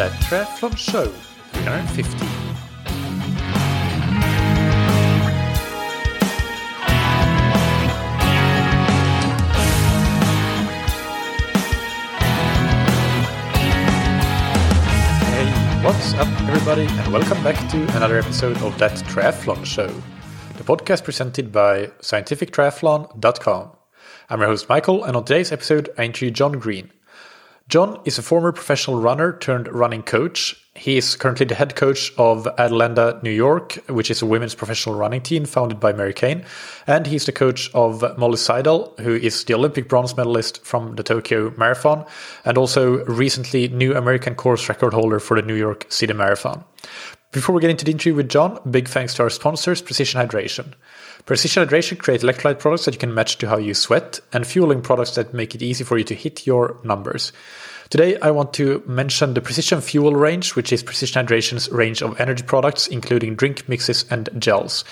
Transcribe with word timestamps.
That 0.00 0.12
Triathlon 0.22 0.78
Show 0.78 1.04
350. 1.52 2.16
Hey, 15.26 15.84
what's 15.84 16.14
up, 16.14 16.28
everybody, 16.48 16.86
and 16.86 17.12
welcome 17.12 17.44
back 17.44 17.56
to 17.68 17.82
another 17.94 18.18
episode 18.18 18.56
of 18.62 18.78
That 18.78 18.92
Triathlon 18.92 19.66
Show, 19.66 19.88
the 20.56 20.64
podcast 20.64 21.04
presented 21.04 21.52
by 21.52 21.88
scientifictriathlon.com. 22.00 23.76
I'm 24.30 24.40
your 24.40 24.48
host, 24.48 24.66
Michael, 24.66 25.04
and 25.04 25.14
on 25.14 25.26
today's 25.26 25.52
episode, 25.52 25.90
I 25.98 26.04
interview 26.04 26.30
John 26.30 26.52
Green. 26.52 26.90
John 27.70 28.00
is 28.04 28.18
a 28.18 28.22
former 28.22 28.50
professional 28.50 29.00
runner 29.00 29.32
turned 29.38 29.72
running 29.72 30.02
coach. 30.02 30.56
He 30.74 30.96
is 30.96 31.14
currently 31.14 31.46
the 31.46 31.54
head 31.54 31.76
coach 31.76 32.12
of 32.18 32.48
Atalanta 32.58 33.20
New 33.22 33.30
York, 33.30 33.74
which 33.88 34.10
is 34.10 34.20
a 34.22 34.26
women's 34.26 34.56
professional 34.56 34.96
running 34.96 35.20
team 35.20 35.44
founded 35.44 35.78
by 35.78 35.92
Mary 35.92 36.12
Cain. 36.12 36.44
And 36.88 37.06
he's 37.06 37.26
the 37.26 37.32
coach 37.32 37.72
of 37.72 38.18
Molly 38.18 38.38
Seidel, 38.38 38.92
who 38.98 39.14
is 39.14 39.44
the 39.44 39.54
Olympic 39.54 39.88
bronze 39.88 40.16
medalist 40.16 40.64
from 40.64 40.96
the 40.96 41.04
Tokyo 41.04 41.54
Marathon 41.56 42.04
and 42.44 42.58
also 42.58 43.04
recently 43.04 43.68
new 43.68 43.94
American 43.94 44.34
course 44.34 44.68
record 44.68 44.92
holder 44.92 45.20
for 45.20 45.40
the 45.40 45.46
New 45.46 45.54
York 45.54 45.86
City 45.90 46.12
Marathon. 46.12 46.64
Before 47.32 47.54
we 47.54 47.60
get 47.60 47.70
into 47.70 47.84
the 47.84 47.92
interview 47.92 48.16
with 48.16 48.28
John, 48.28 48.58
big 48.68 48.88
thanks 48.88 49.14
to 49.14 49.22
our 49.22 49.30
sponsors, 49.30 49.80
Precision 49.80 50.20
Hydration. 50.20 50.72
Precision 51.26 51.64
Hydration 51.64 51.96
creates 51.96 52.24
electrolyte 52.24 52.58
products 52.58 52.86
that 52.86 52.94
you 52.94 52.98
can 52.98 53.14
match 53.14 53.38
to 53.38 53.48
how 53.48 53.56
you 53.56 53.72
sweat 53.72 54.18
and 54.32 54.44
fueling 54.44 54.82
products 54.82 55.14
that 55.14 55.32
make 55.32 55.54
it 55.54 55.62
easy 55.62 55.84
for 55.84 55.96
you 55.96 56.02
to 56.02 56.14
hit 56.16 56.44
your 56.44 56.80
numbers. 56.82 57.32
Today, 57.90 58.16
I 58.20 58.30
want 58.30 58.52
to 58.52 58.84
mention 58.86 59.34
the 59.34 59.40
Precision 59.40 59.80
Fuel 59.80 60.14
range, 60.14 60.54
which 60.54 60.72
is 60.72 60.80
Precision 60.80 61.14
Hydration's 61.14 61.68
range 61.70 62.02
of 62.02 62.20
energy 62.20 62.44
products, 62.44 62.86
including 62.86 63.34
drink 63.34 63.68
mixes 63.68 64.04
and 64.12 64.28
gels. 64.38 64.84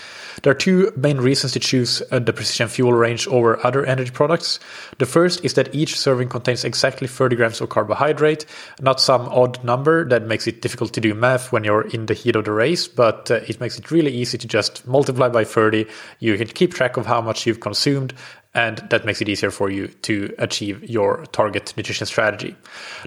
There 0.42 0.50
are 0.50 0.54
two 0.56 0.92
main 0.96 1.18
reasons 1.18 1.52
to 1.52 1.60
choose 1.60 2.02
uh, 2.10 2.18
the 2.18 2.32
Precision 2.32 2.66
Fuel 2.66 2.92
range 2.92 3.28
over 3.28 3.64
other 3.64 3.86
energy 3.86 4.10
products. 4.10 4.58
The 4.98 5.06
first 5.06 5.44
is 5.44 5.54
that 5.54 5.72
each 5.72 5.96
serving 5.96 6.28
contains 6.28 6.64
exactly 6.64 7.06
30 7.06 7.36
grams 7.36 7.60
of 7.60 7.68
carbohydrate, 7.68 8.46
not 8.80 9.00
some 9.00 9.28
odd 9.28 9.62
number 9.62 10.08
that 10.08 10.24
makes 10.24 10.48
it 10.48 10.60
difficult 10.60 10.92
to 10.94 11.00
do 11.00 11.14
math 11.14 11.52
when 11.52 11.62
you're 11.62 11.86
in 11.86 12.06
the 12.06 12.14
heat 12.14 12.34
of 12.34 12.46
the 12.46 12.52
race, 12.52 12.88
but 12.88 13.30
uh, 13.30 13.36
it 13.46 13.60
makes 13.60 13.78
it 13.78 13.92
really 13.92 14.12
easy 14.12 14.38
to 14.38 14.48
just 14.48 14.84
multiply 14.88 15.28
by 15.28 15.44
30. 15.44 15.86
You 16.18 16.36
can 16.36 16.48
keep 16.48 16.74
track 16.74 16.96
of 16.96 17.06
how 17.06 17.20
much 17.20 17.46
you've 17.46 17.60
consumed 17.60 18.12
and 18.58 18.78
that 18.90 19.04
makes 19.04 19.20
it 19.20 19.28
easier 19.28 19.52
for 19.52 19.70
you 19.70 19.86
to 20.02 20.34
achieve 20.38 20.82
your 20.82 21.24
target 21.26 21.72
nutrition 21.76 22.08
strategy. 22.08 22.56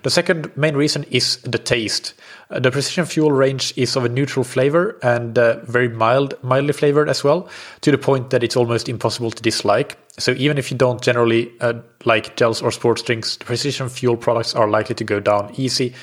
The 0.02 0.10
second 0.10 0.50
main 0.56 0.78
reason 0.78 1.04
is 1.12 1.42
the 1.44 1.58
taste. 1.58 2.14
Uh, 2.50 2.62
the 2.62 2.72
precision 2.72 3.06
fuel 3.06 3.34
range 3.34 3.74
is 3.76 3.98
of 3.98 4.06
a 4.06 4.10
neutral 4.10 4.46
flavor 4.46 4.98
and 5.04 5.38
uh, 5.38 5.60
very 5.66 5.90
mild, 5.90 6.36
mildly 6.42 6.72
flavored 6.72 7.10
as 7.10 7.22
well, 7.22 7.50
to 7.82 7.92
the 7.92 7.98
point 7.98 8.30
that 8.30 8.44
it's 8.44 8.56
almost 8.56 8.88
impossible 8.88 9.30
to 9.30 9.42
dislike. 9.44 9.98
So 10.18 10.32
even 10.38 10.58
if 10.58 10.72
you 10.72 10.78
don't 10.78 11.02
generally 11.02 11.52
uh, 11.60 11.74
like 12.06 12.38
gels 12.38 12.62
or 12.62 12.72
sports 12.72 13.02
drinks, 13.02 13.36
the 13.36 13.44
precision 13.44 13.90
fuel 13.90 14.16
products 14.16 14.56
are 14.56 14.70
likely 14.70 14.96
to 14.96 15.04
go 15.04 15.20
down 15.20 15.54
easy 15.58 15.94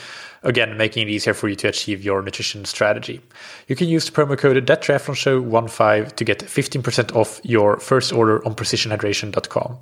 again, 0.42 0.76
making 0.76 1.08
it 1.08 1.10
easier 1.10 1.34
for 1.34 1.48
you 1.48 1.56
to 1.56 1.68
achieve 1.68 2.02
your 2.02 2.22
nutrition 2.22 2.64
strategy. 2.64 3.20
You 3.66 3.76
can 3.76 3.88
use 3.88 4.04
the 4.04 4.12
promo 4.12 4.38
code 4.38 4.56
ThatTriathlonShow15 4.64 6.16
to 6.16 6.24
get 6.24 6.38
15% 6.40 7.14
off 7.14 7.40
your 7.42 7.78
first 7.78 8.12
order 8.12 8.44
on 8.46 8.54
precisionhydration.com. 8.54 9.78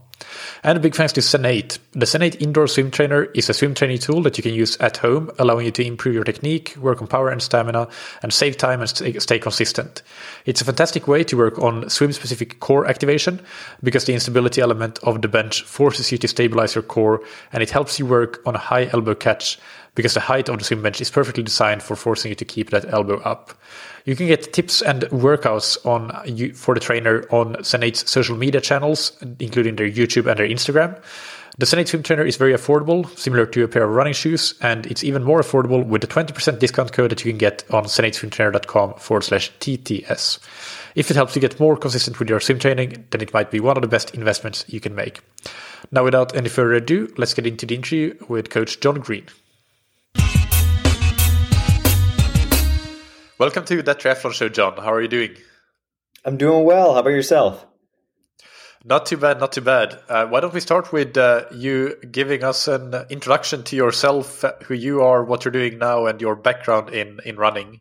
And 0.62 0.78
a 0.78 0.80
big 0.80 0.94
thanks 0.94 1.12
to 1.14 1.20
Zen8. 1.20 1.78
The 1.92 2.06
Zen8 2.06 2.40
indoor 2.40 2.66
swim 2.66 2.90
trainer 2.90 3.24
is 3.24 3.48
a 3.48 3.54
swim 3.54 3.74
training 3.74 3.98
tool 3.98 4.22
that 4.22 4.36
you 4.36 4.42
can 4.42 4.54
use 4.54 4.76
at 4.78 4.96
home, 4.96 5.30
allowing 5.38 5.66
you 5.66 5.72
to 5.72 5.84
improve 5.84 6.14
your 6.14 6.24
technique, 6.24 6.74
work 6.78 7.00
on 7.00 7.06
power 7.06 7.28
and 7.28 7.42
stamina, 7.42 7.88
and 8.22 8.32
save 8.32 8.56
time 8.56 8.80
and 8.80 8.88
stay 8.90 9.38
consistent. 9.38 10.02
It's 10.46 10.60
a 10.60 10.64
fantastic 10.64 11.06
way 11.06 11.24
to 11.24 11.36
work 11.36 11.58
on 11.58 11.88
swim 11.90 12.12
specific 12.12 12.60
core 12.60 12.86
activation 12.86 13.40
because 13.82 14.04
the 14.06 14.14
instability 14.14 14.60
element 14.60 14.98
of 15.02 15.22
the 15.22 15.28
bench 15.28 15.62
forces 15.62 16.10
you 16.10 16.18
to 16.18 16.28
stabilize 16.28 16.74
your 16.74 16.82
core 16.82 17.22
and 17.52 17.62
it 17.62 17.70
helps 17.70 17.98
you 17.98 18.06
work 18.06 18.40
on 18.46 18.54
a 18.54 18.58
high 18.58 18.86
elbow 18.92 19.14
catch 19.14 19.58
because 19.96 20.14
the 20.14 20.20
height 20.20 20.48
of 20.48 20.58
the 20.58 20.64
swim 20.64 20.82
bench 20.82 21.00
is 21.00 21.10
perfectly 21.10 21.42
designed 21.42 21.82
for 21.82 21.96
forcing 21.96 22.28
you 22.28 22.36
to 22.36 22.44
keep 22.44 22.70
that 22.70 22.84
elbow 22.92 23.18
up. 23.22 23.52
You 24.04 24.14
can 24.14 24.28
get 24.28 24.52
tips 24.52 24.82
and 24.82 25.02
workouts 25.04 25.84
on 25.84 26.12
for 26.54 26.74
the 26.74 26.80
trainer 26.80 27.22
on 27.32 27.56
Zen8's 27.56 28.08
social 28.08 28.36
media 28.36 28.60
channels, 28.60 29.12
including 29.40 29.74
their 29.74 29.90
YouTube 29.90 30.30
and 30.30 30.38
their 30.38 30.46
Instagram. 30.46 31.02
The 31.58 31.64
Zen8 31.64 31.88
Swim 31.88 32.02
Trainer 32.02 32.24
is 32.24 32.36
very 32.36 32.52
affordable, 32.52 33.08
similar 33.18 33.46
to 33.46 33.64
a 33.64 33.68
pair 33.68 33.84
of 33.84 33.90
running 33.90 34.12
shoes, 34.12 34.54
and 34.60 34.84
it's 34.86 35.02
even 35.02 35.24
more 35.24 35.40
affordable 35.40 35.86
with 35.86 36.02
the 36.02 36.06
20% 36.06 36.58
discount 36.58 36.92
code 36.92 37.10
that 37.10 37.24
you 37.24 37.32
can 37.32 37.38
get 37.38 37.64
on 37.70 37.84
zen8swimtrainer.com 37.84 38.94
forward 38.94 39.22
slash 39.22 39.50
TTS. 39.60 40.38
If 40.94 41.10
it 41.10 41.16
helps 41.16 41.34
you 41.34 41.40
get 41.40 41.58
more 41.58 41.78
consistent 41.78 42.18
with 42.18 42.28
your 42.28 42.40
swim 42.40 42.58
training, 42.58 43.06
then 43.10 43.22
it 43.22 43.32
might 43.32 43.50
be 43.50 43.60
one 43.60 43.78
of 43.78 43.82
the 43.82 43.88
best 43.88 44.14
investments 44.14 44.66
you 44.68 44.80
can 44.80 44.94
make. 44.94 45.20
Now, 45.90 46.04
without 46.04 46.36
any 46.36 46.50
further 46.50 46.74
ado, 46.74 47.10
let's 47.16 47.32
get 47.32 47.46
into 47.46 47.64
the 47.64 47.74
interview 47.74 48.14
with 48.28 48.50
Coach 48.50 48.80
John 48.80 49.00
Green. 49.00 49.24
Welcome 53.38 53.66
to 53.66 53.82
that 53.82 54.00
triathlon 54.00 54.32
show, 54.32 54.48
John. 54.48 54.78
How 54.78 54.94
are 54.94 55.02
you 55.02 55.08
doing? 55.08 55.36
I'm 56.24 56.38
doing 56.38 56.64
well. 56.64 56.94
How 56.94 57.00
about 57.00 57.10
yourself? 57.10 57.66
Not 58.82 59.04
too 59.04 59.18
bad, 59.18 59.40
not 59.40 59.52
too 59.52 59.60
bad. 59.60 59.98
Uh, 60.08 60.24
why 60.24 60.40
don't 60.40 60.54
we 60.54 60.60
start 60.60 60.90
with 60.90 61.18
uh, 61.18 61.44
you 61.52 61.96
giving 62.10 62.42
us 62.42 62.66
an 62.66 62.94
introduction 63.10 63.62
to 63.64 63.76
yourself, 63.76 64.42
who 64.64 64.72
you 64.72 65.02
are, 65.02 65.22
what 65.22 65.44
you're 65.44 65.52
doing 65.52 65.78
now, 65.78 66.06
and 66.06 66.18
your 66.18 66.34
background 66.34 66.88
in 66.94 67.20
in 67.26 67.36
running? 67.36 67.80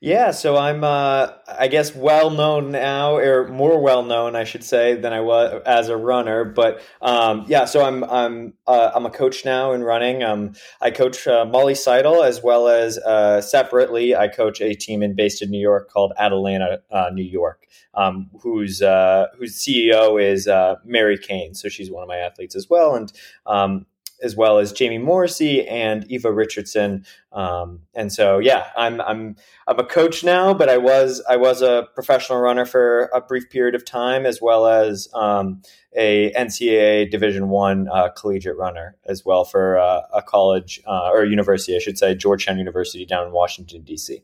Yeah, 0.00 0.30
so 0.32 0.56
I'm, 0.58 0.84
uh, 0.84 1.28
I 1.48 1.68
guess, 1.68 1.94
well 1.94 2.28
known 2.28 2.70
now, 2.70 3.16
or 3.16 3.48
more 3.48 3.80
well 3.80 4.02
known, 4.02 4.36
I 4.36 4.44
should 4.44 4.62
say, 4.62 4.94
than 4.94 5.14
I 5.14 5.20
was 5.20 5.62
as 5.64 5.88
a 5.88 5.96
runner. 5.96 6.44
But 6.44 6.82
um, 7.00 7.46
yeah, 7.48 7.64
so 7.64 7.82
I'm 7.82 8.04
I'm 8.04 8.52
uh, 8.66 8.90
I'm 8.94 9.06
a 9.06 9.10
coach 9.10 9.46
now 9.46 9.72
in 9.72 9.82
running. 9.82 10.22
Um, 10.22 10.52
I 10.82 10.90
coach 10.90 11.26
uh, 11.26 11.46
Molly 11.46 11.74
Seidel 11.74 12.22
as 12.22 12.42
well 12.42 12.68
as 12.68 12.98
uh, 12.98 13.40
separately, 13.40 14.14
I 14.14 14.28
coach 14.28 14.60
a 14.60 14.74
team 14.74 15.02
in 15.02 15.16
based 15.16 15.40
in 15.40 15.50
New 15.50 15.60
York 15.60 15.90
called 15.90 16.12
Atalanta, 16.18 16.82
uh, 16.90 17.08
New 17.10 17.24
York, 17.24 17.66
um, 17.94 18.28
whose 18.42 18.82
uh, 18.82 19.28
whose 19.38 19.56
CEO 19.56 20.22
is 20.22 20.46
Mary 20.84 21.16
Cain. 21.16 21.54
So 21.54 21.70
she's 21.70 21.90
one 21.90 22.02
of 22.02 22.08
my 22.08 22.18
athletes 22.18 22.54
as 22.54 22.68
well, 22.68 22.94
and 22.94 23.10
um, 23.46 23.86
as 24.22 24.36
well 24.36 24.58
as 24.58 24.72
Jamie 24.72 24.98
Morrissey 24.98 25.66
and 25.66 26.04
Eva 26.10 26.32
Richardson. 26.32 27.04
Um, 27.32 27.80
and 27.94 28.12
so, 28.12 28.38
yeah, 28.38 28.68
I'm 28.76 29.00
I'm 29.00 29.36
I'm 29.66 29.78
a 29.78 29.84
coach 29.84 30.24
now, 30.24 30.54
but 30.54 30.68
I 30.68 30.78
was 30.78 31.22
I 31.28 31.36
was 31.36 31.62
a 31.62 31.88
professional 31.94 32.38
runner 32.38 32.64
for 32.64 33.10
a 33.14 33.20
brief 33.20 33.50
period 33.50 33.74
of 33.74 33.84
time, 33.84 34.26
as 34.26 34.40
well 34.40 34.66
as 34.66 35.08
um, 35.14 35.62
a 35.94 36.32
NCAA 36.32 37.10
Division 37.10 37.48
One 37.48 37.88
uh, 37.92 38.08
collegiate 38.10 38.56
runner 38.56 38.96
as 39.06 39.24
well 39.24 39.44
for 39.44 39.78
uh, 39.78 40.02
a 40.12 40.22
college 40.22 40.80
uh, 40.86 41.10
or 41.12 41.24
university, 41.24 41.76
I 41.76 41.78
should 41.78 41.98
say, 41.98 42.14
Georgetown 42.14 42.58
University 42.58 43.04
down 43.04 43.26
in 43.26 43.32
Washington 43.32 43.82
D.C. 43.82 44.22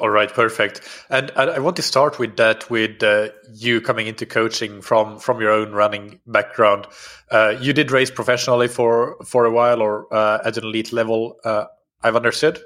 All 0.00 0.08
right, 0.08 0.32
perfect. 0.32 0.80
And 1.10 1.30
I 1.32 1.58
want 1.58 1.76
to 1.76 1.82
start 1.82 2.18
with 2.18 2.36
that, 2.38 2.70
with 2.70 3.02
uh, 3.02 3.28
you 3.52 3.82
coming 3.82 4.06
into 4.06 4.24
coaching 4.24 4.80
from 4.80 5.18
from 5.18 5.40
your 5.40 5.50
own 5.50 5.72
running 5.72 6.18
background. 6.26 6.86
Uh, 7.30 7.56
you 7.60 7.74
did 7.74 7.90
race 7.90 8.10
professionally 8.10 8.68
for 8.68 9.16
for 9.22 9.44
a 9.44 9.50
while, 9.50 9.82
or 9.82 10.12
uh, 10.12 10.38
at 10.44 10.56
an 10.56 10.64
elite 10.64 10.94
level. 10.94 11.36
Uh, 11.44 11.66
I've 12.02 12.16
understood. 12.16 12.58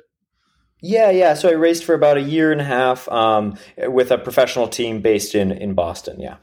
Yeah, 0.81 1.11
yeah. 1.11 1.35
So 1.35 1.49
I 1.49 1.53
raced 1.53 1.85
for 1.85 1.95
about 1.95 2.17
a 2.17 2.23
year 2.23 2.53
and 2.53 2.61
a 2.61 2.65
half 2.65 3.09
um, 3.09 3.59
with 3.77 4.13
a 4.13 4.19
professional 4.19 4.69
team 4.69 5.01
based 5.01 5.35
in 5.35 5.51
in 5.51 5.75
Boston. 5.75 6.21
Yeah. 6.21 6.37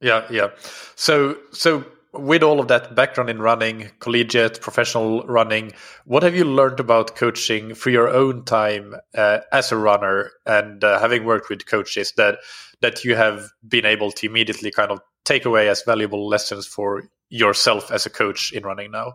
Yeah, 0.00 0.24
yeah. 0.30 0.48
So 0.96 1.36
so 1.52 1.84
with 2.12 2.42
all 2.42 2.60
of 2.60 2.68
that 2.68 2.94
background 2.94 3.30
in 3.30 3.40
running, 3.40 3.90
collegiate, 4.00 4.60
professional 4.60 5.22
running, 5.22 5.72
what 6.04 6.22
have 6.22 6.34
you 6.34 6.44
learned 6.44 6.78
about 6.78 7.16
coaching 7.16 7.74
for 7.74 7.90
your 7.90 8.08
own 8.08 8.44
time 8.44 8.94
uh, 9.14 9.38
as 9.50 9.72
a 9.72 9.76
runner, 9.76 10.30
and 10.44 10.84
uh, 10.84 11.00
having 11.00 11.24
worked 11.24 11.48
with 11.48 11.66
coaches 11.66 12.12
that 12.16 12.38
that 12.80 13.04
you 13.04 13.14
have 13.14 13.50
been 13.66 13.86
able 13.86 14.10
to 14.10 14.26
immediately 14.26 14.70
kind 14.70 14.90
of 14.90 15.00
take 15.24 15.44
away 15.44 15.68
as 15.68 15.82
valuable 15.82 16.28
lessons 16.28 16.66
for 16.66 17.04
yourself 17.30 17.90
as 17.90 18.04
a 18.04 18.10
coach 18.10 18.52
in 18.52 18.64
running 18.64 18.90
now? 18.90 19.14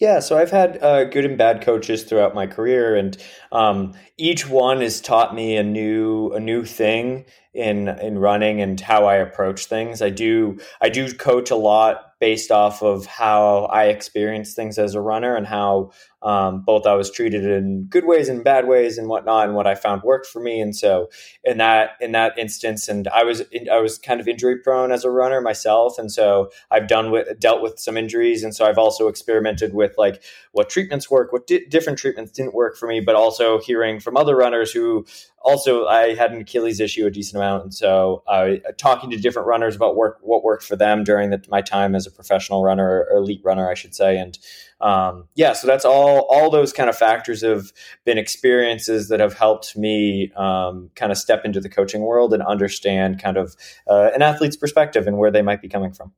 Yeah, 0.00 0.20
so 0.20 0.38
I've 0.38 0.50
had 0.50 0.82
uh, 0.82 1.04
good 1.04 1.26
and 1.26 1.36
bad 1.36 1.60
coaches 1.60 2.04
throughout 2.04 2.34
my 2.34 2.46
career, 2.46 2.96
and 2.96 3.16
um, 3.52 3.92
each 4.16 4.48
one 4.48 4.80
has 4.80 4.98
taught 5.00 5.34
me 5.34 5.56
a 5.58 5.62
new 5.62 6.32
a 6.32 6.40
new 6.40 6.64
thing 6.64 7.26
in 7.52 7.88
in 7.88 8.18
running 8.18 8.62
and 8.62 8.80
how 8.80 9.04
I 9.04 9.16
approach 9.16 9.66
things. 9.66 10.00
I 10.00 10.08
do 10.08 10.58
I 10.80 10.88
do 10.88 11.12
coach 11.12 11.50
a 11.50 11.56
lot 11.56 12.09
based 12.20 12.50
off 12.50 12.82
of 12.82 13.06
how 13.06 13.64
I 13.64 13.86
experienced 13.86 14.54
things 14.54 14.78
as 14.78 14.94
a 14.94 15.00
runner 15.00 15.34
and 15.34 15.46
how 15.46 15.90
um, 16.22 16.60
both 16.60 16.86
I 16.86 16.94
was 16.94 17.10
treated 17.10 17.44
in 17.46 17.84
good 17.84 18.04
ways 18.04 18.28
and 18.28 18.44
bad 18.44 18.68
ways 18.68 18.98
and 18.98 19.08
whatnot, 19.08 19.46
and 19.46 19.54
what 19.54 19.66
I 19.66 19.74
found 19.74 20.02
worked 20.02 20.26
for 20.26 20.38
me. 20.38 20.60
And 20.60 20.76
so 20.76 21.08
in 21.44 21.56
that 21.58 21.92
in 21.98 22.12
that 22.12 22.38
instance, 22.38 22.88
and 22.88 23.08
I 23.08 23.24
was 23.24 23.42
I 23.72 23.78
was 23.78 23.98
kind 23.98 24.20
of 24.20 24.28
injury 24.28 24.58
prone 24.58 24.92
as 24.92 25.04
a 25.04 25.10
runner 25.10 25.40
myself, 25.40 25.98
and 25.98 26.12
so 26.12 26.50
I've 26.70 26.88
done 26.88 27.10
with 27.10 27.40
dealt 27.40 27.62
with 27.62 27.78
some 27.78 27.96
injuries, 27.96 28.44
and 28.44 28.54
so 28.54 28.66
I've 28.66 28.76
also 28.76 29.08
experimented 29.08 29.72
with 29.72 29.94
like 29.96 30.22
what 30.52 30.68
treatments 30.68 31.10
work, 31.10 31.32
what 31.32 31.46
di- 31.46 31.64
different 31.66 31.98
treatments 31.98 32.32
didn't 32.32 32.54
work 32.54 32.76
for 32.76 32.86
me, 32.86 33.00
but 33.00 33.14
also 33.14 33.58
hearing 33.58 33.98
from 33.98 34.18
other 34.18 34.36
runners 34.36 34.70
who 34.70 35.06
also 35.42 35.86
I 35.86 36.14
had 36.14 36.32
an 36.32 36.40
Achilles 36.40 36.80
issue 36.80 37.06
a 37.06 37.10
decent 37.10 37.36
amount, 37.36 37.62
and 37.64 37.74
so 37.74 38.22
uh, 38.26 38.56
talking 38.78 39.10
to 39.10 39.16
different 39.16 39.48
runners 39.48 39.76
about 39.76 39.96
work 39.96 40.18
what 40.22 40.44
worked 40.44 40.64
for 40.64 40.76
them 40.76 41.04
during 41.04 41.30
the, 41.30 41.42
my 41.48 41.62
time 41.62 41.94
as 41.94 42.06
a 42.06 42.10
professional 42.10 42.62
runner 42.62 43.06
or 43.10 43.16
elite 43.18 43.42
runner, 43.44 43.70
I 43.70 43.74
should 43.74 43.94
say, 43.94 44.18
and 44.18 44.38
um, 44.80 45.28
yeah, 45.34 45.52
so 45.52 45.66
that's 45.66 45.84
all. 45.84 46.26
All 46.30 46.50
those 46.50 46.72
kind 46.72 46.88
of 46.88 46.96
factors 46.96 47.42
have 47.42 47.72
been 48.04 48.18
experiences 48.18 49.08
that 49.08 49.20
have 49.20 49.34
helped 49.34 49.76
me 49.76 50.32
um, 50.36 50.90
kind 50.94 51.12
of 51.12 51.18
step 51.18 51.44
into 51.44 51.60
the 51.60 51.68
coaching 51.68 52.02
world 52.02 52.32
and 52.32 52.42
understand 52.42 53.22
kind 53.22 53.36
of 53.36 53.56
uh, 53.88 54.10
an 54.14 54.22
athlete's 54.22 54.56
perspective 54.56 55.06
and 55.06 55.18
where 55.18 55.30
they 55.30 55.42
might 55.42 55.60
be 55.60 55.68
coming 55.68 55.92
from. 55.92 56.12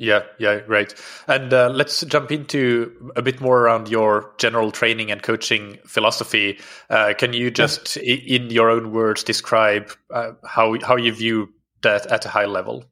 Yeah, 0.00 0.22
yeah, 0.38 0.60
right. 0.68 0.94
And 1.26 1.52
uh, 1.52 1.70
let's 1.70 2.02
jump 2.04 2.30
into 2.30 3.12
a 3.16 3.22
bit 3.22 3.40
more 3.40 3.60
around 3.62 3.88
your 3.88 4.32
general 4.38 4.70
training 4.70 5.10
and 5.10 5.20
coaching 5.20 5.78
philosophy. 5.84 6.60
Uh, 6.88 7.14
can 7.18 7.32
you 7.32 7.50
just, 7.50 7.96
in 7.96 8.48
your 8.48 8.70
own 8.70 8.92
words, 8.92 9.24
describe 9.24 9.90
uh, 10.14 10.32
how 10.46 10.76
how 10.84 10.94
you 10.94 11.12
view 11.12 11.52
that 11.82 12.06
at 12.06 12.24
a 12.24 12.28
high 12.28 12.46
level? 12.46 12.84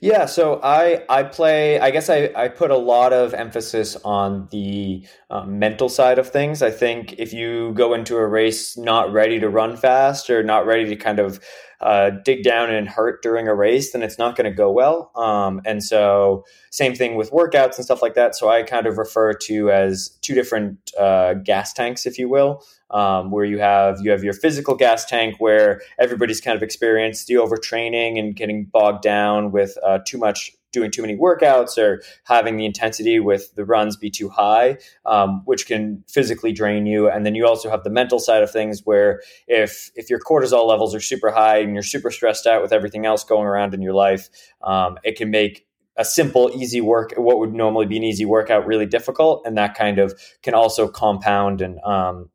Yeah, 0.00 0.26
so 0.26 0.60
I 0.62 1.04
I 1.10 1.22
play. 1.24 1.78
I 1.78 1.90
guess 1.90 2.08
I 2.08 2.30
I 2.34 2.48
put 2.48 2.70
a 2.70 2.76
lot 2.76 3.12
of 3.12 3.34
emphasis 3.34 3.96
on 4.04 4.48
the 4.50 5.06
um, 5.30 5.58
mental 5.58 5.90
side 5.90 6.18
of 6.18 6.30
things. 6.30 6.62
I 6.62 6.70
think 6.70 7.14
if 7.18 7.32
you 7.34 7.72
go 7.74 7.92
into 7.92 8.16
a 8.16 8.26
race 8.26 8.78
not 8.78 9.12
ready 9.12 9.40
to 9.40 9.48
run 9.48 9.76
fast 9.76 10.30
or 10.30 10.42
not 10.42 10.66
ready 10.66 10.86
to 10.86 10.96
kind 10.96 11.18
of 11.18 11.40
uh, 11.80 12.10
dig 12.24 12.42
down 12.42 12.70
and 12.70 12.88
hurt 12.88 13.22
during 13.22 13.48
a 13.48 13.54
race, 13.54 13.92
then 13.92 14.02
it's 14.02 14.18
not 14.18 14.36
going 14.36 14.50
to 14.50 14.56
go 14.56 14.70
well. 14.70 15.10
Um, 15.14 15.60
and 15.64 15.82
so, 15.82 16.44
same 16.70 16.94
thing 16.94 17.16
with 17.16 17.30
workouts 17.30 17.76
and 17.76 17.84
stuff 17.84 18.02
like 18.02 18.14
that. 18.14 18.34
So 18.34 18.48
I 18.48 18.62
kind 18.62 18.86
of 18.86 18.98
refer 18.98 19.34
to 19.34 19.70
as 19.70 20.10
two 20.22 20.34
different 20.34 20.92
uh, 20.98 21.34
gas 21.34 21.72
tanks, 21.72 22.06
if 22.06 22.18
you 22.18 22.28
will, 22.28 22.62
um, 22.90 23.30
where 23.30 23.44
you 23.44 23.58
have 23.58 24.00
you 24.00 24.10
have 24.10 24.24
your 24.24 24.32
physical 24.32 24.74
gas 24.74 25.04
tank 25.04 25.36
where 25.38 25.80
everybody's 25.98 26.40
kind 26.40 26.56
of 26.56 26.62
experienced 26.62 27.26
the 27.26 27.34
overtraining 27.34 28.18
and 28.18 28.36
getting 28.36 28.64
bogged 28.64 29.02
down 29.02 29.52
with 29.52 29.76
uh, 29.84 29.98
too 30.06 30.18
much 30.18 30.55
doing 30.76 30.90
too 30.90 31.00
many 31.00 31.16
workouts 31.16 31.78
or 31.78 32.02
having 32.24 32.58
the 32.58 32.66
intensity 32.66 33.18
with 33.18 33.54
the 33.54 33.64
runs 33.64 33.96
be 33.96 34.10
too 34.10 34.28
high, 34.28 34.76
um, 35.06 35.40
which 35.46 35.66
can 35.66 36.04
physically 36.06 36.52
drain 36.52 36.84
you. 36.84 37.08
And 37.08 37.24
then 37.24 37.34
you 37.34 37.46
also 37.46 37.70
have 37.70 37.82
the 37.82 37.90
mental 37.90 38.18
side 38.18 38.42
of 38.42 38.50
things 38.50 38.82
where 38.84 39.22
if 39.48 39.90
if 39.94 40.10
your 40.10 40.20
cortisol 40.20 40.68
levels 40.68 40.94
are 40.94 41.00
super 41.00 41.30
high 41.30 41.58
and 41.58 41.72
you're 41.72 41.82
super 41.82 42.10
stressed 42.10 42.46
out 42.46 42.60
with 42.60 42.72
everything 42.72 43.06
else 43.06 43.24
going 43.24 43.46
around 43.46 43.72
in 43.72 43.80
your 43.80 43.94
life, 43.94 44.28
um, 44.62 44.98
it 45.02 45.16
can 45.16 45.30
make 45.30 45.66
a 45.96 46.04
simple, 46.04 46.50
easy 46.54 46.82
work, 46.82 47.14
what 47.16 47.38
would 47.38 47.54
normally 47.54 47.86
be 47.86 47.96
an 47.96 48.02
easy 48.02 48.26
workout, 48.26 48.66
really 48.66 48.84
difficult, 48.84 49.42
and 49.46 49.56
that 49.56 49.74
kind 49.74 49.98
of 49.98 50.12
can 50.42 50.52
also 50.52 50.88
compound 50.88 51.62
and 51.62 51.80
um, 51.84 52.28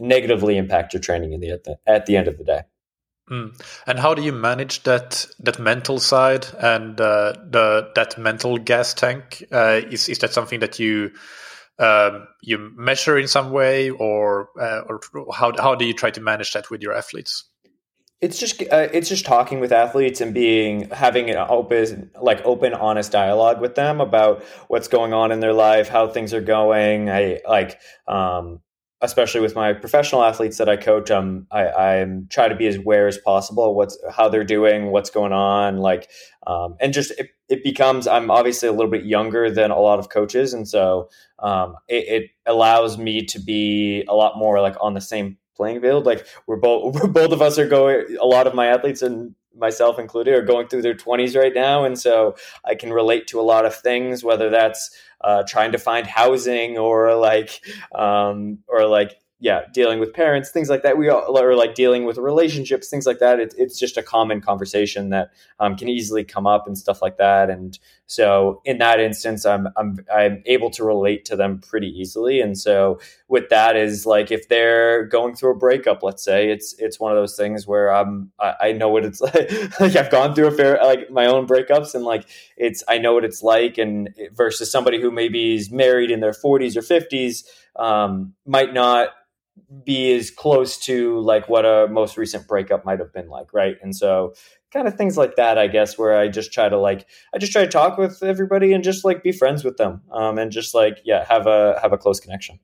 negatively 0.00 0.56
impact 0.56 0.92
your 0.92 1.00
training 1.00 1.32
in 1.32 1.40
the, 1.40 1.50
at 1.50 1.62
the 1.62 1.78
at 1.86 2.06
the 2.06 2.16
end 2.16 2.26
of 2.26 2.36
the 2.36 2.44
day. 2.44 2.62
Mm. 3.30 3.60
And 3.86 3.98
how 3.98 4.14
do 4.14 4.22
you 4.22 4.32
manage 4.32 4.84
that 4.84 5.26
that 5.40 5.58
mental 5.58 5.98
side 5.98 6.46
and 6.60 7.00
uh, 7.00 7.32
the 7.32 7.90
that 7.96 8.16
mental 8.18 8.56
gas 8.58 8.94
tank? 8.94 9.44
Uh, 9.50 9.80
is 9.90 10.08
is 10.08 10.18
that 10.20 10.32
something 10.32 10.60
that 10.60 10.78
you 10.78 11.10
um, 11.78 12.28
you 12.40 12.72
measure 12.76 13.18
in 13.18 13.26
some 13.26 13.50
way, 13.50 13.90
or 13.90 14.50
uh, 14.60 14.82
or 14.88 15.00
how 15.34 15.52
how 15.58 15.74
do 15.74 15.84
you 15.84 15.92
try 15.92 16.10
to 16.10 16.20
manage 16.20 16.52
that 16.52 16.70
with 16.70 16.82
your 16.82 16.94
athletes? 16.94 17.44
It's 18.20 18.38
just 18.38 18.62
uh, 18.62 18.88
it's 18.92 19.08
just 19.08 19.26
talking 19.26 19.58
with 19.58 19.72
athletes 19.72 20.20
and 20.20 20.32
being 20.32 20.88
having 20.90 21.28
an 21.28 21.36
open 21.36 22.10
like 22.22 22.40
open 22.44 22.74
honest 22.74 23.10
dialogue 23.10 23.60
with 23.60 23.74
them 23.74 24.00
about 24.00 24.44
what's 24.68 24.86
going 24.88 25.12
on 25.12 25.32
in 25.32 25.40
their 25.40 25.52
life, 25.52 25.88
how 25.88 26.06
things 26.06 26.32
are 26.32 26.40
going. 26.40 27.10
I 27.10 27.40
like 27.46 27.80
um, 28.06 28.60
especially 29.02 29.40
with 29.40 29.54
my 29.54 29.72
professional 29.72 30.22
athletes 30.22 30.56
that 30.56 30.68
I 30.68 30.76
coach, 30.76 31.10
um, 31.10 31.46
I, 31.50 31.68
I'm 31.68 32.26
try 32.30 32.48
to 32.48 32.54
be 32.54 32.66
as 32.66 32.76
aware 32.76 33.06
as 33.06 33.18
possible 33.18 33.74
what's 33.74 33.98
how 34.10 34.28
they're 34.28 34.44
doing, 34.44 34.86
what's 34.86 35.10
going 35.10 35.32
on, 35.32 35.78
like, 35.78 36.08
um, 36.46 36.76
and 36.80 36.92
just 36.92 37.10
it, 37.18 37.30
it, 37.48 37.62
becomes. 37.62 38.06
I'm 38.06 38.30
obviously 38.30 38.68
a 38.68 38.72
little 38.72 38.90
bit 38.90 39.04
younger 39.04 39.50
than 39.50 39.70
a 39.70 39.78
lot 39.78 39.98
of 39.98 40.08
coaches, 40.08 40.54
and 40.54 40.66
so 40.66 41.10
um, 41.38 41.76
it, 41.88 42.22
it, 42.22 42.30
allows 42.46 42.96
me 42.96 43.24
to 43.24 43.40
be 43.40 44.04
a 44.08 44.14
lot 44.14 44.38
more 44.38 44.60
like 44.60 44.76
on 44.80 44.94
the 44.94 45.00
same 45.00 45.36
playing 45.56 45.80
field. 45.80 46.06
Like 46.06 46.26
we're 46.46 46.56
both 46.56 46.94
both 47.12 47.32
of 47.32 47.42
us 47.42 47.58
are 47.58 47.68
going. 47.68 48.16
A 48.20 48.26
lot 48.26 48.46
of 48.46 48.54
my 48.54 48.66
athletes 48.66 49.02
and 49.02 49.34
myself 49.56 49.98
included 49.98 50.34
are 50.34 50.42
going 50.42 50.68
through 50.68 50.82
their 50.82 50.94
20s 50.94 51.36
right 51.36 51.54
now. 51.54 51.84
And 51.84 51.98
so 51.98 52.36
i 52.64 52.74
can 52.74 52.92
relate 52.92 53.26
to 53.28 53.40
a 53.40 53.42
lot 53.42 53.64
of 53.64 53.74
things 53.74 54.22
whether 54.22 54.50
that's 54.50 54.90
uh, 55.22 55.42
trying 55.48 55.72
to 55.72 55.78
find 55.78 56.06
housing 56.06 56.78
or 56.78 57.14
like 57.16 57.60
um, 57.94 58.58
or 58.68 58.86
like 58.86 59.18
yeah 59.38 59.62
dealing 59.72 60.00
with 60.00 60.14
parents 60.14 60.50
things 60.50 60.70
like 60.70 60.82
that. 60.82 60.96
We 60.96 61.08
all 61.10 61.38
are 61.38 61.54
like 61.54 61.74
dealing 61.74 62.04
with 62.04 62.16
relationships 62.16 62.88
things 62.88 63.06
like 63.06 63.18
that. 63.18 63.38
It, 63.38 63.54
it's 63.58 63.78
just 63.78 63.96
a 63.96 64.02
common 64.02 64.40
conversation 64.40 65.10
that 65.10 65.30
um, 65.60 65.76
can 65.76 65.88
easily 65.88 66.24
come 66.24 66.46
up 66.46 66.66
and 66.66 66.76
stuff 66.76 67.02
like 67.02 67.18
that. 67.18 67.50
And 67.50 67.78
so 68.06 68.62
in 68.64 68.78
that 68.78 69.00
instance 69.00 69.44
i'm 69.44 69.68
i'm 69.76 69.98
i'm 70.14 70.42
able 70.46 70.70
to 70.70 70.84
relate 70.84 71.24
to 71.26 71.36
them 71.36 71.60
pretty 71.60 71.88
easily. 71.88 72.40
And 72.40 72.56
so 72.58 72.98
with 73.28 73.48
that 73.50 73.76
is 73.76 74.06
like 74.06 74.30
if 74.30 74.48
they're 74.48 75.04
going 75.04 75.34
through 75.34 75.50
a 75.50 75.56
breakup 75.56 76.02
let's 76.02 76.24
say 76.24 76.48
it's 76.50 76.74
it's 76.78 76.98
one 76.98 77.12
of 77.12 77.18
those 77.18 77.36
things 77.36 77.66
where 77.66 77.92
i'm 77.92 78.30
i, 78.38 78.54
I 78.60 78.72
know 78.72 78.88
what 78.88 79.04
it's 79.04 79.20
like. 79.20 79.50
Like 79.80 79.96
i've 79.96 80.10
gone 80.10 80.34
through 80.34 80.46
a 80.46 80.52
fair 80.52 80.78
like 80.82 81.10
my 81.10 81.26
own 81.26 81.46
breakups 81.46 81.94
and 81.94 82.04
like 82.04 82.26
it's 82.56 82.82
i 82.88 82.96
know 82.96 83.12
what 83.12 83.24
it's 83.24 83.42
like. 83.42 83.76
And 83.76 84.14
versus 84.32 84.70
somebody 84.70 85.00
who 85.00 85.10
maybe 85.10 85.56
is 85.56 85.70
married 85.70 86.10
in 86.10 86.20
their 86.20 86.32
40s 86.32 86.76
or 86.76 86.80
50s 86.80 87.44
um, 87.78 88.34
might 88.46 88.72
not 88.72 89.10
be 89.84 90.14
as 90.14 90.30
close 90.30 90.78
to 90.78 91.20
like 91.20 91.48
what 91.48 91.64
a 91.64 91.88
most 91.88 92.16
recent 92.16 92.46
breakup 92.46 92.84
might 92.84 92.98
have 92.98 93.12
been 93.12 93.28
like, 93.28 93.52
right? 93.52 93.76
And 93.82 93.94
so 93.94 94.34
kind 94.72 94.86
of 94.86 94.94
things 94.94 95.16
like 95.16 95.36
that, 95.36 95.58
I 95.58 95.66
guess, 95.66 95.98
where 95.98 96.16
I 96.16 96.28
just 96.28 96.52
try 96.52 96.68
to 96.68 96.78
like 96.78 97.06
I 97.34 97.38
just 97.38 97.52
try 97.52 97.62
to 97.62 97.70
talk 97.70 97.98
with 97.98 98.22
everybody 98.22 98.72
and 98.72 98.84
just 98.84 99.04
like 99.04 99.22
be 99.22 99.32
friends 99.32 99.64
with 99.64 99.76
them, 99.76 100.02
um, 100.12 100.38
and 100.38 100.50
just 100.50 100.74
like 100.74 101.00
yeah, 101.04 101.24
have 101.28 101.46
a 101.46 101.78
have 101.80 101.92
a 101.92 101.98
close 101.98 102.20
connection. 102.20 102.58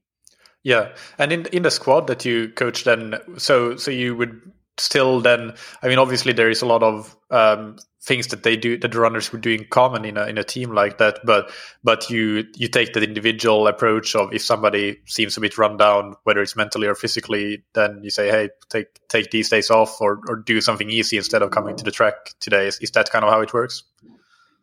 Yeah, 0.63 0.95
and 1.19 1.33
in 1.33 1.47
in 1.47 1.63
the 1.63 1.71
squad 1.71 2.07
that 2.07 2.25
you 2.25 2.49
coach, 2.51 2.85
then 2.85 3.17
so 3.37 3.77
so 3.77 3.91
you 3.91 4.15
would 4.17 4.41
still 4.79 5.21
then 5.21 5.53
I 5.83 5.89
mean 5.89 5.99
obviously 5.99 6.33
there 6.33 6.51
is 6.51 6.63
a 6.63 6.67
lot 6.67 6.83
of 6.83 7.17
um, 7.31 7.77
things 8.03 8.29
that 8.29 8.43
they 8.43 8.57
do 8.57 8.79
that 8.79 8.91
the 8.91 9.01
runners 9.01 9.31
would 9.31 9.43
do 9.43 9.51
in 9.51 9.67
common 9.67 10.05
in 10.05 10.17
a 10.17 10.27
in 10.27 10.39
a 10.39 10.45
team 10.45 10.73
like 10.73 10.99
that 10.99 11.21
but 11.25 11.51
but 11.85 12.09
you 12.11 12.45
you 12.57 12.69
take 12.69 12.95
that 12.95 13.03
individual 13.03 13.67
approach 13.67 14.17
of 14.17 14.33
if 14.33 14.43
somebody 14.43 14.99
seems 15.07 15.37
a 15.37 15.41
bit 15.41 15.59
run 15.59 15.77
down 15.77 16.15
whether 16.25 16.41
it's 16.41 16.57
mentally 16.57 16.87
or 16.87 16.95
physically 16.95 17.63
then 17.75 18.01
you 18.03 18.11
say 18.11 18.31
hey 18.31 18.49
take 18.71 18.87
take 19.09 19.31
these 19.31 19.51
days 19.51 19.71
off 19.71 20.01
or 20.01 20.21
or 20.27 20.37
do 20.37 20.61
something 20.61 20.91
easy 20.91 21.17
instead 21.17 21.43
of 21.43 21.51
coming 21.51 21.77
to 21.77 21.85
the 21.85 21.91
track 21.91 22.15
today. 22.41 22.67
Is, 22.67 22.79
is 22.79 22.91
that 22.93 23.11
kind 23.11 23.25
of 23.25 23.31
how 23.31 23.41
it 23.41 23.53
works 23.53 23.85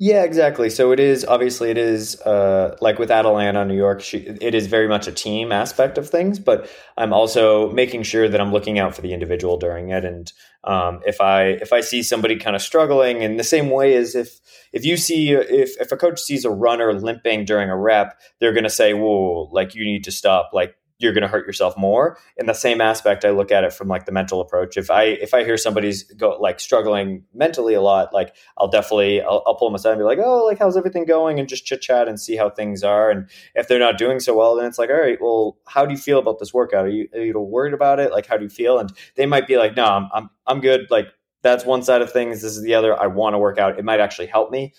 yeah, 0.02 0.24
exactly. 0.24 0.70
So 0.70 0.94
it 0.94 1.00
is 1.02 1.26
obviously 1.26 1.72
it 1.72 1.78
is 1.78 2.22
uh, 2.22 2.78
like 2.80 3.00
with 3.00 3.12
Atalanta, 3.12 3.66
New 3.66 3.76
York. 3.76 4.00
She, 4.00 4.20
it 4.20 4.56
is 4.56 4.68
very 4.68 4.88
much 4.88 5.10
a 5.10 5.12
team 5.12 5.52
aspect 5.52 5.98
of 5.98 6.10
things, 6.10 6.40
but 6.40 6.70
I'm 6.98 7.12
also 7.12 7.70
making 7.72 8.04
sure 8.04 8.30
that 8.30 8.40
I'm 8.40 8.54
looking 8.54 8.80
out 8.80 8.96
for 8.96 9.02
the 9.02 9.14
individual 9.14 9.58
during 9.58 9.90
it. 9.90 10.06
And 10.06 10.32
um, 10.64 11.02
if 11.06 11.20
I 11.20 11.48
if 11.48 11.74
I 11.74 11.82
see 11.82 12.02
somebody 12.02 12.38
kind 12.38 12.56
of 12.56 12.62
struggling, 12.62 13.24
in 13.24 13.36
the 13.36 13.44
same 13.44 13.70
way 13.70 13.94
as 13.98 14.16
if 14.16 14.40
if 14.72 14.86
you 14.86 14.96
see 14.96 15.32
if 15.32 15.76
if 15.82 15.92
a 15.92 15.98
coach 15.98 16.22
sees 16.22 16.46
a 16.46 16.50
runner 16.50 16.94
limping 16.94 17.44
during 17.44 17.70
a 17.70 17.78
rep, 17.78 18.18
they're 18.40 18.54
going 18.54 18.64
to 18.64 18.70
say, 18.70 18.94
"Whoa, 18.94 19.50
like 19.52 19.76
you 19.76 19.84
need 19.84 20.06
to 20.06 20.12
stop." 20.12 20.52
Like 20.54 20.76
you're 21.00 21.14
going 21.14 21.24
to 21.24 21.28
hurt 21.28 21.48
yourself 21.48 21.76
more. 21.78 22.18
In 22.38 22.46
the 22.46 22.54
same 22.54 22.82
aspect 22.82 23.26
i 23.26 23.32
look 23.32 23.52
at 23.52 23.64
it 23.64 23.74
from 23.74 23.88
like 23.88 24.06
the 24.06 24.12
mental 24.12 24.42
approach. 24.42 24.78
If 24.78 24.92
i 24.92 25.04
if 25.04 25.34
i 25.34 25.44
hear 25.44 25.58
somebody's 25.58 26.04
go 26.04 26.38
like 26.40 26.60
struggling 26.60 27.24
mentally 27.34 27.74
a 27.74 27.82
lot 27.82 28.14
like 28.14 28.36
i'll 28.58 28.68
definitely 28.68 29.22
i'll, 29.22 29.42
I'll 29.48 29.56
pull 29.56 29.70
them 29.70 29.76
aside 29.76 29.92
and 29.92 30.00
be 30.00 30.04
like 30.04 30.20
oh 30.20 30.46
like 30.46 30.60
how's 30.60 30.78
everything 30.78 31.06
going? 31.06 31.40
and 31.40 31.48
just 31.48 31.66
chit 31.66 31.82
chat 31.82 32.08
and 32.08 32.20
see 32.20 32.36
how 32.36 32.50
things 32.50 32.84
are. 32.84 33.10
And 33.10 33.30
if 33.56 33.68
they're 33.68 33.80
not 33.80 33.98
doing 33.98 34.20
so 34.20 34.38
well 34.38 34.56
then 34.56 34.66
it's 34.66 34.78
like 34.78 34.90
all 34.90 35.00
right 35.00 35.18
well 35.22 35.58
how 35.68 35.86
do 35.86 35.94
you 35.94 35.98
feel 35.98 36.20
about 36.20 36.40
this 36.40 36.54
workout? 36.54 36.86
Are 36.86 36.90
you, 36.90 37.08
are 37.14 37.22
you 37.22 37.40
worried 37.40 37.74
about 37.74 38.00
it? 38.00 38.12
Like 38.12 38.28
how 38.28 38.38
do 38.38 38.44
you 38.44 38.50
feel? 38.50 38.78
And 38.78 38.92
they 39.16 39.26
might 39.26 39.48
be 39.48 39.58
like 39.58 39.76
no 39.76 39.86
i'm 39.86 40.10
i'm, 40.14 40.30
I'm 40.46 40.60
good. 40.60 40.88
Like 40.90 41.08
that's 41.42 41.66
one 41.66 41.84
side 41.84 42.02
of 42.02 42.12
things. 42.12 42.42
This 42.42 42.58
is 42.58 42.64
the 42.64 42.76
other. 42.76 43.00
I 43.00 43.08
want 43.08 43.34
to 43.34 43.38
work 43.38 43.58
out. 43.58 43.80
It 43.80 43.86
might 43.86 44.02
actually 44.02 44.28
help 44.28 44.52
me. 44.52 44.74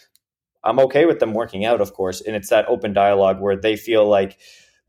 I'm 0.62 0.78
okay 0.80 1.06
with 1.06 1.20
them 1.20 1.32
working 1.32 1.64
out 1.64 1.80
of 1.80 1.94
course. 1.94 2.20
And 2.20 2.36
it's 2.36 2.50
that 2.50 2.68
open 2.68 2.92
dialogue 2.92 3.40
where 3.40 3.56
they 3.56 3.76
feel 3.76 4.06
like 4.06 4.38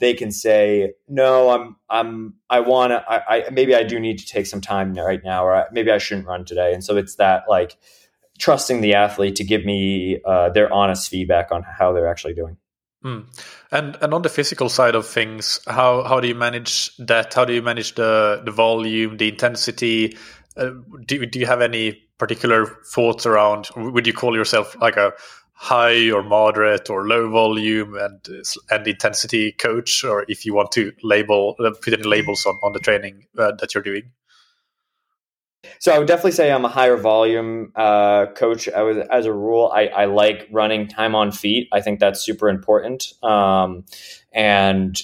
they 0.01 0.13
can 0.13 0.31
say, 0.31 0.93
no, 1.07 1.51
I'm, 1.51 1.75
I'm, 1.89 2.33
I 2.49 2.59
want 2.59 2.91
to, 2.91 3.05
I, 3.07 3.35
I, 3.35 3.49
maybe 3.51 3.73
I 3.75 3.83
do 3.83 3.99
need 3.99 4.17
to 4.17 4.25
take 4.25 4.47
some 4.47 4.59
time 4.59 4.93
right 4.95 5.23
now, 5.23 5.45
or 5.45 5.65
maybe 5.71 5.91
I 5.91 5.99
shouldn't 5.99 6.27
run 6.27 6.43
today. 6.43 6.73
And 6.73 6.83
so 6.83 6.97
it's 6.97 7.15
that 7.15 7.43
like 7.47 7.77
trusting 8.39 8.81
the 8.81 8.95
athlete 8.95 9.35
to 9.35 9.43
give 9.43 9.63
me 9.63 10.19
uh, 10.25 10.49
their 10.49 10.73
honest 10.73 11.09
feedback 11.09 11.51
on 11.51 11.63
how 11.63 11.93
they're 11.93 12.09
actually 12.09 12.33
doing. 12.33 12.57
Mm. 13.05 13.25
And 13.71 13.97
and 14.01 14.13
on 14.13 14.21
the 14.21 14.29
physical 14.29 14.69
side 14.69 14.93
of 14.93 15.07
things, 15.07 15.59
how 15.65 16.03
how 16.03 16.19
do 16.19 16.27
you 16.27 16.35
manage 16.35 16.95
that? 16.97 17.33
How 17.33 17.45
do 17.45 17.53
you 17.53 17.61
manage 17.61 17.95
the 17.95 18.41
the 18.45 18.51
volume, 18.51 19.17
the 19.17 19.27
intensity? 19.29 20.17
Uh, 20.55 20.71
do 21.07 21.25
do 21.25 21.39
you 21.39 21.47
have 21.47 21.61
any 21.61 21.93
particular 22.19 22.67
thoughts 22.93 23.25
around? 23.25 23.69
Would 23.75 24.05
you 24.05 24.13
call 24.13 24.35
yourself 24.35 24.75
like 24.79 24.97
a 24.97 25.13
high 25.61 26.09
or 26.09 26.23
moderate 26.23 26.89
or 26.89 27.07
low 27.07 27.29
volume 27.29 27.95
and 27.95 28.27
and 28.71 28.87
intensity 28.87 29.51
coach, 29.51 30.03
or 30.03 30.25
if 30.27 30.43
you 30.43 30.55
want 30.55 30.71
to 30.71 30.91
label 31.03 31.55
uh, 31.59 31.69
put 31.83 31.93
any 31.93 32.03
labels 32.03 32.47
on 32.47 32.55
on 32.63 32.73
the 32.73 32.79
training 32.79 33.27
uh, 33.37 33.51
that 33.59 33.75
you're 33.75 33.83
doing? 33.83 34.11
So 35.77 35.91
I 35.93 35.99
would 35.99 36.07
definitely 36.07 36.31
say 36.31 36.51
I'm 36.51 36.65
a 36.65 36.69
higher 36.69 36.97
volume 36.97 37.71
uh, 37.75 38.25
coach. 38.35 38.67
I 38.69 38.81
was, 38.81 38.97
as 39.11 39.27
a 39.27 39.33
rule, 39.33 39.71
I, 39.73 39.87
I, 39.87 40.05
like 40.05 40.47
running 40.51 40.87
time 40.87 41.13
on 41.13 41.31
feet. 41.31 41.67
I 41.71 41.81
think 41.81 41.99
that's 41.99 42.19
super 42.19 42.49
important. 42.49 43.13
Um, 43.21 43.85
and 44.31 44.99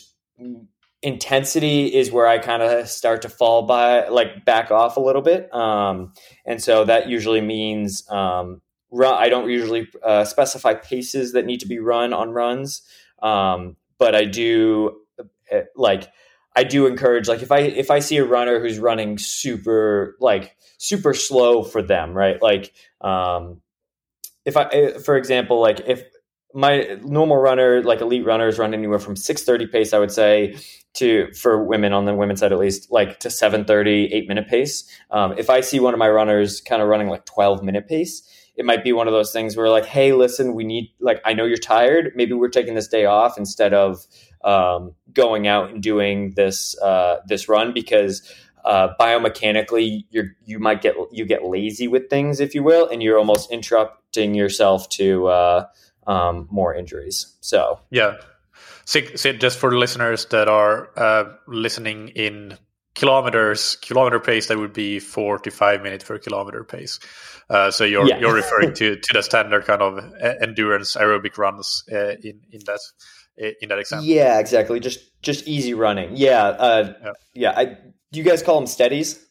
intensity 1.03 1.93
is 1.93 2.11
where 2.11 2.27
I 2.27 2.39
kind 2.39 2.63
of 2.63 2.89
start 2.89 3.21
to 3.21 3.29
fall 3.29 3.63
by, 3.63 4.07
like 4.07 4.45
back 4.45 4.71
off 4.71 4.97
a 4.97 4.99
little 4.99 5.21
bit. 5.21 5.53
Um, 5.53 6.13
and 6.45 6.61
so 6.61 6.85
that 6.85 7.07
usually 7.07 7.41
means 7.41 8.09
um, 8.09 8.61
run. 8.91 9.13
I 9.13 9.29
don't 9.29 9.49
usually 9.49 9.87
uh, 10.03 10.25
specify 10.25 10.73
paces 10.73 11.33
that 11.33 11.45
need 11.45 11.59
to 11.61 11.67
be 11.67 11.79
run 11.79 12.13
on 12.13 12.31
runs, 12.31 12.81
um, 13.21 13.75
but 13.97 14.15
I 14.15 14.25
do 14.25 15.01
uh, 15.51 15.61
like 15.75 16.09
I 16.55 16.63
do 16.63 16.87
encourage 16.87 17.27
like 17.27 17.41
if 17.41 17.51
I 17.51 17.59
if 17.59 17.91
I 17.91 17.99
see 17.99 18.17
a 18.17 18.25
runner 18.25 18.59
who's 18.59 18.79
running 18.79 19.17
super 19.17 20.15
like 20.19 20.55
super 20.77 21.13
slow 21.13 21.63
for 21.63 21.81
them, 21.81 22.13
right? 22.13 22.41
Like 22.41 22.73
um 23.01 23.61
if 24.45 24.57
I 24.57 24.63
eh, 24.63 24.97
for 24.99 25.17
example 25.17 25.61
like 25.61 25.81
if 25.85 26.03
my 26.53 26.97
normal 27.03 27.37
runner 27.37 27.83
like 27.83 28.01
elite 28.01 28.25
runners 28.25 28.57
run 28.57 28.73
anywhere 28.73 28.97
from 28.97 29.15
630 29.15 29.71
pace 29.71 29.93
I 29.93 29.99
would 29.99 30.11
say 30.11 30.57
to 30.95 31.31
for 31.33 31.63
women 31.63 31.93
on 31.93 32.05
the 32.05 32.15
women's 32.15 32.39
side 32.39 32.51
at 32.51 32.57
least 32.57 32.91
like 32.91 33.19
to 33.19 33.29
730 33.29 34.13
8 34.13 34.27
minute 34.27 34.47
pace. 34.47 34.83
Um, 35.11 35.35
if 35.37 35.49
I 35.49 35.61
see 35.61 35.79
one 35.79 35.93
of 35.93 35.99
my 35.99 36.09
runners 36.09 36.61
kind 36.61 36.81
of 36.81 36.87
running 36.87 37.07
like 37.07 37.25
12 37.25 37.63
minute 37.63 37.87
pace, 37.87 38.23
it 38.57 38.65
might 38.65 38.83
be 38.83 38.91
one 38.91 39.07
of 39.07 39.13
those 39.13 39.31
things 39.31 39.55
where 39.55 39.69
like 39.69 39.85
hey 39.85 40.11
listen 40.11 40.53
we 40.53 40.65
need 40.65 40.91
like 40.99 41.21
i 41.23 41.33
know 41.33 41.45
you're 41.45 41.57
tired. 41.57 42.11
Maybe 42.15 42.33
we're 42.33 42.49
taking 42.49 42.75
this 42.75 42.87
day 42.87 43.05
off 43.05 43.37
instead 43.37 43.73
of 43.73 44.05
um, 44.43 44.93
going 45.13 45.47
out 45.47 45.69
and 45.69 45.81
doing 45.81 46.33
this 46.35 46.79
uh, 46.81 47.17
this 47.27 47.49
run 47.49 47.73
because 47.73 48.21
uh, 48.65 48.89
biomechanically 48.99 50.05
you're 50.09 50.35
you 50.45 50.59
might 50.59 50.81
get 50.81 50.95
you 51.11 51.25
get 51.25 51.45
lazy 51.45 51.87
with 51.87 52.09
things 52.09 52.39
if 52.39 52.53
you 52.53 52.63
will 52.63 52.87
and 52.87 53.01
you're 53.01 53.17
almost 53.17 53.51
interrupting 53.51 54.33
yourself 54.33 54.89
to 54.89 55.27
uh, 55.27 55.65
um, 56.05 56.47
more 56.51 56.73
injuries. 56.75 57.35
So 57.41 57.79
yeah. 57.89 58.15
So, 58.85 59.01
so, 59.15 59.33
just 59.33 59.59
for 59.59 59.77
listeners 59.77 60.27
that 60.27 60.47
are 60.47 60.89
uh, 60.95 61.33
listening 61.45 62.07
in 62.09 62.57
kilometers 62.97 63.77
kilometer 63.77 64.19
pace 64.19 64.47
that 64.47 64.57
would 64.57 64.73
be 64.73 64.99
four 64.99 65.39
to 65.39 65.49
five 65.49 65.81
minutes 65.81 66.03
per 66.03 66.17
kilometer 66.17 66.63
pace 66.63 66.99
uh, 67.49 67.71
so 67.71 67.85
you're 67.85 68.07
yeah. 68.07 68.19
you're 68.19 68.33
referring 68.33 68.73
to 68.81 68.97
to 68.97 69.13
the 69.13 69.23
standard 69.23 69.65
kind 69.65 69.81
of 69.81 69.99
endurance 70.41 70.95
aerobic 70.97 71.37
runs 71.37 71.83
uh, 71.91 72.15
in 72.21 72.41
in 72.51 72.61
that 72.65 72.79
in 73.37 73.69
that 73.69 73.79
example. 73.79 74.05
Yeah, 74.05 74.39
exactly. 74.39 74.79
Just 74.79 74.99
just 75.21 75.47
easy 75.47 75.73
running. 75.73 76.15
Yeah, 76.15 76.43
uh, 76.43 76.93
yeah. 77.01 77.11
yeah. 77.33 77.53
I, 77.55 77.65
do 78.11 78.19
you 78.19 78.23
guys 78.23 78.41
call 78.41 78.55
them 78.55 78.67
steadies? 78.67 79.23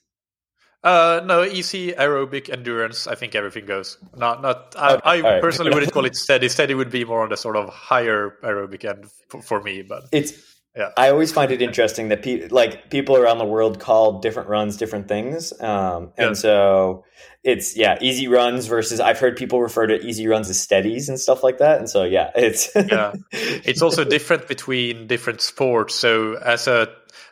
Uh, 0.85 1.21
no, 1.25 1.43
easy 1.43 1.93
aerobic 1.93 2.49
endurance. 2.49 3.07
I 3.07 3.17
think 3.17 3.35
everything 3.35 3.67
goes. 3.67 3.99
Not, 4.17 4.41
not. 4.43 4.77
I, 4.79 5.01
I 5.05 5.21
right. 5.21 5.43
personally 5.43 5.75
wouldn't 5.75 5.93
call 5.95 6.05
it 6.05 6.15
steady. 6.15 6.49
Steady 6.49 6.75
would 6.75 6.91
be 6.91 7.05
more 7.05 7.23
on 7.23 7.31
the 7.31 7.37
sort 7.37 7.57
of 7.57 7.69
higher 7.71 8.37
aerobic 8.45 8.85
end 8.85 9.07
for, 9.29 9.43
for 9.43 9.63
me. 9.63 9.83
But 9.83 10.05
it's 10.13 10.33
yeah. 10.77 10.91
I 10.97 11.11
always 11.11 11.33
find 11.33 11.51
it 11.51 11.63
interesting 11.63 12.09
that 12.09 12.23
pe- 12.23 12.49
like 12.49 12.91
people 12.91 13.17
around 13.17 13.39
the 13.39 13.47
world 13.47 13.81
call 13.81 14.21
different 14.21 14.49
runs 14.49 14.77
different 14.77 15.09
things. 15.09 15.59
Um, 15.61 16.13
and 16.19 16.31
yeah. 16.31 16.33
so 16.35 17.05
it's 17.43 17.77
yeah, 17.77 17.97
easy 18.01 18.29
runs 18.29 18.67
versus 18.67 19.01
I've 19.01 19.19
heard 19.19 19.37
people 19.37 19.63
refer 19.63 19.87
to 19.87 19.99
easy 20.01 20.27
runs 20.27 20.51
as 20.51 20.61
steadies 20.61 21.09
and 21.09 21.19
stuff 21.19 21.43
like 21.43 21.59
that. 21.59 21.79
And 21.79 21.89
so 21.89 22.05
yeah, 22.05 22.31
it's 22.35 22.71
yeah. 22.75 23.15
It's 23.33 23.81
also 23.81 24.05
different 24.05 24.49
between 24.49 25.07
different 25.07 25.41
sports. 25.41 25.95
So 25.95 26.35
as 26.35 26.67
a 26.67 26.89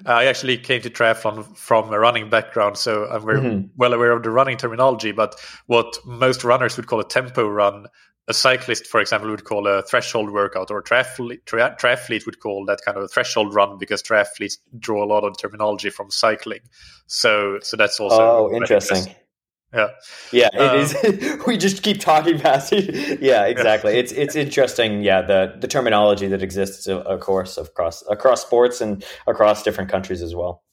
I 0.07 0.27
actually 0.27 0.57
came 0.59 0.81
to 0.83 0.91
triathlon 0.91 1.57
from 1.57 1.93
a 1.93 1.99
running 1.99 2.31
background, 2.31 2.77
so 2.79 3.07
I'm 3.07 3.25
very 3.25 3.41
mm-hmm. 3.41 3.67
well 3.77 3.93
aware 3.93 4.13
of 4.13 4.23
the 4.23 4.31
running 4.31 4.57
terminology. 4.57 5.13
But 5.13 5.35
what 5.67 5.99
most 6.05 6.45
runners 6.45 6.77
would 6.77 6.87
call 6.87 7.01
a 7.01 7.09
tempo 7.09 7.47
run 7.47 7.87
a 8.27 8.35
cyclist, 8.35 8.87
for 8.87 9.01
example, 9.01 9.31
would 9.31 9.45
call 9.45 9.67
a 9.67 9.83
threshold 9.83 10.33
workout, 10.33 10.71
or 10.71 10.79
a 10.79 10.83
triathlete, 10.83 11.45
triathlete 11.45 12.25
would 12.27 12.41
call 12.41 12.65
that 12.67 12.81
kind 12.85 12.97
of 12.97 13.05
a 13.05 13.09
threshold 13.09 13.55
run 13.55 13.77
because 13.79 14.03
triathletes 14.03 14.57
draw 14.79 15.05
a 15.05 15.07
lot 15.07 15.25
of 15.25 15.37
terminology 15.37 15.91
from 15.91 16.11
cycling. 16.11 16.61
So, 17.07 17.59
so 17.63 17.77
that's 17.77 18.01
also 18.01 18.49
oh, 18.51 18.57
interesting. 18.57 19.15
Yeah, 19.75 19.89
yeah, 20.33 20.49
it 20.53 20.61
um, 20.61 20.79
is. 20.79 21.43
we 21.47 21.57
just 21.59 21.83
keep 21.83 22.01
talking 22.01 22.39
past 22.39 22.73
it. 22.73 23.21
Yeah, 23.21 23.45
exactly. 23.47 23.93
Yeah. 23.93 24.01
It's 24.01 24.13
it's 24.25 24.37
interesting. 24.37 25.03
Yeah, 25.03 25.23
the 25.23 25.55
the 25.59 25.69
terminology 25.69 26.29
that 26.29 26.43
exists, 26.43 26.87
of 26.87 27.21
course, 27.21 27.59
across 27.59 28.05
across 28.09 28.43
sports 28.43 28.81
and 28.81 29.05
across 29.27 29.63
different 29.63 29.91
countries 29.91 30.23
as 30.23 30.35
well. 30.35 30.64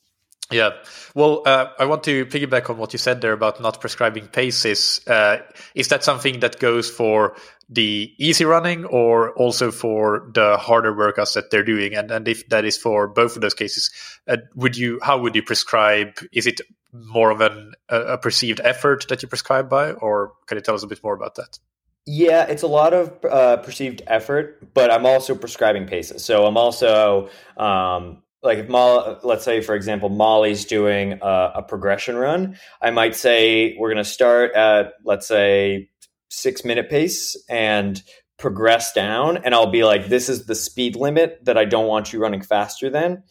Yeah. 0.51 0.71
Well, 1.15 1.43
uh, 1.45 1.67
I 1.79 1.85
want 1.85 2.03
to 2.05 2.25
piggyback 2.25 2.69
on 2.69 2.77
what 2.77 2.93
you 2.93 2.99
said 2.99 3.21
there 3.21 3.33
about 3.33 3.61
not 3.61 3.79
prescribing 3.79 4.27
paces. 4.27 4.99
Uh, 5.07 5.37
is 5.75 5.89
that 5.89 6.03
something 6.03 6.41
that 6.41 6.59
goes 6.59 6.89
for 6.89 7.35
the 7.69 8.13
easy 8.17 8.43
running 8.43 8.83
or 8.85 9.31
also 9.33 9.71
for 9.71 10.29
the 10.33 10.57
harder 10.57 10.93
workouts 10.93 11.35
that 11.35 11.51
they're 11.51 11.63
doing? 11.63 11.95
And, 11.95 12.11
and 12.11 12.27
if 12.27 12.49
that 12.49 12.65
is 12.65 12.77
for 12.77 13.07
both 13.07 13.35
of 13.35 13.41
those 13.41 13.53
cases, 13.53 13.91
uh, 14.27 14.37
would 14.55 14.75
you, 14.75 14.99
how 15.01 15.19
would 15.19 15.35
you 15.35 15.43
prescribe? 15.43 16.19
Is 16.33 16.47
it 16.47 16.59
more 16.93 17.31
of 17.31 17.39
an, 17.39 17.73
a 17.89 18.17
perceived 18.17 18.59
effort 18.63 19.07
that 19.09 19.21
you 19.21 19.29
prescribe 19.29 19.69
by, 19.69 19.91
or 19.91 20.33
can 20.47 20.57
you 20.57 20.61
tell 20.61 20.75
us 20.75 20.83
a 20.83 20.87
bit 20.87 21.01
more 21.03 21.13
about 21.13 21.35
that? 21.35 21.59
Yeah, 22.05 22.45
it's 22.45 22.63
a 22.63 22.67
lot 22.67 22.93
of 22.93 23.23
uh, 23.23 23.57
perceived 23.57 24.01
effort, 24.07 24.73
but 24.73 24.91
I'm 24.91 25.05
also 25.05 25.35
prescribing 25.35 25.85
paces. 25.85 26.25
So 26.25 26.45
I'm 26.45 26.57
also 26.57 27.29
um, 27.57 28.23
like 28.43 28.57
if 28.57 28.69
Molly, 28.69 29.17
let's 29.23 29.43
say 29.43 29.61
for 29.61 29.75
example, 29.75 30.09
Molly's 30.09 30.65
doing 30.65 31.19
a, 31.21 31.51
a 31.55 31.63
progression 31.63 32.15
run, 32.15 32.57
I 32.81 32.91
might 32.91 33.15
say 33.15 33.75
we're 33.77 33.89
going 33.89 34.03
to 34.03 34.09
start 34.09 34.53
at 34.53 34.93
let's 35.03 35.27
say 35.27 35.89
six 36.29 36.65
minute 36.65 36.89
pace 36.89 37.35
and 37.49 38.01
progress 38.37 38.93
down, 38.93 39.37
and 39.37 39.53
I'll 39.53 39.69
be 39.71 39.83
like, 39.83 40.07
this 40.07 40.27
is 40.27 40.45
the 40.45 40.55
speed 40.55 40.95
limit 40.95 41.45
that 41.45 41.57
I 41.57 41.65
don't 41.65 41.87
want 41.87 42.11
you 42.11 42.19
running 42.19 42.41
faster 42.41 42.89
than, 42.89 43.23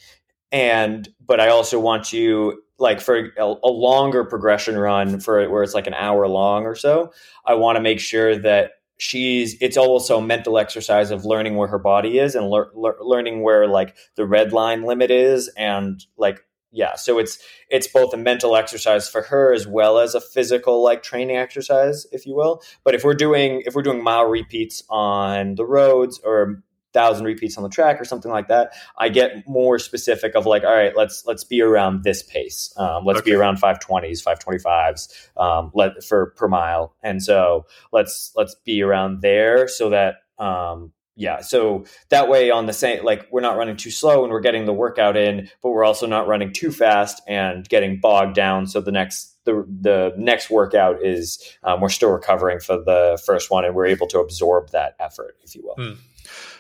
and 0.53 1.09
but 1.25 1.41
I 1.41 1.49
also 1.49 1.81
want 1.81 2.13
you 2.13 2.63
like 2.79 3.01
for 3.01 3.31
a, 3.37 3.55
a 3.63 3.69
longer 3.69 4.25
progression 4.25 4.79
run 4.79 5.21
for 5.21 5.49
where 5.51 5.63
it's 5.63 5.75
like 5.75 5.87
an 5.87 5.95
hour 5.95 6.27
long 6.29 6.65
or 6.65 6.75
so. 6.75 7.13
I 7.45 7.55
want 7.55 7.77
to 7.77 7.83
make 7.83 8.01
sure 8.01 8.37
that 8.39 8.73
she's 9.01 9.57
it's 9.63 9.79
also 9.79 10.19
a 10.19 10.23
mental 10.23 10.59
exercise 10.59 11.11
of 11.11 11.25
learning 11.25 11.57
where 11.57 11.69
her 11.69 11.79
body 11.79 12.19
is 12.19 12.35
and 12.35 12.51
lear, 12.51 12.71
learning 12.75 13.43
where 13.43 13.67
like 13.67 13.97
the 14.17 14.27
red 14.27 14.53
line 14.53 14.83
limit 14.83 15.11
is 15.11 15.49
and 15.57 16.05
like 16.19 16.45
yeah 16.71 16.95
so 16.95 17.19
it's 17.19 17.39
it's 17.71 17.87
both 17.87 18.13
a 18.13 18.17
mental 18.19 18.55
exercise 18.55 19.09
for 19.09 19.23
her 19.23 19.55
as 19.55 19.67
well 19.67 19.99
as 19.99 20.15
a 20.15 20.21
physical 20.21 20.85
like 20.85 21.03
training 21.03 21.37
exercise 21.37 22.07
if 22.13 22.27
you 22.27 22.35
will. 22.35 22.63
But 22.85 22.95
if 22.95 23.03
we're 23.03 23.15
doing 23.15 23.63
if 23.65 23.75
we're 23.75 23.83
doing 23.83 24.05
mile 24.05 24.27
repeats 24.27 24.83
on 24.91 25.55
the 25.55 25.65
roads 25.65 26.21
or 26.23 26.63
thousand 26.93 27.25
repeats 27.25 27.57
on 27.57 27.63
the 27.63 27.69
track 27.69 28.01
or 28.01 28.05
something 28.05 28.31
like 28.31 28.49
that, 28.49 28.73
I 28.99 29.09
get 29.09 29.49
more 29.49 29.79
specific 29.79 30.35
of 30.35 30.47
like, 30.47 30.65
all 30.65 30.75
right, 30.75 30.97
let's 30.97 31.25
let's 31.27 31.45
be 31.45 31.61
around 31.61 32.05
this 32.05 32.23
pace. 32.23 32.73
Um, 32.77 33.05
let's 33.05 33.21
okay. 33.21 33.31
be 33.31 33.37
around 33.37 33.61
520s, 33.61 34.23
525s 34.23 35.41
um, 35.41 35.71
let, 35.75 36.03
for 36.05 36.33
per 36.37 36.49
mile, 36.49 36.95
and 37.03 37.23
so 37.23 37.67
let's 37.93 38.33
let's 38.37 38.55
be 38.65 38.83
around 38.83 39.23
there 39.23 39.69
so 39.69 39.91
that 39.91 40.17
um, 40.39 40.93
yeah, 41.21 41.43
so 41.43 41.85
that 42.09 42.31
way 42.31 42.51
on 42.51 42.65
the 42.65 42.73
same 42.73 43.05
like 43.05 43.29
we're 43.31 43.43
not 43.43 43.59
running 43.59 43.77
too 43.77 43.91
slow 43.91 44.23
and 44.25 44.33
we're 44.33 44.41
getting 44.41 44.65
the 44.65 44.73
workout 44.73 45.19
in, 45.19 45.51
but 45.63 45.71
we're 45.71 45.85
also 45.85 46.07
not 46.07 46.27
running 46.27 46.51
too 46.53 46.73
fast 46.73 47.21
and 47.29 47.69
getting 47.69 48.01
bogged 48.01 48.35
down. 48.35 48.67
So 48.67 48.81
the 48.81 48.91
next 48.91 49.37
the 49.45 49.67
the 49.69 50.15
next 50.17 50.49
workout 50.49 51.05
is 51.05 51.57
um, 51.63 51.83
we're 51.83 51.91
still 51.91 52.11
recovering 52.11 52.59
for 52.59 52.79
the 52.79 53.21
first 53.27 53.51
one 53.51 53.67
and 53.67 53.75
we're 53.75 53.87
able 53.87 54.07
to 54.09 54.19
absorb 54.19 54.71
that 54.71 54.95
effort, 54.99 55.37
if 55.43 55.55
you 55.55 55.63
will. 55.63 55.75
Hmm. 55.75 55.99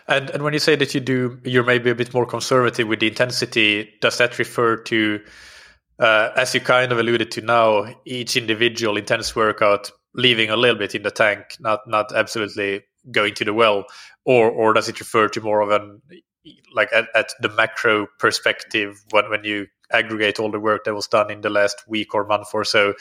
And 0.08 0.30
and 0.30 0.42
when 0.42 0.52
you 0.52 0.58
say 0.58 0.76
that 0.76 0.94
you 0.94 1.00
do, 1.00 1.38
you're 1.44 1.64
maybe 1.64 1.90
a 1.90 1.94
bit 1.94 2.12
more 2.14 2.26
conservative 2.26 2.88
with 2.88 3.00
the 3.00 3.08
intensity. 3.08 3.90
Does 4.00 4.18
that 4.18 4.38
refer 4.38 4.76
to, 4.76 5.20
uh, 5.98 6.30
as 6.36 6.54
you 6.54 6.60
kind 6.60 6.92
of 6.92 6.98
alluded 6.98 7.30
to 7.32 7.40
now, 7.40 7.94
each 8.04 8.36
individual 8.36 8.96
intense 8.96 9.36
workout 9.36 9.90
leaving 10.14 10.50
a 10.50 10.56
little 10.56 10.78
bit 10.78 10.94
in 10.94 11.02
the 11.02 11.10
tank, 11.10 11.56
not 11.60 11.80
not 11.86 12.12
absolutely 12.14 12.82
going 13.10 13.34
to 13.34 13.44
the 13.44 13.54
well, 13.54 13.84
or 14.24 14.50
or 14.50 14.72
does 14.72 14.88
it 14.88 15.00
refer 15.00 15.28
to 15.28 15.40
more 15.40 15.60
of 15.60 15.70
an 15.70 16.00
like 16.74 16.92
at, 16.92 17.06
at 17.14 17.32
the 17.40 17.48
macro 17.48 18.06
perspective 18.18 19.02
when 19.10 19.28
when 19.30 19.44
you 19.44 19.66
aggregate 19.92 20.38
all 20.38 20.50
the 20.50 20.60
work 20.60 20.84
that 20.84 20.94
was 20.94 21.08
done 21.08 21.30
in 21.30 21.40
the 21.40 21.50
last 21.50 21.82
week 21.88 22.14
or 22.14 22.24
month 22.24 22.48
or 22.54 22.64
so, 22.64 22.94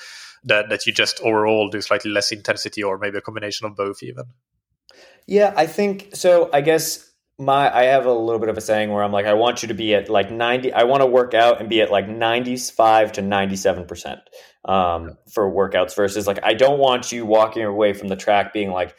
that 0.43 0.69
that 0.69 0.85
you 0.85 0.93
just 0.93 1.19
overall 1.21 1.69
do 1.69 1.81
slightly 1.81 2.11
less 2.11 2.31
intensity 2.31 2.83
or 2.83 2.97
maybe 2.97 3.17
a 3.17 3.21
combination 3.21 3.65
of 3.65 3.75
both 3.75 4.03
even. 4.03 4.25
Yeah, 5.29 5.53
I 5.55 5.67
think 5.67 6.09
so. 6.15 6.50
I 6.51 6.62
guess 6.62 7.07
my 7.38 7.71
I 7.71 7.83
have 7.83 8.07
a 8.07 8.12
little 8.12 8.39
bit 8.39 8.50
of 8.50 8.57
a 8.57 8.62
saying 8.62 8.89
where 8.91 9.03
I'm 9.03 9.12
like, 9.12 9.27
I 9.27 9.36
want 9.36 9.62
you 9.62 9.67
to 9.67 9.75
be 9.75 9.93
at 9.93 10.09
like 10.09 10.31
90. 10.31 10.74
I 10.74 10.86
want 10.86 11.01
to 11.01 11.05
work 11.05 11.36
out 11.36 11.59
and 11.59 11.69
be 11.69 11.81
at 11.81 11.91
like 11.91 12.09
95 12.09 13.12
to 13.12 13.21
97 13.21 13.86
percent 13.86 14.21
um, 14.65 15.19
for 15.31 15.51
workouts 15.51 15.95
versus 15.95 16.25
like 16.25 16.39
I 16.41 16.55
don't 16.55 16.79
want 16.79 17.12
you 17.12 17.27
walking 17.27 17.63
away 17.63 17.93
from 17.93 18.07
the 18.07 18.15
track 18.15 18.53
being 18.53 18.71
like, 18.71 18.98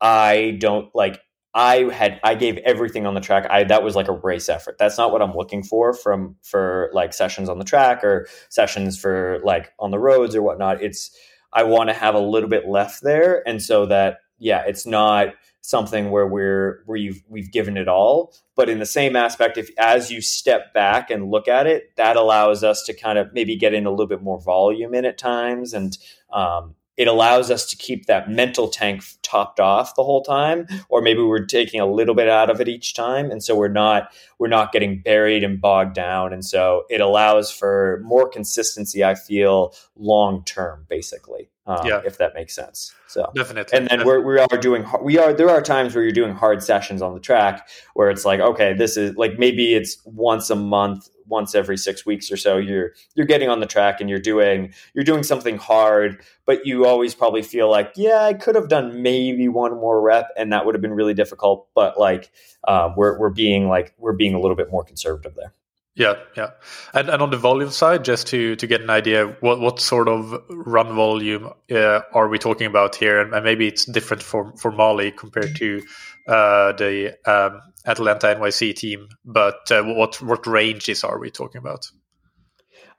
I 0.00 0.56
don't 0.58 0.92
like. 0.92 1.20
I 1.54 1.88
had 1.92 2.18
I 2.24 2.34
gave 2.34 2.58
everything 2.58 3.06
on 3.06 3.14
the 3.14 3.20
track. 3.20 3.46
I 3.48 3.62
that 3.62 3.84
was 3.84 3.94
like 3.94 4.08
a 4.08 4.12
race 4.12 4.48
effort. 4.48 4.74
That's 4.76 4.98
not 4.98 5.12
what 5.12 5.22
I'm 5.22 5.34
looking 5.34 5.62
for 5.62 5.94
from 5.94 6.34
for 6.42 6.90
like 6.92 7.12
sessions 7.12 7.48
on 7.48 7.60
the 7.60 7.64
track 7.64 8.02
or 8.02 8.26
sessions 8.48 8.98
for 8.98 9.40
like 9.44 9.72
on 9.78 9.92
the 9.92 10.00
roads 10.00 10.34
or 10.34 10.42
whatnot. 10.42 10.82
It's 10.82 11.16
I 11.52 11.62
want 11.62 11.90
to 11.90 11.94
have 11.94 12.16
a 12.16 12.20
little 12.20 12.48
bit 12.48 12.68
left 12.68 13.04
there, 13.04 13.46
and 13.46 13.62
so 13.62 13.86
that 13.86 14.18
yeah, 14.40 14.64
it's 14.66 14.84
not 14.84 15.34
something 15.62 16.10
where 16.10 16.26
we're 16.26 16.82
where 16.86 16.96
you've 16.96 17.22
we've 17.28 17.52
given 17.52 17.76
it 17.76 17.88
all. 17.88 18.34
But 18.56 18.68
in 18.68 18.78
the 18.78 18.86
same 18.86 19.16
aspect 19.16 19.58
if 19.58 19.70
as 19.78 20.10
you 20.10 20.20
step 20.20 20.72
back 20.74 21.10
and 21.10 21.30
look 21.30 21.48
at 21.48 21.66
it 21.66 21.96
that 21.96 22.16
allows 22.16 22.64
us 22.64 22.82
to 22.84 22.94
kind 22.94 23.18
of 23.18 23.32
maybe 23.32 23.56
get 23.56 23.74
in 23.74 23.86
a 23.86 23.90
little 23.90 24.06
bit 24.06 24.22
more 24.22 24.40
volume 24.40 24.94
in 24.94 25.04
at 25.04 25.18
times 25.18 25.72
and 25.74 25.96
um, 26.32 26.74
it 27.00 27.08
allows 27.08 27.50
us 27.50 27.64
to 27.64 27.76
keep 27.76 28.04
that 28.04 28.28
mental 28.28 28.68
tank 28.68 29.02
topped 29.22 29.58
off 29.58 29.94
the 29.94 30.04
whole 30.04 30.22
time 30.22 30.66
or 30.90 31.00
maybe 31.00 31.22
we're 31.22 31.46
taking 31.46 31.80
a 31.80 31.86
little 31.86 32.14
bit 32.14 32.28
out 32.28 32.50
of 32.50 32.60
it 32.60 32.68
each 32.68 32.92
time 32.92 33.30
and 33.30 33.42
so 33.42 33.56
we're 33.56 33.68
not 33.68 34.12
we're 34.38 34.48
not 34.48 34.70
getting 34.70 35.00
buried 35.00 35.42
and 35.42 35.62
bogged 35.62 35.94
down 35.94 36.30
and 36.30 36.44
so 36.44 36.84
it 36.90 37.00
allows 37.00 37.50
for 37.50 38.02
more 38.04 38.28
consistency 38.28 39.02
i 39.02 39.14
feel 39.14 39.74
long 39.96 40.44
term 40.44 40.84
basically 40.90 41.48
um, 41.66 41.86
yeah. 41.86 42.00
if 42.04 42.18
that 42.18 42.34
makes 42.34 42.54
sense. 42.54 42.92
So 43.06 43.30
definitely, 43.34 43.78
and 43.78 43.88
then 43.88 44.04
we're, 44.04 44.20
we 44.20 44.38
are 44.38 44.58
doing 44.58 44.84
we 45.02 45.18
are 45.18 45.32
there 45.32 45.50
are 45.50 45.62
times 45.62 45.94
where 45.94 46.02
you're 46.02 46.12
doing 46.12 46.34
hard 46.34 46.62
sessions 46.62 47.00
on 47.00 47.14
the 47.14 47.20
track 47.20 47.68
where 47.94 48.10
it's 48.10 48.24
like 48.24 48.40
okay, 48.40 48.72
this 48.74 48.96
is 48.96 49.14
like 49.16 49.38
maybe 49.38 49.74
it's 49.74 49.98
once 50.04 50.50
a 50.50 50.56
month, 50.56 51.08
once 51.30 51.54
every 51.54 51.78
six 51.78 52.04
weeks 52.04 52.30
or 52.30 52.36
so. 52.36 52.58
You're 52.58 52.92
you're 53.14 53.26
getting 53.26 53.48
on 53.48 53.60
the 53.60 53.66
track 53.66 54.00
and 54.00 54.10
you're 54.10 54.18
doing 54.18 54.74
you're 54.94 55.04
doing 55.04 55.22
something 55.22 55.56
hard, 55.56 56.22
but 56.44 56.66
you 56.66 56.84
always 56.84 57.14
probably 57.14 57.42
feel 57.42 57.70
like 57.70 57.92
yeah, 57.96 58.22
I 58.22 58.34
could 58.34 58.54
have 58.54 58.68
done 58.68 59.02
maybe 59.02 59.48
one 59.48 59.72
more 59.72 60.00
rep, 60.00 60.28
and 60.36 60.52
that 60.52 60.66
would 60.66 60.74
have 60.74 60.82
been 60.82 60.94
really 60.94 61.14
difficult. 61.14 61.68
But 61.74 61.98
like 61.98 62.30
uh, 62.66 62.92
we're 62.96 63.18
we're 63.18 63.30
being 63.30 63.68
like 63.68 63.94
we're 63.98 64.12
being 64.12 64.34
a 64.34 64.40
little 64.40 64.56
bit 64.56 64.70
more 64.70 64.84
conservative 64.84 65.34
there. 65.36 65.54
Yeah, 66.00 66.14
yeah, 66.34 66.52
and 66.94 67.10
and 67.10 67.20
on 67.20 67.28
the 67.28 67.36
volume 67.36 67.68
side, 67.68 68.06
just 68.06 68.26
to 68.28 68.56
to 68.56 68.66
get 68.66 68.80
an 68.80 68.88
idea, 68.88 69.36
what 69.40 69.60
what 69.60 69.80
sort 69.80 70.08
of 70.08 70.34
run 70.48 70.94
volume 70.94 71.50
uh, 71.70 72.00
are 72.14 72.26
we 72.26 72.38
talking 72.38 72.66
about 72.66 72.96
here, 72.96 73.20
and, 73.20 73.34
and, 73.34 73.44
maybe 73.44 73.68
it's 73.68 73.84
different 73.84 74.22
for 74.22 74.50
for 74.56 74.72
Molly 74.72 75.10
compared 75.12 75.54
to 75.56 75.82
uh, 76.26 76.72
the 76.72 77.18
um, 77.26 77.60
Atlanta 77.84 78.28
NYC 78.28 78.74
team, 78.76 79.08
but 79.26 79.70
uh, 79.70 79.82
what 79.82 80.22
what 80.22 80.46
ranges 80.46 81.04
are 81.04 81.18
we 81.18 81.30
talking 81.30 81.58
about? 81.58 81.90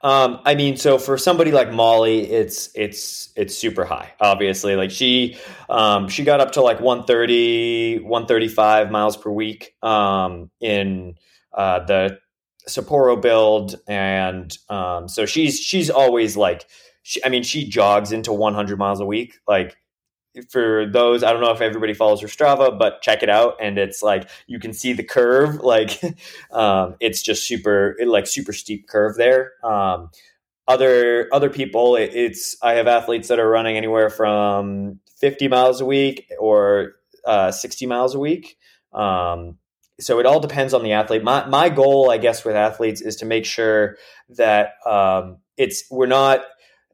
Um, 0.01 0.39
I 0.46 0.53
mean, 0.53 0.77
so 0.77 1.00
for 1.00 1.17
somebody 1.17 1.51
like 1.51 1.72
Molly, 1.72 2.29
it's 2.29 2.70
it's 2.75 3.34
it's 3.36 3.58
super 3.58 3.84
high. 3.84 4.13
Obviously, 4.20 4.75
like 4.75 4.91
she 4.91 5.39
um, 5.70 6.08
she 6.08 6.24
got 6.24 6.39
up 6.39 6.51
to 6.51 6.62
like 6.62 6.79
130, 6.79 8.01
135 8.01 8.91
miles 8.91 9.17
per 9.17 9.31
week 9.31 9.74
um, 9.81 10.51
in 10.60 11.15
uh, 11.51 11.79
the 11.79 12.20
Sapporo 12.68 13.22
build, 13.22 13.75
and 13.88 14.56
um, 14.70 15.08
so 15.08 15.25
she's 15.25 15.60
she's 15.60 15.89
always 15.89 16.38
like, 16.38 16.65
she, 17.03 17.24
I 17.24 17.30
mean, 17.30 17.44
she 17.44 17.68
jogs 17.68 18.12
into 18.12 18.34
100 18.34 18.77
miles 18.77 19.00
a 19.00 19.06
week. 19.06 19.39
Like 19.48 19.77
for 20.50 20.86
those, 20.86 21.24
I 21.24 21.34
don't 21.34 21.41
know 21.41 21.51
if 21.51 21.62
everybody 21.62 21.94
follows 21.94 22.22
her 22.22 22.27
Strava, 22.27 22.77
but 22.77 23.01
check 23.01 23.24
it 23.24 23.30
out, 23.30 23.56
and 23.60 23.77
it's 23.77 24.01
like 24.01 24.30
you 24.48 24.60
can 24.60 24.74
see 24.74 24.94
the 24.94 25.03
curve. 25.03 25.60
Like 25.72 26.01
um, 26.51 26.96
it's 27.00 27.22
just 27.22 27.48
super, 27.48 27.98
like 28.06 28.27
super 28.27 28.53
steep 28.53 28.88
curve 28.88 29.15
there. 29.15 29.53
Um, 29.63 30.10
other 30.68 31.27
other 31.32 31.50
people, 31.50 31.96
it, 31.96 32.12
it's 32.13 32.58
I 32.62 32.74
have 32.74 32.88
athletes 32.88 33.27
that 33.30 33.39
are 33.39 33.50
running 33.50 33.77
anywhere 33.77 34.10
from 34.10 35.00
50 35.20 35.48
miles 35.48 35.82
a 35.82 35.86
week 35.86 36.30
or 36.39 36.94
uh, 37.25 37.51
60 37.51 37.86
miles 37.86 38.15
a 38.15 38.20
week. 38.20 38.58
Um, 38.94 39.58
so 40.01 40.20
it 40.20 40.25
all 40.25 40.39
depends 40.39 40.74
on 40.74 40.84
the 40.84 40.93
athlete. 40.93 41.24
My 41.24 41.46
my 41.46 41.70
goal, 41.70 42.12
I 42.12 42.17
guess, 42.17 42.43
with 42.43 42.55
athletes 42.55 43.01
is 43.01 43.15
to 43.17 43.25
make 43.25 43.46
sure 43.46 43.98
that 44.29 44.74
um, 44.86 45.38
it's 45.58 45.84
we're 45.91 46.08
not 46.08 46.41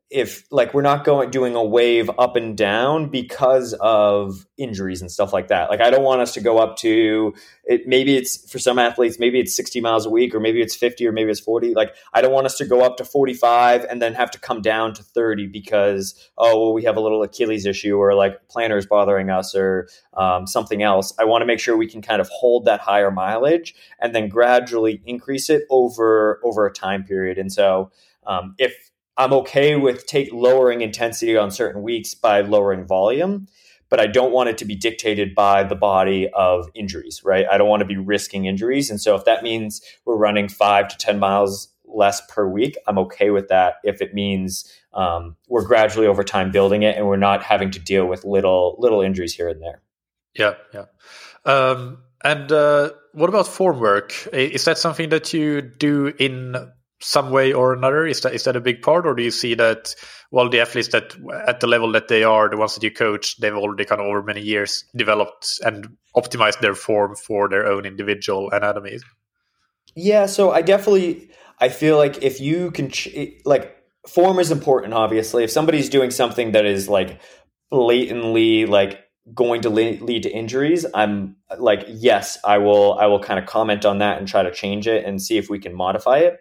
if 0.10 0.46
like 0.52 0.74
we're 0.74 0.82
not 0.82 1.04
going 1.04 1.30
doing 1.32 1.56
a 1.56 1.64
wave 1.64 2.10
up 2.18 2.38
and 2.38 2.56
down 2.56 3.10
because 3.10 3.74
of 3.74 4.46
injuries 4.58 5.02
and 5.02 5.12
stuff 5.12 5.34
like 5.34 5.50
that. 5.50 5.70
Like 5.70 5.82
I 5.82 5.90
don't 5.90 6.04
want 6.04 6.22
us 6.22 6.34
to 6.36 6.42
go 6.42 6.60
up 6.60 6.78
to 6.78 7.34
it 7.66 7.88
maybe 7.88 8.16
it's 8.16 8.50
for 8.50 8.58
some 8.58 8.80
athletes 8.80 9.20
maybe 9.20 9.38
it's 9.38 9.54
60 9.54 9.82
miles 9.82 10.06
a 10.06 10.10
week 10.10 10.34
or 10.34 10.40
maybe 10.40 10.62
it's 10.62 10.78
50 10.78 11.06
or 11.06 11.12
maybe 11.12 11.30
it's 11.30 11.42
40. 11.42 11.74
Like 11.74 11.94
I 12.14 12.22
don't 12.22 12.32
want 12.32 12.46
us 12.46 12.58
to 12.60 12.66
go 12.66 12.82
up 12.82 12.96
to 12.98 13.06
45 13.06 13.84
and 13.84 14.02
then 14.02 14.14
have 14.14 14.32
to 14.32 14.40
come 14.40 14.62
down 14.62 14.94
to 14.94 15.04
30 15.04 15.48
because 15.48 16.30
oh 16.38 16.58
well 16.58 16.74
we 16.74 16.86
have 16.86 16.96
a 16.96 17.02
little 17.02 17.22
Achilles 17.22 17.66
issue 17.66 17.98
or 17.98 18.14
like 18.14 18.48
plantar's 18.48 18.86
bothering 18.86 19.30
us 19.30 19.54
or 19.56 19.90
um, 20.14 20.48
something 20.48 20.82
else. 20.82 21.14
I 21.20 21.26
want 21.26 21.42
to 21.42 21.46
make 21.46 21.60
sure 21.60 21.76
we 21.76 21.88
can 21.88 22.02
kind 22.02 22.22
of 22.22 22.30
hold 22.30 22.64
that 22.66 22.80
higher 22.80 23.12
mileage 23.12 23.76
and 24.00 24.16
then 24.16 24.30
gradually 24.30 25.02
increase 25.06 25.50
it 25.50 25.64
over 25.70 26.40
over 26.46 26.66
a 26.66 26.72
time 26.72 27.04
period. 27.04 27.38
And 27.38 27.52
so 27.52 27.92
um, 28.26 28.56
if 28.58 28.88
I'm 29.18 29.34
okay 29.34 29.76
with 29.76 30.06
take 30.06 30.32
lowering 30.32 30.82
intensity 30.82 31.36
on 31.36 31.52
certain 31.52 31.82
weeks 31.82 32.14
by 32.14 32.42
lowering 32.42 32.86
volume, 32.86 33.48
but 33.90 34.00
I 34.00 34.08
don't 34.08 34.32
want 34.32 34.50
it 34.50 34.58
to 34.60 34.66
be 34.66 34.76
dictated 34.76 35.34
by 35.34 35.64
the 35.64 35.76
body 35.76 36.30
of 36.34 36.70
injuries, 36.76 37.22
right? 37.24 37.46
I 37.50 37.58
don't 37.58 37.68
want 37.68 37.82
to 37.82 37.86
be 37.86 37.98
risking 37.98 38.46
injuries. 38.46 38.90
And 38.90 39.02
so 39.02 39.16
if 39.16 39.26
that 39.26 39.44
means 39.44 39.82
we're 40.06 40.18
running 40.18 40.48
five 40.48 40.88
to 40.90 40.98
10 40.98 41.20
miles 41.20 41.70
less 41.86 42.22
per 42.30 42.48
week, 42.48 42.78
I'm 42.86 43.00
okay 43.00 43.32
with 43.32 43.48
that. 43.48 43.76
If 43.84 44.02
it 44.02 44.14
means 44.14 44.72
um, 44.94 45.36
we're 45.48 45.66
gradually 45.66 46.08
over 46.08 46.24
time 46.24 46.52
building 46.52 46.84
it 46.84 46.98
and 46.98 47.08
we're 47.08 47.18
not 47.18 47.44
having 47.44 47.72
to 47.72 47.80
deal 47.80 48.06
with 48.06 48.24
little 48.26 48.76
little 48.80 49.02
injuries 49.02 49.34
here 49.34 49.48
and 49.48 49.62
there. 49.62 49.82
Yeah, 50.36 50.56
yeah. 50.74 50.86
Um, 51.46 52.00
and 52.24 52.52
uh, 52.52 52.92
what 53.14 53.30
about 53.30 53.48
form 53.48 53.80
work? 53.80 54.28
Is 54.34 54.66
that 54.66 54.78
something 54.78 55.10
that 55.10 55.34
you 55.34 55.62
do 55.62 56.14
in 56.20 56.56
some 57.00 57.32
way 57.32 57.54
or 57.54 57.74
another? 57.74 58.06
Is 58.06 58.22
that 58.22 58.34
is 58.34 58.44
that 58.44 58.56
a 58.56 58.62
big 58.62 58.82
part, 58.82 59.06
or 59.06 59.14
do 59.14 59.24
you 59.24 59.32
see 59.32 59.54
that 59.56 59.96
well 60.32 60.50
the 60.50 60.60
athletes 60.60 60.90
that 60.90 61.16
at 61.48 61.60
the 61.60 61.68
level 61.68 61.92
that 61.92 62.08
they 62.08 62.24
are, 62.24 62.50
the 62.50 62.58
ones 62.58 62.76
that 62.76 62.84
you 62.84 62.92
coach, 62.92 63.38
they've 63.38 63.54
already 63.54 63.86
kind 63.86 64.02
of 64.02 64.08
over 64.08 64.24
many 64.24 64.42
years 64.42 64.84
developed 64.96 65.60
and 65.64 65.88
optimized 66.16 66.60
their 66.60 66.76
form 66.76 67.16
for 67.16 67.50
their 67.50 67.68
own 67.68 67.86
individual 67.86 68.50
anatomy? 68.52 69.00
Yeah, 69.96 70.26
so 70.26 70.52
I 70.52 70.62
definitely 70.62 71.30
I 71.60 71.70
feel 71.70 71.98
like 71.98 72.24
if 72.24 72.40
you 72.40 72.72
can 72.72 72.92
like 73.46 73.76
form 74.08 74.40
is 74.40 74.52
important. 74.52 74.94
Obviously, 74.94 75.44
if 75.44 75.52
somebody's 75.52 75.90
doing 75.90 76.12
something 76.12 76.52
that 76.54 76.66
is 76.66 76.88
like 76.88 77.22
blatantly 77.70 78.66
like 78.66 79.04
going 79.34 79.62
to 79.62 79.70
lead 79.70 80.24
to 80.24 80.30
injuries 80.30 80.86
i'm 80.94 81.36
like 81.58 81.86
yes 81.90 82.38
i 82.46 82.58
will 82.58 82.94
i 82.94 83.06
will 83.06 83.20
kind 83.20 83.38
of 83.38 83.46
comment 83.46 83.86
on 83.86 83.98
that 83.98 84.18
and 84.18 84.28
try 84.28 84.42
to 84.42 84.52
change 84.52 84.88
it 84.88 85.04
and 85.04 85.22
see 85.22 85.38
if 85.38 85.50
we 85.50 85.60
can 85.60 85.76
modify 85.76 86.18
it 86.18 86.40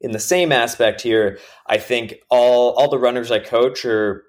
in 0.00 0.12
the 0.12 0.18
same 0.18 0.52
aspect 0.52 1.00
here, 1.00 1.38
I 1.66 1.78
think 1.78 2.14
all 2.30 2.70
all 2.72 2.88
the 2.88 2.98
runners 2.98 3.30
I 3.30 3.38
coach 3.40 3.84
are 3.84 4.24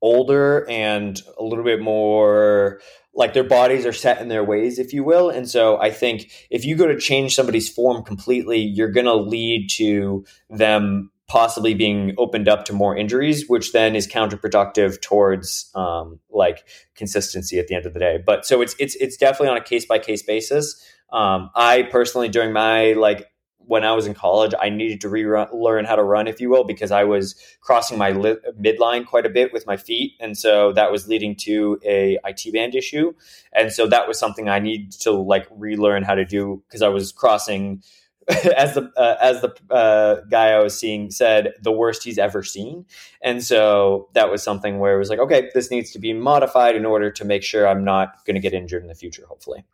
older 0.00 0.68
and 0.68 1.20
a 1.38 1.44
little 1.44 1.64
bit 1.64 1.80
more 1.80 2.80
like 3.14 3.34
their 3.34 3.44
bodies 3.44 3.86
are 3.86 3.92
set 3.92 4.20
in 4.20 4.28
their 4.28 4.42
ways, 4.42 4.78
if 4.78 4.92
you 4.92 5.04
will. 5.04 5.28
And 5.28 5.48
so 5.48 5.78
I 5.78 5.90
think 5.90 6.30
if 6.50 6.64
you 6.64 6.76
go 6.76 6.86
to 6.86 6.98
change 6.98 7.34
somebody's 7.34 7.68
form 7.68 8.02
completely, 8.02 8.58
you're 8.58 8.90
going 8.90 9.06
to 9.06 9.14
lead 9.14 9.68
to 9.72 10.24
them 10.48 11.10
possibly 11.28 11.74
being 11.74 12.14
opened 12.18 12.48
up 12.48 12.64
to 12.66 12.72
more 12.72 12.96
injuries, 12.96 13.48
which 13.48 13.72
then 13.72 13.94
is 13.94 14.06
counterproductive 14.08 15.00
towards 15.00 15.70
um, 15.74 16.20
like 16.30 16.66
consistency 16.94 17.58
at 17.58 17.68
the 17.68 17.74
end 17.74 17.86
of 17.86 17.94
the 17.94 18.00
day. 18.00 18.18
But 18.24 18.44
so 18.46 18.60
it's 18.60 18.74
it's 18.78 18.94
it's 18.96 19.16
definitely 19.16 19.48
on 19.48 19.56
a 19.56 19.64
case 19.64 19.86
by 19.86 19.98
case 19.98 20.22
basis. 20.22 20.84
Um, 21.12 21.50
I 21.54 21.82
personally 21.90 22.28
during 22.28 22.52
my 22.52 22.94
like 22.94 23.26
when 23.66 23.84
I 23.84 23.92
was 23.92 24.06
in 24.06 24.14
college, 24.14 24.52
I 24.60 24.68
needed 24.68 25.00
to 25.02 25.08
relearn 25.08 25.84
how 25.84 25.96
to 25.96 26.02
run, 26.02 26.26
if 26.26 26.40
you 26.40 26.50
will, 26.50 26.64
because 26.64 26.90
I 26.90 27.04
was 27.04 27.34
crossing 27.60 27.98
my 27.98 28.10
li- 28.10 28.36
midline 28.60 29.06
quite 29.06 29.26
a 29.26 29.30
bit 29.30 29.52
with 29.52 29.66
my 29.66 29.76
feet, 29.76 30.12
and 30.20 30.36
so 30.36 30.72
that 30.72 30.90
was 30.92 31.08
leading 31.08 31.36
to 31.36 31.78
a 31.84 32.18
IT 32.24 32.52
band 32.52 32.74
issue, 32.74 33.12
and 33.52 33.72
so 33.72 33.86
that 33.86 34.08
was 34.08 34.18
something 34.18 34.48
I 34.48 34.58
needed 34.58 34.92
to 35.02 35.12
like 35.12 35.46
relearn 35.50 36.02
how 36.02 36.14
to 36.14 36.24
do 36.24 36.62
because 36.68 36.82
I 36.82 36.88
was 36.88 37.12
crossing. 37.12 37.82
as 38.56 38.74
the 38.74 38.88
uh, 38.96 39.16
as 39.20 39.40
the 39.40 39.52
uh, 39.68 40.20
guy 40.30 40.50
I 40.50 40.62
was 40.62 40.78
seeing 40.78 41.10
said, 41.10 41.54
the 41.60 41.72
worst 41.72 42.04
he's 42.04 42.18
ever 42.18 42.44
seen, 42.44 42.86
and 43.20 43.42
so 43.42 44.10
that 44.14 44.30
was 44.30 44.44
something 44.44 44.78
where 44.78 44.94
it 44.94 44.98
was 44.98 45.10
like, 45.10 45.18
okay, 45.18 45.50
this 45.54 45.72
needs 45.72 45.90
to 45.90 45.98
be 45.98 46.12
modified 46.12 46.76
in 46.76 46.86
order 46.86 47.10
to 47.10 47.24
make 47.24 47.42
sure 47.42 47.66
I'm 47.66 47.82
not 47.82 48.24
going 48.24 48.36
to 48.36 48.40
get 48.40 48.52
injured 48.52 48.82
in 48.82 48.88
the 48.88 48.94
future. 48.94 49.24
Hopefully. 49.26 49.64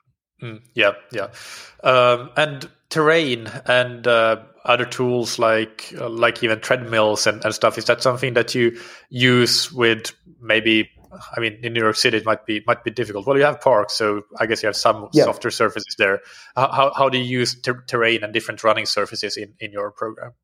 Mm, 0.42 0.62
yeah, 0.74 0.92
yeah, 1.12 1.28
um, 1.82 2.30
and 2.36 2.70
terrain 2.90 3.50
and 3.66 4.06
uh, 4.06 4.36
other 4.64 4.84
tools 4.84 5.38
like 5.38 5.92
uh, 5.98 6.08
like 6.08 6.44
even 6.44 6.60
treadmills 6.60 7.26
and, 7.26 7.44
and 7.44 7.54
stuff? 7.54 7.76
Is 7.76 7.86
that 7.86 8.02
something 8.02 8.34
that 8.34 8.54
you 8.54 8.78
use 9.10 9.72
with 9.72 10.12
maybe? 10.40 10.90
I 11.36 11.40
mean, 11.40 11.58
in 11.62 11.72
New 11.72 11.80
York 11.80 11.96
City, 11.96 12.18
it 12.18 12.24
might 12.24 12.46
be 12.46 12.62
might 12.66 12.84
be 12.84 12.90
difficult. 12.90 13.26
Well, 13.26 13.36
you 13.36 13.44
have 13.44 13.60
parks, 13.60 13.94
so 13.94 14.22
I 14.38 14.46
guess 14.46 14.62
you 14.62 14.68
have 14.68 14.76
some 14.76 15.08
yeah. 15.12 15.24
softer 15.24 15.50
surfaces 15.50 15.96
there. 15.98 16.20
How, 16.54 16.70
how, 16.70 16.92
how 16.94 17.08
do 17.08 17.18
you 17.18 17.24
use 17.24 17.60
ter- 17.60 17.82
terrain 17.86 18.22
and 18.22 18.32
different 18.32 18.62
running 18.62 18.86
surfaces 18.86 19.36
in, 19.36 19.54
in 19.58 19.72
your 19.72 19.90
program? 19.90 20.34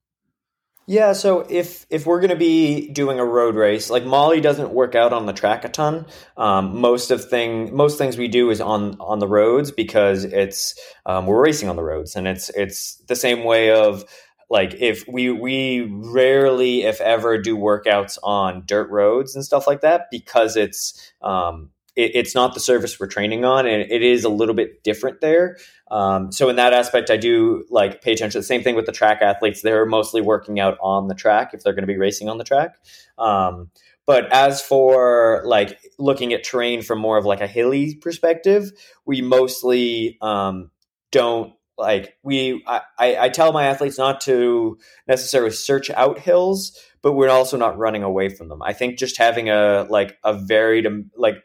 Yeah, 0.87 1.15
so 1.15 1.47
if 1.49 1.87
if 1.89 2.05
we're 2.05 2.21
going 2.21 2.31
to 2.31 2.37
be 2.37 2.91
doing 2.91 3.19
a 3.19 3.25
road 3.25 3.55
race, 3.55 3.89
like 3.89 4.05
Molly 4.05 4.43
doesn't 4.43 4.71
work 4.71 4.95
out 4.95 5.15
on 5.15 5.25
the 5.25 5.33
track 5.33 5.65
a 5.65 5.71
ton. 5.71 6.05
Um, 6.37 6.79
most 6.79 7.11
of 7.11 7.25
thing 7.25 7.75
most 7.75 7.97
things 7.97 8.19
we 8.19 8.29
do 8.29 8.51
is 8.51 8.61
on 8.61 9.01
on 9.01 9.19
the 9.19 9.27
roads 9.27 9.71
because 9.71 10.25
it's 10.25 10.79
um, 11.07 11.27
we're 11.27 11.43
racing 11.43 11.71
on 11.71 11.77
the 11.77 11.83
roads, 11.83 12.17
and 12.17 12.29
it's 12.29 12.51
it's 12.51 12.97
the 13.09 13.17
same 13.17 13.45
way 13.45 13.71
of 13.71 14.05
like 14.51 14.75
if 14.75 15.05
we 15.09 15.31
we 15.31 15.89
rarely 15.91 16.83
if 16.83 17.01
ever 17.01 17.41
do 17.41 17.57
workouts 17.57 18.19
on 18.23 18.65
dirt 18.67 18.91
roads 18.91 19.35
and 19.35 19.43
stuff 19.43 19.67
like 19.67 19.81
that 19.81 20.09
because 20.11 20.55
it's 20.55 21.15
um, 21.23 21.71
it, 21.97 22.11
it's 22.15 22.35
not 22.35 22.53
the 22.53 22.61
surface 22.61 23.01
we're 23.01 23.07
training 23.07 23.45
on, 23.47 23.67
and 23.67 23.91
it 23.91 24.03
is 24.03 24.25
a 24.25 24.29
little 24.29 24.55
bit 24.55 24.83
different 24.83 25.23
there. 25.23 25.57
Um, 25.95 26.33
so 26.33 26.49
in 26.49 26.57
that 26.57 26.73
aspect, 26.73 27.09
I 27.09 27.17
do 27.17 27.65
like 27.71 28.03
pay 28.03 28.13
attention. 28.13 28.41
The 28.41 28.45
same 28.45 28.65
thing 28.65 28.75
with 28.75 28.87
the 28.87 28.93
track 28.93 29.23
athletes; 29.23 29.63
they're 29.63 29.87
mostly 29.87 30.21
working 30.21 30.59
out 30.59 30.77
on 30.83 31.07
the 31.07 31.15
track 31.15 31.55
if 31.55 31.63
they're 31.63 31.73
going 31.73 31.85
to 31.85 31.93
be 31.93 31.97
racing 31.97 32.29
on 32.29 32.37
the 32.37 32.45
track. 32.45 32.75
Um, 33.17 33.71
but 34.05 34.31
as 34.33 34.61
for 34.61 35.43
like 35.47 35.79
looking 35.97 36.33
at 36.33 36.43
terrain 36.43 36.83
from 36.83 36.99
more 36.99 37.17
of 37.17 37.25
like 37.25 37.41
a 37.41 37.47
hilly 37.47 37.95
perspective, 37.95 38.73
we 39.07 39.23
mostly 39.23 40.19
um, 40.21 40.73
don't 41.13 41.55
like 41.79 42.17
we 42.25 42.65
I, 42.67 42.81
I 42.99 43.29
tell 43.29 43.53
my 43.53 43.67
athletes 43.67 43.97
not 43.97 44.21
to 44.23 44.79
necessarily 45.07 45.51
search 45.53 45.91
out 45.91 46.19
hills 46.19 46.79
but 47.03 47.13
we're 47.13 47.29
also 47.29 47.57
not 47.57 47.77
running 47.77 48.05
away 48.05 48.29
from 48.29 48.49
them 48.49 48.63
i 48.63 48.73
think 48.73 48.97
just 48.97 49.19
having 49.19 49.51
a 49.51 49.85
like 49.91 50.17
a 50.23 50.35
varied 50.35 50.87
like 51.17 51.43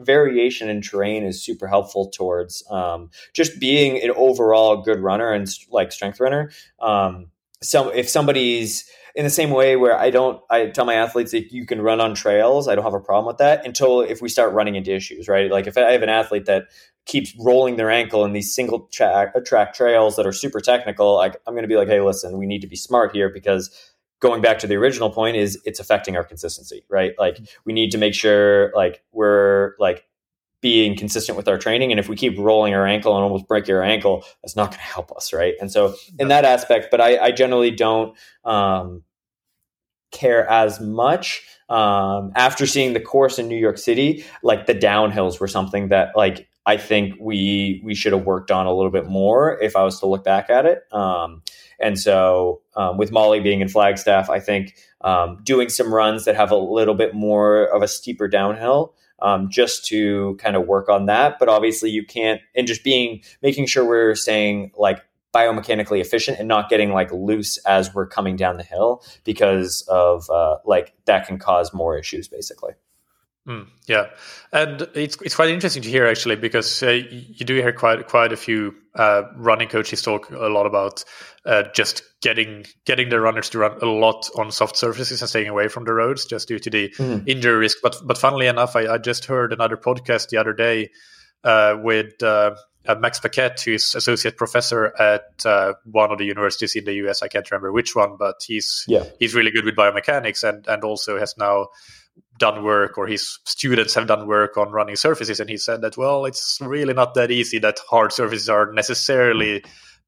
variation 0.00 0.68
in 0.68 0.80
terrain 0.80 1.24
is 1.24 1.42
super 1.42 1.68
helpful 1.68 2.10
towards 2.10 2.64
um, 2.70 3.10
just 3.34 3.60
being 3.60 4.02
an 4.02 4.10
overall 4.16 4.82
good 4.82 5.00
runner 5.00 5.32
and 5.32 5.48
like 5.70 5.92
strength 5.92 6.20
runner. 6.20 6.50
Um, 6.80 7.26
so 7.62 7.90
if 7.90 8.08
somebody's 8.08 8.90
in 9.14 9.24
the 9.24 9.30
same 9.30 9.50
way 9.50 9.76
where 9.76 9.98
I 9.98 10.10
don't, 10.10 10.40
I 10.50 10.66
tell 10.66 10.84
my 10.84 10.94
athletes 10.94 11.32
that 11.32 11.52
you 11.52 11.66
can 11.66 11.82
run 11.82 12.00
on 12.00 12.14
trails. 12.14 12.68
I 12.68 12.74
don't 12.74 12.84
have 12.84 12.94
a 12.94 13.00
problem 13.00 13.26
with 13.26 13.38
that 13.38 13.66
until 13.66 14.00
if 14.00 14.22
we 14.22 14.28
start 14.28 14.54
running 14.54 14.76
into 14.76 14.94
issues, 14.94 15.28
right? 15.28 15.50
Like 15.50 15.66
if 15.66 15.76
I 15.76 15.92
have 15.92 16.02
an 16.02 16.08
athlete 16.08 16.46
that 16.46 16.64
keeps 17.06 17.34
rolling 17.38 17.76
their 17.76 17.90
ankle 17.90 18.24
in 18.24 18.32
these 18.32 18.54
single 18.54 18.88
track, 18.92 19.34
track 19.44 19.74
trails 19.74 20.16
that 20.16 20.26
are 20.26 20.32
super 20.32 20.60
technical, 20.60 21.16
like 21.16 21.36
I'm 21.46 21.54
going 21.54 21.64
to 21.64 21.68
be 21.68 21.76
like, 21.76 21.88
hey, 21.88 22.00
listen, 22.00 22.38
we 22.38 22.46
need 22.46 22.60
to 22.60 22.68
be 22.68 22.76
smart 22.76 23.14
here 23.14 23.28
because 23.28 23.89
going 24.20 24.42
back 24.42 24.58
to 24.60 24.66
the 24.66 24.76
original 24.76 25.10
point 25.10 25.36
is 25.36 25.60
it's 25.64 25.80
affecting 25.80 26.16
our 26.16 26.24
consistency 26.24 26.84
right? 26.88 27.12
Like 27.18 27.38
we 27.64 27.72
need 27.72 27.90
to 27.90 27.98
make 27.98 28.14
sure 28.14 28.70
like 28.74 29.02
we're 29.12 29.74
like 29.78 30.06
being 30.60 30.94
consistent 30.94 31.38
with 31.38 31.48
our 31.48 31.56
training 31.56 31.90
and 31.90 31.98
if 31.98 32.08
we 32.08 32.16
keep 32.16 32.38
rolling 32.38 32.74
our 32.74 32.86
ankle 32.86 33.16
and 33.16 33.24
almost 33.24 33.48
break 33.48 33.66
your 33.66 33.82
ankle 33.82 34.24
that's 34.42 34.56
not 34.56 34.66
going 34.66 34.78
to 34.78 34.84
help 34.84 35.10
us 35.12 35.32
right? 35.32 35.54
And 35.60 35.72
so 35.72 35.94
in 36.18 36.28
that 36.28 36.44
aspect 36.44 36.88
but 36.90 37.00
i, 37.00 37.18
I 37.18 37.30
generally 37.32 37.70
don't 37.70 38.16
um, 38.44 39.02
care 40.10 40.46
as 40.48 40.80
much 40.80 41.42
um, 41.68 42.32
after 42.34 42.66
seeing 42.66 42.92
the 42.92 43.00
course 43.00 43.38
in 43.38 43.48
new 43.48 43.58
york 43.58 43.78
city 43.78 44.24
like 44.42 44.66
the 44.66 44.74
downhills 44.74 45.40
were 45.40 45.48
something 45.48 45.88
that 45.88 46.16
like 46.16 46.48
i 46.66 46.76
think 46.76 47.14
we 47.20 47.80
we 47.84 47.94
should 47.94 48.12
have 48.12 48.24
worked 48.24 48.50
on 48.50 48.66
a 48.66 48.74
little 48.74 48.90
bit 48.90 49.06
more 49.06 49.58
if 49.62 49.76
i 49.76 49.82
was 49.82 50.00
to 50.00 50.06
look 50.06 50.24
back 50.24 50.50
at 50.50 50.66
it. 50.66 50.82
Um, 50.92 51.42
and 51.80 51.98
so, 51.98 52.60
um, 52.76 52.98
with 52.98 53.10
Molly 53.10 53.40
being 53.40 53.60
in 53.60 53.68
Flagstaff, 53.68 54.28
I 54.28 54.38
think 54.40 54.74
um, 55.00 55.40
doing 55.42 55.68
some 55.68 55.92
runs 55.92 56.24
that 56.26 56.36
have 56.36 56.50
a 56.50 56.56
little 56.56 56.94
bit 56.94 57.14
more 57.14 57.64
of 57.64 57.82
a 57.82 57.88
steeper 57.88 58.28
downhill 58.28 58.94
um, 59.22 59.48
just 59.50 59.86
to 59.86 60.36
kind 60.40 60.56
of 60.56 60.66
work 60.66 60.88
on 60.88 61.06
that. 61.06 61.38
But 61.38 61.48
obviously, 61.48 61.90
you 61.90 62.04
can't, 62.04 62.40
and 62.54 62.66
just 62.66 62.84
being 62.84 63.22
making 63.42 63.66
sure 63.66 63.84
we're 63.84 64.14
staying 64.14 64.72
like 64.76 65.00
biomechanically 65.34 66.00
efficient 66.00 66.38
and 66.38 66.48
not 66.48 66.68
getting 66.68 66.92
like 66.92 67.10
loose 67.12 67.56
as 67.58 67.94
we're 67.94 68.06
coming 68.06 68.36
down 68.36 68.56
the 68.56 68.64
hill 68.64 69.02
because 69.24 69.82
of 69.88 70.28
uh, 70.30 70.56
like 70.64 70.92
that 71.06 71.26
can 71.26 71.38
cause 71.38 71.72
more 71.72 71.96
issues 71.96 72.28
basically. 72.28 72.72
Mm, 73.48 73.68
yeah, 73.86 74.10
and 74.52 74.82
it's 74.94 75.16
it's 75.22 75.34
quite 75.34 75.48
interesting 75.48 75.82
to 75.82 75.88
hear 75.88 76.06
actually 76.06 76.36
because 76.36 76.82
uh, 76.82 76.90
you 76.90 77.46
do 77.46 77.54
hear 77.54 77.72
quite 77.72 78.06
quite 78.06 78.32
a 78.32 78.36
few 78.36 78.74
uh, 78.94 79.22
running 79.34 79.68
coaches 79.68 80.02
talk 80.02 80.30
a 80.30 80.48
lot 80.48 80.66
about 80.66 81.04
uh, 81.46 81.62
just 81.74 82.02
getting 82.20 82.66
getting 82.84 83.08
the 83.08 83.18
runners 83.18 83.48
to 83.50 83.58
run 83.58 83.78
a 83.80 83.86
lot 83.86 84.28
on 84.36 84.52
soft 84.52 84.76
surfaces 84.76 85.22
and 85.22 85.28
staying 85.30 85.48
away 85.48 85.68
from 85.68 85.84
the 85.84 85.92
roads 85.94 86.26
just 86.26 86.48
due 86.48 86.58
to 86.58 86.68
the 86.68 86.90
mm. 86.90 87.26
injury 87.26 87.56
risk. 87.56 87.78
But 87.82 87.96
but 88.04 88.18
funnily 88.18 88.46
enough, 88.46 88.76
I, 88.76 88.86
I, 88.86 88.98
just 88.98 89.24
heard 89.24 89.54
another 89.54 89.78
podcast 89.78 90.28
the 90.28 90.36
other 90.36 90.52
day 90.52 90.90
uh, 91.44 91.76
with. 91.82 92.22
Uh, 92.22 92.56
uh, 92.88 92.94
Max 92.94 93.20
Paquette, 93.20 93.60
who's 93.60 93.94
associate 93.94 94.38
professor 94.38 94.94
at 94.98 95.44
one 95.84 96.10
of 96.10 96.16
the 96.16 96.24
universities 96.24 96.74
in 96.74 96.86
the 96.86 96.94
US. 96.94 97.22
I 97.22 97.28
can't 97.28 97.48
remember 97.50 97.70
which 97.72 97.94
one, 97.94 98.16
but 98.18 98.36
he's 98.46 98.86
yeah. 98.88 99.04
he's 99.18 99.34
really 99.34 99.50
good 99.50 99.66
with 99.66 99.76
biomechanics 99.76 100.48
and 100.48 100.66
and 100.66 100.82
also 100.82 101.18
has 101.18 101.36
now 101.36 101.68
done 102.40 102.64
work 102.64 102.98
or 102.98 103.06
his 103.06 103.38
students 103.44 103.94
have 103.94 104.08
done 104.08 104.26
work 104.26 104.56
on 104.56 104.72
running 104.72 104.96
surfaces 104.96 105.38
and 105.38 105.48
he 105.48 105.56
said 105.56 105.82
that 105.82 105.96
well 105.96 106.24
it's 106.24 106.58
really 106.60 106.94
not 106.94 107.14
that 107.14 107.30
easy 107.30 107.58
that 107.60 107.78
hard 107.88 108.12
surfaces 108.12 108.48
are 108.48 108.72
necessarily 108.72 109.62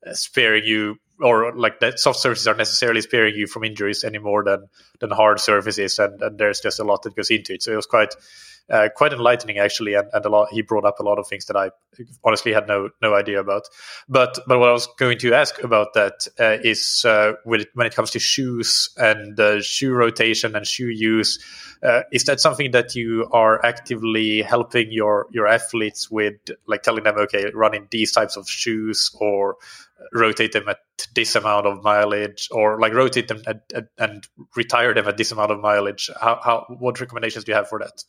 uh, 0.07 0.13
sparing 0.15 0.65
you 0.65 0.97
or 1.21 1.55
like 1.55 1.81
that 1.81 1.99
soft 1.99 2.19
surfaces 2.19 2.49
are 2.49 2.57
necessarily 2.57 3.01
sparing 3.01 3.35
you 3.35 3.47
from 3.47 3.65
injuries 3.65 4.05
any 4.05 4.19
more 4.19 4.43
than 4.45 4.67
than 5.01 5.11
hard 5.11 5.39
surfaces 5.39 5.99
and, 5.99 6.21
and 6.23 6.39
there's 6.39 6.61
just 6.61 6.81
a 6.81 6.85
lot 6.85 7.03
that 7.03 7.15
goes 7.15 7.31
into 7.31 7.55
it. 7.55 7.63
So 7.63 7.73
it 7.73 7.77
was 7.77 7.87
quite 7.87 8.15
uh, 8.71 8.89
quite 8.95 9.13
enlightening 9.13 9.59
actually, 9.59 9.95
and, 9.95 10.09
and 10.13 10.25
a 10.25 10.29
lot. 10.29 10.49
He 10.51 10.63
brought 10.63 10.85
up 10.85 10.99
a 11.01 11.03
lot 11.03 11.19
of 11.19 11.27
things 11.27 11.47
that 11.47 11.57
I 11.57 11.71
honestly 12.25 12.53
had 12.53 12.67
no 12.67 12.91
no 13.01 13.15
idea 13.15 13.41
about. 13.41 13.69
But 14.09 14.39
but 14.47 14.59
what 14.59 14.69
I 14.69 14.73
was 14.73 14.89
going 14.99 15.19
to 15.19 15.35
ask 15.35 15.63
about 15.63 15.95
that 15.95 16.27
uh, 16.39 16.59
is 16.63 17.05
uh, 17.07 17.33
when, 17.45 17.63
it, 17.63 17.69
when 17.75 17.87
it 17.87 17.95
comes 17.95 18.11
to 18.13 18.19
shoes 18.19 18.91
and 18.97 19.39
shoe 19.65 19.93
rotation 19.93 20.57
and 20.57 20.67
shoe 20.67 20.89
use, 20.89 21.39
uh, 21.83 22.03
is 22.13 22.25
that 22.25 22.41
something 22.41 22.71
that 22.73 22.95
you 22.95 23.29
are 23.33 23.65
actively 23.65 24.43
helping 24.43 24.91
your 24.91 25.27
your 25.31 25.47
athletes 25.47 26.11
with, 26.11 26.35
like 26.67 26.83
telling 26.83 27.05
them, 27.05 27.17
okay, 27.17 27.51
running 27.55 27.89
these 27.91 28.13
types 28.13 28.37
of 28.37 28.49
shoes 28.49 29.15
or 29.21 29.57
rotate 30.13 30.53
them 30.53 30.69
at 30.69 30.79
this 31.15 31.35
amount 31.35 31.67
of 31.67 31.83
mileage 31.83 32.49
or 32.51 32.79
like 32.81 32.93
rotate 32.93 33.29
them 33.29 33.43
at, 33.47 33.63
at, 33.75 33.85
and 33.99 34.27
retire 34.57 34.95
them 34.95 35.07
at 35.07 35.17
this 35.17 35.33
amount 35.33 35.51
of 35.51 35.61
mileage 35.61 36.11
how, 36.21 36.41
how 36.43 36.77
what 36.79 37.01
recommendations 37.01 37.45
do 37.45 37.53
you 37.53 37.57
have 37.57 37.69
for 37.69 37.79
that 37.79 38.03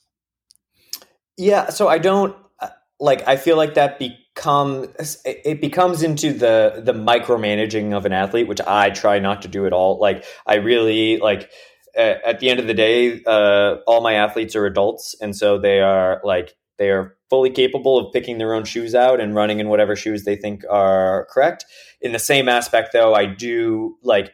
yeah, 1.38 1.70
so 1.70 1.88
I 1.88 1.98
don't 1.98 2.36
uh, 2.60 2.70
like 3.00 3.28
I 3.28 3.38
feel 3.38 3.58
like 3.58 3.76
that 3.76 4.00
becomes 4.00 5.22
it 5.26 5.62
becomes 5.62 6.04
into 6.04 6.34
the 6.34 6.82
the 6.84 6.94
micromanaging 6.94 7.96
of 7.96 8.06
an 8.06 8.14
athlete, 8.14 8.48
which 8.48 8.62
I 8.62 8.90
try 8.90 9.20
not 9.20 9.42
to 9.44 9.48
do 9.48 9.66
at 9.66 9.74
all. 9.74 10.00
Like 10.00 10.26
I 10.46 10.56
really 10.56 11.18
like 11.18 11.50
at 11.96 12.40
the 12.40 12.50
end 12.50 12.60
of 12.60 12.68
the 12.68 12.74
day, 12.74 13.22
uh, 13.26 13.76
all 13.86 14.02
my 14.02 14.14
athletes 14.14 14.56
are 14.56 14.66
adults, 14.66 15.16
and 15.22 15.36
so 15.36 15.58
they 15.58 15.80
are 15.80 16.22
like 16.24 16.56
they 16.78 16.90
are 16.90 17.16
fully 17.30 17.50
capable 17.50 17.98
of 17.98 18.12
picking 18.14 18.38
their 18.38 18.54
own 18.54 18.66
shoes 18.66 18.96
out 18.96 19.20
and 19.20 19.36
running 19.36 19.60
in 19.60 19.70
whatever 19.70 19.96
shoes 19.96 20.24
they 20.24 20.36
think 20.36 20.64
are 20.70 21.28
correct. 21.32 21.66
In 22.02 22.12
the 22.12 22.20
same 22.20 22.50
aspect, 22.50 22.94
though, 22.94 23.14
I 23.14 23.26
do 23.26 23.96
like 24.04 24.34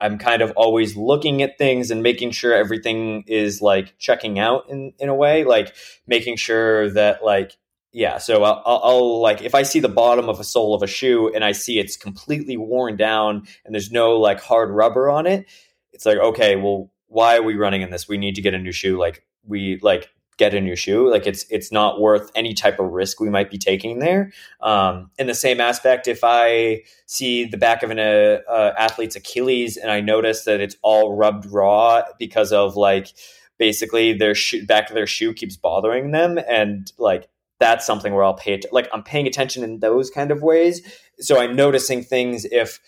I'm 0.00 0.18
kind 0.18 0.42
of 0.42 0.52
always 0.56 0.96
looking 0.96 1.42
at 1.42 1.58
things 1.58 1.90
and 1.90 2.02
making 2.02 2.32
sure 2.32 2.54
everything 2.54 3.24
is 3.26 3.62
like 3.62 3.96
checking 3.98 4.38
out 4.38 4.68
in, 4.68 4.92
in 4.98 5.08
a 5.08 5.14
way, 5.14 5.44
like 5.44 5.74
making 6.06 6.36
sure 6.36 6.90
that 6.90 7.24
like, 7.24 7.56
yeah. 7.92 8.18
So 8.18 8.44
I'll, 8.44 8.62
I'll, 8.66 8.80
I'll, 8.84 9.20
like, 9.22 9.40
if 9.40 9.54
I 9.54 9.62
see 9.62 9.80
the 9.80 9.88
bottom 9.88 10.28
of 10.28 10.38
a 10.38 10.44
sole 10.44 10.74
of 10.74 10.82
a 10.82 10.86
shoe 10.86 11.32
and 11.34 11.42
I 11.42 11.52
see 11.52 11.78
it's 11.78 11.96
completely 11.96 12.58
worn 12.58 12.96
down 12.96 13.46
and 13.64 13.74
there's 13.74 13.90
no 13.90 14.18
like 14.18 14.40
hard 14.40 14.70
rubber 14.70 15.08
on 15.08 15.26
it, 15.26 15.46
it's 15.92 16.04
like, 16.04 16.18
okay, 16.18 16.56
well, 16.56 16.90
why 17.08 17.38
are 17.38 17.42
we 17.42 17.54
running 17.54 17.80
in 17.80 17.90
this? 17.90 18.06
We 18.06 18.18
need 18.18 18.34
to 18.34 18.42
get 18.42 18.52
a 18.52 18.58
new 18.58 18.72
shoe. 18.72 18.98
Like 18.98 19.24
we 19.44 19.78
like 19.82 20.10
get 20.36 20.54
a 20.54 20.60
new 20.60 20.76
shoe. 20.76 21.10
Like 21.10 21.26
it's 21.26 21.44
it's 21.50 21.72
not 21.72 22.00
worth 22.00 22.30
any 22.34 22.54
type 22.54 22.78
of 22.78 22.90
risk 22.92 23.20
we 23.20 23.30
might 23.30 23.50
be 23.50 23.58
taking 23.58 23.98
there. 23.98 24.32
Um, 24.60 25.10
in 25.18 25.26
the 25.26 25.34
same 25.34 25.60
aspect, 25.60 26.08
if 26.08 26.20
I 26.22 26.82
see 27.06 27.44
the 27.44 27.56
back 27.56 27.82
of 27.82 27.90
an 27.90 27.98
uh, 27.98 28.40
uh, 28.48 28.74
athlete's 28.78 29.16
Achilles 29.16 29.76
and 29.76 29.90
I 29.90 30.00
notice 30.00 30.44
that 30.44 30.60
it's 30.60 30.76
all 30.82 31.16
rubbed 31.16 31.46
raw 31.46 32.02
because 32.18 32.52
of 32.52 32.76
like 32.76 33.12
basically 33.58 34.12
their 34.12 34.34
back 34.66 34.88
of 34.88 34.94
their 34.94 35.06
shoe 35.06 35.32
keeps 35.32 35.56
bothering 35.56 36.10
them, 36.10 36.38
and 36.48 36.92
like 36.98 37.28
that's 37.58 37.86
something 37.86 38.12
where 38.12 38.24
I'll 38.24 38.34
pay 38.34 38.54
it. 38.54 38.66
Like 38.72 38.88
I'm 38.92 39.02
paying 39.02 39.26
attention 39.26 39.64
in 39.64 39.80
those 39.80 40.10
kind 40.10 40.30
of 40.30 40.42
ways. 40.42 40.82
So 41.18 41.40
I'm 41.40 41.56
noticing 41.56 42.02
things 42.02 42.44
if 42.44 42.78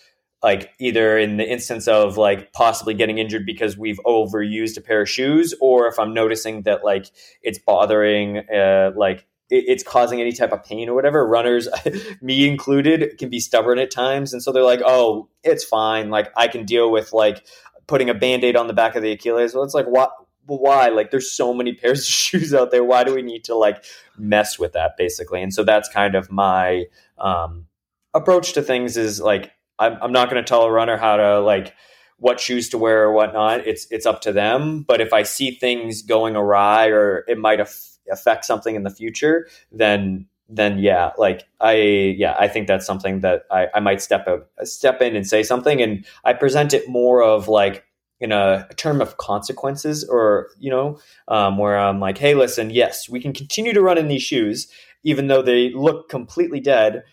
like 0.43 0.73
either 0.79 1.19
in 1.19 1.37
the 1.37 1.49
instance 1.49 1.89
of 1.89 2.17
like 2.17 2.53
possibly 2.53 2.95
getting 2.95 3.19
injured 3.19 3.45
because 3.45 3.77
we've 3.77 3.99
overused 4.07 4.77
a 4.77 4.81
pair 4.81 5.03
of 5.03 5.09
shoes 5.09 5.55
or 5.61 5.89
if 5.89 5.99
i'm 5.99 6.15
noticing 6.15 6.63
that 6.63 6.85
like 6.85 7.07
it's 7.43 7.59
bothering 7.59 8.39
uh, 8.49 8.93
like 8.97 9.27
it's 9.51 9.83
causing 9.83 10.21
any 10.21 10.33
type 10.33 10.53
of 10.53 10.63
pain 10.65 10.89
or 10.89 10.95
whatever. 10.95 11.27
Runners, 11.27 11.69
me 12.21 12.47
included, 12.47 13.17
can 13.19 13.31
be 13.31 13.41
stubborn 13.41 13.79
at 13.79 13.91
times, 13.91 14.33
and 14.33 14.43
so 14.43 14.53
they're 14.53 14.63
like, 14.63 14.83
"Oh, 14.85 15.29
it's 15.43 15.65
fine. 15.65 16.11
Like 16.11 16.31
I 16.37 16.49
can 16.49 16.65
deal 16.65 16.91
with 16.91 17.13
like 17.13 17.47
putting 17.87 18.11
a 18.11 18.15
band-aid 18.15 18.57
on 18.57 18.67
the 18.67 18.75
back 18.75 18.95
of 18.95 19.03
the 19.03 19.13
Achilles." 19.13 19.55
Well, 19.55 19.65
it's 19.65 19.75
like 19.75 19.87
what 19.87 20.13
why? 20.45 20.89
Like 20.89 21.11
there's 21.11 21.31
so 21.31 21.55
many 21.55 21.73
pairs 21.75 22.01
of 22.01 22.05
shoes 22.13 22.53
out 22.55 22.71
there. 22.71 22.85
Why 22.85 23.05
do 23.05 23.15
we 23.15 23.23
need 23.23 23.45
to 23.45 23.55
like 23.55 23.85
mess 24.17 24.59
with 24.59 24.73
that 24.73 24.97
basically? 24.97 25.43
And 25.43 25.53
so 25.53 25.65
that's 25.65 25.89
kind 25.89 26.15
of 26.15 26.31
my 26.31 26.85
um, 27.19 27.67
approach 28.15 28.53
to 28.55 28.63
things 28.63 28.97
is 28.97 29.21
like 29.21 29.53
I'm, 29.79 29.99
I'm 30.01 30.13
not 30.13 30.31
going 30.31 30.43
to 30.43 30.49
tell 30.49 30.63
a 30.63 30.71
runner 30.71 30.97
how 30.97 31.17
to 31.17 31.41
like 31.41 31.75
what 32.19 32.41
shoes 32.41 32.69
to 32.71 32.79
wear 32.79 33.05
or 33.05 33.13
whatnot. 33.13 33.67
It's 33.67 33.87
it's 33.91 34.07
up 34.07 34.21
to 34.23 34.33
them. 34.33 34.83
But 34.83 35.01
if 35.01 35.13
I 35.13 35.23
see 35.23 35.53
things 35.53 36.03
going 36.03 36.37
awry 36.37 36.89
or 36.89 37.25
it 37.29 37.39
might 37.39 37.61
af- 37.61 37.99
affect 38.11 38.45
something 38.45 38.75
in 38.75 38.83
the 38.83 38.91
future, 38.91 39.49
then 39.73 40.27
then 40.49 40.79
yeah, 40.79 41.11
like 41.19 41.45
I 41.61 41.75
yeah, 42.17 42.37
I 42.39 42.49
think 42.49 42.67
that's 42.67 42.87
something 42.87 43.21
that 43.21 43.43
I, 43.51 43.69
I 43.75 43.81
might 43.81 44.01
step 44.01 44.27
a, 44.27 44.67
step 44.67 45.03
in 45.03 45.15
and 45.15 45.27
say 45.27 45.43
something, 45.43 45.81
and 45.83 46.05
I 46.25 46.33
present 46.33 46.73
it 46.73 46.89
more 46.89 47.23
of 47.23 47.49
like 47.49 47.85
in 48.21 48.33
a, 48.33 48.67
a, 48.69 48.75
term 48.75 49.01
of 49.01 49.17
consequences 49.17 50.05
or 50.09 50.49
you 50.59 50.71
know 50.71 50.99
um, 51.29 51.57
where 51.59 51.79
i'm 51.79 52.01
like 52.01 52.19
hey 52.19 52.35
listen 52.35 52.71
yes 52.71 53.09
we 53.09 53.21
can 53.21 53.33
continue 53.33 53.73
to 53.73 53.81
run 53.81 53.99
in 53.99 54.09
these 54.09 54.23
shoes 54.23 54.67
even 55.05 55.29
though 55.29 55.43
they 55.43 55.71
look 55.71 56.09
completely 56.09 56.59
dead 56.61 57.05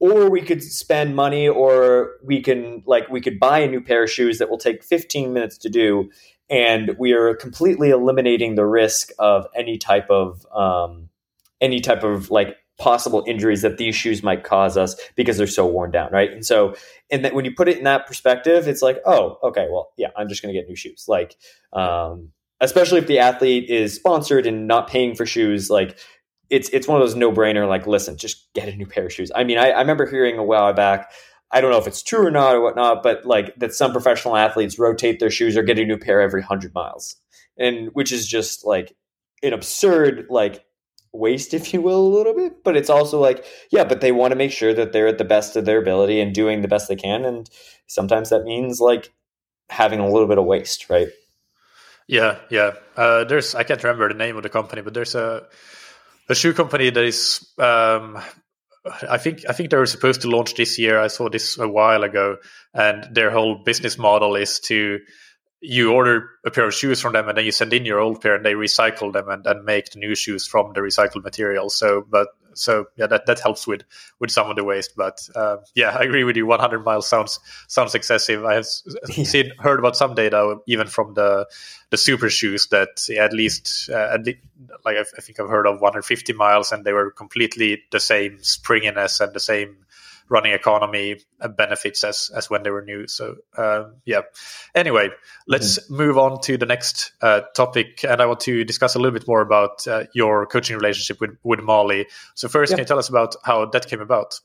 or 0.00 0.30
we 0.30 0.40
could 0.42 0.62
spend 0.62 1.16
money 1.16 1.48
or 1.48 2.12
we 2.22 2.40
can 2.40 2.82
like 2.86 3.08
we 3.08 3.20
could 3.20 3.38
buy 3.40 3.58
a 3.58 3.68
new 3.68 3.80
pair 3.80 4.04
of 4.04 4.10
shoes 4.10 4.38
that 4.38 4.48
will 4.48 4.58
take 4.58 4.84
15 4.84 5.32
minutes 5.32 5.58
to 5.58 5.68
do 5.68 6.10
and 6.50 6.96
we 6.98 7.12
are 7.12 7.34
completely 7.34 7.90
eliminating 7.90 8.54
the 8.54 8.64
risk 8.64 9.10
of 9.18 9.46
any 9.54 9.76
type 9.76 10.08
of 10.08 10.46
um, 10.52 11.08
any 11.60 11.80
type 11.80 12.02
of 12.02 12.30
like 12.30 12.56
possible 12.78 13.24
injuries 13.26 13.62
that 13.62 13.76
these 13.76 13.94
shoes 13.94 14.22
might 14.22 14.44
cause 14.44 14.76
us 14.76 14.94
because 15.16 15.36
they're 15.36 15.46
so 15.46 15.66
worn 15.66 15.90
down, 15.90 16.10
right? 16.12 16.30
And 16.30 16.46
so, 16.46 16.74
and 17.10 17.24
that 17.24 17.34
when 17.34 17.44
you 17.44 17.52
put 17.52 17.68
it 17.68 17.76
in 17.76 17.84
that 17.84 18.06
perspective, 18.06 18.68
it's 18.68 18.82
like, 18.82 19.00
oh, 19.04 19.38
okay, 19.42 19.66
well, 19.70 19.92
yeah, 19.96 20.08
I'm 20.16 20.28
just 20.28 20.42
going 20.42 20.54
to 20.54 20.58
get 20.58 20.68
new 20.68 20.76
shoes. 20.76 21.06
Like, 21.08 21.36
um, 21.72 22.30
especially 22.60 22.98
if 22.98 23.08
the 23.08 23.18
athlete 23.18 23.68
is 23.68 23.94
sponsored 23.94 24.46
and 24.46 24.68
not 24.68 24.88
paying 24.88 25.16
for 25.16 25.26
shoes, 25.26 25.68
like 25.68 25.98
it's 26.50 26.68
it's 26.70 26.88
one 26.88 27.00
of 27.00 27.06
those 27.06 27.16
no 27.16 27.32
brainer. 27.32 27.68
Like, 27.68 27.86
listen, 27.86 28.16
just 28.16 28.52
get 28.54 28.68
a 28.68 28.76
new 28.76 28.86
pair 28.86 29.06
of 29.06 29.12
shoes. 29.12 29.30
I 29.34 29.44
mean, 29.44 29.58
I, 29.58 29.70
I 29.70 29.80
remember 29.80 30.06
hearing 30.06 30.38
a 30.38 30.44
while 30.44 30.72
back. 30.72 31.10
I 31.50 31.60
don't 31.60 31.70
know 31.70 31.78
if 31.78 31.86
it's 31.86 32.02
true 32.02 32.26
or 32.26 32.30
not 32.30 32.54
or 32.54 32.60
whatnot, 32.60 33.02
but 33.02 33.24
like 33.24 33.54
that 33.56 33.74
some 33.74 33.92
professional 33.92 34.36
athletes 34.36 34.78
rotate 34.78 35.18
their 35.18 35.30
shoes 35.30 35.56
or 35.56 35.62
get 35.62 35.78
a 35.78 35.84
new 35.84 35.96
pair 35.96 36.20
every 36.20 36.42
hundred 36.42 36.74
miles, 36.74 37.16
and 37.58 37.88
which 37.92 38.12
is 38.12 38.26
just 38.26 38.66
like 38.66 38.94
an 39.42 39.52
absurd 39.52 40.26
like 40.28 40.64
waste, 41.12 41.54
if 41.54 41.72
you 41.72 41.80
will, 41.80 42.06
a 42.06 42.14
little 42.14 42.34
bit. 42.34 42.62
But 42.64 42.76
it's 42.76 42.90
also 42.90 43.20
like, 43.20 43.44
yeah, 43.70 43.84
but 43.84 44.00
they 44.00 44.12
want 44.12 44.32
to 44.32 44.36
make 44.36 44.52
sure 44.52 44.74
that 44.74 44.92
they're 44.92 45.08
at 45.08 45.18
the 45.18 45.24
best 45.24 45.56
of 45.56 45.64
their 45.64 45.80
ability 45.80 46.20
and 46.20 46.34
doing 46.34 46.60
the 46.60 46.68
best 46.68 46.88
they 46.88 46.96
can. 46.96 47.24
And 47.24 47.48
sometimes 47.86 48.30
that 48.30 48.44
means 48.44 48.80
like 48.80 49.12
having 49.70 50.00
a 50.00 50.08
little 50.08 50.28
bit 50.28 50.38
of 50.38 50.44
waste, 50.44 50.90
right? 50.90 51.08
Yeah, 52.06 52.38
yeah. 52.50 52.72
Uh, 52.96 53.24
there's 53.24 53.54
I 53.54 53.64
can't 53.64 53.82
remember 53.82 54.08
the 54.08 54.14
name 54.14 54.36
of 54.36 54.42
the 54.42 54.48
company, 54.48 54.82
but 54.82 54.94
there's 54.94 55.14
a 55.14 55.46
a 56.28 56.34
shoe 56.34 56.52
company 56.52 56.90
that 56.90 57.04
is 57.04 57.52
um, 57.58 58.18
I 59.08 59.18
think 59.18 59.44
I 59.48 59.52
think 59.52 59.70
they 59.70 59.76
were 59.76 59.86
supposed 59.86 60.22
to 60.22 60.30
launch 60.30 60.54
this 60.54 60.78
year. 60.78 60.98
I 60.98 61.08
saw 61.08 61.28
this 61.28 61.58
a 61.58 61.68
while 61.68 62.04
ago, 62.04 62.36
and 62.74 63.14
their 63.14 63.30
whole 63.30 63.62
business 63.64 63.98
model 63.98 64.36
is 64.36 64.60
to 64.60 65.00
you 65.60 65.92
order 65.92 66.30
a 66.46 66.50
pair 66.50 66.66
of 66.66 66.74
shoes 66.74 67.00
from 67.00 67.14
them 67.14 67.28
and 67.28 67.36
then 67.36 67.44
you 67.44 67.50
send 67.50 67.72
in 67.72 67.84
your 67.84 67.98
old 67.98 68.20
pair 68.20 68.34
and 68.34 68.44
they 68.44 68.54
recycle 68.54 69.12
them 69.12 69.28
and, 69.28 69.44
and 69.46 69.64
make 69.64 69.90
the 69.90 69.98
new 69.98 70.14
shoes 70.14 70.46
from 70.46 70.72
the 70.72 70.80
recycled 70.80 71.24
material. 71.24 71.68
So 71.68 72.04
but 72.08 72.28
so 72.54 72.86
yeah 72.96 73.06
that, 73.06 73.26
that 73.26 73.40
helps 73.40 73.66
with 73.66 73.82
with 74.20 74.30
some 74.30 74.48
of 74.48 74.56
the 74.56 74.62
waste. 74.62 74.94
But 74.96 75.28
uh, 75.34 75.56
yeah 75.74 75.90
i 75.90 76.02
agree 76.02 76.22
with 76.22 76.36
you. 76.36 76.46
100 76.46 76.84
miles 76.84 77.08
sounds 77.08 77.40
sounds 77.66 77.94
excessive. 77.96 78.44
I 78.44 78.54
have 78.54 78.66
seen 79.24 79.50
heard 79.58 79.80
about 79.80 79.96
some 79.96 80.14
data 80.14 80.58
even 80.66 80.86
from 80.86 81.14
the 81.14 81.46
the 81.90 81.96
super 81.96 82.30
shoes 82.30 82.68
that 82.68 83.04
yeah, 83.08 83.24
at 83.24 83.32
least 83.32 83.90
uh, 83.90 84.10
at 84.12 84.24
least, 84.24 84.38
like 84.84 84.96
I, 84.96 85.00
I 85.00 85.20
think 85.20 85.40
i've 85.40 85.48
heard 85.48 85.66
of 85.66 85.80
150 85.80 86.32
miles 86.34 86.70
and 86.70 86.84
they 86.84 86.92
were 86.92 87.10
completely 87.10 87.82
the 87.90 88.00
same 88.00 88.38
springiness 88.42 89.20
and 89.20 89.32
the 89.32 89.40
same 89.40 89.76
running 90.28 90.52
economy 90.52 91.20
benefits 91.56 92.04
as 92.04 92.30
as 92.34 92.50
when 92.50 92.62
they 92.62 92.70
were 92.70 92.82
new. 92.82 93.06
So 93.06 93.36
um, 93.56 93.96
yeah. 94.04 94.22
Anyway, 94.74 95.10
let's 95.46 95.78
mm-hmm. 95.78 95.96
move 95.96 96.18
on 96.18 96.40
to 96.42 96.56
the 96.56 96.66
next 96.66 97.12
uh, 97.22 97.42
topic, 97.54 98.04
and 98.04 98.20
I 98.20 98.26
want 98.26 98.40
to 98.40 98.64
discuss 98.64 98.94
a 98.94 98.98
little 98.98 99.18
bit 99.18 99.28
more 99.28 99.40
about 99.40 99.86
uh, 99.86 100.04
your 100.14 100.46
coaching 100.46 100.76
relationship 100.76 101.20
with 101.20 101.36
with 101.42 101.60
Molly. 101.60 102.06
So 102.34 102.48
first, 102.48 102.72
can 102.72 102.78
you 102.78 102.84
tell 102.84 102.98
us 102.98 103.08
about 103.08 103.36
how 103.44 103.66
that 103.66 103.86
came 103.86 104.00
about? 104.00 104.40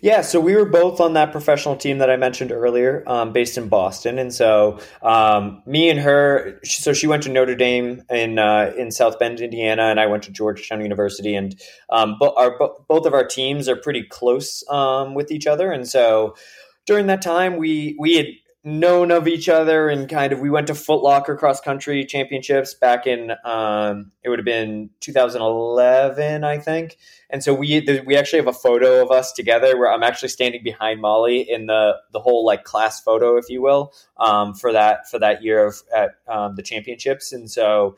Yeah, 0.00 0.22
so 0.22 0.40
we 0.40 0.56
were 0.56 0.64
both 0.64 1.00
on 1.00 1.12
that 1.12 1.30
professional 1.30 1.76
team 1.76 1.98
that 1.98 2.10
I 2.10 2.16
mentioned 2.16 2.50
earlier, 2.50 3.04
um, 3.06 3.32
based 3.32 3.56
in 3.56 3.68
Boston, 3.68 4.18
and 4.18 4.34
so 4.34 4.80
um, 5.02 5.62
me 5.64 5.88
and 5.88 6.00
her. 6.00 6.58
So 6.64 6.92
she 6.92 7.06
went 7.06 7.22
to 7.24 7.28
Notre 7.28 7.54
Dame 7.54 8.02
in 8.10 8.38
uh, 8.38 8.72
in 8.76 8.90
South 8.90 9.18
Bend, 9.18 9.40
Indiana, 9.40 9.84
and 9.84 10.00
I 10.00 10.06
went 10.06 10.24
to 10.24 10.32
Georgetown 10.32 10.80
University, 10.80 11.36
and 11.36 11.60
um, 11.88 12.16
bo- 12.18 12.34
our 12.36 12.58
bo- 12.58 12.84
both 12.88 13.06
of 13.06 13.14
our 13.14 13.24
teams 13.24 13.68
are 13.68 13.76
pretty 13.76 14.02
close 14.02 14.64
um, 14.68 15.14
with 15.14 15.30
each 15.30 15.46
other, 15.46 15.70
and 15.70 15.88
so 15.88 16.34
during 16.86 17.06
that 17.06 17.22
time 17.22 17.56
we 17.56 17.96
we 17.98 18.16
had 18.16 18.26
known 18.62 19.10
of 19.10 19.26
each 19.26 19.48
other 19.48 19.88
and 19.88 20.06
kind 20.08 20.34
of 20.34 20.40
we 20.40 20.50
went 20.50 20.66
to 20.66 20.74
Foot 20.74 21.02
Locker 21.02 21.34
cross 21.34 21.62
country 21.62 22.04
championships 22.04 22.74
back 22.74 23.06
in 23.06 23.32
um, 23.44 24.12
it 24.22 24.28
would 24.28 24.38
have 24.38 24.44
been 24.44 24.90
2011 25.00 26.44
I 26.44 26.58
think. 26.58 26.98
And 27.30 27.42
so 27.42 27.54
we 27.54 27.86
we 28.04 28.16
actually 28.16 28.40
have 28.40 28.48
a 28.48 28.52
photo 28.52 29.02
of 29.02 29.10
us 29.10 29.32
together 29.32 29.78
where 29.78 29.90
I'm 29.90 30.02
actually 30.02 30.28
standing 30.28 30.62
behind 30.62 31.00
Molly 31.00 31.40
in 31.40 31.66
the 31.66 31.96
the 32.12 32.20
whole 32.20 32.44
like 32.44 32.64
class 32.64 33.00
photo 33.00 33.38
if 33.38 33.48
you 33.48 33.62
will 33.62 33.94
um, 34.18 34.52
for 34.52 34.72
that 34.72 35.08
for 35.08 35.18
that 35.18 35.42
year 35.42 35.64
of 35.64 35.82
at 35.94 36.16
um, 36.28 36.56
the 36.56 36.62
championships. 36.62 37.32
And 37.32 37.50
so 37.50 37.96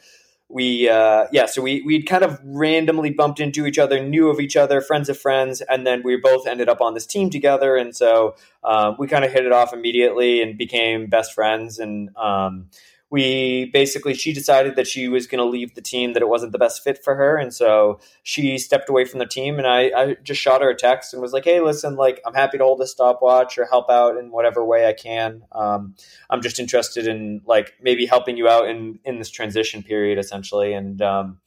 we 0.52 0.88
uh, 0.88 1.26
yeah 1.32 1.46
so 1.46 1.62
we 1.62 1.82
we 1.82 2.02
kind 2.02 2.22
of 2.22 2.40
randomly 2.44 3.10
bumped 3.10 3.40
into 3.40 3.66
each 3.66 3.78
other 3.78 4.02
knew 4.02 4.28
of 4.28 4.38
each 4.38 4.56
other 4.56 4.80
friends 4.80 5.08
of 5.08 5.18
friends 5.18 5.62
and 5.62 5.86
then 5.86 6.02
we 6.04 6.16
both 6.16 6.46
ended 6.46 6.68
up 6.68 6.80
on 6.80 6.94
this 6.94 7.06
team 7.06 7.30
together. 7.30 7.76
And 7.76 7.94
so 7.94 8.36
um, 8.64 8.96
we 8.98 9.06
kind 9.06 9.24
of 9.24 9.32
hit 9.32 9.44
it 9.44 9.52
off 9.52 9.72
immediately 9.72 10.42
and 10.42 10.56
became 10.56 11.06
best 11.06 11.32
friends. 11.32 11.78
And 11.78 12.14
um, 12.16 12.68
we 13.12 13.66
basically 13.66 14.14
she 14.14 14.32
decided 14.32 14.74
that 14.74 14.86
she 14.86 15.06
was 15.06 15.26
going 15.26 15.38
to 15.38 15.44
leave 15.44 15.74
the 15.74 15.82
team 15.82 16.14
that 16.14 16.22
it 16.22 16.28
wasn't 16.28 16.50
the 16.50 16.58
best 16.58 16.82
fit 16.82 17.04
for 17.04 17.14
her 17.14 17.36
and 17.36 17.52
so 17.52 18.00
she 18.22 18.56
stepped 18.56 18.88
away 18.88 19.04
from 19.04 19.18
the 19.18 19.26
team 19.26 19.58
and 19.58 19.66
I, 19.66 19.92
I 19.94 20.16
just 20.22 20.40
shot 20.40 20.62
her 20.62 20.70
a 20.70 20.74
text 20.74 21.12
and 21.12 21.20
was 21.20 21.34
like 21.34 21.44
hey 21.44 21.60
listen 21.60 21.94
like 21.96 22.22
i'm 22.26 22.32
happy 22.32 22.56
to 22.56 22.64
hold 22.64 22.80
a 22.80 22.86
stopwatch 22.86 23.58
or 23.58 23.66
help 23.66 23.90
out 23.90 24.16
in 24.16 24.30
whatever 24.30 24.64
way 24.64 24.88
i 24.88 24.94
can. 24.94 25.42
Um, 25.52 25.94
i'm 26.30 26.40
just 26.40 26.58
interested 26.58 27.06
in 27.06 27.42
like 27.46 27.74
maybe 27.82 28.06
helping 28.06 28.38
you 28.38 28.48
out 28.48 28.68
in 28.68 28.98
in 29.04 29.18
this 29.18 29.30
transition 29.30 29.82
period 29.82 30.18
essentially. 30.18 30.72
And 30.72 31.02
um, 31.02 31.38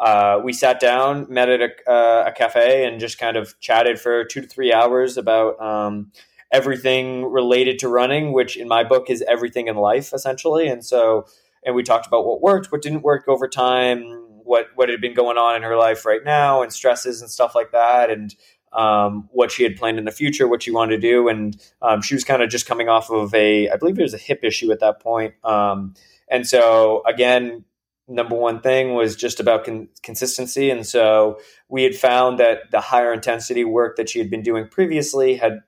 uh, 0.00 0.40
we 0.42 0.52
sat 0.52 0.80
down 0.80 1.26
met 1.28 1.48
at 1.48 1.60
a, 1.60 1.90
uh, 1.90 2.24
a, 2.26 2.32
cafe 2.32 2.84
and 2.84 2.98
just 2.98 3.18
kind 3.18 3.36
of 3.36 3.58
chatted 3.60 4.00
for 4.00 4.24
two 4.24 4.40
to 4.40 4.46
three 4.48 4.72
hours 4.72 5.16
about 5.16 5.60
um, 5.60 6.10
everything 6.52 7.24
related 7.24 7.78
to 7.80 7.88
running, 7.88 8.32
which 8.32 8.56
in 8.56 8.68
my 8.68 8.84
book 8.84 9.08
is 9.08 9.24
everything 9.26 9.68
in 9.68 9.76
life 9.76 10.12
essentially. 10.12 10.68
And 10.68 10.84
so, 10.84 11.26
and 11.64 11.74
we 11.74 11.82
talked 11.82 12.06
about 12.06 12.26
what 12.26 12.42
worked, 12.42 12.70
what 12.70 12.82
didn't 12.82 13.02
work 13.02 13.26
over 13.26 13.48
time, 13.48 14.02
what 14.44 14.66
what 14.74 14.88
had 14.88 15.00
been 15.00 15.14
going 15.14 15.38
on 15.38 15.56
in 15.56 15.62
her 15.62 15.76
life 15.76 16.04
right 16.04 16.24
now, 16.24 16.62
and 16.62 16.72
stresses 16.72 17.22
and 17.22 17.30
stuff 17.30 17.54
like 17.54 17.72
that, 17.72 18.10
and 18.10 18.34
um, 18.72 19.28
what 19.32 19.50
she 19.50 19.62
had 19.62 19.76
planned 19.76 19.98
in 19.98 20.04
the 20.04 20.10
future, 20.10 20.48
what 20.48 20.62
she 20.62 20.70
wanted 20.70 20.96
to 20.96 21.00
do, 21.00 21.28
and 21.28 21.60
um, 21.82 22.02
she 22.02 22.14
was 22.14 22.24
kind 22.24 22.42
of 22.42 22.50
just 22.50 22.66
coming 22.66 22.88
off 22.88 23.10
of 23.10 23.34
a, 23.34 23.68
I 23.68 23.76
believe 23.76 23.98
it 23.98 24.02
was 24.02 24.14
a 24.14 24.18
hip 24.18 24.40
issue 24.42 24.72
at 24.72 24.80
that 24.80 25.00
point. 25.00 25.34
Um, 25.44 25.94
and 26.28 26.46
so 26.46 27.02
again, 27.06 27.64
number 28.08 28.34
one 28.34 28.60
thing 28.60 28.94
was 28.94 29.14
just 29.16 29.40
about 29.40 29.64
con- 29.64 29.88
consistency. 30.02 30.70
And 30.70 30.86
so 30.86 31.38
we 31.68 31.82
had 31.82 31.94
found 31.94 32.38
that 32.38 32.70
the 32.70 32.80
higher 32.80 33.12
intensity 33.12 33.64
work 33.64 33.96
that 33.96 34.08
she 34.08 34.18
had 34.18 34.30
been 34.30 34.42
doing 34.42 34.68
previously 34.68 35.36
had 35.36 35.60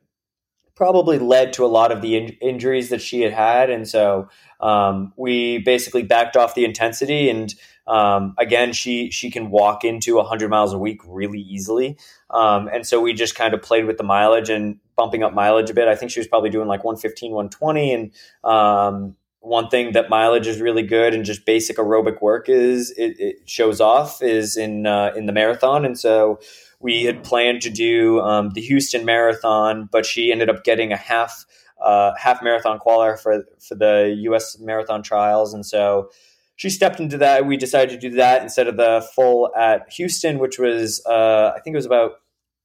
probably 0.75 1.19
led 1.19 1.53
to 1.55 1.65
a 1.65 1.69
lot 1.69 1.93
of 1.93 2.03
the 2.03 2.17
in- 2.17 2.37
injuries 2.41 2.89
that 2.91 3.01
she 3.01 3.21
had 3.21 3.33
had. 3.33 3.71
And 3.71 3.87
so 3.87 4.29
um, 4.61 5.13
we 5.17 5.59
basically 5.59 6.03
backed 6.03 6.37
off 6.37 6.55
the 6.55 6.65
intensity. 6.65 7.29
And 7.31 7.55
um, 7.87 8.35
again, 8.39 8.73
she 8.73 9.11
she 9.11 9.31
can 9.31 9.51
walk 9.51 9.85
into 9.85 10.17
100 10.17 10.49
miles 10.49 10.73
a 10.73 10.79
week 10.79 11.01
really 11.07 11.41
easily. 11.41 11.99
Um, 12.31 12.69
and 12.73 12.87
so 12.87 13.01
we 13.01 13.13
just 13.13 13.35
kind 13.35 13.55
of 13.55 13.63
played 13.63 13.85
with 13.85 13.99
the 13.99 14.05
mileage 14.05 14.51
and 14.51 14.79
bumping 14.97 15.23
up 15.23 15.35
mileage 15.35 15.71
a 15.71 15.75
bit. 15.75 15.89
I 15.89 15.95
think 15.95 16.11
she 16.11 16.21
was 16.21 16.27
probably 16.27 16.51
doing 16.51 16.67
like 16.67 16.83
115, 16.83 17.33
120. 17.33 17.93
And 17.93 18.13
um, 18.43 19.17
one 19.41 19.69
thing 19.69 19.93
that 19.93 20.09
mileage 20.09 20.47
is 20.47 20.61
really 20.61 20.83
good 20.83 21.15
and 21.15 21.25
just 21.25 21.45
basic 21.45 21.77
aerobic 21.77 22.23
work 22.23 22.49
is 22.49 22.91
it, 22.93 23.21
it 23.21 23.49
shows 23.49 23.81
off 23.81 24.23
is 24.23 24.57
in 24.57 24.87
uh, 24.87 25.13
in 25.15 25.27
the 25.27 25.33
marathon. 25.33 25.85
And 25.85 25.99
so 25.99 26.41
we 26.85 27.05
had 27.05 27.25
planned 27.25 27.63
to 27.63 27.71
do 27.71 28.21
um, 28.21 28.51
the 28.51 28.61
Houston 28.61 29.07
Marathon, 29.07 29.89
but 29.91 30.05
she 30.05 30.31
ended 30.31 30.51
up 30.51 30.65
getting 30.65 30.93
a 30.93 30.99
half 30.99 31.47
uh, 31.83 32.13
half 32.17 32.43
marathon 32.43 32.79
qualifier 32.79 33.19
for 33.19 33.45
for 33.59 33.75
the 33.75 34.15
U.S. 34.25 34.59
Marathon 34.59 35.03
trials, 35.03 35.55
and 35.55 35.65
so 35.65 36.11
she 36.57 36.69
stepped 36.69 37.01
into 37.01 37.17
that. 37.19 37.47
We 37.47 37.57
decided 37.57 37.99
to 37.99 38.09
do 38.11 38.17
that 38.17 38.43
instead 38.43 38.69
of 38.69 38.77
the 38.77 39.07
full 39.15 39.51
at 39.57 39.91
Houston, 39.95 40.39
which 40.39 40.59
was 40.59 41.03
uh, 41.07 41.53
I 41.57 41.61
think 41.61 41.73
it 41.73 41.79
was 41.79 41.87
about 41.87 42.21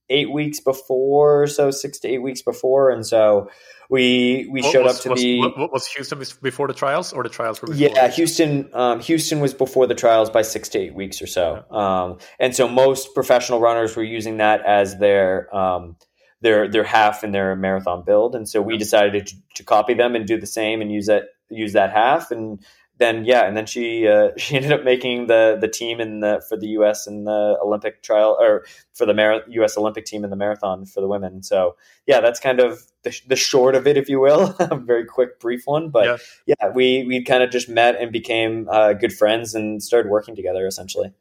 eight 0.09 0.31
weeks 0.31 0.59
before, 0.59 1.47
so 1.47 1.71
six 1.71 1.99
to 1.99 2.07
eight 2.07 2.19
weeks 2.19 2.41
before, 2.41 2.89
and 2.89 3.05
so 3.05 3.49
we 3.89 4.47
we 4.51 4.61
what 4.61 4.71
showed 4.71 4.85
was, 4.85 4.97
up 4.97 5.03
to 5.03 5.09
was, 5.09 5.21
the. 5.21 5.39
What, 5.39 5.71
was 5.71 5.87
Houston 5.87 6.21
before 6.41 6.67
the 6.67 6.73
trials, 6.73 7.11
or 7.13 7.23
the 7.23 7.29
trials 7.29 7.61
were? 7.61 7.67
Before? 7.67 7.87
Yeah, 7.87 8.07
Houston. 8.09 8.69
Um, 8.73 8.99
Houston 9.01 9.39
was 9.39 9.53
before 9.53 9.87
the 9.87 9.95
trials 9.95 10.29
by 10.29 10.43
six 10.43 10.69
to 10.69 10.79
eight 10.79 10.93
weeks 10.93 11.21
or 11.21 11.27
so, 11.27 11.65
yeah. 11.71 12.03
um, 12.03 12.17
and 12.39 12.55
so 12.55 12.67
most 12.67 13.13
professional 13.13 13.59
runners 13.59 13.95
were 13.95 14.03
using 14.03 14.37
that 14.37 14.65
as 14.65 14.97
their. 14.97 15.53
Um, 15.55 15.95
their 16.41 16.69
their 16.69 16.85
half 16.85 17.25
in 17.25 17.33
their 17.33 17.53
marathon 17.57 18.01
build, 18.05 18.33
and 18.33 18.47
so 18.47 18.61
we 18.61 18.77
decided 18.77 19.27
to, 19.27 19.35
to 19.55 19.63
copy 19.65 19.93
them 19.93 20.15
and 20.15 20.25
do 20.25 20.39
the 20.39 20.47
same 20.47 20.79
and 20.79 20.89
use 20.89 21.07
that 21.07 21.23
use 21.49 21.73
that 21.73 21.91
half 21.91 22.31
and 22.31 22.63
then 22.99 23.25
yeah, 23.25 23.47
and 23.47 23.57
then 23.57 23.65
she 23.65 24.07
uh, 24.07 24.29
she 24.37 24.55
ended 24.55 24.71
up 24.71 24.83
making 24.83 25.27
the 25.27 25.57
the 25.59 25.67
team 25.67 25.99
in 25.99 26.19
the 26.19 26.43
for 26.47 26.57
the 26.57 26.67
U.S. 26.67 27.07
in 27.07 27.23
the 27.23 27.57
Olympic 27.63 28.03
trial 28.03 28.37
or 28.39 28.65
for 28.93 29.05
the 29.05 29.13
Mar- 29.13 29.43
U.S. 29.47 29.77
Olympic 29.77 30.05
team 30.05 30.23
in 30.23 30.29
the 30.29 30.35
marathon 30.35 30.85
for 30.85 31.01
the 31.01 31.07
women. 31.07 31.41
So 31.41 31.75
yeah, 32.05 32.19
that's 32.19 32.39
kind 32.39 32.59
of 32.59 32.83
the, 33.03 33.17
the 33.27 33.35
short 33.35 33.75
of 33.75 33.87
it, 33.87 33.97
if 33.97 34.09
you 34.09 34.19
will. 34.19 34.55
A 34.59 34.75
very 34.75 35.05
quick, 35.05 35.39
brief 35.39 35.63
one, 35.65 35.89
but 35.89 36.19
yeah, 36.45 36.55
yeah 36.61 36.69
we 36.73 37.05
we 37.05 37.23
kind 37.23 37.41
of 37.41 37.49
just 37.49 37.69
met 37.69 37.95
and 37.99 38.11
became 38.11 38.67
uh, 38.69 38.93
good 38.93 39.13
friends 39.13 39.55
and 39.55 39.81
started 39.81 40.09
working 40.09 40.35
together 40.35 40.67
essentially. 40.67 41.11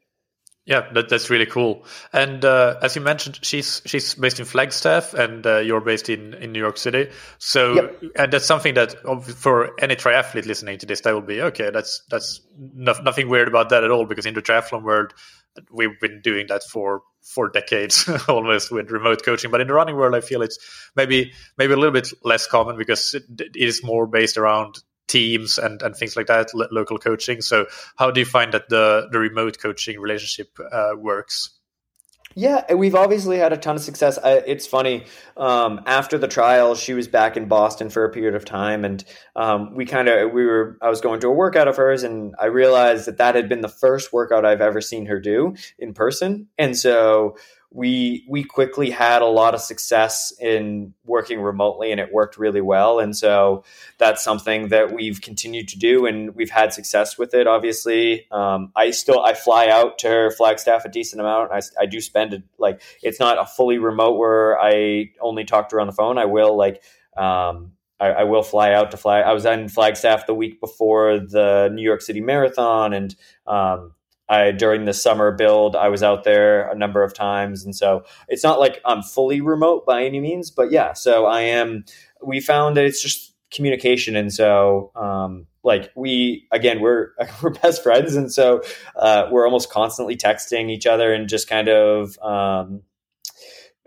Yeah, 0.69 0.87
that, 0.93 1.09
that's 1.09 1.31
really 1.31 1.47
cool. 1.47 1.83
And 2.13 2.45
uh, 2.45 2.75
as 2.83 2.95
you 2.95 3.01
mentioned, 3.01 3.39
she's 3.41 3.81
she's 3.87 4.13
based 4.13 4.39
in 4.39 4.45
Flagstaff, 4.45 5.15
and 5.15 5.43
uh, 5.43 5.57
you're 5.57 5.81
based 5.81 6.09
in, 6.09 6.35
in 6.35 6.51
New 6.51 6.59
York 6.59 6.77
City. 6.77 7.09
So, 7.39 7.73
yep. 7.73 8.03
and 8.15 8.31
that's 8.31 8.45
something 8.45 8.75
that 8.75 8.93
for 9.23 9.71
any 9.81 9.95
triathlete 9.95 10.45
listening 10.45 10.77
to 10.77 10.85
this, 10.85 11.01
that 11.01 11.15
will 11.15 11.21
be 11.21 11.41
okay. 11.41 11.71
That's 11.71 12.03
that's 12.11 12.41
no, 12.55 12.93
nothing 13.01 13.29
weird 13.29 13.47
about 13.47 13.69
that 13.69 13.83
at 13.83 13.89
all, 13.89 14.05
because 14.05 14.27
in 14.27 14.35
the 14.35 14.43
triathlon 14.43 14.83
world, 14.83 15.15
we've 15.71 15.99
been 15.99 16.21
doing 16.21 16.45
that 16.49 16.61
for 16.61 17.01
for 17.23 17.49
decades 17.49 18.07
almost 18.29 18.71
with 18.71 18.91
remote 18.91 19.25
coaching. 19.25 19.49
But 19.49 19.61
in 19.61 19.67
the 19.67 19.73
running 19.73 19.95
world, 19.95 20.13
I 20.13 20.21
feel 20.21 20.43
it's 20.43 20.59
maybe 20.95 21.33
maybe 21.57 21.73
a 21.73 21.77
little 21.77 21.91
bit 21.93 22.13
less 22.23 22.45
common 22.45 22.77
because 22.77 23.15
it, 23.15 23.23
it 23.39 23.55
is 23.55 23.83
more 23.83 24.05
based 24.05 24.37
around 24.37 24.75
teams 25.09 25.57
and, 25.57 25.81
and 25.81 25.95
things 25.95 26.15
like 26.15 26.27
that, 26.27 26.53
lo- 26.53 26.67
local 26.71 26.97
coaching. 26.97 27.41
So, 27.41 27.65
how 27.97 28.11
do 28.11 28.21
you 28.21 28.25
find 28.25 28.53
that 28.53 28.69
the, 28.69 29.09
the 29.11 29.19
remote 29.19 29.59
coaching 29.59 29.99
relationship 29.99 30.57
uh, 30.71 30.91
works? 30.97 31.59
Yeah, 32.35 32.73
we've 32.73 32.93
obviously 32.93 33.37
had 33.37 33.53
a 33.53 33.57
ton 33.57 33.75
of 33.75 33.81
success. 33.81 34.19
I, 34.19 34.33
it's 34.33 34.67
funny. 34.67 35.05
Um, 35.35 35.81
after 35.87 36.17
the 36.17 36.27
trial, 36.27 36.75
she 36.75 36.93
was 36.93 37.07
back 37.07 37.35
in 37.35 37.47
Boston 37.47 37.89
for 37.89 38.05
a 38.05 38.09
period 38.09 38.35
of 38.35 38.45
time, 38.45 38.85
and 38.85 39.03
um, 39.35 39.75
we 39.75 39.85
kind 39.85 40.07
of 40.07 40.31
we 40.31 40.45
were. 40.45 40.77
I 40.81 40.89
was 40.89 41.01
going 41.01 41.21
to 41.21 41.27
a 41.27 41.33
workout 41.33 41.67
of 41.67 41.75
hers, 41.75 42.03
and 42.03 42.35
I 42.39 42.45
realized 42.45 43.07
that 43.07 43.17
that 43.17 43.33
had 43.33 43.49
been 43.49 43.61
the 43.61 43.67
first 43.67 44.13
workout 44.13 44.45
I've 44.45 44.61
ever 44.61 44.79
seen 44.79 45.07
her 45.07 45.19
do 45.19 45.55
in 45.79 45.93
person, 45.93 46.47
and 46.57 46.77
so 46.77 47.35
we 47.71 48.25
we 48.27 48.43
quickly 48.43 48.89
had 48.89 49.21
a 49.21 49.27
lot 49.27 49.53
of 49.53 49.61
success 49.61 50.33
in 50.39 50.93
working 51.05 51.39
remotely 51.39 51.91
and 51.91 51.99
it 51.99 52.11
worked 52.11 52.37
really 52.37 52.61
well. 52.61 52.99
And 52.99 53.15
so 53.15 53.63
that's 53.99 54.23
something 54.23 54.69
that 54.69 54.91
we've 54.91 55.21
continued 55.21 55.67
to 55.69 55.77
do 55.77 56.07
and 56.07 56.35
we've 56.35 56.49
had 56.49 56.73
success 56.73 57.17
with 57.17 57.33
it 57.35 57.45
obviously. 57.45 58.25
Um, 58.31 58.71
i 58.75 58.89
still 58.89 59.23
i 59.23 59.33
fly 59.33 59.67
out 59.67 59.99
to 59.99 60.31
flagstaff 60.35 60.83
a 60.85 60.89
decent 60.89 61.21
amount. 61.21 61.51
I, 61.51 61.61
I 61.79 61.85
do 61.85 62.01
spend 62.01 62.33
it 62.33 62.43
like 62.57 62.81
it's 63.03 63.19
not 63.19 63.37
a 63.37 63.45
fully 63.45 63.77
remote 63.77 64.17
where 64.17 64.59
i 64.59 65.11
only 65.21 65.45
talk 65.45 65.69
to 65.69 65.75
her 65.75 65.81
on 65.81 65.87
the 65.87 65.93
phone. 65.93 66.17
I 66.17 66.25
will 66.25 66.57
like 66.57 66.81
um, 67.15 67.73
I, 67.99 68.07
I, 68.07 68.23
will 68.23 68.43
fly 68.43 68.71
out 68.71 68.91
to 68.91 68.97
fly. 68.97 69.19
I 69.19 69.33
was 69.33 69.45
in 69.45 69.67
Flagstaff 69.67 70.25
the 70.25 70.33
week 70.33 70.61
before 70.61 71.19
the 71.19 71.69
New 71.73 71.81
York 71.81 72.01
City 72.01 72.21
Marathon, 72.21 72.93
and 72.93 73.15
um, 73.45 73.93
I 74.29 74.51
during 74.51 74.85
the 74.85 74.93
summer 74.93 75.31
build, 75.31 75.75
I 75.75 75.89
was 75.89 76.03
out 76.03 76.23
there 76.23 76.69
a 76.69 76.75
number 76.75 77.03
of 77.03 77.13
times, 77.13 77.65
and 77.65 77.75
so 77.75 78.03
it's 78.27 78.43
not 78.43 78.59
like 78.59 78.79
I'm 78.85 79.01
fully 79.01 79.41
remote 79.41 79.85
by 79.85 80.03
any 80.03 80.19
means, 80.19 80.51
but 80.51 80.71
yeah. 80.71 80.93
So 80.93 81.25
I 81.25 81.41
am. 81.41 81.83
We 82.23 82.39
found 82.39 82.77
that 82.77 82.85
it's 82.85 83.01
just 83.01 83.33
communication, 83.51 84.15
and 84.15 84.31
so 84.31 84.91
um, 84.95 85.47
like 85.63 85.91
we 85.95 86.47
again 86.51 86.79
we're 86.79 87.09
we're 87.41 87.49
best 87.49 87.81
friends, 87.81 88.15
and 88.15 88.31
so 88.31 88.61
uh, 88.95 89.27
we're 89.31 89.45
almost 89.45 89.71
constantly 89.71 90.15
texting 90.15 90.69
each 90.69 90.85
other 90.85 91.11
and 91.13 91.27
just 91.27 91.49
kind 91.49 91.67
of. 91.67 92.17
Um, 92.19 92.83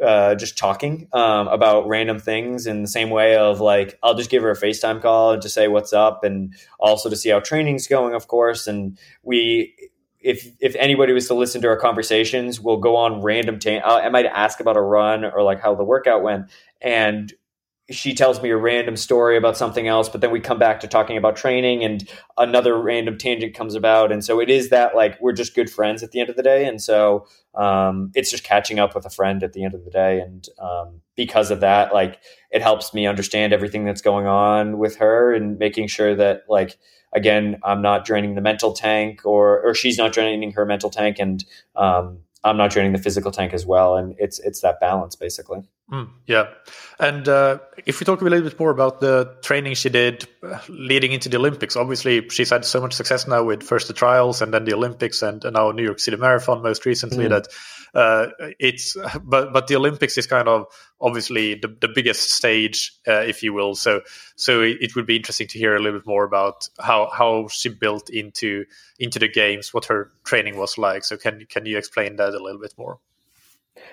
uh, 0.02 0.35
just 0.35 0.59
talking 0.59 1.07
um, 1.12 1.46
about 1.46 1.87
random 1.87 2.18
things 2.18 2.66
in 2.66 2.83
the 2.83 2.88
same 2.88 3.09
way 3.09 3.37
of 3.37 3.61
like 3.61 3.96
I'll 4.02 4.16
just 4.16 4.31
give 4.31 4.42
her 4.42 4.50
a 4.50 4.57
FaceTime 4.57 5.00
call 5.00 5.38
to 5.38 5.48
say 5.48 5.68
what's 5.68 5.92
up 5.92 6.24
and 6.24 6.55
also 6.81 7.09
to 7.09 7.14
see 7.14 7.28
how 7.28 7.38
training's 7.38 7.87
going, 7.87 8.12
of 8.12 8.26
course. 8.26 8.66
And 8.66 8.98
we 9.22 9.76
if 10.23 10.47
if 10.61 10.75
anybody 10.77 11.13
was 11.13 11.27
to 11.29 11.35
listen 11.35 11.61
to 11.63 11.69
our 11.69 11.77
conversations, 11.77 12.61
we'll 12.61 12.79
go 12.79 12.97
on 12.97 13.23
random. 13.23 13.59
Ta- 13.59 13.83
uh, 13.85 14.01
I 14.03 14.09
might 14.09 14.27
ask 14.27 14.61
about 14.61 14.77
a 14.77 14.81
run 14.81 15.25
or 15.25 15.43
like 15.43 15.61
how 15.61 15.75
the 15.75 15.85
workout 15.85 16.23
went, 16.23 16.51
and 16.81 17.33
she 17.92 18.14
tells 18.14 18.42
me 18.42 18.50
a 18.50 18.57
random 18.57 18.96
story 18.96 19.37
about 19.37 19.57
something 19.57 19.87
else, 19.87 20.09
but 20.09 20.20
then 20.20 20.31
we 20.31 20.40
come 20.40 20.59
back 20.59 20.81
to 20.81 20.88
talking 20.88 21.16
about 21.16 21.37
training, 21.37 21.85
and 21.85 22.09
another 22.38 22.81
random 22.81 23.18
tangent 23.18 23.55
comes 23.55 23.74
about, 23.74 24.11
and 24.11 24.24
so 24.24 24.40
it 24.40 24.50
is 24.50 24.70
that 24.70 24.96
like 24.96 25.20
we're 25.20 25.33
just 25.33 25.55
good 25.55 25.70
friends 25.70 26.02
at 26.02 26.11
the 26.11 26.20
end 26.20 26.31
of 26.31 26.37
the 26.37 26.42
day, 26.42 26.66
and 26.66 26.83
so 26.83 27.26
um, 27.55 28.11
it's 28.14 28.31
just 28.31 28.44
catching 28.44 28.78
up 28.78 28.94
with 28.94 29.05
a 29.07 29.11
friend 29.11 29.42
at 29.42 29.52
the 29.52 29.64
end 29.64 29.74
of 29.74 29.85
the 29.85 29.90
day, 29.90 30.20
and 30.20 30.48
um, 30.59 31.00
because 31.16 31.50
of 31.50 31.61
that, 31.61 31.92
like 31.92 32.20
it 32.50 32.62
helps 32.62 32.92
me 32.92 33.07
understand 33.07 33.52
everything 33.52 33.85
that's 33.85 34.02
going 34.02 34.26
on 34.26 34.78
with 34.78 34.96
her 34.96 35.33
and 35.33 35.59
making 35.59 35.87
sure 35.87 36.14
that 36.16 36.44
like 36.48 36.78
again, 37.12 37.59
I'm 37.62 37.83
not 37.83 38.05
draining 38.05 38.35
the 38.35 38.40
mental 38.40 38.72
tank, 38.72 39.20
or 39.24 39.61
or 39.61 39.74
she's 39.74 39.98
not 39.98 40.12
draining 40.12 40.52
her 40.52 40.64
mental 40.64 40.90
tank, 40.90 41.18
and 41.18 41.44
um, 41.76 42.18
I'm 42.44 42.57
not 42.57 42.70
draining 42.70 42.92
the 42.92 42.98
physical 42.98 43.31
tank 43.31 43.52
as 43.52 43.66
well. 43.66 43.96
And 43.96 44.14
it's 44.18 44.38
it's 44.40 44.61
that 44.61 44.81
balance 44.81 45.14
basically. 45.14 45.62
Mm, 45.92 46.09
yeah, 46.26 46.48
and 46.98 47.28
uh, 47.28 47.59
if 47.85 48.00
we 48.00 48.07
talk 48.07 48.22
a 48.22 48.24
little 48.24 48.48
bit 48.48 48.59
more 48.59 48.70
about 48.70 49.00
the 49.00 49.37
training 49.42 49.74
she 49.74 49.90
did 49.90 50.26
uh, 50.42 50.59
leading 50.70 51.12
into 51.12 51.28
the 51.28 51.37
Olympics, 51.37 51.76
obviously 51.76 52.26
she's 52.31 52.48
had 52.48 52.64
so 52.64 52.81
much 52.81 52.94
success 52.94 53.28
now 53.28 53.44
with 53.44 53.62
first 53.62 53.88
the 53.88 53.92
trials 53.92 54.40
and 54.40 54.55
then 54.55 54.64
the 54.64 54.72
Olympics 54.72 55.20
and, 55.20 55.44
and 55.44 55.52
now 55.52 55.70
New 55.70 55.83
York 55.83 56.00
City 56.00 56.16
Marathon 56.16 56.62
most 56.62 56.87
recently. 56.87 57.26
Mm. 57.26 57.28
That 57.28 57.48
uh, 57.94 58.52
it's 58.59 58.96
but 59.22 59.52
but 59.52 59.66
the 59.66 59.76
Olympics 59.76 60.16
is 60.16 60.26
kind 60.26 60.48
of 60.48 60.64
obviously 60.98 61.57
the, 61.57 61.68
the 61.68 61.88
biggest 61.88 62.31
stage, 62.31 62.92
uh, 63.07 63.20
if 63.20 63.42
you 63.42 63.52
will. 63.52 63.74
So 63.74 64.00
so 64.35 64.62
it, 64.62 64.78
it, 64.81 64.96
would 64.96 65.05
be 65.05 65.16
interesting 65.16 65.48
to 65.48 65.59
hear 65.59 65.76
a 65.76 65.78
little 65.78 65.98
bit 65.98 66.07
more 66.07 66.24
about 66.24 66.68
how 66.81 67.11
how 67.11 67.48
she 67.48 67.68
built 67.68 68.09
into 68.09 68.64
into 68.98 69.18
the 69.18 69.28
games, 69.28 69.74
what 69.74 69.85
her 69.87 70.11
training 70.24 70.57
was 70.57 70.78
like. 70.78 71.05
So 71.05 71.18
can 71.18 71.44
can 71.50 71.66
you 71.66 71.76
explain 71.76 72.16
that 72.16 72.33
a 72.33 72.42
little 72.42 72.62
bit 72.62 72.72
more? 72.78 72.98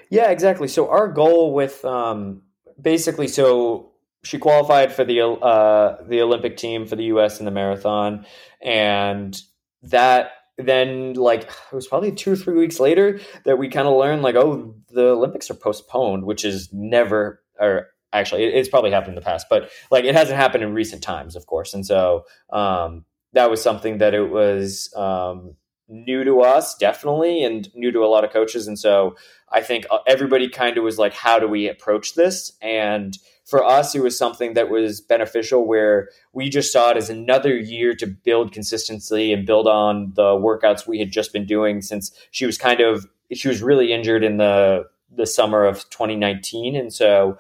Yeah, 0.10 0.30
exactly. 0.30 0.68
So 0.68 0.90
our 0.90 1.08
goal 1.08 1.54
with 1.54 1.84
um, 1.86 2.42
basically 2.82 3.28
so 3.28 3.92
she 4.24 4.38
qualified 4.38 4.92
for 4.92 5.04
the 5.04 5.22
uh, 5.22 6.04
the 6.08 6.22
Olympic 6.22 6.58
team 6.58 6.86
for 6.86 6.96
the 6.96 7.06
U.S. 7.06 7.40
in 7.40 7.46
the 7.46 7.52
marathon, 7.52 8.26
and 8.62 9.40
that 9.84 10.32
then 10.58 11.14
like 11.14 11.44
it 11.44 11.76
was 11.76 11.88
probably 11.88 12.12
two 12.12 12.34
or 12.34 12.36
three 12.36 12.58
weeks 12.58 12.80
later 12.80 13.20
that 13.46 13.58
we 13.58 13.70
kind 13.70 13.88
of 13.88 13.96
learned 13.96 14.22
like 14.22 14.36
oh 14.36 14.76
the 14.90 15.08
olympics 15.08 15.50
are 15.50 15.54
postponed 15.54 16.26
which 16.26 16.44
is 16.44 16.68
never 16.74 17.42
or 17.60 17.88
actually 18.12 18.44
it's 18.44 18.68
probably 18.68 18.92
happened 18.92 19.12
in 19.12 19.16
the 19.16 19.22
past 19.22 19.48
but 19.50 19.70
like 19.90 20.04
it 20.04 20.14
hasn't 20.14 20.36
happened 20.36 20.62
in 20.64 20.74
recent 20.74 21.02
times 21.02 21.38
of 21.38 21.46
course 21.46 21.74
and 21.74 21.86
so 21.86 22.26
um, 22.50 23.06
that 23.34 23.50
was 23.50 23.62
something 23.62 24.00
that 24.00 24.14
it 24.14 24.30
was 24.30 24.94
um, 24.98 25.56
new 25.90 26.24
to 26.24 26.42
us 26.42 26.76
definitely 26.76 27.44
and 27.44 27.74
new 27.76 27.92
to 27.92 28.00
a 28.00 28.08
lot 28.08 28.24
of 28.24 28.32
coaches. 28.32 28.68
And 28.68 28.78
so 28.78 29.16
i 29.52 29.62
think 29.62 29.86
uh, 29.90 29.98
everybody 30.06 30.48
kind 30.48 30.78
of 30.78 30.84
was 30.84 31.00
like 31.00 31.14
how 31.14 31.40
do 31.40 31.48
we 31.48 31.68
approach 31.68 32.16
this? 32.16 32.54
And 32.62 33.18
for 33.50 33.64
us, 33.64 33.96
it 33.96 34.04
was 34.04 34.16
something 34.16 34.54
that 34.54 34.70
was 34.70 35.02
beneficial 35.02 35.66
where 35.66 36.10
we 36.34 36.50
just 36.50 36.72
saw 36.72 36.92
it 36.92 36.98
as 36.98 37.10
another 37.10 37.58
year 37.58 37.96
to 37.96 38.06
build 38.06 38.52
consistency 38.52 39.34
and 39.34 39.44
build 39.44 39.68
on 39.68 40.14
the 40.16 40.22
workouts 40.22 40.86
we 40.86 41.00
had 41.00 41.12
just 41.12 41.34
been 41.34 41.48
doing 41.48 41.82
since 41.82 42.12
she 42.30 42.46
was 42.46 42.60
kind 42.60 42.80
of 42.80 43.08
she 43.34 43.48
was 43.48 43.64
really 43.64 43.92
injured 43.92 44.24
in 44.24 44.38
the 44.38 44.86
the 45.12 45.26
summer 45.26 45.66
of 45.66 45.90
2019 45.90 46.76
and 46.76 46.94
so 46.94 47.40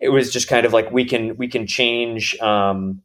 it 0.00 0.08
was 0.08 0.32
just 0.32 0.48
kind 0.48 0.64
of 0.64 0.72
like 0.72 0.90
we 0.90 1.04
can 1.04 1.36
we 1.36 1.46
can 1.46 1.66
change 1.66 2.38
um, 2.40 3.02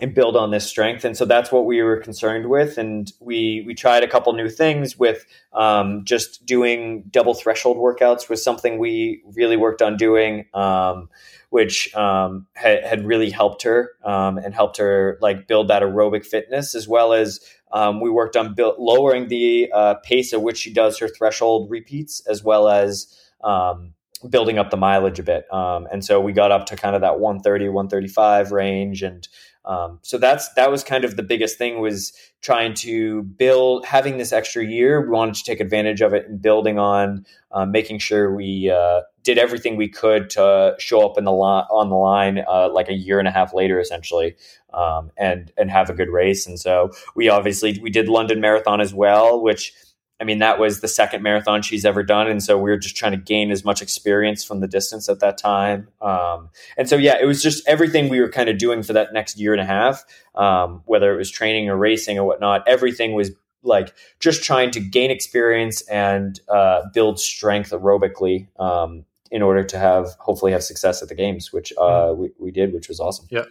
and 0.00 0.14
build 0.14 0.36
on 0.36 0.50
this 0.50 0.66
strength 0.66 1.04
and 1.04 1.16
so 1.16 1.24
that's 1.24 1.50
what 1.50 1.64
we 1.64 1.82
were 1.82 1.96
concerned 1.96 2.48
with 2.48 2.76
and 2.78 3.12
we 3.20 3.64
we 3.66 3.74
tried 3.74 4.02
a 4.02 4.08
couple 4.08 4.32
new 4.32 4.48
things 4.48 4.98
with 4.98 5.24
um, 5.52 6.04
just 6.04 6.44
doing 6.44 7.04
double 7.10 7.34
threshold 7.34 7.76
workouts 7.76 8.28
was 8.28 8.42
something 8.42 8.78
we 8.78 9.22
really 9.34 9.56
worked 9.56 9.82
on 9.82 9.96
doing 9.96 10.44
um, 10.54 11.08
which 11.50 11.94
um, 11.94 12.46
had, 12.54 12.84
had, 12.84 13.06
really 13.06 13.30
helped 13.30 13.62
her 13.62 13.92
um, 14.04 14.36
and 14.36 14.54
helped 14.54 14.76
her 14.76 15.16
like 15.22 15.46
build 15.46 15.68
that 15.68 15.82
aerobic 15.82 16.26
fitness 16.26 16.74
as 16.74 16.86
well 16.86 17.12
as 17.12 17.40
um, 17.72 18.00
we 18.00 18.10
worked 18.10 18.36
on 18.36 18.54
build, 18.54 18.76
lowering 18.78 19.28
the 19.28 19.70
uh, 19.72 19.94
pace 20.02 20.32
at 20.32 20.42
which 20.42 20.58
she 20.58 20.72
does 20.72 20.98
her 20.98 21.08
threshold 21.08 21.70
repeats 21.70 22.20
as 22.26 22.42
well 22.42 22.68
as 22.68 23.16
um, 23.42 23.94
building 24.28 24.58
up 24.58 24.70
the 24.70 24.76
mileage 24.76 25.18
a 25.18 25.22
bit. 25.22 25.52
Um, 25.52 25.86
and 25.92 26.04
so 26.04 26.20
we 26.20 26.32
got 26.32 26.52
up 26.52 26.66
to 26.66 26.76
kind 26.76 26.94
of 26.94 27.02
that 27.02 27.18
130, 27.18 27.68
135 27.68 28.52
range. 28.52 29.02
And 29.02 29.26
um, 29.66 29.98
so 30.02 30.16
that's 30.16 30.52
that 30.54 30.70
was 30.70 30.84
kind 30.84 31.04
of 31.04 31.16
the 31.16 31.22
biggest 31.22 31.58
thing 31.58 31.80
was 31.80 32.12
trying 32.40 32.74
to 32.74 33.22
build 33.22 33.84
having 33.84 34.16
this 34.16 34.32
extra 34.32 34.64
year. 34.64 35.00
We 35.00 35.08
wanted 35.08 35.34
to 35.34 35.42
take 35.42 35.58
advantage 35.58 36.00
of 36.00 36.14
it 36.14 36.28
and 36.28 36.40
building 36.40 36.78
on 36.78 37.26
uh, 37.50 37.66
making 37.66 37.98
sure 37.98 38.32
we 38.32 38.70
uh, 38.70 39.00
did 39.24 39.38
everything 39.38 39.76
we 39.76 39.88
could 39.88 40.30
to 40.30 40.76
show 40.78 41.04
up 41.04 41.18
in 41.18 41.24
the 41.24 41.32
li- 41.32 41.66
on 41.70 41.88
the 41.88 41.96
line 41.96 42.44
uh, 42.48 42.70
like 42.72 42.88
a 42.88 42.94
year 42.94 43.18
and 43.18 43.26
a 43.26 43.32
half 43.32 43.52
later, 43.52 43.80
essentially, 43.80 44.36
um, 44.72 45.10
and 45.16 45.52
and 45.58 45.68
have 45.70 45.90
a 45.90 45.94
good 45.94 46.10
race. 46.10 46.46
And 46.46 46.60
so 46.60 46.90
we 47.16 47.28
obviously 47.28 47.80
we 47.82 47.90
did 47.90 48.08
London 48.08 48.40
Marathon 48.40 48.80
as 48.80 48.94
well, 48.94 49.42
which 49.42 49.72
I 50.18 50.24
mean, 50.24 50.38
that 50.38 50.58
was 50.58 50.80
the 50.80 50.88
second 50.88 51.22
marathon 51.22 51.62
she's 51.62 51.84
ever 51.84 52.02
done. 52.02 52.26
And 52.26 52.42
so 52.42 52.56
we 52.56 52.70
were 52.70 52.78
just 52.78 52.96
trying 52.96 53.12
to 53.12 53.18
gain 53.18 53.50
as 53.50 53.64
much 53.64 53.82
experience 53.82 54.42
from 54.44 54.60
the 54.60 54.66
distance 54.66 55.08
at 55.08 55.20
that 55.20 55.36
time. 55.36 55.88
Um, 56.00 56.48
and 56.78 56.88
so, 56.88 56.96
yeah, 56.96 57.16
it 57.20 57.26
was 57.26 57.42
just 57.42 57.66
everything 57.68 58.08
we 58.08 58.20
were 58.20 58.30
kind 58.30 58.48
of 58.48 58.56
doing 58.56 58.82
for 58.82 58.94
that 58.94 59.12
next 59.12 59.38
year 59.38 59.52
and 59.52 59.60
a 59.60 59.66
half, 59.66 60.04
um, 60.34 60.82
whether 60.86 61.12
it 61.12 61.16
was 61.18 61.30
training 61.30 61.68
or 61.68 61.76
racing 61.76 62.18
or 62.18 62.24
whatnot, 62.24 62.66
everything 62.66 63.12
was 63.12 63.30
like 63.62 63.94
just 64.20 64.42
trying 64.42 64.70
to 64.70 64.80
gain 64.80 65.10
experience 65.10 65.82
and 65.88 66.40
uh, 66.48 66.82
build 66.94 67.20
strength 67.20 67.70
aerobically 67.70 68.46
um, 68.58 69.04
in 69.30 69.42
order 69.42 69.64
to 69.64 69.78
have 69.78 70.14
hopefully 70.18 70.52
have 70.52 70.62
success 70.62 71.02
at 71.02 71.08
the 71.08 71.14
games, 71.14 71.52
which 71.52 71.72
uh, 71.78 72.14
we, 72.16 72.30
we 72.38 72.50
did, 72.50 72.72
which 72.72 72.88
was 72.88 73.00
awesome. 73.00 73.26
Yeah. 73.30 73.44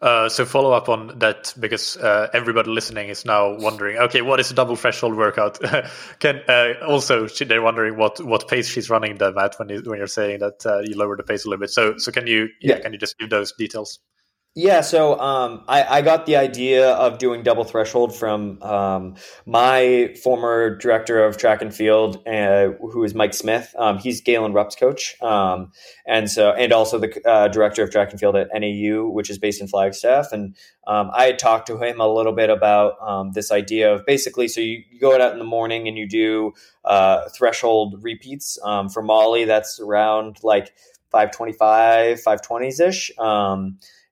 Uh, 0.00 0.28
so 0.28 0.44
follow 0.44 0.72
up 0.72 0.88
on 0.88 1.18
that 1.18 1.54
because 1.58 1.96
uh, 1.96 2.28
everybody 2.32 2.70
listening 2.70 3.08
is 3.08 3.24
now 3.24 3.56
wondering, 3.56 3.96
okay, 3.98 4.22
what 4.22 4.40
is 4.40 4.50
a 4.50 4.54
double 4.54 4.76
threshold 4.76 5.16
workout? 5.16 5.58
Can 6.18 6.40
uh, 6.48 6.74
also 6.86 7.26
they're 7.26 7.62
wondering 7.62 7.96
what 7.96 8.24
what 8.24 8.48
pace 8.48 8.68
she's 8.68 8.90
running 8.90 9.18
them 9.18 9.38
at 9.38 9.54
when 9.58 9.68
you, 9.68 9.82
when 9.84 9.98
you're 9.98 10.06
saying 10.06 10.40
that 10.40 10.66
uh, 10.66 10.80
you 10.80 10.96
lower 10.96 11.16
the 11.16 11.22
pace 11.22 11.44
a 11.44 11.48
little 11.48 11.60
bit. 11.60 11.70
So 11.70 11.96
so 11.98 12.12
can 12.12 12.26
you 12.26 12.48
yeah, 12.60 12.76
yeah. 12.76 12.80
can 12.80 12.92
you 12.92 12.98
just 12.98 13.18
give 13.18 13.30
those 13.30 13.52
details? 13.52 14.00
Yeah, 14.54 14.82
so 14.82 15.18
um, 15.18 15.64
I, 15.66 15.98
I, 15.98 16.02
got 16.02 16.26
the 16.26 16.36
idea 16.36 16.90
of 16.90 17.16
doing 17.16 17.42
double 17.42 17.64
threshold 17.64 18.14
from 18.14 18.62
um, 18.62 19.14
my 19.46 20.14
former 20.22 20.76
director 20.76 21.24
of 21.24 21.38
track 21.38 21.62
and 21.62 21.74
field, 21.74 22.20
uh, 22.28 22.72
who 22.72 23.02
is 23.02 23.14
Mike 23.14 23.32
Smith. 23.32 23.74
Um, 23.78 23.96
he's 23.96 24.20
Galen 24.20 24.52
Rupp's 24.52 24.76
coach, 24.76 25.16
um, 25.22 25.72
and 26.06 26.30
so 26.30 26.50
and 26.50 26.70
also 26.70 26.98
the 26.98 27.26
uh, 27.26 27.48
director 27.48 27.82
of 27.82 27.90
track 27.90 28.10
and 28.10 28.20
field 28.20 28.36
at 28.36 28.48
NAU, 28.52 29.08
which 29.08 29.30
is 29.30 29.38
based 29.38 29.62
in 29.62 29.68
Flagstaff. 29.68 30.32
And 30.32 30.54
um, 30.86 31.10
I 31.14 31.24
had 31.24 31.38
talked 31.38 31.66
to 31.68 31.78
him 31.78 31.98
a 31.98 32.06
little 32.06 32.34
bit 32.34 32.50
about 32.50 32.96
um, 33.00 33.32
this 33.32 33.50
idea 33.50 33.94
of 33.94 34.04
basically, 34.04 34.48
so 34.48 34.60
you, 34.60 34.82
you, 34.90 35.00
go 35.00 35.18
out 35.18 35.32
in 35.32 35.38
the 35.38 35.46
morning 35.46 35.88
and 35.88 35.96
you 35.96 36.06
do 36.06 36.52
uh, 36.84 37.26
threshold 37.30 38.02
repeats 38.02 38.58
for 38.92 39.02
Molly. 39.02 39.46
That's 39.46 39.80
around 39.80 40.40
like 40.42 40.74
five 41.10 41.30
twenty 41.30 41.54
five, 41.54 42.20
five 42.20 42.42
twenties 42.42 42.80
ish. 42.80 43.10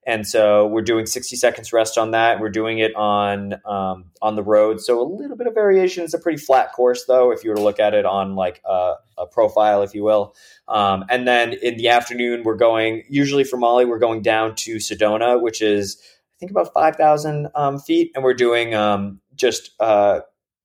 And 0.05 0.25
so 0.25 0.65
we're 0.65 0.81
doing 0.81 1.05
60 1.05 1.35
seconds 1.35 1.71
rest 1.71 1.97
on 1.97 2.11
that. 2.11 2.39
We're 2.39 2.49
doing 2.49 2.79
it 2.79 2.95
on 2.95 3.53
um, 3.65 4.05
on 4.21 4.35
the 4.35 4.41
road. 4.41 4.81
So 4.81 4.99
a 4.99 5.05
little 5.05 5.37
bit 5.37 5.45
of 5.45 5.53
variation. 5.53 6.03
It's 6.03 6.15
a 6.15 6.19
pretty 6.19 6.39
flat 6.39 6.73
course, 6.73 7.05
though, 7.05 7.31
if 7.31 7.43
you 7.43 7.51
were 7.51 7.55
to 7.55 7.61
look 7.61 7.79
at 7.79 7.93
it 7.93 8.05
on 8.05 8.35
like 8.35 8.61
a, 8.65 8.95
a 9.19 9.27
profile, 9.27 9.83
if 9.83 9.93
you 9.93 10.03
will. 10.03 10.35
Um, 10.67 11.05
and 11.09 11.27
then 11.27 11.53
in 11.53 11.77
the 11.77 11.89
afternoon, 11.89 12.41
we're 12.43 12.55
going, 12.55 13.03
usually 13.09 13.43
for 13.43 13.57
Molly, 13.57 13.85
we're 13.85 13.99
going 13.99 14.23
down 14.23 14.55
to 14.55 14.77
Sedona, 14.77 15.39
which 15.39 15.61
is, 15.61 16.01
I 16.01 16.37
think, 16.39 16.51
about 16.51 16.73
5,000 16.73 17.49
um, 17.53 17.77
feet. 17.77 18.11
And 18.15 18.23
we're 18.23 18.33
doing 18.33 18.73
um, 18.73 19.21
just 19.35 19.71
uh, 19.79 20.21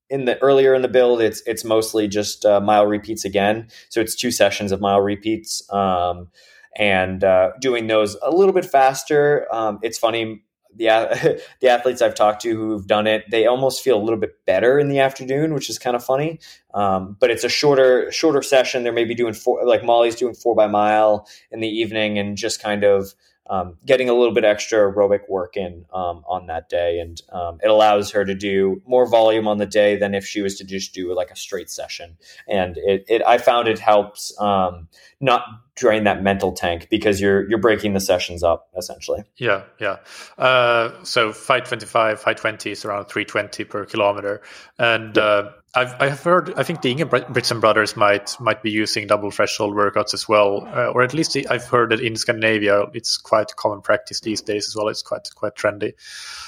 in 0.09 0.25
the 0.25 0.41
earlier 0.43 0.75
in 0.75 0.83
the 0.83 0.89
build, 0.89 1.21
it's 1.21 1.43
it's 1.47 1.65
mostly 1.65 2.09
just 2.09 2.45
uh, 2.45 2.61
mile 2.61 2.87
repeats 2.87 3.25
again. 3.25 3.69
So 3.89 4.01
it's 4.01 4.15
two 4.15 4.31
sessions 4.31 4.73
of 4.73 4.81
mile 4.81 5.01
repeats. 5.01 5.63
Um, 5.73 6.29
and 6.77 7.25
uh, 7.25 7.53
doing 7.61 7.87
those 7.87 8.17
a 8.23 8.31
little 8.31 8.53
bit 8.53 8.65
faster. 8.65 9.47
Um, 9.51 9.79
it's 9.83 9.99
funny. 9.99 10.43
The, 10.77 11.43
the 11.61 11.69
athletes 11.69 12.03
I've 12.03 12.15
talked 12.15 12.43
to 12.43 12.55
who've 12.55 12.87
done 12.87 13.07
it, 13.07 13.25
they 13.31 13.47
almost 13.47 13.83
feel 13.83 13.99
a 13.99 14.03
little 14.03 14.21
bit 14.21 14.45
better 14.45 14.79
in 14.79 14.89
the 14.89 15.01
afternoon, 15.01 15.55
which 15.55 15.71
is 15.71 15.79
kind 15.79 15.97
of 15.97 16.05
funny. 16.05 16.39
Um, 16.75 17.17
but 17.19 17.31
it's 17.31 17.45
a 17.45 17.49
shorter 17.49 18.13
shorter 18.13 18.43
session. 18.43 18.85
They're 18.85 18.93
maybe 18.93 19.15
doing 19.15 19.33
four, 19.33 19.65
like 19.67 19.83
Molly's 19.83 20.17
doing 20.17 20.35
four 20.35 20.55
by 20.55 20.67
mile 20.67 21.27
in 21.51 21.61
the 21.61 21.69
evening, 21.69 22.19
and 22.19 22.37
just 22.37 22.63
kind 22.63 22.85
of 22.85 23.15
um, 23.49 23.77
getting 23.87 24.09
a 24.09 24.15
little 24.15 24.35
bit 24.35 24.45
extra 24.45 24.93
aerobic 24.93 25.29
work 25.29 25.57
in 25.57 25.87
um, 25.95 26.25
on 26.29 26.47
that 26.47 26.69
day, 26.69 26.99
and 26.99 27.23
um, 27.33 27.59
it 27.63 27.71
allows 27.71 28.11
her 28.11 28.25
to 28.25 28.35
do 28.35 28.83
more 28.87 29.09
volume 29.09 29.49
on 29.49 29.57
the 29.59 29.67
day 29.67 29.97
than 29.97 30.15
if 30.15 30.27
she 30.27 30.43
was 30.43 30.57
to 30.57 30.65
just 30.65 30.93
do 30.93 31.15
like 31.15 31.31
a 31.31 31.37
straight 31.37 31.71
session. 31.71 32.19
And 32.49 32.77
it, 32.77 33.05
it 33.09 33.23
I 33.27 33.39
found 33.39 33.69
it 33.69 33.79
helps 33.79 34.39
um, 34.41 34.89
not 35.21 35.45
drain 35.77 36.05
that 36.05 36.23
mental 36.23 36.53
tank 36.53 36.89
because 36.91 37.21
you're 37.21 37.49
you're 37.49 37.61
breaking 37.61 37.93
the 37.93 38.01
sessions 38.01 38.43
up 38.43 38.69
essentially. 38.77 39.23
Yeah, 39.37 39.63
yeah. 39.79 39.99
Uh, 40.39 40.93
so 41.05 41.33
525, 41.33 42.19
520 42.19 42.71
is 42.71 42.85
around 42.85 43.05
320 43.05 43.65
per 43.65 43.85
kilometer, 43.85 44.43
and 44.79 45.17
yeah. 45.17 45.23
uh, 45.23 45.53
I've 45.75 45.95
I've 46.01 46.23
heard 46.23 46.55
I 46.57 46.63
think 46.63 46.81
the 46.81 46.95
Ingebrigtsen 46.95 47.61
brothers 47.61 47.97
might 47.97 48.35
might 48.41 48.63
be 48.63 48.71
using 48.71 49.07
double 49.07 49.31
threshold 49.31 49.77
workouts 49.77 50.15
as 50.15 50.27
well, 50.27 50.67
uh, 50.75 50.87
or 50.87 51.03
at 51.03 51.13
least 51.13 51.37
I've 51.51 51.67
heard 51.67 51.91
that 51.91 52.01
in 52.01 52.17
Scandinavia 52.17 52.87
it's 52.95 53.19
quite 53.19 53.55
common 53.57 53.83
practice 53.83 54.21
these 54.21 54.41
days 54.41 54.67
as 54.69 54.75
well. 54.75 54.89
It's 54.89 55.03
quite 55.03 55.29
quite 55.35 55.55
trendy 55.55 55.93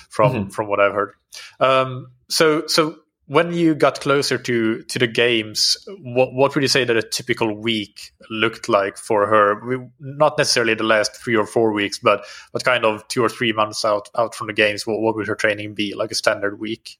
from 0.09 0.33
mm-hmm. 0.33 0.49
from 0.49 0.68
what 0.68 0.81
I've 0.81 0.95
heard. 0.95 1.12
Um, 1.61 2.12
so 2.29 2.66
so 2.66 2.97
when 3.29 3.53
you 3.53 3.74
got 3.74 4.01
closer 4.01 4.39
to 4.39 4.83
to 4.83 4.99
the 4.99 5.07
games, 5.07 5.76
what 6.01 6.33
what 6.33 6.55
would 6.55 6.62
you 6.62 6.68
say 6.68 6.85
that 6.85 6.97
a 6.97 7.03
typical 7.03 7.55
week 7.55 8.12
looked 8.31 8.68
like 8.68 8.97
for 8.97 9.26
her? 9.26 9.64
We, 9.64 9.87
not 10.01 10.39
necessarily 10.39 10.74
the 10.74 10.85
last 10.85 11.14
three 11.14 11.37
or 11.37 11.47
four 11.47 11.72
weeks, 11.72 11.99
but 11.99 12.24
but 12.53 12.64
kind 12.64 12.85
of 12.85 13.07
two 13.09 13.22
or 13.22 13.29
three 13.29 13.53
months 13.53 13.85
out 13.85 14.09
out 14.16 14.35
from 14.35 14.47
the 14.47 14.55
games. 14.55 14.87
What, 14.87 15.01
what 15.01 15.14
would 15.14 15.29
her 15.29 15.35
training 15.35 15.74
be 15.74 15.95
like 15.95 16.11
a 16.11 16.14
standard 16.14 16.59
week? 16.59 16.99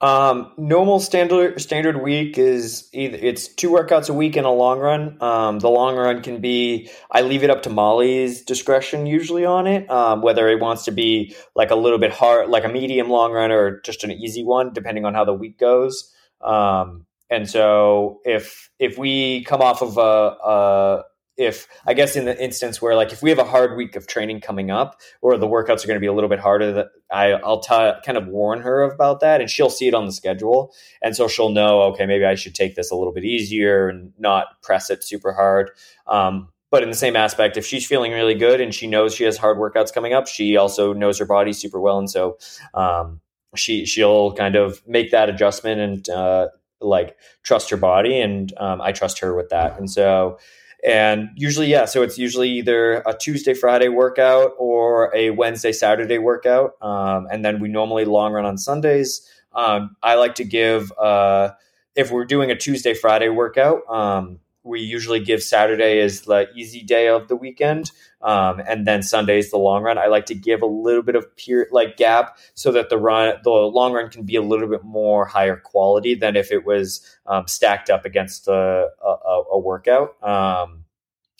Um, 0.00 0.52
normal 0.58 1.00
standard 1.00 1.60
standard 1.60 2.02
week 2.02 2.36
is 2.36 2.88
either 2.92 3.16
it's 3.20 3.48
two 3.48 3.70
workouts 3.70 4.10
a 4.10 4.12
week 4.12 4.36
in 4.36 4.44
a 4.44 4.52
long 4.52 4.78
run. 4.78 5.22
Um, 5.22 5.60
the 5.60 5.70
long 5.70 5.96
run 5.96 6.22
can 6.22 6.40
be 6.40 6.90
I 7.10 7.22
leave 7.22 7.42
it 7.42 7.50
up 7.50 7.62
to 7.62 7.70
Molly's 7.70 8.42
discretion 8.42 9.06
usually 9.06 9.44
on 9.44 9.66
it, 9.66 9.90
um, 9.90 10.20
whether 10.20 10.48
it 10.48 10.60
wants 10.60 10.84
to 10.84 10.90
be 10.90 11.34
like 11.54 11.70
a 11.70 11.76
little 11.76 11.98
bit 11.98 12.12
hard, 12.12 12.48
like 12.50 12.64
a 12.64 12.68
medium 12.68 13.08
long 13.08 13.32
run, 13.32 13.50
or 13.50 13.80
just 13.80 14.04
an 14.04 14.10
easy 14.10 14.44
one, 14.44 14.72
depending 14.72 15.04
on 15.04 15.14
how 15.14 15.24
the 15.24 15.32
week 15.32 15.58
goes. 15.58 16.12
Um, 16.40 17.06
and 17.30 17.48
so 17.48 18.20
if 18.24 18.70
if 18.78 18.98
we 18.98 19.44
come 19.44 19.62
off 19.62 19.80
of 19.80 19.96
a, 19.96 20.00
a 20.00 21.04
if 21.36 21.66
I 21.86 21.94
guess 21.94 22.16
in 22.16 22.26
the 22.26 22.42
instance 22.42 22.80
where 22.80 22.94
like 22.94 23.12
if 23.12 23.22
we 23.22 23.30
have 23.30 23.38
a 23.38 23.44
hard 23.44 23.76
week 23.76 23.96
of 23.96 24.06
training 24.06 24.40
coming 24.40 24.70
up 24.70 25.00
or 25.20 25.36
the 25.36 25.48
workouts 25.48 25.84
are 25.84 25.88
going 25.88 25.96
to 25.96 26.00
be 26.00 26.06
a 26.06 26.12
little 26.12 26.30
bit 26.30 26.38
harder 26.38 26.72
that 26.72 26.88
I 27.10 27.32
I'll 27.32 27.60
t- 27.60 27.92
kind 28.04 28.16
of 28.16 28.28
warn 28.28 28.60
her 28.62 28.82
about 28.82 29.20
that 29.20 29.40
and 29.40 29.50
she'll 29.50 29.70
see 29.70 29.88
it 29.88 29.94
on 29.94 30.06
the 30.06 30.12
schedule. 30.12 30.72
And 31.02 31.16
so 31.16 31.26
she'll 31.26 31.50
know 31.50 31.82
okay 31.82 32.06
maybe 32.06 32.24
I 32.24 32.36
should 32.36 32.54
take 32.54 32.76
this 32.76 32.90
a 32.90 32.94
little 32.94 33.12
bit 33.12 33.24
easier 33.24 33.88
and 33.88 34.12
not 34.18 34.62
press 34.62 34.90
it 34.90 35.02
super 35.02 35.32
hard. 35.32 35.70
Um, 36.06 36.48
but 36.70 36.82
in 36.82 36.88
the 36.88 36.96
same 36.96 37.16
aspect 37.16 37.56
if 37.56 37.66
she's 37.66 37.86
feeling 37.86 38.12
really 38.12 38.34
good 38.34 38.60
and 38.60 38.74
she 38.74 38.86
knows 38.86 39.14
she 39.14 39.24
has 39.24 39.36
hard 39.36 39.58
workouts 39.58 39.92
coming 39.92 40.12
up 40.12 40.26
she 40.26 40.56
also 40.56 40.92
knows 40.92 41.18
her 41.18 41.26
body 41.26 41.52
super 41.52 41.80
well. 41.80 41.98
And 41.98 42.10
so 42.10 42.38
um, 42.74 43.20
she 43.56 43.86
she'll 43.86 44.32
kind 44.34 44.54
of 44.54 44.86
make 44.86 45.10
that 45.10 45.28
adjustment 45.28 45.80
and 45.80 46.08
uh, 46.08 46.48
like 46.80 47.16
trust 47.42 47.70
her 47.70 47.76
body 47.76 48.20
and 48.20 48.52
um, 48.58 48.80
I 48.80 48.92
trust 48.92 49.18
her 49.18 49.34
with 49.34 49.48
that. 49.48 49.78
And 49.78 49.90
so 49.90 50.38
and 50.84 51.30
usually, 51.34 51.68
yeah, 51.68 51.86
so 51.86 52.02
it's 52.02 52.18
usually 52.18 52.50
either 52.50 53.02
a 53.06 53.16
Tuesday, 53.18 53.54
Friday 53.54 53.88
workout 53.88 54.52
or 54.58 55.10
a 55.14 55.30
Wednesday, 55.30 55.72
Saturday 55.72 56.18
workout. 56.18 56.74
Um, 56.82 57.26
and 57.32 57.44
then 57.44 57.58
we 57.58 57.68
normally 57.68 58.04
long 58.04 58.32
run 58.32 58.44
on 58.44 58.58
Sundays. 58.58 59.26
Um, 59.54 59.96
I 60.02 60.16
like 60.16 60.34
to 60.36 60.44
give, 60.44 60.92
uh, 60.98 61.50
if 61.94 62.10
we're 62.10 62.24
doing 62.26 62.50
a 62.50 62.56
Tuesday, 62.56 62.92
Friday 62.92 63.28
workout, 63.28 63.80
um, 63.88 64.40
we 64.64 64.80
usually 64.80 65.20
give 65.20 65.42
Saturday 65.42 66.00
as 66.00 66.22
the 66.22 66.48
easy 66.56 66.82
day 66.82 67.08
of 67.08 67.28
the 67.28 67.36
weekend, 67.36 67.90
um, 68.22 68.60
and 68.66 68.86
then 68.86 69.02
Sunday 69.02 69.38
is 69.38 69.50
the 69.50 69.58
long 69.58 69.82
run. 69.82 69.98
I 69.98 70.06
like 70.06 70.26
to 70.26 70.34
give 70.34 70.62
a 70.62 70.66
little 70.66 71.02
bit 71.02 71.14
of 71.14 71.36
pure 71.36 71.66
like 71.70 71.96
gap 71.96 72.38
so 72.54 72.72
that 72.72 72.88
the 72.88 72.98
run, 72.98 73.36
the 73.44 73.50
long 73.50 73.92
run, 73.92 74.08
can 74.08 74.24
be 74.24 74.36
a 74.36 74.42
little 74.42 74.68
bit 74.68 74.82
more 74.82 75.26
higher 75.26 75.56
quality 75.56 76.14
than 76.14 76.34
if 76.34 76.50
it 76.50 76.64
was 76.64 77.06
um, 77.26 77.46
stacked 77.46 77.90
up 77.90 78.04
against 78.04 78.48
a, 78.48 78.88
a, 79.04 79.42
a 79.52 79.58
workout. 79.58 80.16
Um, 80.24 80.84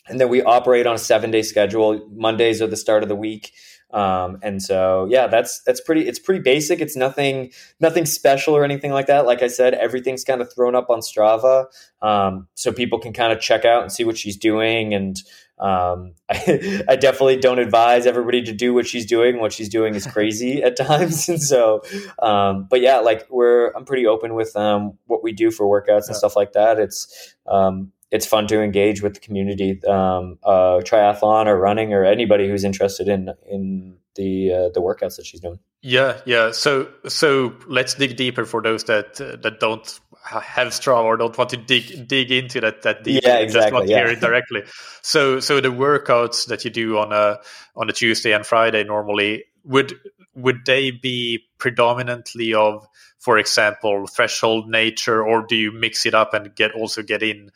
and 0.07 0.19
then 0.19 0.29
we 0.29 0.43
operate 0.43 0.85
on 0.85 0.95
a 0.95 0.99
seven 0.99 1.31
day 1.31 1.41
schedule. 1.41 2.07
Mondays 2.13 2.61
are 2.61 2.67
the 2.67 2.77
start 2.77 3.01
of 3.03 3.09
the 3.09 3.15
week. 3.15 3.53
Um, 3.95 4.39
and 4.43 4.61
so, 4.61 5.07
yeah, 5.09 5.27
that's 5.27 5.61
that's 5.61 5.79
pretty. 5.79 6.05
It's 6.05 6.19
pretty 6.19 6.41
basic. 6.41 6.81
It's 6.81 6.97
nothing 6.97 7.53
nothing 7.79 8.05
special 8.05 8.53
or 8.53 8.65
anything 8.65 8.91
like 8.91 9.07
that. 9.07 9.25
Like 9.25 9.41
I 9.41 9.47
said, 9.47 9.73
everything's 9.73 10.25
kind 10.25 10.41
of 10.41 10.53
thrown 10.53 10.75
up 10.75 10.89
on 10.89 10.99
Strava, 10.99 11.67
um, 12.01 12.49
so 12.55 12.73
people 12.73 12.99
can 12.99 13.13
kind 13.13 13.31
of 13.31 13.39
check 13.39 13.63
out 13.63 13.83
and 13.83 13.91
see 13.91 14.03
what 14.03 14.17
she's 14.17 14.35
doing. 14.35 14.93
And 14.93 15.15
um, 15.59 16.15
I, 16.29 16.83
I, 16.89 16.95
definitely 16.97 17.37
don't 17.37 17.59
advise 17.59 18.05
everybody 18.05 18.43
to 18.43 18.51
do 18.51 18.73
what 18.73 18.85
she's 18.85 19.05
doing. 19.05 19.39
What 19.39 19.53
she's 19.53 19.69
doing 19.69 19.95
is 19.95 20.05
crazy 20.05 20.61
at 20.63 20.75
times, 20.75 21.29
and 21.29 21.41
so, 21.41 21.81
um, 22.19 22.67
but 22.69 22.81
yeah, 22.81 22.97
like 22.97 23.25
we're 23.29 23.71
I'm 23.71 23.85
pretty 23.85 24.07
open 24.07 24.33
with 24.35 24.57
um, 24.57 24.97
what 25.05 25.23
we 25.23 25.31
do 25.31 25.51
for 25.51 25.65
workouts 25.65 26.07
and 26.07 26.17
stuff 26.17 26.35
like 26.35 26.51
that. 26.51 26.79
It's 26.79 27.33
um, 27.47 27.93
it's 28.11 28.25
fun 28.25 28.47
to 28.47 28.61
engage 28.61 29.01
with 29.01 29.15
the 29.15 29.19
community, 29.19 29.83
um, 29.85 30.37
uh, 30.43 30.79
triathlon 30.83 31.47
or 31.47 31.57
running 31.57 31.93
or 31.93 32.05
anybody 32.05 32.47
who's 32.47 32.63
interested 32.63 33.07
in 33.07 33.33
in 33.49 33.97
the 34.15 34.53
uh, 34.53 34.69
the 34.69 34.81
workouts 34.81 35.17
that 35.17 35.25
she's 35.25 35.39
doing. 35.39 35.59
Yeah, 35.81 36.19
yeah. 36.25 36.51
So 36.51 36.89
so 37.07 37.55
let's 37.67 37.93
dig 37.93 38.15
deeper 38.15 38.45
for 38.45 38.61
those 38.61 38.85
that 38.85 39.19
uh, 39.19 39.35
that 39.41 39.59
don't 39.59 39.99
have 40.23 40.69
Strava 40.69 41.03
or 41.03 41.17
don't 41.17 41.37
want 41.37 41.51
to 41.51 41.57
dig 41.57 42.07
dig 42.07 42.31
into 42.31 42.61
that 42.61 42.83
that 42.83 43.03
deep. 43.03 43.23
Yeah, 43.23 43.37
exactly. 43.37 43.65
Just 43.65 43.73
want 43.73 43.85
to 43.85 43.91
yeah. 43.91 43.97
hear 43.99 44.07
it 44.07 44.19
directly. 44.19 44.63
So 45.01 45.39
so 45.39 45.61
the 45.61 45.69
workouts 45.69 46.47
that 46.47 46.65
you 46.65 46.71
do 46.71 46.97
on 46.97 47.11
a 47.11 47.39
on 47.75 47.89
a 47.89 47.93
Tuesday 47.93 48.33
and 48.33 48.45
Friday 48.45 48.83
normally 48.83 49.45
would 49.63 49.93
would 50.35 50.65
they 50.65 50.91
be 50.91 51.43
predominantly 51.57 52.53
of, 52.53 52.85
for 53.19 53.37
example, 53.37 54.05
threshold 54.07 54.69
nature, 54.69 55.23
or 55.23 55.45
do 55.45 55.55
you 55.55 55.71
mix 55.71 56.05
it 56.05 56.13
up 56.13 56.33
and 56.33 56.55
get 56.55 56.73
also 56.73 57.01
get 57.01 57.23
in 57.23 57.51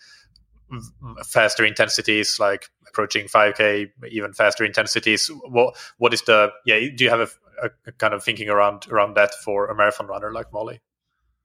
faster 1.25 1.65
intensities 1.65 2.39
like 2.39 2.69
approaching 2.87 3.27
5k 3.27 3.89
even 4.09 4.33
faster 4.33 4.63
intensities 4.63 5.29
what 5.45 5.75
what 5.97 6.13
is 6.13 6.21
the 6.23 6.49
yeah 6.65 6.79
do 6.95 7.03
you 7.03 7.09
have 7.09 7.19
a, 7.61 7.69
a 7.85 7.91
kind 7.93 8.13
of 8.13 8.23
thinking 8.23 8.49
around 8.49 8.87
around 8.89 9.15
that 9.15 9.33
for 9.43 9.67
a 9.67 9.75
marathon 9.75 10.07
runner 10.07 10.31
like 10.31 10.51
molly 10.53 10.81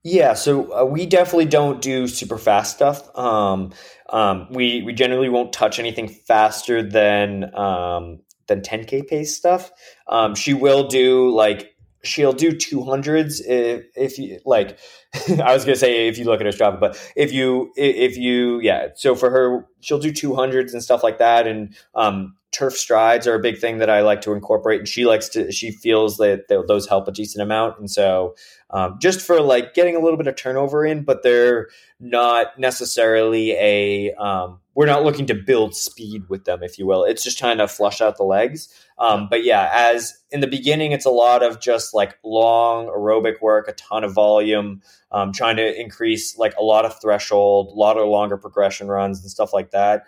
yeah, 0.07 0.35
so 0.35 0.71
uh, 0.71 0.85
we 0.85 1.07
definitely 1.07 1.45
don't 1.47 1.81
do 1.81 2.07
super 2.07 2.37
fast 2.37 2.75
stuff. 2.75 3.09
Um, 3.17 3.73
um, 4.11 4.45
we 4.51 4.83
we 4.83 4.93
generally 4.93 5.29
won't 5.29 5.51
touch 5.51 5.79
anything 5.79 6.07
faster 6.09 6.83
than 6.83 7.55
um, 7.55 8.19
than 8.45 8.61
10k 8.61 9.07
pace 9.07 9.35
stuff. 9.35 9.71
Um, 10.07 10.35
she 10.35 10.53
will 10.53 10.87
do 10.87 11.31
like 11.31 11.74
she'll 12.05 12.33
do 12.33 12.51
200s 12.51 13.41
if, 13.45 13.85
if 13.95 14.19
you 14.19 14.39
like 14.45 14.77
i 15.43 15.53
was 15.53 15.65
gonna 15.65 15.75
say 15.75 16.07
if 16.07 16.17
you 16.17 16.25
look 16.25 16.39
at 16.39 16.45
her 16.45 16.51
Strava, 16.51 16.79
but 16.79 17.11
if 17.15 17.31
you 17.31 17.71
if 17.75 18.17
you 18.17 18.59
yeah 18.61 18.87
so 18.95 19.15
for 19.15 19.29
her 19.29 19.65
she'll 19.81 19.99
do 19.99 20.11
200s 20.11 20.73
and 20.73 20.83
stuff 20.83 21.03
like 21.03 21.19
that 21.19 21.47
and 21.47 21.75
um, 21.95 22.35
turf 22.55 22.73
strides 22.73 23.27
are 23.27 23.35
a 23.35 23.39
big 23.39 23.57
thing 23.57 23.79
that 23.79 23.89
i 23.89 24.01
like 24.01 24.21
to 24.21 24.33
incorporate 24.33 24.79
and 24.79 24.87
she 24.87 25.05
likes 25.05 25.27
to 25.29 25.51
she 25.51 25.71
feels 25.71 26.17
that 26.17 26.47
those 26.67 26.87
help 26.87 27.07
a 27.07 27.11
decent 27.11 27.41
amount 27.41 27.77
and 27.79 27.91
so 27.91 28.35
um, 28.71 28.97
just 28.99 29.21
for 29.21 29.41
like 29.41 29.73
getting 29.73 29.95
a 29.95 29.99
little 29.99 30.17
bit 30.17 30.27
of 30.27 30.35
turnover 30.35 30.85
in 30.85 31.03
but 31.03 31.23
they're 31.23 31.67
not 31.99 32.57
necessarily 32.59 33.51
a 33.51 34.13
um, 34.13 34.59
we're 34.75 34.85
not 34.85 35.03
looking 35.03 35.25
to 35.27 35.33
build 35.33 35.73
speed 35.73 36.27
with 36.27 36.43
them, 36.43 36.61
if 36.61 36.77
you 36.77 36.85
will. 36.85 37.05
It's 37.05 37.23
just 37.23 37.37
trying 37.37 37.57
to 37.59 37.67
flush 37.67 38.01
out 38.01 38.17
the 38.17 38.23
legs. 38.23 38.67
Um, 38.97 39.27
but 39.29 39.45
yeah, 39.45 39.69
as 39.73 40.17
in 40.31 40.41
the 40.41 40.47
beginning, 40.47 40.91
it's 40.91 41.05
a 41.05 41.09
lot 41.09 41.41
of 41.41 41.61
just 41.61 41.93
like 41.93 42.19
long 42.23 42.87
aerobic 42.87 43.41
work, 43.41 43.69
a 43.69 43.73
ton 43.73 44.03
of 44.03 44.13
volume, 44.13 44.81
um, 45.13 45.31
trying 45.31 45.55
to 45.55 45.81
increase 45.81 46.37
like 46.37 46.53
a 46.57 46.63
lot 46.63 46.83
of 46.83 46.99
threshold, 47.01 47.69
a 47.69 47.79
lot 47.79 47.97
of 47.97 48.07
longer 48.07 48.37
progression 48.37 48.89
runs 48.89 49.21
and 49.21 49.31
stuff 49.31 49.53
like 49.53 49.71
that. 49.71 50.03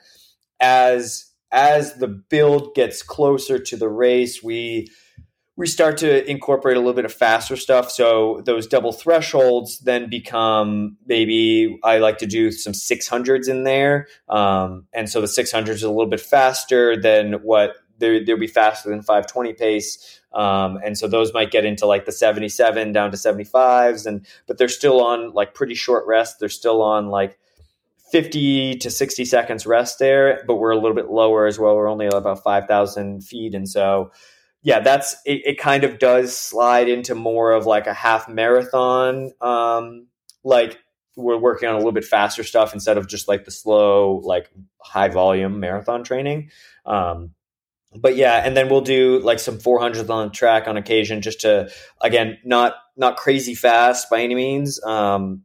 As 0.60 1.32
as 1.52 1.96
the 1.96 2.08
build 2.08 2.76
gets 2.76 3.02
closer 3.02 3.60
to 3.60 3.78
the 3.78 3.90
race, 3.90 4.44
we 4.44 4.90
we 5.58 5.66
start 5.66 5.98
to 5.98 6.30
incorporate 6.30 6.78
a 6.78 6.80
little 6.80 6.94
bit 6.94 7.04
of 7.04 7.14
faster 7.14 7.56
stuff. 7.56 7.90
So 7.90 8.42
those 8.46 8.68
double 8.68 8.94
thresholds 8.94 9.80
then 9.80 10.08
become 10.08 10.98
maybe 11.08 11.80
I 11.84 11.98
like 11.98 12.20
to 12.20 12.28
do 12.28 12.52
some 12.52 12.74
600s 12.74 13.50
in 13.50 13.64
there. 13.64 14.08
Um, 14.30 14.86
and 14.94 15.10
so 15.10 15.20
the 15.20 15.28
600s 15.28 15.70
is 15.70 15.84
a 15.84 15.90
little 15.90 16.06
bit 16.06 16.22
faster 16.22 16.96
than 16.96 17.34
what 17.42 17.76
they'll 17.98 18.38
be 18.38 18.46
faster 18.46 18.90
than 18.90 19.02
520 19.02 19.54
pace. 19.54 20.22
Um, 20.32 20.78
and 20.86 20.96
so 20.96 21.08
those 21.08 21.34
might 21.34 21.50
get 21.50 21.66
into 21.66 21.88
like 21.88 22.06
the 22.06 22.12
77 22.12 22.92
down 22.92 23.10
to 23.10 23.18
75s. 23.18 24.06
And, 24.06 24.28
but 24.46 24.60
they're 24.60 24.68
still 24.68 25.02
on 25.02 25.34
like 25.34 25.56
pretty 25.56 25.74
short 25.74 26.06
rest. 26.06 26.40
They're 26.40 26.50
still 26.50 26.84
on 26.84 27.08
like 27.08 27.40
50 28.12 28.76
to 28.78 28.90
60 28.90 29.26
seconds 29.26 29.66
rest 29.66 30.00
there, 30.00 30.44
but 30.48 30.56
we're 30.56 30.72
a 30.72 30.78
little 30.78 30.96
bit 30.96 31.10
lower 31.10 31.46
as 31.46 31.60
well. 31.60 31.76
We're 31.76 31.90
only 31.90 32.08
about 32.08 32.44
5,000 32.44 33.22
feet. 33.22 33.54
And 33.54 33.68
so, 33.68 34.12
yeah, 34.62 34.80
that's 34.80 35.16
it, 35.26 35.42
it, 35.46 35.58
kind 35.58 35.84
of 35.84 36.00
does 36.00 36.36
slide 36.36 36.90
into 36.90 37.16
more 37.16 37.52
of 37.52 37.66
like 37.66 37.88
a 37.88 37.94
half 37.94 38.30
marathon. 38.30 39.32
Um, 39.42 40.08
like 40.44 40.80
we're 41.16 41.38
working 41.38 41.68
on 41.68 41.76
a 41.76 41.78
little 41.78 41.92
bit 41.92 42.06
faster 42.06 42.44
stuff 42.44 42.74
instead 42.74 42.98
of 42.98 43.08
just 43.08 43.28
like 43.28 43.46
the 43.46 43.52
slow, 43.52 44.22
like 44.24 44.50
high 44.82 45.10
volume 45.10 45.60
marathon 45.60 46.04
training. 46.04 46.52
Um, 46.86 47.32
but 47.96 48.16
yeah, 48.16 48.42
and 48.46 48.56
then 48.56 48.70
we'll 48.70 48.82
do 48.82 49.20
like 49.20 49.40
some 49.40 49.58
400s 49.58 50.10
on 50.10 50.32
track 50.32 50.68
on 50.68 50.78
occasion, 50.78 51.22
just 51.22 51.42
to 51.42 51.70
again 52.02 52.38
not 52.44 52.76
not 52.96 53.18
crazy 53.18 53.56
fast 53.56 54.10
by 54.10 54.22
any 54.22 54.36
means, 54.36 54.84
um, 54.84 55.44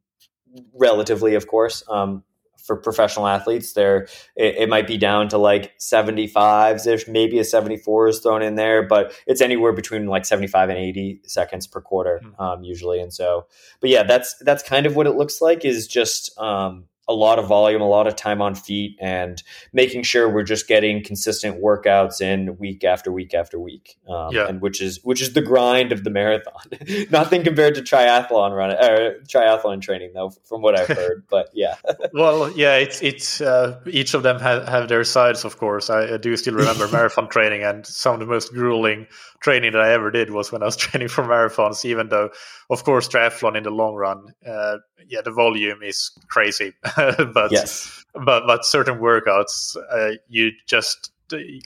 relatively, 0.75 1.35
of 1.35 1.47
course. 1.47 1.83
Um, 1.89 2.25
for 2.63 2.77
professional 2.77 3.27
athletes. 3.27 3.73
There, 3.73 4.05
it, 4.37 4.57
it, 4.57 4.69
might 4.69 4.87
be 4.87 4.97
down 4.97 5.29
to 5.29 5.39
like 5.39 5.77
75s 5.79 6.87
ish, 6.87 7.09
maybe 7.09 7.39
a 7.39 7.45
74 7.45 8.09
is 8.09 8.21
thrown 8.21 8.43
in 8.43 8.55
there, 8.55 8.87
but 8.87 9.13
it's 9.27 9.41
anywhere 9.41 9.73
between 9.73 10.07
like 10.07 10.25
75 10.25 10.69
and 10.71 10.79
80 10.79 11.23
seconds 11.25 11.67
per 11.67 11.81
quarter, 11.81 12.21
hmm. 12.25 12.41
um, 12.43 12.63
usually. 12.63 13.01
And 13.01 13.13
so, 13.13 13.47
but 13.81 13.91
yeah, 13.91 14.03
that's 14.05 14.35
that's 14.41 14.63
kind 14.63 14.87
of 14.87 14.97
what 14.97 15.07
it 15.07 15.17
looks 15.17 15.41
like. 15.41 15.65
Is 15.65 15.87
just 15.87 16.39
um, 16.39 16.85
a 17.09 17.15
lot 17.15 17.39
of 17.39 17.49
volume, 17.49 17.83
a 17.83 17.89
lot 17.89 18.07
of 18.07 18.15
time 18.15 18.41
on 18.41 18.55
feet, 18.55 18.97
and 19.01 19.43
making 19.73 20.03
sure 20.03 20.29
we're 20.29 20.45
just 20.45 20.69
getting 20.69 21.03
consistent 21.03 21.63
workouts 21.63 22.21
in 22.21 22.57
week 22.59 22.85
after 22.85 23.11
week 23.11 23.35
after 23.35 23.59
week. 23.59 23.99
Um, 24.09 24.33
yeah. 24.33 24.47
and 24.47 24.61
which 24.61 24.81
is 24.81 25.01
which 25.03 25.21
is 25.21 25.33
the 25.33 25.43
grind 25.43 25.93
of 25.93 26.05
the 26.05 26.11
marathon. 26.11 26.55
Nothing 27.11 27.43
compared 27.43 27.75
to 27.75 27.83
triathlon 27.83 28.57
run 28.57 28.71
or 28.71 29.21
triathlon 29.27 29.81
training 29.81 30.13
though, 30.15 30.31
from 30.45 30.63
what 30.63 30.79
I've 30.79 30.89
heard. 30.89 31.25
but 31.31 31.51
yeah. 31.53 31.77
well, 32.13 32.51
yeah, 32.53 32.77
it's 32.77 33.03
it's 33.03 33.41
uh, 33.41 33.81
each 33.87 34.15
of 34.15 34.23
them 34.23 34.39
have, 34.39 34.69
have 34.69 34.89
their 34.89 35.05
sides, 35.05 35.45
of 35.45 35.59
course. 35.59 35.91
I, 35.91 36.15
I 36.15 36.17
do 36.19 36.37
still 36.37 36.55
remember 36.55 36.89
marathon 36.89 37.29
training, 37.29 37.63
and 37.63 37.85
some 37.85 38.15
of 38.15 38.21
the 38.21 38.27
most 38.27 38.53
grueling 38.53 39.07
training 39.41 39.73
that 39.73 39.81
I 39.81 39.93
ever 39.93 40.11
did 40.11 40.31
was 40.31 40.53
when 40.53 40.63
I 40.63 40.67
was 40.67 40.77
training 40.77 41.09
for 41.09 41.25
marathons. 41.25 41.85
Even 41.85 42.09
though, 42.09 42.31
of 42.73 42.85
course, 42.85 43.07
triathlon 43.07 43.57
in 43.57 43.65
the 43.65 43.71
long 43.71 43.95
run, 43.95 44.35
uh, 44.47 44.79
yeah, 45.07 45.21
the 45.21 45.31
volume 45.31 45.83
is 45.83 46.11
crazy. 46.29 46.73
but 46.97 47.53
yes. 47.53 48.05
but 48.15 48.47
but 48.47 48.65
certain 48.65 48.99
workouts, 48.99 49.77
uh, 49.91 50.17
you 50.29 50.53
just 50.67 51.13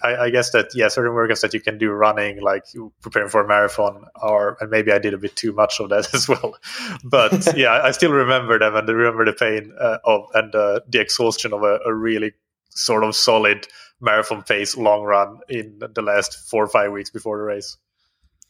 I, 0.03 0.17
I, 0.17 0.31
guess 0.31 0.51
that 0.51 0.75
yeah, 0.75 0.89
certain 0.89 1.13
workouts 1.13 1.41
that 1.43 1.55
you 1.55 1.61
can 1.61 1.79
do 1.79 1.91
running, 1.91 2.41
like 2.41 2.65
preparing 3.01 3.29
for 3.29 3.45
a 3.45 3.49
marathon, 3.49 4.05
or 4.21 4.57
and 4.61 4.71
maybe 4.71 4.93
I 4.93 4.99
did 4.99 5.15
a 5.15 5.19
bit 5.19 5.37
too 5.37 5.53
much 5.53 5.81
of 5.81 5.89
that 5.91 6.09
as 6.15 6.29
well. 6.29 6.57
But 7.05 7.53
yeah, 7.57 7.81
I 7.83 7.91
still 7.93 8.13
remember 8.13 8.59
them 8.59 8.75
and 8.75 8.89
I 8.89 8.93
remember 8.93 9.25
the 9.25 9.33
pain 9.33 9.73
uh, 9.81 9.99
of 10.05 10.27
and 10.35 10.55
uh, 10.55 10.81
the 10.89 11.01
exhaustion 11.01 11.53
of 11.53 11.63
a, 11.63 11.79
a, 11.87 11.95
really 11.95 12.33
sort 12.71 13.05
of 13.05 13.15
solid 13.15 13.67
marathon 14.01 14.43
pace 14.43 14.77
long 14.77 15.03
run 15.03 15.39
in 15.49 15.81
the 15.95 16.03
last 16.03 16.51
four 16.51 16.65
or 16.65 16.69
five 16.69 16.93
weeks 16.93 17.11
before 17.11 17.39
the 17.39 17.45
race. 17.45 17.77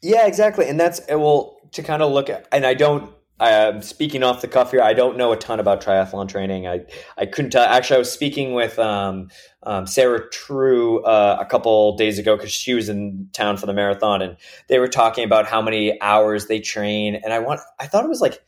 Yeah, 0.03 0.27
exactly, 0.27 0.69
and 0.69 0.79
that's 0.79 1.01
well 1.09 1.56
to 1.77 1.83
kind 1.83 2.03
of 2.03 2.13
look 2.13 2.29
at, 2.29 2.47
and 2.53 2.67
I 2.67 2.75
don't 2.75 3.13
I'm 3.39 3.83
speaking 3.83 4.23
off 4.23 4.41
the 4.41 4.49
cuff 4.49 4.71
here. 4.71 4.81
I 4.81 4.95
don't 4.95 5.19
know 5.19 5.33
a 5.33 5.37
ton 5.37 5.61
about 5.61 5.83
triathlon 5.83 6.29
training. 6.29 6.67
I, 6.67 6.87
I 7.19 7.27
couldn't 7.27 7.51
tell. 7.51 7.65
Actually, 7.65 7.97
I 7.97 7.99
was 7.99 8.11
speaking 8.11 8.55
with 8.55 8.79
um, 8.79 9.29
um, 9.63 9.87
Sarah 9.87 10.29
True 10.31 11.03
uh, 11.05 11.37
a 11.39 11.45
couple 11.45 11.97
days 11.97 12.19
ago 12.19 12.37
because 12.37 12.51
she 12.53 12.73
was 12.73 12.89
in 12.89 13.29
town 13.35 13.59
for 13.59 13.67
the 13.67 13.75
marathon, 13.75 14.23
and 14.23 14.37
they 14.69 14.79
were 14.79 14.89
talking 14.89 15.25
about 15.25 15.47
how 15.47 15.61
many 15.61 16.01
hours 16.01 16.47
they 16.47 16.61
train. 16.61 17.15
And 17.15 17.33
I 17.33 17.41
want, 17.41 17.61
I 17.79 17.87
thought 17.87 18.05
it 18.05 18.09
was 18.09 18.23
like 18.23 18.43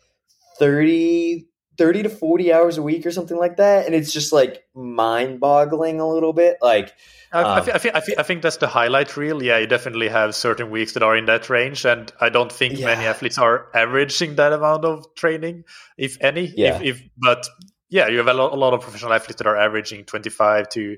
30, 0.59 1.47
30 1.79 2.03
to 2.03 2.09
40 2.09 2.53
hours 2.53 2.76
a 2.76 2.83
week 2.83 3.07
or 3.07 3.11
something 3.11 3.37
like 3.37 3.57
that. 3.57 3.87
And 3.87 3.95
it's 3.95 4.12
just 4.12 4.33
like 4.33 4.64
mind 4.74 5.41
boggling 5.41 6.01
a 6.01 6.09
little 6.09 6.33
bit. 6.33 6.59
Like, 6.61 6.93
um, 7.33 7.45
I, 7.45 7.59
I, 7.59 7.81
I, 7.95 8.03
I, 8.18 8.22
think 8.22 8.43
that's 8.43 8.57
the 8.57 8.66
highlight 8.66 9.16
reel. 9.16 9.43
Yeah, 9.43 9.59
you 9.59 9.66
definitely 9.66 10.09
have 10.09 10.35
certain 10.35 10.70
weeks 10.70 10.93
that 10.95 11.03
are 11.03 11.16
in 11.16 11.26
that 11.26 11.51
range, 11.51 11.85
and 11.85 12.11
I 12.20 12.31
don't 12.31 12.51
think 12.51 12.79
yeah. 12.79 12.87
many 12.87 13.05
athletes 13.07 13.37
are 13.37 13.68
averaging 13.74 14.37
that 14.37 14.53
amount 14.53 14.85
of 14.87 15.14
training, 15.14 15.64
if 15.99 16.16
any. 16.22 16.53
Yeah. 16.57 16.76
If, 16.76 16.83
if 16.83 17.03
but 17.18 17.47
yeah, 17.91 18.09
you 18.09 18.18
have 18.18 18.29
a 18.29 18.35
lot, 18.35 18.53
a 18.53 18.57
lot 18.57 18.72
of 18.72 18.81
professional 18.81 19.12
athletes 19.12 19.37
that 19.39 19.47
are 19.47 19.57
averaging 19.57 20.05
25 20.05 20.70
to 20.70 20.97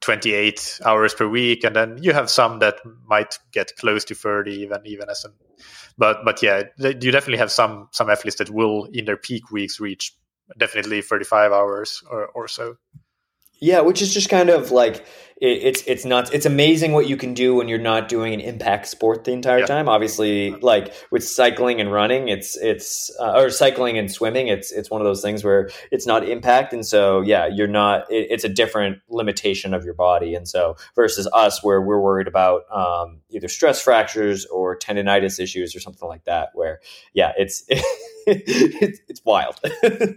28 0.00 0.80
hours 0.84 1.14
per 1.14 1.26
week, 1.26 1.64
and 1.64 1.74
then 1.74 2.02
you 2.02 2.12
have 2.12 2.30
some 2.30 2.58
that 2.60 2.76
might 3.06 3.38
get 3.52 3.74
close 3.76 4.04
to 4.06 4.14
30, 4.14 4.52
even 4.52 4.80
even 4.84 5.08
as 5.10 5.24
an 5.24 5.32
But 5.96 6.24
but 6.24 6.42
yeah, 6.42 6.64
you 6.78 7.10
definitely 7.10 7.38
have 7.38 7.52
some 7.52 7.88
some 7.92 8.10
athletes 8.10 8.38
that 8.38 8.50
will 8.50 8.84
in 8.86 9.04
their 9.04 9.16
peak 9.16 9.50
weeks 9.50 9.80
reach 9.80 10.14
definitely 10.56 11.02
35 11.02 11.52
hours 11.52 12.02
or, 12.10 12.26
or 12.28 12.48
so. 12.48 12.76
Yeah, 13.60 13.80
which 13.80 14.02
is 14.02 14.14
just 14.14 14.28
kind 14.28 14.50
of 14.50 14.70
like 14.70 15.04
it, 15.40 15.62
it's 15.62 15.82
it's 15.86 16.04
not 16.04 16.32
it's 16.34 16.46
amazing 16.46 16.92
what 16.92 17.08
you 17.08 17.16
can 17.16 17.34
do 17.34 17.54
when 17.54 17.68
you're 17.68 17.78
not 17.78 18.08
doing 18.08 18.34
an 18.34 18.40
impact 18.40 18.86
sport 18.86 19.24
the 19.24 19.32
entire 19.32 19.60
yeah. 19.60 19.66
time. 19.66 19.88
Obviously, 19.88 20.50
like 20.50 20.92
with 21.10 21.24
cycling 21.24 21.80
and 21.80 21.92
running, 21.92 22.28
it's 22.28 22.56
it's 22.56 23.10
uh, 23.20 23.34
or 23.36 23.50
cycling 23.50 23.98
and 23.98 24.10
swimming, 24.10 24.48
it's 24.48 24.72
it's 24.72 24.90
one 24.90 25.00
of 25.00 25.04
those 25.04 25.22
things 25.22 25.44
where 25.44 25.70
it's 25.90 26.06
not 26.06 26.28
impact, 26.28 26.72
and 26.72 26.84
so 26.84 27.20
yeah, 27.20 27.46
you're 27.46 27.68
not. 27.68 28.10
It, 28.10 28.28
it's 28.30 28.44
a 28.44 28.48
different 28.48 29.00
limitation 29.08 29.74
of 29.74 29.84
your 29.84 29.94
body, 29.94 30.34
and 30.34 30.48
so 30.48 30.76
versus 30.94 31.28
us, 31.32 31.62
where 31.62 31.80
we're 31.80 32.00
worried 32.00 32.28
about 32.28 32.62
um, 32.72 33.20
either 33.30 33.48
stress 33.48 33.80
fractures 33.80 34.44
or 34.46 34.76
tendonitis 34.76 35.38
issues 35.40 35.74
or 35.74 35.80
something 35.80 36.08
like 36.08 36.24
that. 36.24 36.50
Where 36.54 36.80
yeah, 37.14 37.32
it's 37.36 37.64
it's, 37.68 39.00
it's 39.08 39.24
wild. 39.24 39.58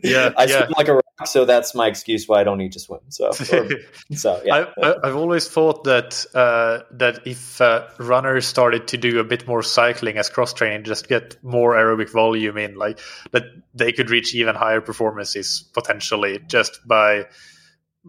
Yeah, 0.03 0.31
I 0.37 0.45
yeah. 0.45 0.57
swim 0.57 0.73
like 0.77 0.87
a 0.87 0.93
rock 0.93 1.05
so 1.26 1.45
that's 1.45 1.74
my 1.76 1.88
excuse 1.88 2.28
why 2.28 2.41
I 2.41 2.43
don't 2.43 2.57
need 2.57 2.74
to 2.74 2.80
swim. 2.80 2.99
So, 3.09 3.28
or, 3.53 3.69
so 4.15 4.41
yeah. 4.45 4.65
I, 4.82 5.07
have 5.07 5.15
always 5.15 5.47
thought 5.47 5.84
that 5.86 6.26
uh, 6.34 6.80
that 6.91 7.26
if 7.26 7.61
uh, 7.61 7.88
runners 7.99 8.45
started 8.45 8.88
to 8.89 8.97
do 8.97 9.19
a 9.19 9.24
bit 9.24 9.47
more 9.47 9.63
cycling 9.63 10.17
as 10.17 10.30
cross 10.30 10.53
training, 10.53 10.84
just 10.84 11.07
get 11.07 11.41
more 11.43 11.74
aerobic 11.74 12.11
volume 12.11 12.57
in, 12.57 12.76
like 12.76 12.99
that 13.32 13.43
they 13.74 13.91
could 13.91 14.09
reach 14.09 14.36
even 14.36 14.55
higher 14.55 14.82
performances 14.82 15.63
potentially 15.74 16.39
just 16.47 16.86
by 16.88 17.26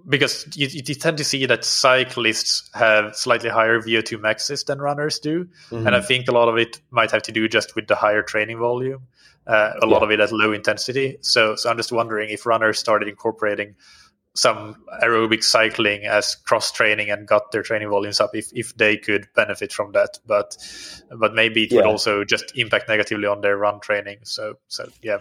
because 0.08 0.46
you, 0.56 0.68
you, 0.70 0.94
tend 0.94 1.18
to 1.18 1.24
see 1.24 1.44
that 1.46 1.64
cyclists 1.64 2.70
have 2.72 3.14
slightly 3.14 3.50
higher 3.50 3.78
VO2 3.78 4.18
maxes 4.20 4.64
than 4.64 4.80
runners 4.80 5.18
do. 5.18 5.44
Mm-hmm. 5.70 5.86
And 5.86 5.94
I 5.94 6.00
think 6.00 6.28
a 6.28 6.32
lot 6.32 6.48
of 6.48 6.56
it 6.56 6.80
might 6.90 7.10
have 7.10 7.22
to 7.24 7.32
do 7.32 7.46
just 7.46 7.76
with 7.76 7.88
the 7.88 7.94
higher 7.94 8.22
training 8.22 8.58
volume, 8.58 9.02
uh, 9.46 9.72
a 9.80 9.86
yeah. 9.86 9.92
lot 9.92 10.02
of 10.02 10.10
it 10.10 10.20
at 10.20 10.32
low 10.32 10.52
intensity. 10.52 11.18
So, 11.20 11.56
so 11.56 11.70
I'm 11.70 11.76
just 11.76 11.92
wondering 11.92 12.30
if 12.30 12.46
runners 12.46 12.78
started 12.78 13.08
incorporating 13.08 13.74
some 14.34 14.76
aerobic 15.02 15.44
cycling 15.44 16.04
as 16.04 16.36
cross 16.36 16.72
training 16.72 17.10
and 17.10 17.28
got 17.28 17.52
their 17.52 17.62
training 17.62 17.90
volumes 17.90 18.18
up 18.18 18.30
if, 18.34 18.46
if 18.52 18.74
they 18.76 18.96
could 18.96 19.28
benefit 19.34 19.70
from 19.72 19.92
that 19.92 20.18
but 20.26 20.56
but 21.20 21.34
maybe 21.34 21.64
it 21.64 21.70
yeah. 21.70 21.76
would 21.76 21.86
also 21.86 22.24
just 22.24 22.50
impact 22.56 22.88
negatively 22.88 23.26
on 23.26 23.42
their 23.42 23.58
run 23.58 23.78
training 23.80 24.16
so 24.22 24.54
so 24.68 24.88
yeah 25.02 25.18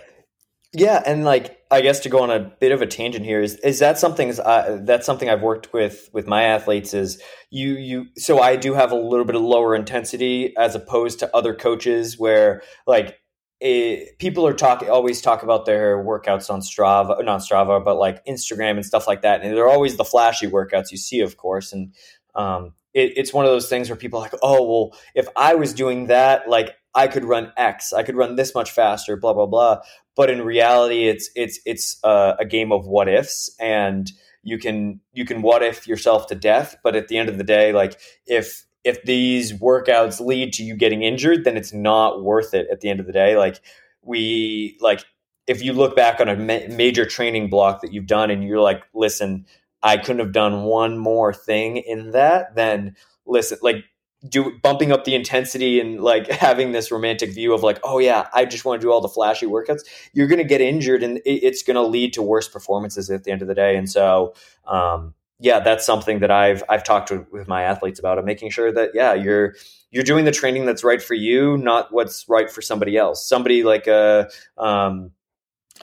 yeah, 0.73 1.03
and 1.05 1.25
like 1.25 1.59
I 1.69 1.81
guess 1.81 1.99
to 2.01 2.09
go 2.09 2.21
on 2.21 2.31
a 2.31 2.39
bit 2.39 2.71
of 2.71 2.81
a 2.81 2.87
tangent 2.87 3.25
here 3.25 3.41
is 3.41 3.55
is 3.57 3.79
that 3.79 3.99
something 3.99 4.29
is 4.29 4.39
uh, 4.39 4.79
that's 4.83 5.05
something 5.05 5.29
I've 5.29 5.41
worked 5.41 5.73
with 5.73 6.09
with 6.13 6.27
my 6.27 6.43
athletes 6.43 6.93
is 6.93 7.21
you 7.49 7.73
you 7.73 8.05
so 8.15 8.39
I 8.39 8.55
do 8.55 8.73
have 8.73 8.93
a 8.93 8.95
little 8.95 9.25
bit 9.25 9.35
of 9.35 9.41
lower 9.41 9.75
intensity 9.75 10.55
as 10.55 10.73
opposed 10.73 11.19
to 11.19 11.35
other 11.35 11.53
coaches 11.53 12.17
where 12.17 12.61
like 12.87 13.17
it, 13.61 14.17
people 14.17 14.45
are 14.45 14.53
talking 14.53 14.89
always 14.89 15.21
talk 15.21 15.43
about 15.43 15.65
their 15.65 16.03
workouts 16.03 16.49
on 16.49 16.61
Strava 16.61 17.23
not 17.23 17.41
Strava 17.41 17.83
but 17.83 17.97
like 17.97 18.25
Instagram 18.25 18.71
and 18.71 18.85
stuff 18.85 19.07
like 19.07 19.21
that 19.21 19.41
and 19.41 19.55
they're 19.55 19.69
always 19.69 19.97
the 19.97 20.03
flashy 20.03 20.47
workouts 20.47 20.91
you 20.91 20.97
see 20.97 21.21
of 21.21 21.37
course 21.37 21.71
and 21.71 21.93
um, 22.33 22.73
it, 22.93 23.13
it's 23.17 23.33
one 23.33 23.45
of 23.45 23.51
those 23.51 23.69
things 23.69 23.89
where 23.89 23.95
people 23.95 24.19
are 24.19 24.23
like 24.23 24.35
oh 24.41 24.63
well 24.63 24.99
if 25.15 25.27
I 25.35 25.55
was 25.55 25.73
doing 25.73 26.07
that 26.07 26.49
like 26.49 26.75
I 26.93 27.07
could 27.07 27.25
run 27.25 27.51
X, 27.57 27.93
I 27.93 28.03
could 28.03 28.15
run 28.15 28.35
this 28.35 28.53
much 28.53 28.71
faster, 28.71 29.15
blah 29.15 29.33
blah 29.33 29.45
blah. 29.45 29.81
But 30.15 30.29
in 30.29 30.41
reality, 30.41 31.07
it's 31.07 31.29
it's 31.35 31.59
it's 31.65 32.03
uh, 32.03 32.35
a 32.37 32.45
game 32.45 32.71
of 32.71 32.85
what 32.85 33.07
ifs, 33.07 33.55
and 33.59 34.11
you 34.43 34.57
can 34.57 34.99
you 35.13 35.25
can 35.25 35.41
what 35.41 35.63
if 35.63 35.87
yourself 35.87 36.27
to 36.27 36.35
death. 36.35 36.75
But 36.83 36.95
at 36.95 37.07
the 37.07 37.17
end 37.17 37.29
of 37.29 37.37
the 37.37 37.43
day, 37.43 37.71
like 37.71 37.99
if 38.25 38.65
if 38.83 39.03
these 39.03 39.53
workouts 39.53 40.19
lead 40.19 40.53
to 40.53 40.63
you 40.63 40.75
getting 40.75 41.03
injured, 41.03 41.43
then 41.43 41.57
it's 41.57 41.73
not 41.73 42.23
worth 42.23 42.53
it. 42.53 42.67
At 42.71 42.81
the 42.81 42.89
end 42.89 42.99
of 42.99 43.05
the 43.05 43.13
day, 43.13 43.37
like 43.37 43.61
we 44.01 44.77
like 44.81 45.05
if 45.47 45.61
you 45.61 45.73
look 45.73 45.95
back 45.95 46.19
on 46.19 46.29
a 46.29 46.35
ma- 46.35 46.75
major 46.75 47.05
training 47.05 47.49
block 47.49 47.81
that 47.81 47.93
you've 47.93 48.07
done, 48.07 48.31
and 48.31 48.43
you're 48.43 48.61
like, 48.61 48.83
listen, 48.93 49.45
I 49.83 49.97
couldn't 49.97 50.19
have 50.19 50.33
done 50.33 50.63
one 50.63 50.97
more 50.97 51.33
thing 51.33 51.77
in 51.77 52.11
that, 52.11 52.55
then 52.55 52.95
listen, 53.25 53.57
like 53.61 53.85
do 54.27 54.59
bumping 54.61 54.91
up 54.91 55.03
the 55.03 55.15
intensity 55.15 55.79
and 55.79 56.01
like 56.01 56.27
having 56.31 56.71
this 56.71 56.91
romantic 56.91 57.33
view 57.33 57.53
of 57.53 57.63
like 57.63 57.79
oh 57.83 57.97
yeah 57.97 58.27
i 58.33 58.45
just 58.45 58.65
want 58.65 58.79
to 58.79 58.85
do 58.85 58.91
all 58.91 59.01
the 59.01 59.07
flashy 59.07 59.47
workouts 59.47 59.81
you're 60.13 60.27
going 60.27 60.37
to 60.37 60.43
get 60.43 60.61
injured 60.61 61.01
and 61.01 61.19
it's 61.25 61.63
going 61.63 61.75
to 61.75 61.81
lead 61.81 62.13
to 62.13 62.21
worse 62.21 62.47
performances 62.47 63.09
at 63.09 63.23
the 63.23 63.31
end 63.31 63.41
of 63.41 63.47
the 63.47 63.55
day 63.55 63.75
and 63.75 63.89
so 63.89 64.33
um, 64.67 65.13
yeah 65.41 65.59
that's 65.59 65.85
something 65.85 66.19
that 66.19 66.31
i've 66.31 66.63
i've 66.69 66.83
talked 66.83 67.09
to, 67.09 67.25
with 67.31 67.47
my 67.47 67.63
athletes 67.63 67.99
about 67.99 68.17
and 68.17 68.25
making 68.25 68.49
sure 68.49 68.71
that 68.71 68.91
yeah 68.93 69.13
you're 69.13 69.55
you're 69.89 70.03
doing 70.03 70.23
the 70.23 70.31
training 70.31 70.65
that's 70.65 70.83
right 70.83 71.01
for 71.01 71.15
you 71.15 71.57
not 71.57 71.91
what's 71.91 72.25
right 72.29 72.49
for 72.49 72.61
somebody 72.61 72.95
else 72.95 73.27
somebody 73.27 73.63
like 73.63 73.87
a 73.87 74.29
um, 74.57 75.11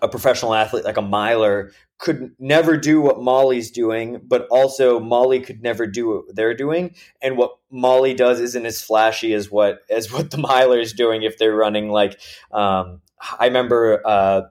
a 0.00 0.08
professional 0.08 0.54
athlete 0.54 0.84
like 0.84 0.96
a 0.96 1.02
miler 1.02 1.72
could 1.98 2.32
never 2.38 2.76
do 2.76 3.00
what 3.00 3.20
Molly's 3.20 3.72
doing, 3.72 4.20
but 4.24 4.46
also 4.50 5.00
Molly 5.00 5.40
could 5.40 5.62
never 5.62 5.84
do 5.84 6.08
what 6.08 6.36
they're 6.36 6.54
doing. 6.54 6.94
And 7.20 7.36
what 7.36 7.58
Molly 7.70 8.14
does 8.14 8.40
isn't 8.40 8.64
as 8.64 8.80
flashy 8.80 9.34
as 9.34 9.50
what 9.50 9.80
as 9.90 10.12
what 10.12 10.30
the 10.30 10.38
Miler 10.38 10.78
is 10.78 10.92
doing 10.92 11.22
if 11.22 11.38
they're 11.38 11.54
running 11.54 11.90
like 11.90 12.20
um, 12.52 13.00
I 13.38 13.46
remember 13.46 14.00
uh, 14.06 14.42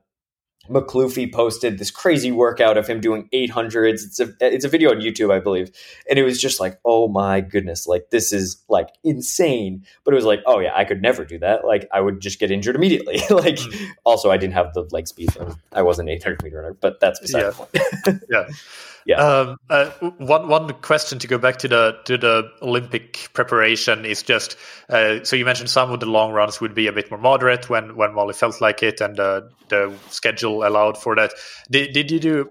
McCluffy 0.70 1.32
posted 1.32 1.78
this 1.78 1.92
crazy 1.92 2.32
workout 2.32 2.78
of 2.78 2.88
him 2.88 3.00
doing 3.00 3.30
800s. 3.34 4.04
It's 4.06 4.20
a 4.20 4.34
it's 4.40 4.66
a 4.66 4.70
video 4.70 4.92
on 4.92 4.98
YouTube, 4.98 5.32
I 5.32 5.40
believe, 5.40 5.72
and 6.10 6.18
it 6.18 6.24
was 6.24 6.42
just 6.42 6.60
like, 6.60 6.80
oh 6.86 7.08
my 7.08 7.42
goodness, 7.42 7.88
like 7.88 8.10
this 8.10 8.34
is 8.34 8.64
like 8.70 8.90
insane. 9.04 9.84
But 10.04 10.14
it 10.14 10.16
was 10.16 10.26
like, 10.26 10.42
oh 10.46 10.60
yeah, 10.60 10.76
I 10.76 10.86
could 10.86 11.02
never 11.02 11.26
do 11.26 11.38
that. 11.40 11.66
Like 11.66 11.88
I 11.94 12.02
would 12.02 12.20
just 12.22 12.40
get 12.40 12.52
injured 12.52 12.76
immediately. 12.76 13.18
like 13.30 13.56
mm-hmm. 13.56 13.92
also, 14.04 14.32
I 14.32 14.38
didn't 14.38 14.54
have 14.54 14.74
the 14.74 14.88
leg 14.92 15.08
speed. 15.08 15.30
I 15.72 15.82
wasn't 15.82 16.10
800 16.10 16.44
meter 16.44 16.58
runner, 16.58 16.74
but 16.74 17.00
that's 17.00 17.20
beside 17.20 17.42
yeah. 17.42 17.50
the 17.50 17.54
point. 17.54 18.24
yeah. 18.30 18.48
Yeah. 19.08 19.26
Um, 19.26 19.58
uh, 19.70 19.90
one 20.18 20.50
one 20.50 20.70
question 20.82 21.18
to 21.20 21.28
go 21.28 21.38
back 21.38 21.60
to 21.60 21.70
the 21.70 21.98
to 22.04 22.18
the 22.18 22.52
Olympic 22.62 23.30
preparation 23.32 24.04
is 24.04 24.22
just 24.22 24.58
uh, 24.90 25.24
so 25.24 25.38
you 25.38 25.46
mentioned 25.46 25.70
some 25.70 25.92
of 25.92 26.02
the 26.02 26.06
long 26.06 26.34
runs 26.34 26.60
would 26.60 26.76
be 26.76 26.88
a 26.88 26.92
bit 26.92 27.10
more 27.10 27.20
moderate 27.20 27.70
when 27.70 27.96
when 27.96 28.14
Molly 28.14 28.34
felt 28.34 28.60
like 28.60 28.84
it 28.84 29.00
and 29.00 29.18
uh, 29.18 29.44
the 29.70 29.94
schedule 30.10 30.68
allowed 30.68 30.98
for 30.98 31.16
that. 31.16 31.32
Did 31.72 31.94
did 31.94 32.12
you 32.12 32.20
do 32.20 32.50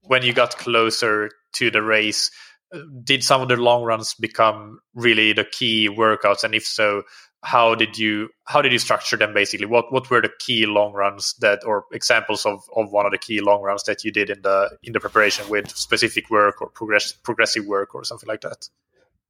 when 0.00 0.22
you 0.22 0.32
got 0.32 0.56
closer 0.56 1.28
to 1.56 1.70
the 1.70 1.82
race? 1.82 2.30
Uh, 2.74 2.80
did 3.04 3.22
some 3.22 3.42
of 3.42 3.48
the 3.48 3.56
long 3.56 3.82
runs 3.82 4.14
become 4.14 4.78
really 4.94 5.34
the 5.34 5.44
key 5.44 5.90
workouts, 5.90 6.42
and 6.42 6.54
if 6.54 6.64
so, 6.64 7.02
how 7.42 7.74
did 7.74 7.96
you 7.96 8.30
how 8.44 8.62
did 8.62 8.72
you 8.72 8.78
structure 8.78 9.16
them 9.16 9.32
basically? 9.32 9.66
What 9.66 9.92
what 9.92 10.10
were 10.10 10.20
the 10.20 10.30
key 10.38 10.66
long 10.66 10.92
runs 10.92 11.34
that 11.40 11.60
or 11.64 11.84
examples 11.92 12.44
of, 12.44 12.60
of 12.74 12.90
one 12.90 13.06
of 13.06 13.12
the 13.12 13.18
key 13.18 13.40
long 13.40 13.62
runs 13.62 13.84
that 13.84 14.04
you 14.04 14.10
did 14.10 14.30
in 14.30 14.42
the 14.42 14.76
in 14.82 14.92
the 14.92 15.00
preparation 15.00 15.48
with 15.48 15.70
specific 15.70 16.30
work 16.30 16.60
or 16.60 16.68
progress 16.68 17.12
progressive 17.12 17.66
work 17.66 17.94
or 17.94 18.04
something 18.04 18.28
like 18.28 18.40
that? 18.40 18.68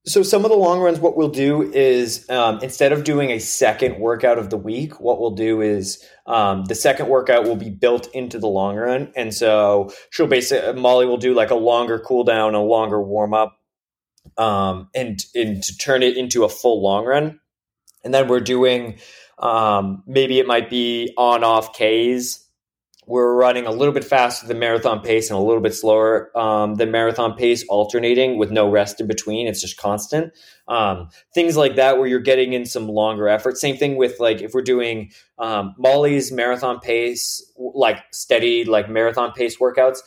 So 0.07 0.23
some 0.23 0.45
of 0.45 0.51
the 0.51 0.57
long 0.57 0.81
runs 0.81 1.01
what 1.01 1.19
we'll 1.19 1.29
do 1.29 1.71
is 1.71 2.29
um, 2.31 2.61
instead 2.63 2.93
of 2.93 3.05
doing 3.05 3.31
a 3.31 3.41
second 3.41 3.99
workout 3.99 4.39
of 4.39 4.49
the 4.49 4.57
week 4.57 5.01
what 5.01 5.21
we'll 5.21 5.33
do 5.33 5.61
is 5.61 6.03
um, 6.27 6.65
the 6.65 6.75
second 6.75 7.09
workout 7.09 7.45
will 7.45 7.57
be 7.57 7.69
built 7.69 8.09
into 8.15 8.39
the 8.39 8.47
long 8.47 8.77
run. 8.77 9.13
And 9.17 9.35
so 9.35 9.93
she'll 10.11 10.29
basically 10.29 10.81
molly 10.81 11.05
will 11.05 11.19
do 11.19 11.35
like 11.35 11.51
a 11.51 11.57
longer 11.57 11.99
cool 11.99 12.25
down 12.25 12.55
a 12.55 12.63
longer 12.63 13.03
warm 13.03 13.35
up 13.35 13.59
um, 14.39 14.89
and 14.95 15.23
and 15.35 15.63
to 15.63 15.77
turn 15.77 16.03
it 16.03 16.17
into 16.17 16.45
a 16.45 16.49
full 16.49 16.83
long 16.83 17.05
run 17.05 17.41
and 18.05 18.15
then 18.15 18.29
we're 18.29 18.41
doing 18.41 18.99
um, 19.39 20.03
maybe 20.07 20.39
it 20.39 20.47
might 20.47 20.71
be 20.71 21.13
on 21.17 21.45
off 21.45 21.73
Ks. 21.73 22.45
We're 23.07 23.35
running 23.35 23.65
a 23.65 23.71
little 23.71 23.95
bit 23.95 24.05
faster 24.05 24.47
than 24.47 24.59
marathon 24.59 25.01
pace 25.01 25.31
and 25.31 25.39
a 25.39 25.43
little 25.43 25.63
bit 25.63 25.75
slower 25.75 26.31
um, 26.39 26.75
than 26.75 26.91
marathon 26.91 27.37
pace, 27.37 27.65
alternating 27.71 28.37
with 28.37 28.51
no 28.51 28.69
rest 28.69 29.01
in 29.01 29.07
between. 29.07 29.47
It's 29.47 29.63
just 29.63 29.79
constant. 29.79 30.35
Um, 30.67 31.09
things 31.35 31.57
like 31.57 31.77
that, 31.77 31.97
where 31.97 32.07
you're 32.07 32.21
getting 32.21 32.53
in 32.53 32.67
some 32.67 32.87
longer 32.87 33.27
effort. 33.27 33.57
Same 33.57 33.79
thing 33.79 33.97
with 33.97 34.21
like 34.21 34.43
if 34.43 34.53
we're 34.53 34.61
doing 34.61 35.11
um, 35.39 35.75
Molly's 35.79 36.31
marathon 36.31 36.81
pace, 36.81 37.43
like 37.57 38.03
steady, 38.13 38.65
like 38.65 38.91
marathon 38.91 39.33
pace 39.33 39.57
workouts 39.57 40.01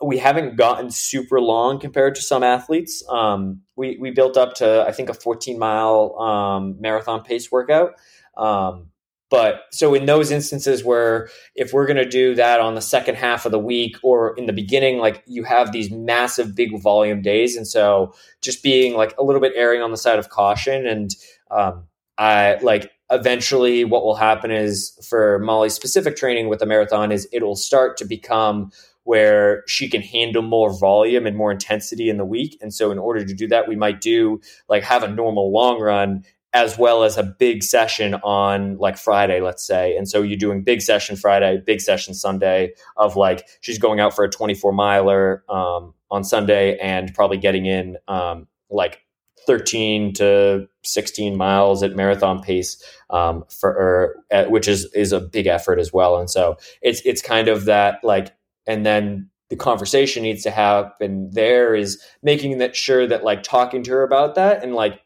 we 0.00 0.18
haven't 0.18 0.56
gotten 0.56 0.90
super 0.90 1.40
long 1.40 1.78
compared 1.78 2.14
to 2.16 2.22
some 2.22 2.42
athletes. 2.42 3.04
Um, 3.08 3.62
we 3.76 3.96
we 4.00 4.10
built 4.10 4.36
up 4.36 4.54
to 4.56 4.84
I 4.86 4.92
think 4.92 5.08
a 5.08 5.14
14 5.14 5.58
mile 5.58 6.18
um, 6.18 6.80
marathon 6.80 7.22
pace 7.22 7.50
workout. 7.50 7.94
Um, 8.36 8.90
but 9.30 9.64
so 9.72 9.94
in 9.94 10.06
those 10.06 10.30
instances 10.30 10.82
where 10.82 11.28
if 11.54 11.72
we're 11.72 11.86
going 11.86 11.98
to 11.98 12.08
do 12.08 12.34
that 12.34 12.60
on 12.60 12.74
the 12.74 12.80
second 12.80 13.16
half 13.16 13.44
of 13.44 13.52
the 13.52 13.58
week 13.58 13.96
or 14.02 14.34
in 14.38 14.46
the 14.46 14.54
beginning, 14.54 14.98
like 14.98 15.22
you 15.26 15.44
have 15.44 15.70
these 15.70 15.90
massive 15.90 16.54
big 16.54 16.80
volume 16.80 17.20
days, 17.20 17.56
and 17.56 17.66
so 17.66 18.14
just 18.40 18.62
being 18.62 18.94
like 18.94 19.14
a 19.18 19.22
little 19.22 19.40
bit 19.40 19.52
erring 19.54 19.82
on 19.82 19.90
the 19.90 19.98
side 19.98 20.18
of 20.18 20.30
caution, 20.30 20.86
and 20.86 21.10
um, 21.50 21.84
I 22.16 22.58
like 22.62 22.90
eventually 23.10 23.84
what 23.84 24.02
will 24.02 24.14
happen 24.14 24.50
is 24.50 24.98
for 25.08 25.38
Molly's 25.38 25.74
specific 25.74 26.16
training 26.16 26.48
with 26.48 26.58
the 26.58 26.66
marathon 26.66 27.12
is 27.12 27.28
it'll 27.32 27.56
start 27.56 27.96
to 27.98 28.04
become 28.04 28.70
where 29.08 29.64
she 29.66 29.88
can 29.88 30.02
handle 30.02 30.42
more 30.42 30.70
volume 30.78 31.26
and 31.26 31.34
more 31.34 31.50
intensity 31.50 32.10
in 32.10 32.18
the 32.18 32.26
week. 32.26 32.58
And 32.60 32.74
so, 32.74 32.90
in 32.90 32.98
order 32.98 33.24
to 33.24 33.32
do 33.32 33.48
that, 33.48 33.66
we 33.66 33.74
might 33.74 34.02
do 34.02 34.38
like 34.68 34.82
have 34.82 35.02
a 35.02 35.08
normal 35.08 35.50
long 35.50 35.80
run 35.80 36.24
as 36.52 36.76
well 36.76 37.02
as 37.02 37.16
a 37.16 37.22
big 37.22 37.62
session 37.62 38.16
on 38.16 38.76
like 38.76 38.98
Friday, 38.98 39.40
let's 39.40 39.66
say. 39.66 39.96
And 39.96 40.06
so, 40.06 40.20
you're 40.20 40.36
doing 40.36 40.62
big 40.62 40.82
session 40.82 41.16
Friday, 41.16 41.56
big 41.64 41.80
session 41.80 42.12
Sunday 42.12 42.74
of 42.98 43.16
like 43.16 43.48
she's 43.62 43.78
going 43.78 43.98
out 43.98 44.14
for 44.14 44.24
a 44.24 44.28
24 44.28 44.74
miler 44.74 45.42
um, 45.48 45.94
on 46.10 46.22
Sunday 46.22 46.76
and 46.76 47.14
probably 47.14 47.38
getting 47.38 47.64
in 47.64 47.96
um, 48.08 48.46
like 48.68 49.06
13 49.46 50.12
to 50.12 50.68
16 50.82 51.34
miles 51.34 51.82
at 51.82 51.96
marathon 51.96 52.42
pace 52.42 52.84
um, 53.08 53.42
for 53.48 53.70
or, 53.70 54.24
uh, 54.30 54.44
which 54.50 54.68
is 54.68 54.84
is 54.92 55.12
a 55.12 55.20
big 55.20 55.46
effort 55.46 55.78
as 55.78 55.90
well 55.90 56.18
and 56.18 56.28
so 56.28 56.58
it's 56.82 57.00
it's 57.06 57.22
kind 57.22 57.48
of 57.48 57.64
that 57.64 57.98
like 58.02 58.34
and 58.68 58.86
then 58.86 59.30
the 59.48 59.56
conversation 59.56 60.22
needs 60.22 60.42
to 60.42 60.50
happen. 60.50 61.30
There 61.32 61.74
is 61.74 62.00
making 62.22 62.58
that 62.58 62.76
sure 62.76 63.06
that 63.06 63.24
like 63.24 63.42
talking 63.42 63.82
to 63.84 63.90
her 63.92 64.02
about 64.02 64.34
that. 64.34 64.62
And 64.62 64.74
like 64.74 65.00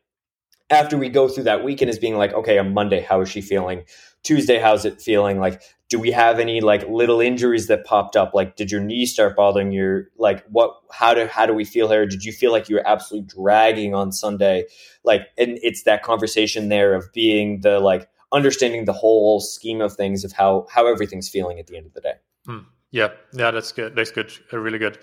after 0.69 0.99
we 0.99 1.09
go 1.09 1.29
through 1.29 1.45
that 1.45 1.65
weekend 1.65 1.91
is 1.91 1.99
being 1.99 2.17
like 2.17 2.33
okay 2.33 2.59
on 2.59 2.73
monday 2.73 3.01
how 3.01 3.21
is 3.21 3.31
she 3.31 3.41
feeling? 3.41 3.85
Tuesday 4.25 4.59
how's 4.59 4.85
it 4.85 5.01
feeling? 5.01 5.39
Like 5.39 5.63
do 5.89 6.01
we 6.01 6.11
have 6.11 6.41
any 6.41 6.61
like 6.61 6.89
little 6.89 7.21
injuries 7.21 7.69
that 7.69 7.85
popped 7.85 8.17
up? 8.17 8.35
Like 8.35 8.57
did 8.57 8.73
your 8.73 8.81
knee 8.81 9.07
start 9.07 9.37
bothering 9.37 9.71
you? 9.71 10.07
Like 10.19 10.45
what 10.47 10.75
how 10.91 11.15
do 11.15 11.27
how 11.27 11.47
do 11.47 11.55
we 11.55 11.65
feel 11.65 11.89
here? 11.89 12.05
Did 12.05 12.25
you 12.25 12.33
feel 12.33 12.51
like 12.51 12.69
you 12.69 12.77
were 12.77 12.87
absolutely 12.87 13.29
dragging 13.29 13.95
on 13.95 14.11
sunday? 14.11 14.65
Like 15.05 15.29
and 15.39 15.59
it's 15.63 15.85
that 15.85 16.03
conversation 16.03 16.69
there 16.69 16.95
of 16.95 17.13
being 17.13 17.61
the 17.61 17.79
like 17.79 18.09
understanding 18.33 18.87
the 18.87 18.93
whole 18.93 19.39
scheme 19.41 19.81
of 19.81 19.95
things 19.95 20.25
of 20.25 20.33
how 20.33 20.67
how 20.69 20.89
everything's 20.89 21.29
feeling 21.29 21.61
at 21.61 21.69
the 21.69 21.77
end 21.77 21.87
of 21.87 21.93
the 21.93 22.01
day. 22.01 22.15
Hmm. 22.45 22.59
Yeah, 22.93 23.09
yeah, 23.33 23.51
that's 23.51 23.73
good. 23.73 23.97
That's 23.97 24.11
good. 24.13 24.33
Uh, 24.53 24.59
really 24.59 24.79
good. 24.79 24.99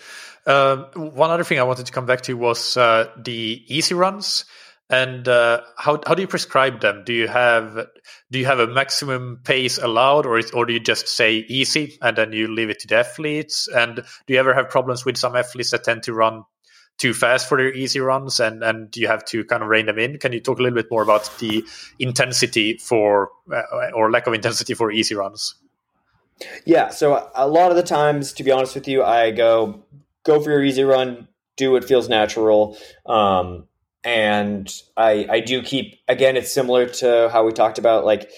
Uh, 0.45 0.85
one 0.93 1.31
other 1.31 1.43
thing 1.43 1.59
I 1.59 1.63
wanted 1.63 1.87
to 1.87 1.91
come 1.91 2.05
back 2.05 2.21
to 2.21 2.35
was 2.35 2.77
uh, 2.77 3.11
the 3.17 3.63
easy 3.67 3.95
runs 3.95 4.45
and 4.89 5.27
uh, 5.27 5.61
how 5.77 5.99
how 6.05 6.15
do 6.15 6.21
you 6.21 6.27
prescribe 6.27 6.81
them? 6.81 7.03
Do 7.05 7.13
you 7.13 7.27
have 7.27 7.87
do 8.31 8.39
you 8.39 8.45
have 8.45 8.59
a 8.59 8.67
maximum 8.67 9.41
pace 9.43 9.77
allowed, 9.77 10.25
or 10.25 10.39
is, 10.39 10.51
or 10.51 10.65
do 10.65 10.73
you 10.73 10.79
just 10.79 11.07
say 11.07 11.45
easy 11.47 11.97
and 12.01 12.17
then 12.17 12.33
you 12.33 12.47
leave 12.47 12.69
it 12.69 12.79
to 12.79 12.87
the 12.87 12.97
athletes? 12.97 13.67
And 13.67 13.95
do 13.95 14.33
you 14.33 14.39
ever 14.39 14.53
have 14.53 14.69
problems 14.69 15.05
with 15.05 15.17
some 15.17 15.35
athletes 15.35 15.71
that 15.71 15.83
tend 15.83 16.03
to 16.03 16.13
run 16.13 16.43
too 16.97 17.13
fast 17.13 17.47
for 17.47 17.57
their 17.57 17.71
easy 17.71 17.99
runs, 17.99 18.39
and 18.39 18.63
and 18.63 18.95
you 18.97 19.07
have 19.07 19.25
to 19.25 19.45
kind 19.45 19.61
of 19.61 19.69
rein 19.69 19.85
them 19.85 19.99
in? 19.99 20.17
Can 20.17 20.33
you 20.33 20.39
talk 20.39 20.57
a 20.57 20.63
little 20.63 20.75
bit 20.75 20.89
more 20.89 21.03
about 21.03 21.29
the 21.37 21.63
intensity 21.99 22.77
for 22.77 23.29
uh, 23.53 23.91
or 23.93 24.09
lack 24.09 24.25
of 24.25 24.33
intensity 24.33 24.73
for 24.73 24.91
easy 24.91 25.13
runs? 25.13 25.53
Yeah, 26.65 26.89
so 26.89 27.29
a 27.35 27.47
lot 27.47 27.71
of 27.71 27.77
the 27.77 27.83
times, 27.83 28.33
to 28.33 28.43
be 28.43 28.51
honest 28.51 28.75
with 28.75 28.87
you, 28.87 29.03
I 29.03 29.31
go 29.31 29.83
go 30.23 30.41
for 30.41 30.51
your 30.51 30.63
easy 30.63 30.83
run, 30.83 31.27
do 31.57 31.71
what 31.71 31.83
feels 31.83 32.07
natural. 32.07 32.77
Um, 33.05 33.67
and 34.03 34.73
I 34.95 35.27
I 35.29 35.39
do 35.41 35.61
keep 35.61 35.99
again 36.07 36.37
it's 36.37 36.51
similar 36.51 36.85
to 36.87 37.29
how 37.31 37.45
we 37.45 37.51
talked 37.51 37.77
about 37.77 38.05
like 38.05 38.31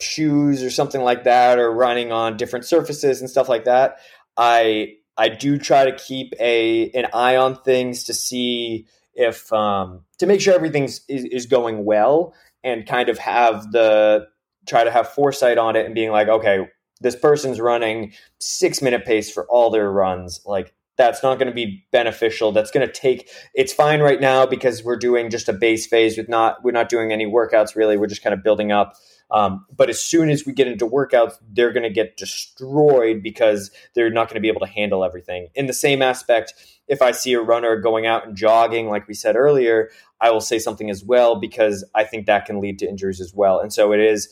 shoes 0.00 0.62
or 0.62 0.70
something 0.70 1.02
like 1.02 1.24
that 1.24 1.58
or 1.58 1.70
running 1.72 2.12
on 2.12 2.36
different 2.36 2.64
surfaces 2.64 3.20
and 3.20 3.28
stuff 3.28 3.48
like 3.48 3.64
that. 3.64 3.98
I 4.36 4.94
I 5.16 5.28
do 5.28 5.58
try 5.58 5.84
to 5.84 5.96
keep 5.96 6.32
a 6.40 6.90
an 6.90 7.06
eye 7.12 7.36
on 7.36 7.60
things 7.62 8.04
to 8.04 8.14
see 8.14 8.86
if 9.14 9.52
um, 9.52 10.04
to 10.18 10.26
make 10.26 10.40
sure 10.40 10.54
everything's 10.54 11.02
is, 11.08 11.24
is 11.24 11.46
going 11.46 11.84
well 11.84 12.34
and 12.64 12.86
kind 12.86 13.08
of 13.08 13.18
have 13.18 13.72
the 13.72 14.26
try 14.66 14.84
to 14.84 14.90
have 14.90 15.08
foresight 15.08 15.58
on 15.58 15.76
it 15.76 15.84
and 15.84 15.94
being 15.94 16.10
like 16.10 16.28
okay 16.28 16.66
this 17.02 17.16
person's 17.16 17.60
running 17.60 18.12
six 18.38 18.80
minute 18.80 19.04
pace 19.04 19.30
for 19.30 19.46
all 19.48 19.70
their 19.70 19.90
runs. 19.90 20.40
Like 20.46 20.74
that's 20.96 21.22
not 21.22 21.38
going 21.38 21.48
to 21.48 21.54
be 21.54 21.84
beneficial. 21.90 22.52
That's 22.52 22.70
going 22.70 22.86
to 22.86 22.92
take 22.92 23.28
it's 23.54 23.72
fine 23.72 24.00
right 24.00 24.20
now 24.20 24.46
because 24.46 24.84
we're 24.84 24.96
doing 24.96 25.30
just 25.30 25.48
a 25.48 25.52
base 25.52 25.86
phase 25.86 26.16
with 26.16 26.28
not 26.28 26.62
we're 26.62 26.72
not 26.72 26.88
doing 26.88 27.12
any 27.12 27.26
workouts 27.26 27.74
really. 27.74 27.96
We're 27.96 28.06
just 28.06 28.22
kind 28.22 28.34
of 28.34 28.42
building 28.42 28.72
up. 28.72 28.94
Um, 29.30 29.64
but 29.74 29.88
as 29.88 29.98
soon 29.98 30.28
as 30.28 30.44
we 30.44 30.52
get 30.52 30.68
into 30.68 30.86
workouts 30.86 31.34
they're 31.50 31.72
going 31.72 31.84
to 31.84 31.90
get 31.90 32.16
destroyed 32.18 33.22
because 33.22 33.70
they're 33.94 34.10
not 34.10 34.28
going 34.28 34.34
to 34.34 34.40
be 34.40 34.48
able 34.48 34.60
to 34.60 34.66
handle 34.66 35.04
everything. 35.04 35.48
In 35.54 35.66
the 35.66 35.72
same 35.72 36.02
aspect 36.02 36.54
if 36.88 37.00
i 37.00 37.12
see 37.12 37.32
a 37.32 37.40
runner 37.40 37.76
going 37.76 38.06
out 38.06 38.26
and 38.26 38.36
jogging 38.36 38.88
like 38.88 39.06
we 39.06 39.14
said 39.14 39.36
earlier 39.36 39.88
i 40.20 40.30
will 40.30 40.40
say 40.40 40.58
something 40.58 40.90
as 40.90 41.04
well 41.04 41.36
because 41.36 41.84
i 41.94 42.02
think 42.02 42.26
that 42.26 42.44
can 42.44 42.60
lead 42.60 42.78
to 42.80 42.88
injuries 42.88 43.20
as 43.20 43.32
well. 43.32 43.60
And 43.60 43.72
so 43.72 43.92
it 43.92 44.00
is 44.00 44.28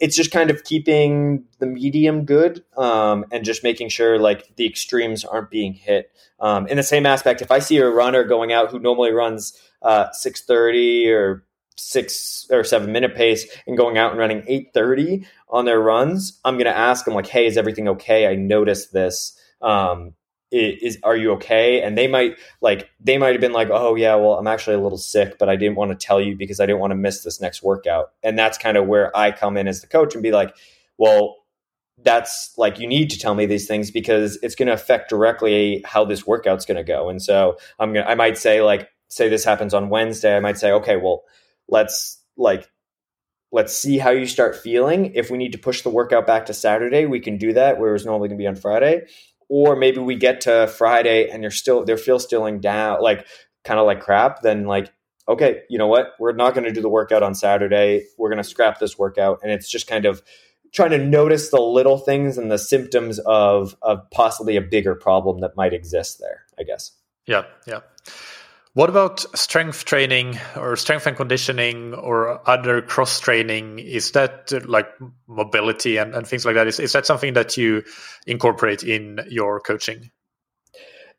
it's 0.00 0.16
just 0.16 0.30
kind 0.30 0.50
of 0.50 0.64
keeping 0.64 1.44
the 1.58 1.66
medium 1.66 2.24
good 2.24 2.64
um, 2.76 3.26
and 3.30 3.44
just 3.44 3.62
making 3.62 3.90
sure 3.90 4.18
like 4.18 4.56
the 4.56 4.66
extremes 4.66 5.24
aren't 5.24 5.50
being 5.50 5.74
hit. 5.74 6.10
Um, 6.40 6.66
in 6.66 6.78
the 6.78 6.82
same 6.82 7.04
aspect, 7.04 7.42
if 7.42 7.50
I 7.50 7.58
see 7.58 7.76
a 7.76 7.88
runner 7.88 8.24
going 8.24 8.50
out 8.52 8.70
who 8.70 8.78
normally 8.78 9.12
runs 9.12 9.52
uh, 9.82 10.10
six 10.12 10.40
thirty 10.42 11.10
or 11.10 11.44
six 11.76 12.46
or 12.50 12.64
seven 12.64 12.92
minute 12.92 13.14
pace 13.14 13.46
and 13.66 13.76
going 13.76 13.98
out 13.98 14.10
and 14.10 14.18
running 14.18 14.42
eight 14.46 14.70
thirty 14.72 15.26
on 15.48 15.66
their 15.66 15.80
runs, 15.80 16.40
I'm 16.44 16.54
going 16.54 16.64
to 16.64 16.76
ask 16.76 17.04
them 17.04 17.14
like, 17.14 17.26
"Hey, 17.26 17.46
is 17.46 17.58
everything 17.58 17.88
okay? 17.88 18.26
I 18.26 18.36
noticed 18.36 18.92
this." 18.92 19.38
Um, 19.60 20.14
is 20.50 20.98
are 21.02 21.16
you 21.16 21.32
okay? 21.32 21.80
And 21.82 21.96
they 21.96 22.08
might 22.08 22.36
like 22.60 22.90
they 22.98 23.18
might 23.18 23.32
have 23.32 23.40
been 23.40 23.52
like 23.52 23.68
oh 23.70 23.94
yeah 23.94 24.16
well 24.16 24.34
i'm 24.34 24.46
actually 24.46 24.74
a 24.74 24.80
little 24.80 24.98
sick 24.98 25.38
but 25.38 25.48
i 25.48 25.56
didn't 25.56 25.76
want 25.76 25.90
to 25.92 26.06
tell 26.06 26.20
you 26.20 26.36
because 26.36 26.60
i 26.60 26.66
didn't 26.66 26.80
want 26.80 26.90
to 26.90 26.96
miss 26.96 27.22
this 27.22 27.40
next 27.40 27.62
workout. 27.62 28.12
And 28.22 28.38
that's 28.38 28.58
kind 28.58 28.76
of 28.76 28.86
where 28.86 29.16
i 29.16 29.30
come 29.30 29.56
in 29.56 29.68
as 29.68 29.80
the 29.80 29.86
coach 29.86 30.14
and 30.14 30.22
be 30.22 30.32
like 30.32 30.56
well 30.98 31.36
that's 32.02 32.54
like 32.56 32.78
you 32.78 32.86
need 32.86 33.10
to 33.10 33.18
tell 33.18 33.34
me 33.34 33.46
these 33.46 33.66
things 33.66 33.90
because 33.90 34.38
it's 34.42 34.54
going 34.54 34.68
to 34.68 34.72
affect 34.72 35.10
directly 35.10 35.82
how 35.84 36.04
this 36.04 36.26
workout's 36.26 36.64
going 36.64 36.78
to 36.78 36.84
go. 36.84 37.08
And 37.08 37.22
so 37.22 37.56
i'm 37.78 37.92
going 37.92 38.04
to 38.04 38.10
i 38.10 38.14
might 38.14 38.38
say 38.38 38.62
like 38.62 38.88
say 39.08 39.28
this 39.28 39.44
happens 39.44 39.74
on 39.74 39.90
wednesday 39.90 40.36
i 40.36 40.40
might 40.40 40.58
say 40.58 40.72
okay 40.72 40.96
well 40.96 41.22
let's 41.68 42.22
like 42.36 42.68
let's 43.52 43.76
see 43.76 43.98
how 43.98 44.10
you 44.10 44.26
start 44.26 44.54
feeling. 44.54 45.12
If 45.14 45.28
we 45.28 45.36
need 45.36 45.50
to 45.52 45.58
push 45.58 45.82
the 45.82 45.90
workout 45.90 46.26
back 46.26 46.46
to 46.46 46.54
saturday 46.54 47.06
we 47.06 47.20
can 47.20 47.36
do 47.36 47.52
that 47.52 47.78
whereas 47.78 48.04
normally 48.04 48.28
going 48.28 48.38
to 48.38 48.42
be 48.42 48.48
on 48.48 48.56
friday 48.56 49.06
or 49.50 49.74
maybe 49.74 49.98
we 49.98 50.14
get 50.14 50.40
to 50.42 50.68
Friday 50.68 51.28
and 51.28 51.42
they're 51.42 51.50
still 51.50 51.84
they're 51.84 51.98
feel 51.98 52.20
stilling 52.20 52.60
down 52.60 53.02
like 53.02 53.26
kind 53.64 53.78
of 53.78 53.84
like 53.84 54.00
crap, 54.00 54.40
then 54.40 54.64
like 54.64 54.90
okay, 55.28 55.62
you 55.68 55.76
know 55.76 55.86
what? 55.86 56.12
We're 56.18 56.32
not 56.32 56.54
going 56.54 56.64
to 56.64 56.72
do 56.72 56.80
the 56.80 56.88
workout 56.88 57.22
on 57.22 57.34
Saturday. 57.34 58.04
We're 58.16 58.30
going 58.30 58.42
to 58.42 58.48
scrap 58.48 58.78
this 58.78 58.98
workout 58.98 59.40
and 59.42 59.52
it's 59.52 59.70
just 59.70 59.86
kind 59.86 60.06
of 60.06 60.22
trying 60.72 60.90
to 60.90 60.98
notice 60.98 61.50
the 61.50 61.60
little 61.60 61.98
things 61.98 62.38
and 62.38 62.50
the 62.50 62.58
symptoms 62.58 63.18
of 63.26 63.76
of 63.82 64.08
possibly 64.10 64.56
a 64.56 64.62
bigger 64.62 64.94
problem 64.94 65.40
that 65.40 65.56
might 65.56 65.74
exist 65.74 66.20
there, 66.20 66.44
I 66.58 66.62
guess. 66.62 66.92
Yeah, 67.26 67.44
yeah. 67.66 67.80
What 68.74 68.88
about 68.88 69.20
strength 69.36 69.84
training 69.84 70.38
or 70.56 70.76
strength 70.76 71.06
and 71.06 71.16
conditioning 71.16 71.92
or 71.92 72.48
other 72.48 72.80
cross 72.80 73.18
training? 73.18 73.80
Is 73.80 74.12
that 74.12 74.52
like 74.68 74.86
mobility 75.26 75.96
and, 75.96 76.14
and 76.14 76.24
things 76.24 76.44
like 76.44 76.54
that? 76.54 76.68
Is, 76.68 76.78
is 76.78 76.92
that 76.92 77.04
something 77.04 77.32
that 77.32 77.56
you 77.56 77.82
incorporate 78.28 78.84
in 78.84 79.18
your 79.28 79.58
coaching? 79.58 80.12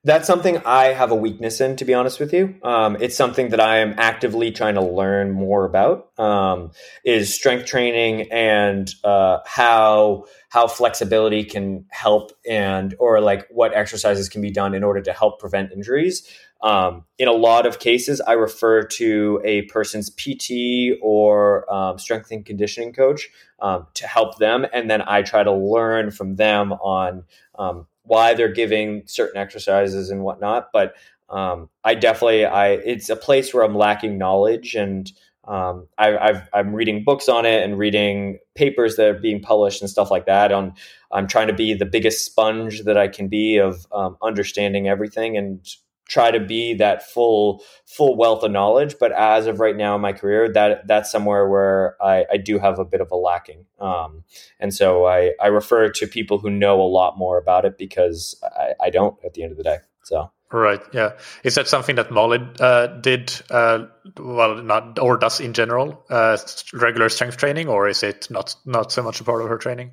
That's 0.04 0.26
something 0.26 0.60
I 0.66 0.86
have 0.86 1.12
a 1.12 1.16
weakness 1.16 1.62
in, 1.62 1.76
to 1.76 1.86
be 1.86 1.94
honest 1.94 2.20
with 2.20 2.34
you. 2.34 2.56
Um, 2.64 2.98
it's 3.00 3.16
something 3.16 3.50
that 3.50 3.60
I 3.60 3.80
am 3.80 3.94
actively 4.00 4.50
trying 4.52 4.74
to 4.74 4.82
learn 4.82 5.30
more 5.30 5.64
about. 5.64 6.18
Um, 6.18 6.72
is 7.06 7.32
strength 7.36 7.68
training 7.68 8.32
and 8.32 8.90
uh, 9.04 9.40
how 9.46 10.26
how 10.50 10.68
flexibility 10.68 11.44
can 11.44 11.86
help 11.92 12.32
and 12.50 12.96
or 12.98 13.22
like 13.22 13.48
what 13.52 13.76
exercises 13.76 14.28
can 14.28 14.42
be 14.42 14.50
done 14.50 14.74
in 14.74 14.84
order 14.84 15.02
to 15.02 15.14
help 15.14 15.40
prevent 15.40 15.72
injuries. 15.72 16.28
Um, 16.64 17.06
in 17.18 17.28
a 17.28 17.34
lot 17.34 17.66
of 17.66 17.80
cases, 17.80 18.22
I 18.22 18.34
refer 18.34 18.84
to 18.84 19.42
a 19.44 19.64
person's 19.64 20.10
PT 20.10 21.00
or 21.02 21.72
um, 21.74 21.98
strength 21.98 22.32
and 22.32 22.46
conditioning 22.46 22.94
coach 22.94 23.30
um, 23.60 23.88
to 23.96 24.08
help 24.08 24.38
them, 24.38 24.66
and 24.72 24.90
then 24.90 25.02
I 25.06 25.24
try 25.24 25.44
to 25.44 25.52
learn 25.52 26.12
from 26.12 26.36
them 26.36 26.74
on 26.74 27.24
um, 27.58 27.88
why 28.04 28.34
they're 28.34 28.52
giving 28.52 29.04
certain 29.08 29.42
exercises 29.42 30.10
and 30.10 30.24
whatnot. 30.24 30.70
But 30.72 30.94
um, 31.30 31.70
I 31.84 31.96
definitely, 31.96 32.46
I 32.46 32.70
it's 32.70 33.10
a 33.10 33.16
place 33.16 33.54
where 33.54 33.64
I'm 33.64 33.76
lacking 33.76 34.20
knowledge, 34.20 34.76
and 34.76 35.12
um, 35.48 35.88
I, 35.98 36.44
am 36.54 36.76
reading 36.76 37.04
books 37.04 37.28
on 37.28 37.48
it 37.48 37.64
and 37.64 37.80
reading 37.80 38.38
papers 38.54 38.98
that 38.98 39.08
are 39.08 39.20
being 39.20 39.42
published 39.42 39.82
and 39.82 39.90
stuff 39.90 40.12
like 40.12 40.28
that. 40.28 40.52
On 40.52 40.74
I'm 41.12 41.26
trying 41.26 41.48
to 41.48 41.54
be 41.54 41.74
the 41.74 41.86
biggest 41.86 42.24
sponge 42.24 42.84
that 42.84 42.98
I 42.98 43.08
can 43.08 43.30
be 43.30 43.58
of 43.58 43.88
understanding 44.22 44.88
everything 44.88 45.38
and 45.38 45.68
try 46.08 46.32
to 46.32 46.40
be 46.40 46.74
that 46.74 47.10
full 47.10 47.62
full 47.86 48.18
wealth 48.18 48.44
of 48.44 48.52
knowledge 48.52 48.96
but 49.00 49.12
as 49.12 49.48
of 49.48 49.60
right 49.60 49.78
now 49.78 49.96
in 49.96 50.02
my 50.02 50.14
career 50.14 50.52
that 50.52 50.86
that's 50.88 51.12
somewhere 51.12 51.48
where 51.48 51.96
i, 52.02 52.26
I 52.32 52.38
do 52.38 52.60
have 52.60 52.80
a 52.80 52.86
bit 52.86 53.02
of 53.02 53.12
a 53.12 53.16
lacking. 53.16 53.66
Um, 53.80 54.24
and 54.60 54.74
so 54.74 55.06
I, 55.06 55.32
I 55.42 55.48
refer 55.48 55.90
to 55.90 56.08
people 56.08 56.38
who 56.38 56.50
know 56.50 56.82
a 56.82 56.84
lot 56.84 57.18
more 57.18 57.38
about 57.38 57.66
it 57.66 57.78
because 57.78 58.40
I, 58.44 58.74
I 58.82 58.90
don't 58.90 59.18
at 59.26 59.34
the 59.34 59.44
end 59.44 59.52
of 59.52 59.58
the 59.58 59.64
day 59.64 59.78
so. 60.04 60.32
Right 60.52 60.82
yeah. 60.94 61.12
Is 61.44 61.56
that 61.56 61.70
something 61.70 61.96
that 61.96 62.12
molly 62.12 62.40
uh, 62.60 62.88
did 62.88 63.34
uh, 63.50 63.86
well 64.18 64.62
not 64.62 65.00
or 65.00 65.18
does 65.18 65.40
in 65.40 65.54
general 65.54 66.04
uh, 66.10 66.38
regular 66.74 67.10
strength 67.10 67.38
training 67.38 67.70
or 67.70 67.88
is 67.88 68.04
it 68.04 68.30
not 68.30 68.56
not 68.66 68.92
so 68.92 69.02
much 69.02 69.22
a 69.22 69.24
part 69.24 69.42
of 69.42 69.48
her 69.48 69.58
training 69.58 69.92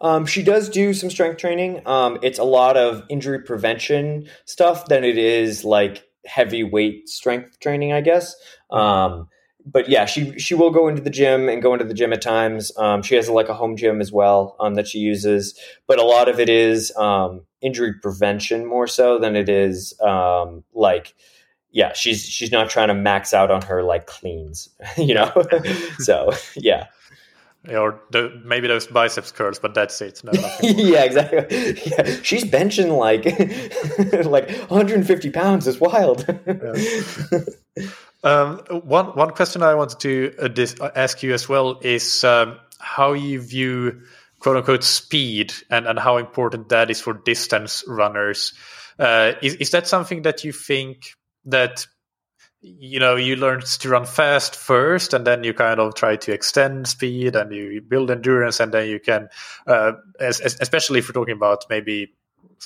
um, 0.00 0.26
she 0.26 0.42
does 0.42 0.68
do 0.68 0.94
some 0.94 1.10
strength 1.10 1.38
training. 1.38 1.82
Um, 1.86 2.18
it's 2.22 2.38
a 2.38 2.44
lot 2.44 2.76
of 2.76 3.02
injury 3.08 3.40
prevention 3.40 4.28
stuff 4.44 4.86
than 4.86 5.04
it 5.04 5.18
is 5.18 5.64
like 5.64 6.04
heavy 6.26 6.62
weight 6.62 7.08
strength 7.08 7.58
training, 7.60 7.92
I 7.92 8.00
guess. 8.00 8.34
Um, 8.70 9.28
but 9.66 9.88
yeah, 9.88 10.06
she 10.06 10.38
she 10.38 10.54
will 10.54 10.70
go 10.70 10.88
into 10.88 11.02
the 11.02 11.10
gym 11.10 11.48
and 11.48 11.60
go 11.60 11.72
into 11.74 11.84
the 11.84 11.94
gym 11.94 12.12
at 12.12 12.22
times. 12.22 12.72
Um, 12.78 13.02
she 13.02 13.16
has 13.16 13.28
like 13.28 13.48
a 13.48 13.54
home 13.54 13.76
gym 13.76 14.00
as 14.00 14.12
well 14.12 14.56
um, 14.60 14.74
that 14.74 14.86
she 14.86 14.98
uses, 14.98 15.58
but 15.86 15.98
a 15.98 16.04
lot 16.04 16.28
of 16.28 16.40
it 16.40 16.48
is 16.48 16.94
um, 16.96 17.42
injury 17.60 17.92
prevention 18.00 18.64
more 18.64 18.86
so 18.86 19.18
than 19.18 19.36
it 19.36 19.48
is 19.48 19.94
like 20.74 21.14
yeah, 21.70 21.92
she's 21.92 22.24
she's 22.24 22.50
not 22.50 22.70
trying 22.70 22.88
to 22.88 22.94
max 22.94 23.34
out 23.34 23.50
on 23.50 23.62
her 23.62 23.82
like 23.82 24.06
cleans, 24.06 24.70
you 24.96 25.14
know. 25.14 25.30
so 25.98 26.30
yeah 26.56 26.86
or 27.68 28.00
the, 28.10 28.40
maybe 28.44 28.68
those 28.68 28.86
biceps 28.86 29.32
curls, 29.32 29.58
but 29.58 29.74
that's 29.74 30.00
it. 30.00 30.22
No, 30.24 30.32
yeah, 30.62 31.04
exactly. 31.04 31.80
Yeah, 31.86 32.16
she's 32.22 32.44
benching 32.44 32.96
like 32.96 33.24
like 34.26 34.50
150 34.70 35.30
pounds. 35.30 35.66
It's 35.66 35.80
wild. 35.80 36.24
yeah. 36.46 37.40
um, 38.24 38.58
one 38.68 39.06
one 39.06 39.30
question 39.30 39.62
I 39.62 39.74
wanted 39.74 40.00
to 40.00 40.34
uh, 40.40 40.48
dis- 40.48 40.80
uh, 40.80 40.90
ask 40.94 41.22
you 41.22 41.34
as 41.34 41.48
well 41.48 41.80
is 41.82 42.24
um, 42.24 42.58
how 42.78 43.12
you 43.12 43.40
view 43.40 44.02
quote 44.40 44.56
unquote 44.56 44.84
speed 44.84 45.52
and, 45.70 45.86
and 45.86 45.98
how 45.98 46.16
important 46.16 46.68
that 46.68 46.90
is 46.90 47.00
for 47.00 47.12
distance 47.12 47.84
runners. 47.86 48.54
Uh, 48.98 49.32
is, 49.42 49.54
is 49.54 49.70
that 49.70 49.86
something 49.86 50.22
that 50.22 50.44
you 50.44 50.52
think 50.52 51.14
that 51.44 51.86
you 52.60 52.98
know 52.98 53.14
you 53.14 53.36
learn 53.36 53.60
to 53.60 53.88
run 53.88 54.04
fast 54.04 54.56
first 54.56 55.14
and 55.14 55.26
then 55.26 55.44
you 55.44 55.54
kind 55.54 55.78
of 55.78 55.94
try 55.94 56.16
to 56.16 56.32
extend 56.32 56.88
speed 56.88 57.36
and 57.36 57.52
you 57.52 57.80
build 57.80 58.10
endurance 58.10 58.58
and 58.58 58.72
then 58.72 58.88
you 58.88 58.98
can 58.98 59.28
uh, 59.66 59.92
as, 60.20 60.40
especially 60.60 60.98
if 60.98 61.08
we're 61.08 61.12
talking 61.12 61.36
about 61.36 61.64
maybe 61.70 62.12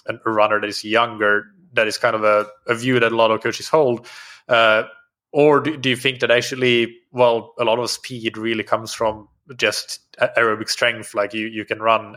a 0.06 0.30
runner 0.30 0.60
that 0.60 0.68
is 0.68 0.82
younger 0.82 1.44
that 1.74 1.86
is 1.86 1.98
kind 1.98 2.16
of 2.16 2.24
a, 2.24 2.46
a 2.66 2.74
view 2.74 2.98
that 2.98 3.12
a 3.12 3.16
lot 3.16 3.30
of 3.30 3.42
coaches 3.42 3.68
hold 3.68 4.06
uh, 4.48 4.84
or 5.32 5.60
do, 5.60 5.76
do 5.76 5.88
you 5.88 5.96
think 5.96 6.20
that 6.20 6.30
actually 6.30 6.94
well 7.10 7.54
a 7.58 7.64
lot 7.64 7.78
of 7.78 7.90
speed 7.90 8.36
really 8.36 8.62
comes 8.62 8.92
from 8.92 9.28
just 9.56 10.00
aerobic 10.36 10.68
strength? 10.68 11.14
Like 11.14 11.34
you 11.34 11.46
you 11.46 11.64
can 11.64 11.80
run 11.80 12.16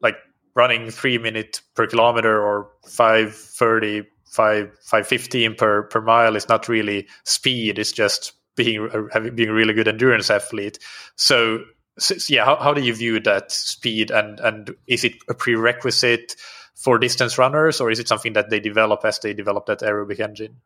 like 0.00 0.16
running 0.54 0.90
three 0.90 1.18
minutes 1.18 1.60
per 1.74 1.86
kilometer 1.86 2.42
or 2.42 2.70
530 2.86 4.06
5 4.30 4.70
515 4.82 5.54
per 5.54 5.82
per 5.84 6.00
mile 6.00 6.36
is 6.36 6.48
not 6.48 6.68
really 6.68 7.06
speed 7.24 7.78
it's 7.78 7.92
just 7.92 8.32
being 8.58 8.90
having 9.12 9.34
being 9.34 9.48
a 9.48 9.54
really 9.54 9.72
good 9.72 9.88
endurance 9.88 10.30
athlete. 10.30 10.78
So, 11.16 11.60
so 11.98 12.14
yeah 12.28 12.44
how, 12.44 12.56
how 12.56 12.74
do 12.74 12.82
you 12.82 12.94
view 12.94 13.20
that 13.20 13.50
speed 13.50 14.10
and 14.10 14.38
and 14.40 14.74
is 14.86 15.04
it 15.04 15.14
a 15.28 15.34
prerequisite 15.34 16.36
for 16.74 16.98
distance 16.98 17.38
runners 17.38 17.80
or 17.80 17.90
is 17.90 17.98
it 17.98 18.08
something 18.08 18.34
that 18.34 18.50
they 18.50 18.60
develop 18.60 19.04
as 19.04 19.18
they 19.20 19.32
develop 19.32 19.66
that 19.66 19.80
aerobic 19.80 20.20
engine? 20.20 20.56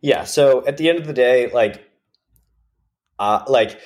Yeah 0.00 0.24
so 0.24 0.66
at 0.66 0.76
the 0.76 0.88
end 0.90 0.98
of 0.98 1.06
the 1.06 1.12
day 1.12 1.50
like 1.52 1.84
uh, 3.18 3.44
like 3.46 3.80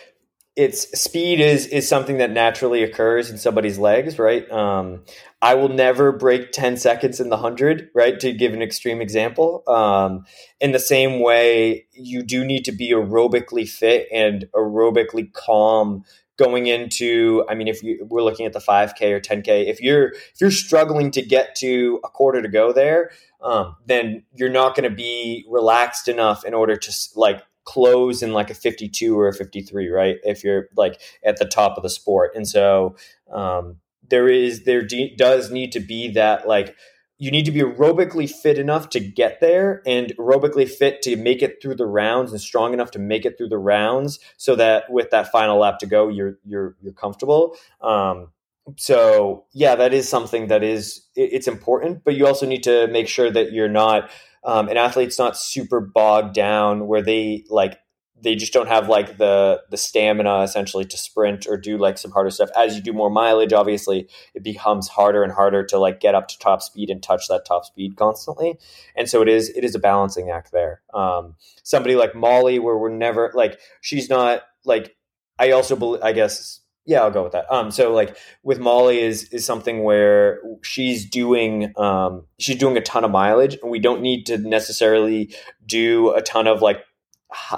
it's 0.59 0.91
speed 1.01 1.39
is 1.39 1.69
is 1.69 1.89
something 1.89 2.19
that 2.19 2.33
naturally 2.33 2.83
occurs 2.83 3.31
in 3.31 3.39
somebody's 3.39 3.79
legs, 3.79 4.19
right? 4.19 4.51
Um, 4.51 5.05
I 5.41 5.55
will 5.55 5.69
never 5.69 6.11
break 6.11 6.51
ten 6.51 6.77
seconds 6.77 7.21
in 7.21 7.29
the 7.29 7.37
hundred, 7.37 7.91
right? 7.95 8.19
To 8.19 8.33
give 8.33 8.53
an 8.55 8.61
extreme 8.61 9.01
example. 9.01 9.63
Um, 9.69 10.27
in 10.61 10.73
the 10.73 10.81
same 10.81 11.21
way, 11.21 11.87
you 11.93 12.25
do 12.25 12.45
need 12.45 12.65
to 12.65 12.73
be 12.73 12.91
aerobically 12.91 13.69
fit 13.69 14.09
and 14.13 14.47
aerobically 14.53 15.33
calm 15.33 16.03
going 16.37 16.67
into. 16.67 17.45
I 17.49 17.55
mean, 17.55 17.69
if 17.69 17.85
you, 17.85 18.05
we're 18.11 18.25
looking 18.25 18.45
at 18.45 18.53
the 18.53 18.61
five 18.61 18.97
k 18.97 19.13
or 19.13 19.21
ten 19.21 19.43
k, 19.43 19.69
if 19.69 19.81
you're 19.81 20.09
if 20.09 20.41
you're 20.41 20.51
struggling 20.51 21.13
to 21.13 21.23
get 21.23 21.55
to 21.59 22.01
a 22.03 22.09
quarter 22.09 22.43
to 22.43 22.49
go 22.49 22.73
there, 22.73 23.13
um, 23.41 23.77
then 23.87 24.25
you're 24.35 24.51
not 24.51 24.75
going 24.75 24.91
to 24.91 24.95
be 24.95 25.47
relaxed 25.49 26.09
enough 26.09 26.45
in 26.45 26.53
order 26.53 26.75
to 26.75 26.93
like 27.15 27.45
close 27.69 28.23
in 28.23 28.33
like 28.33 28.49
a 28.49 28.55
52 28.55 29.19
or 29.19 29.29
a 29.29 29.35
53 29.35 29.91
right? 29.91 30.17
If 30.23 30.43
you're 30.43 30.69
like 30.75 31.03
at 31.23 31.37
the 31.37 31.45
top 31.45 31.77
of 31.77 31.83
the 31.83 31.91
sport. 31.91 32.33
And 32.35 32.49
so 32.49 32.97
um, 33.31 33.77
there 34.09 34.27
is 34.27 34.65
there 34.65 34.81
de- 34.81 35.15
does 35.17 35.51
need 35.51 35.73
to 35.73 35.81
be 35.81 36.11
that 36.13 36.49
like 36.49 36.75
you 37.19 37.31
need 37.31 37.45
to 37.45 37.51
be 37.51 37.61
aerobically 37.61 38.31
fit 38.31 38.59
enough 38.59 38.89
to 38.91 39.01
get 39.01 39.41
there 39.41 39.83
and 39.85 40.17
aerobically 40.17 40.67
fit 40.67 41.03
to 41.03 41.17
make 41.17 41.43
it 41.43 41.61
through 41.61 41.75
the 41.75 41.87
rounds 41.87 42.33
and 42.33 42.41
strong 42.41 42.73
enough 42.73 42.91
to 42.93 42.99
make 42.99 43.27
it 43.27 43.37
through 43.37 43.51
the 43.51 43.59
rounds 43.59 44.19
so 44.39 44.57
that 44.57 44.91
with 44.91 45.11
that 45.11 45.31
final 45.31 45.59
lap 45.59 45.79
to 45.81 45.87
go 45.87 46.09
you're 46.09 46.39
you're 46.47 46.75
you're 46.81 46.95
comfortable. 46.95 47.55
Um, 47.83 48.29
so 48.77 49.45
yeah 49.53 49.75
that 49.75 49.93
is 49.93 50.09
something 50.09 50.49
that 50.49 50.63
is 50.63 51.07
it's 51.15 51.49
important 51.49 52.05
but 52.05 52.15
you 52.15 52.27
also 52.27 52.47
need 52.47 52.63
to 52.63 52.87
make 52.89 53.09
sure 53.09 53.31
that 53.31 53.53
you're 53.53 53.69
not 53.69 54.11
um, 54.49 54.69
an 54.69 54.79
athlete's 54.79 55.19
not 55.19 55.37
super 55.37 55.79
bogged 55.79 56.35
down 56.35 56.87
where 56.87 57.03
they 57.03 57.45
like 57.51 57.79
they 58.21 58.35
just 58.35 58.53
don't 58.53 58.67
have 58.67 58.89
like 58.89 59.19
the 59.19 59.61
the 59.71 59.77
stamina 59.77 60.41
essentially 60.41 60.87
to 60.87 60.97
sprint 60.97 61.47
or 61.47 61.59
do 61.59 61.77
like 61.77 61.99
some 61.99 62.11
harder 62.11 62.31
stuff. 62.31 62.49
As 62.57 62.75
you 62.75 62.81
do 62.81 62.95
more 62.95 63.11
mileage 63.11 63.53
obviously 63.53 64.09
it 64.35 64.43
becomes 64.43 64.89
harder 64.89 65.23
and 65.23 65.33
harder 65.33 65.65
to 65.67 65.79
like 65.79 66.01
get 66.01 66.15
up 66.15 66.29
to 66.29 66.39
top 66.39 66.63
speed 66.63 66.89
and 66.89 67.03
touch 67.03 67.29
that 67.29 67.45
top 67.45 67.67
speed 67.67 67.97
constantly. 67.97 68.59
And 68.97 69.07
so 69.07 69.21
it 69.21 69.29
is 69.29 69.51
it 69.51 69.65
is 69.65 69.75
a 69.75 69.79
balancing 69.79 70.31
act 70.31 70.51
there. 70.51 70.81
Um, 70.95 71.37
somebody 71.63 71.95
like 71.95 72.15
molly 72.15 72.59
where 72.59 72.79
we're 72.79 72.89
never 72.89 73.31
like 73.35 73.61
she's 73.83 74.09
not 74.09 74.43
like 74.65 74.97
i 75.39 75.51
also 75.51 75.77
believe 75.77 76.03
i 76.03 76.13
guess 76.13 76.61
yeah, 76.89 77.03
I'll 77.03 77.11
go 77.11 77.23
with 77.23 77.33
that. 77.33 77.53
Um, 77.53 77.71
so 77.71 77.93
like 77.93 78.17
with 78.43 78.59
Molly 78.59 78.99
is 79.01 79.25
is 79.25 79.45
something 79.45 79.85
where 79.85 80.41
she's 80.63 81.05
doing 81.05 81.75
um, 81.77 82.25
she's 82.39 82.57
doing 82.57 82.79
a 82.79 82.81
ton 82.81 83.05
of 83.05 83.11
mileage, 83.11 83.59
and 83.63 83.71
we 83.71 83.79
don't 83.79 84.01
need 84.01 84.25
to 84.27 84.39
necessarily 84.39 85.35
do 85.67 86.15
a 86.15 86.23
ton 86.23 86.47
of 86.47 86.63
like 86.63 86.83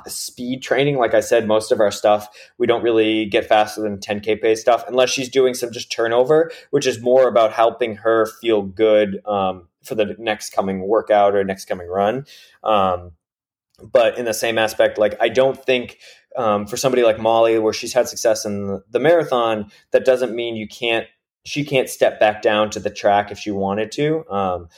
speed 0.08 0.62
training. 0.62 0.98
Like 0.98 1.14
I 1.14 1.20
said, 1.20 1.46
most 1.46 1.70
of 1.70 1.78
our 1.78 1.92
stuff 1.92 2.28
we 2.58 2.66
don't 2.66 2.82
really 2.82 3.24
get 3.26 3.46
faster 3.46 3.80
than 3.80 3.98
10k 3.98 4.42
pace 4.42 4.60
stuff 4.60 4.82
unless 4.88 5.10
she's 5.10 5.28
doing 5.28 5.54
some 5.54 5.70
just 5.70 5.92
turnover, 5.92 6.50
which 6.70 6.86
is 6.86 7.00
more 7.00 7.28
about 7.28 7.52
helping 7.52 7.94
her 7.96 8.26
feel 8.40 8.62
good 8.62 9.24
um, 9.26 9.68
for 9.84 9.94
the 9.94 10.16
next 10.18 10.50
coming 10.50 10.80
workout 10.88 11.36
or 11.36 11.44
next 11.44 11.66
coming 11.66 11.86
run. 11.86 12.26
Um, 12.64 13.12
but 13.80 14.18
in 14.18 14.24
the 14.24 14.34
same 14.34 14.58
aspect, 14.58 14.98
like 14.98 15.16
I 15.20 15.28
don't 15.28 15.56
think 15.64 15.98
um, 16.36 16.66
for 16.66 16.76
somebody 16.76 17.02
like 17.02 17.18
Molly, 17.18 17.58
where 17.58 17.72
she's 17.72 17.92
had 17.92 18.08
success 18.08 18.44
in 18.44 18.82
the, 18.90 18.98
marathon, 18.98 19.70
that 19.90 20.04
doesn't 20.04 20.34
mean 20.34 20.56
you 20.56 20.68
can't. 20.68 21.06
She 21.44 21.64
can't 21.64 21.88
step 21.88 22.20
back 22.20 22.42
down 22.42 22.68
to 22.70 22.80
the 22.80 22.90
track 22.90 23.30
if 23.30 23.38
she 23.38 23.50
wanted 23.50 23.90
to. 23.92 24.30
Um, 24.30 24.68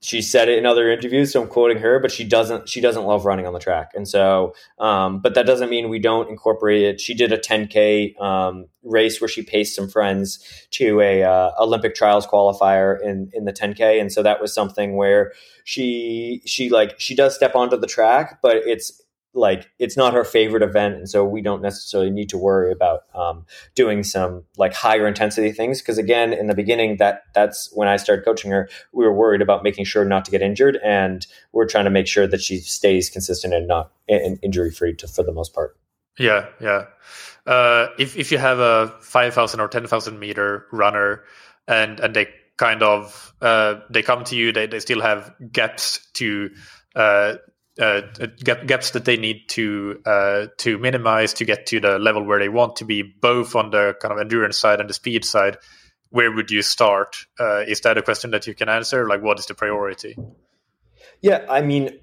she 0.00 0.20
said 0.20 0.48
it 0.48 0.58
in 0.58 0.66
other 0.66 0.90
interviews, 0.90 1.32
so 1.32 1.40
I'm 1.40 1.48
quoting 1.48 1.78
her. 1.78 1.98
But 1.98 2.10
she 2.10 2.24
doesn't. 2.24 2.68
She 2.68 2.82
doesn't 2.82 3.04
love 3.04 3.24
running 3.24 3.46
on 3.46 3.54
the 3.54 3.58
track, 3.58 3.92
and 3.94 4.06
so. 4.06 4.54
Um, 4.78 5.20
but 5.20 5.34
that 5.34 5.46
doesn't 5.46 5.70
mean 5.70 5.88
we 5.88 5.98
don't 5.98 6.28
incorporate 6.28 6.82
it. 6.82 7.00
She 7.00 7.14
did 7.14 7.32
a 7.32 7.38
10k 7.38 8.20
um, 8.20 8.66
race 8.82 9.20
where 9.20 9.28
she 9.28 9.42
paced 9.42 9.74
some 9.74 9.88
friends 9.88 10.66
to 10.72 11.00
a 11.00 11.22
uh, 11.22 11.52
Olympic 11.58 11.94
trials 11.94 12.26
qualifier 12.26 13.00
in 13.00 13.30
in 13.32 13.46
the 13.46 13.52
10k, 13.52 13.98
and 13.98 14.12
so 14.12 14.22
that 14.22 14.42
was 14.42 14.52
something 14.52 14.96
where 14.96 15.32
she 15.64 16.42
she 16.44 16.68
like 16.68 17.00
she 17.00 17.14
does 17.14 17.34
step 17.34 17.54
onto 17.54 17.78
the 17.78 17.86
track, 17.86 18.40
but 18.42 18.56
it's 18.56 19.00
like 19.34 19.68
it's 19.78 19.96
not 19.96 20.14
her 20.14 20.24
favorite 20.24 20.62
event 20.62 20.94
and 20.94 21.10
so 21.10 21.24
we 21.24 21.42
don't 21.42 21.60
necessarily 21.60 22.10
need 22.10 22.28
to 22.28 22.38
worry 22.38 22.70
about 22.70 23.02
um, 23.14 23.44
doing 23.74 24.02
some 24.02 24.44
like 24.56 24.72
higher 24.72 25.06
intensity 25.06 25.52
things 25.52 25.80
because 25.80 25.98
again 25.98 26.32
in 26.32 26.46
the 26.46 26.54
beginning 26.54 26.96
that 26.98 27.24
that's 27.34 27.70
when 27.74 27.88
i 27.88 27.96
started 27.96 28.24
coaching 28.24 28.50
her 28.50 28.68
we 28.92 29.04
were 29.04 29.12
worried 29.12 29.42
about 29.42 29.62
making 29.62 29.84
sure 29.84 30.04
not 30.04 30.24
to 30.24 30.30
get 30.30 30.40
injured 30.40 30.78
and 30.84 31.26
we're 31.52 31.66
trying 31.66 31.84
to 31.84 31.90
make 31.90 32.06
sure 32.06 32.26
that 32.26 32.40
she 32.40 32.58
stays 32.58 33.10
consistent 33.10 33.54
and 33.54 33.66
not 33.66 33.90
and 34.08 34.38
injury 34.42 34.70
free 34.70 34.94
for 35.14 35.22
the 35.22 35.32
most 35.32 35.54
part. 35.54 35.76
Yeah 36.18 36.46
yeah. 36.60 36.84
Uh, 37.46 37.88
if, 37.98 38.16
if 38.16 38.32
you 38.32 38.38
have 38.38 38.58
a 38.58 38.94
5000 39.00 39.60
or 39.60 39.68
10000 39.68 40.18
meter 40.18 40.66
runner 40.72 41.24
and 41.68 42.00
and 42.00 42.14
they 42.14 42.28
kind 42.56 42.82
of 42.82 43.34
uh, 43.40 43.74
they 43.90 44.02
come 44.02 44.24
to 44.24 44.36
you 44.36 44.52
they, 44.52 44.66
they 44.66 44.80
still 44.80 45.00
have 45.00 45.34
gaps 45.52 46.06
to 46.14 46.50
uh, 46.94 47.34
uh, 47.80 48.02
gaps 48.44 48.90
that 48.90 49.04
they 49.04 49.16
need 49.16 49.48
to 49.48 50.00
uh, 50.06 50.46
to 50.58 50.78
minimize 50.78 51.34
to 51.34 51.44
get 51.44 51.66
to 51.66 51.80
the 51.80 51.98
level 51.98 52.24
where 52.24 52.38
they 52.38 52.48
want 52.48 52.76
to 52.76 52.84
be, 52.84 53.02
both 53.02 53.56
on 53.56 53.70
the 53.70 53.96
kind 54.00 54.12
of 54.12 54.20
endurance 54.20 54.58
side 54.58 54.80
and 54.80 54.88
the 54.88 54.94
speed 54.94 55.24
side. 55.24 55.58
Where 56.10 56.30
would 56.30 56.50
you 56.50 56.62
start? 56.62 57.16
Uh, 57.40 57.64
is 57.66 57.80
that 57.80 57.98
a 57.98 58.02
question 58.02 58.30
that 58.30 58.46
you 58.46 58.54
can 58.54 58.68
answer? 58.68 59.08
Like, 59.08 59.22
what 59.22 59.40
is 59.40 59.46
the 59.46 59.54
priority? 59.54 60.16
Yeah, 61.20 61.44
I 61.48 61.62
mean, 61.62 61.98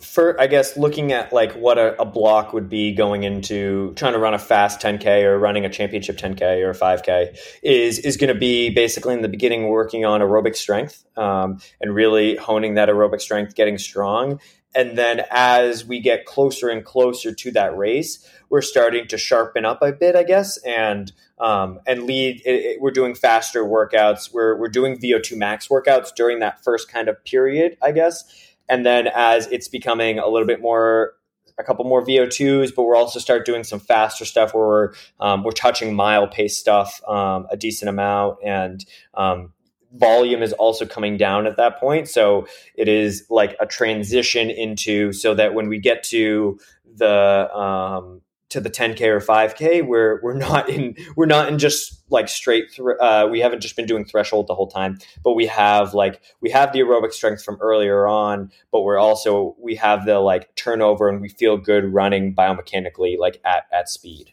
for 0.00 0.40
I 0.40 0.46
guess 0.46 0.76
looking 0.76 1.12
at 1.12 1.32
like 1.32 1.52
what 1.54 1.78
a, 1.78 2.00
a, 2.00 2.04
block 2.04 2.52
would 2.52 2.68
be 2.68 2.92
going 2.92 3.24
into 3.24 3.92
trying 3.94 4.12
to 4.12 4.18
run 4.18 4.34
a 4.34 4.38
fast 4.38 4.80
10k 4.80 5.24
or 5.24 5.38
running 5.38 5.64
a 5.64 5.68
championship 5.68 6.16
10k 6.16 6.62
or 6.62 6.72
5k 6.72 7.36
is 7.62 7.98
is 7.98 8.16
going 8.16 8.32
to 8.32 8.38
be 8.38 8.70
basically 8.70 9.14
in 9.14 9.22
the 9.22 9.28
beginning 9.28 9.68
working 9.68 10.04
on 10.04 10.20
aerobic 10.20 10.54
strength 10.54 11.04
um, 11.16 11.58
and 11.80 11.94
really 11.94 12.36
honing 12.36 12.74
that 12.74 12.88
aerobic 12.88 13.20
strength, 13.20 13.54
getting 13.54 13.76
strong, 13.76 14.40
and 14.74 14.98
then 14.98 15.22
as 15.30 15.84
we 15.84 16.00
get 16.00 16.26
closer 16.26 16.68
and 16.68 16.84
closer 16.84 17.34
to 17.34 17.50
that 17.52 17.76
race, 17.76 18.26
we're 18.50 18.62
starting 18.62 19.06
to 19.08 19.18
sharpen 19.18 19.64
up 19.64 19.82
a 19.82 19.92
bit, 19.92 20.14
I 20.14 20.22
guess, 20.22 20.56
and 20.58 21.12
um, 21.38 21.80
and 21.86 22.04
lead. 22.04 22.42
It, 22.44 22.50
it, 22.50 22.80
we're 22.80 22.90
doing 22.90 23.14
faster 23.14 23.64
workouts. 23.64 24.32
We're 24.32 24.56
we're 24.56 24.68
doing 24.68 24.98
VO2 24.98 25.36
max 25.36 25.68
workouts 25.68 26.14
during 26.14 26.40
that 26.40 26.62
first 26.62 26.90
kind 26.90 27.08
of 27.08 27.22
period, 27.24 27.76
I 27.82 27.92
guess. 27.92 28.24
And 28.68 28.84
then 28.84 29.08
as 29.14 29.46
it's 29.46 29.68
becoming 29.68 30.18
a 30.18 30.28
little 30.28 30.46
bit 30.46 30.60
more 30.60 31.14
a 31.58 31.64
couple 31.64 31.84
more 31.84 32.04
VO2s, 32.04 32.74
but 32.74 32.84
we're 32.84 32.96
also 32.96 33.18
start 33.18 33.44
doing 33.44 33.64
some 33.64 33.80
faster 33.80 34.24
stuff 34.24 34.54
where 34.54 34.66
we're 34.66 34.92
um, 35.18 35.42
we're 35.42 35.50
touching 35.50 35.94
mile 35.94 36.28
pace 36.28 36.56
stuff 36.56 37.00
um, 37.08 37.46
a 37.50 37.56
decent 37.56 37.88
amount, 37.88 38.38
and 38.44 38.84
um, 39.14 39.52
volume 39.94 40.42
is 40.42 40.52
also 40.54 40.86
coming 40.86 41.16
down 41.16 41.46
at 41.46 41.56
that 41.56 41.78
point. 41.78 42.08
So 42.08 42.46
it 42.74 42.88
is 42.88 43.24
like 43.30 43.56
a 43.60 43.66
transition 43.66 44.50
into 44.50 45.12
so 45.12 45.34
that 45.34 45.54
when 45.54 45.68
we 45.68 45.78
get 45.78 46.02
to 46.04 46.58
the 46.96 47.54
um, 47.54 48.20
to 48.50 48.60
the 48.60 48.70
10k 48.70 49.02
or 49.02 49.20
5k, 49.20 49.86
we're 49.86 50.20
we're 50.22 50.34
not 50.34 50.68
in 50.68 50.96
we're 51.16 51.26
not 51.26 51.48
in 51.48 51.58
just 51.58 52.02
like 52.10 52.28
straight 52.28 52.70
through. 52.70 52.98
Uh, 52.98 53.28
we 53.30 53.40
haven't 53.40 53.60
just 53.60 53.76
been 53.76 53.86
doing 53.86 54.04
threshold 54.04 54.46
the 54.46 54.54
whole 54.54 54.68
time, 54.68 54.98
but 55.22 55.34
we 55.34 55.46
have 55.46 55.94
like 55.94 56.20
we 56.40 56.50
have 56.50 56.72
the 56.72 56.80
aerobic 56.80 57.12
strength 57.12 57.44
from 57.44 57.58
earlier 57.60 58.06
on, 58.06 58.50
but 58.72 58.82
we're 58.82 58.98
also 58.98 59.56
we 59.60 59.74
have 59.76 60.06
the 60.06 60.18
like 60.18 60.54
turnover 60.56 61.08
and 61.08 61.20
we 61.20 61.28
feel 61.28 61.56
good 61.56 61.92
running 61.92 62.34
biomechanically 62.34 63.18
like 63.18 63.40
at 63.44 63.64
at 63.72 63.88
speed. 63.88 64.32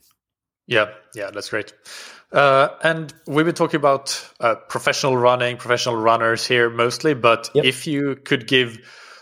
Yeah, 0.68 0.92
yeah, 1.14 1.30
that's 1.32 1.50
great. 1.50 1.74
Uh, 2.36 2.76
and 2.84 3.14
we've 3.28 3.46
been 3.46 3.56
talking 3.56 3.78
about 3.78 4.30
uh, 4.42 4.56
professional 4.68 5.16
running, 5.16 5.56
professional 5.56 5.96
runners 5.96 6.46
here 6.46 6.70
mostly. 6.70 7.14
But 7.14 7.50
yep. 7.56 7.64
if 7.64 7.88
you 7.88 8.18
could 8.18 8.46
give 8.46 8.78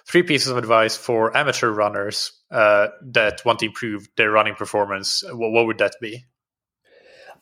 three 0.08 0.24
pieces 0.24 0.48
of 0.48 0.58
advice 0.58 0.98
for 0.98 1.36
amateur 1.38 1.70
runners 1.70 2.32
uh, 2.50 2.88
that 3.12 3.46
want 3.46 3.60
to 3.60 3.68
improve 3.68 4.08
their 4.18 4.32
running 4.32 4.56
performance, 4.56 5.24
what, 5.32 5.52
what 5.52 5.68
would 5.68 5.78
that 5.78 5.94
be? 6.02 6.26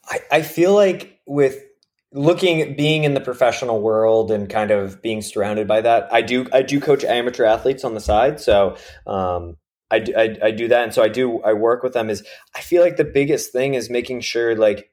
I, 0.05 0.19
I 0.29 0.41
feel 0.41 0.73
like 0.73 1.21
with 1.25 1.63
looking 2.11 2.75
being 2.75 3.05
in 3.05 3.13
the 3.13 3.21
professional 3.21 3.81
world 3.81 4.29
and 4.29 4.49
kind 4.49 4.71
of 4.71 5.01
being 5.01 5.21
surrounded 5.21 5.65
by 5.65 5.79
that 5.79 6.11
i 6.11 6.21
do 6.21 6.45
i 6.51 6.61
do 6.61 6.77
coach 6.81 7.05
amateur 7.05 7.45
athletes 7.45 7.85
on 7.85 7.93
the 7.93 8.01
side 8.01 8.37
so 8.37 8.75
um, 9.07 9.55
I, 9.89 10.05
I, 10.17 10.37
I 10.43 10.51
do 10.51 10.67
that 10.67 10.83
and 10.83 10.93
so 10.93 11.01
i 11.01 11.07
do 11.07 11.41
i 11.43 11.53
work 11.53 11.83
with 11.83 11.93
them 11.93 12.09
is 12.09 12.21
i 12.53 12.59
feel 12.59 12.81
like 12.83 12.97
the 12.97 13.05
biggest 13.05 13.53
thing 13.53 13.75
is 13.75 13.89
making 13.89 14.19
sure 14.19 14.57
like 14.57 14.90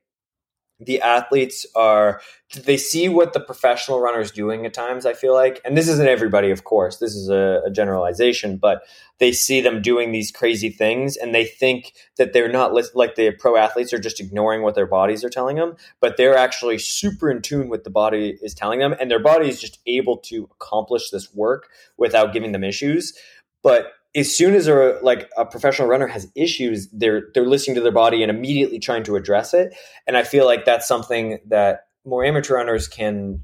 the 0.81 1.01
athletes 1.01 1.67
are 1.75 2.21
they 2.65 2.77
see 2.77 3.09
what 3.09 3.33
the 3.33 3.41
professional 3.41 4.01
runner 4.01 4.21
is 4.21 4.31
doing 4.31 4.65
at 4.65 4.73
times 4.73 5.05
i 5.05 5.13
feel 5.13 5.35
like. 5.35 5.61
And 5.65 5.77
this 5.77 5.89
isn't 5.89 6.07
everybody 6.07 6.51
of 6.51 6.65
course. 6.65 6.99
This 6.99 7.15
is 7.15 7.29
a, 7.29 7.63
a, 7.67 7.71
generalization 7.71 8.57
but 8.57 8.83
they 9.19 9.33
see 9.33 9.61
them 9.61 9.83
doing 9.83 10.13
these 10.13 10.31
crazy 10.31 10.71
things 10.71 11.17
and 11.17 11.35
they 11.35 11.45
think 11.45 11.95
that 12.17 12.33
they're 12.33 12.51
not 12.51 12.73
like 12.95 13.17
the 13.17 13.33
pro 13.33 13.57
athletes 13.57 13.93
are 13.93 13.99
just 13.99 14.21
ignoring 14.21 14.63
what 14.63 14.75
their 14.75 14.87
bodies 14.87 15.25
are 15.25 15.31
telling 15.31 15.57
them 15.57 15.75
but 16.01 16.17
they're 16.17 16.37
actually 16.37 16.79
super 16.79 17.31
in 17.31 17.43
tune 17.43 17.69
with 17.69 17.85
the 17.85 17.91
body 17.91 18.39
is 18.43 18.55
telling 18.55 18.79
them 18.79 18.95
and 19.01 19.11
their 19.11 19.23
body 19.23 19.49
is 19.49 19.61
just 19.61 19.79
able 19.87 20.17
to 20.19 20.49
accomplish 20.53 21.11
this 21.11 21.35
work 21.35 21.69
without 21.97 22.33
giving 22.33 22.53
them 22.53 22.65
issues. 22.65 23.13
But 23.63 23.93
as 24.15 24.35
soon 24.35 24.55
as 24.55 24.67
a 24.69 24.99
like 25.03 25.31
a 25.37 25.45
professional 25.45 25.89
runner 25.89 26.07
has 26.07 26.31
issues, 26.35 26.89
they're 26.93 27.29
they're 27.35 27.47
listening 27.47 27.75
to 27.77 27.81
their 27.81 27.93
body 27.93 28.23
and 28.23 28.31
immediately 28.31 28.79
trying 28.79 29.03
to 29.05 29.17
address 29.17 29.53
it. 29.55 29.75
And 30.07 30.17
I 30.17 30.23
feel 30.23 30.47
like 30.47 30.65
that's 30.65 30.89
something 30.89 31.39
that 31.47 31.87
more 32.05 32.25
amateur 32.25 32.55
runners 32.55 32.89
can 32.89 33.43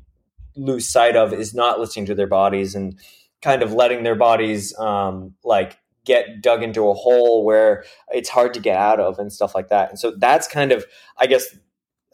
lose 0.56 0.88
sight 0.88 1.16
of 1.16 1.32
is 1.32 1.54
not 1.54 1.80
listening 1.80 2.06
to 2.06 2.14
their 2.14 2.26
bodies 2.26 2.74
and 2.74 2.98
kind 3.42 3.62
of 3.62 3.72
letting 3.72 4.04
their 4.04 4.14
bodies 4.14 4.76
um, 4.78 5.34
like 5.44 5.78
get 6.06 6.40
dug 6.42 6.62
into 6.62 6.88
a 6.88 6.94
hole 6.94 7.44
where 7.44 7.84
it's 8.10 8.28
hard 8.28 8.54
to 8.54 8.60
get 8.60 8.76
out 8.76 9.00
of 9.00 9.18
and 9.18 9.32
stuff 9.32 9.54
like 9.54 9.68
that. 9.68 9.90
And 9.90 9.98
so 9.98 10.12
that's 10.16 10.48
kind 10.48 10.72
of 10.72 10.84
I 11.18 11.26
guess 11.26 11.54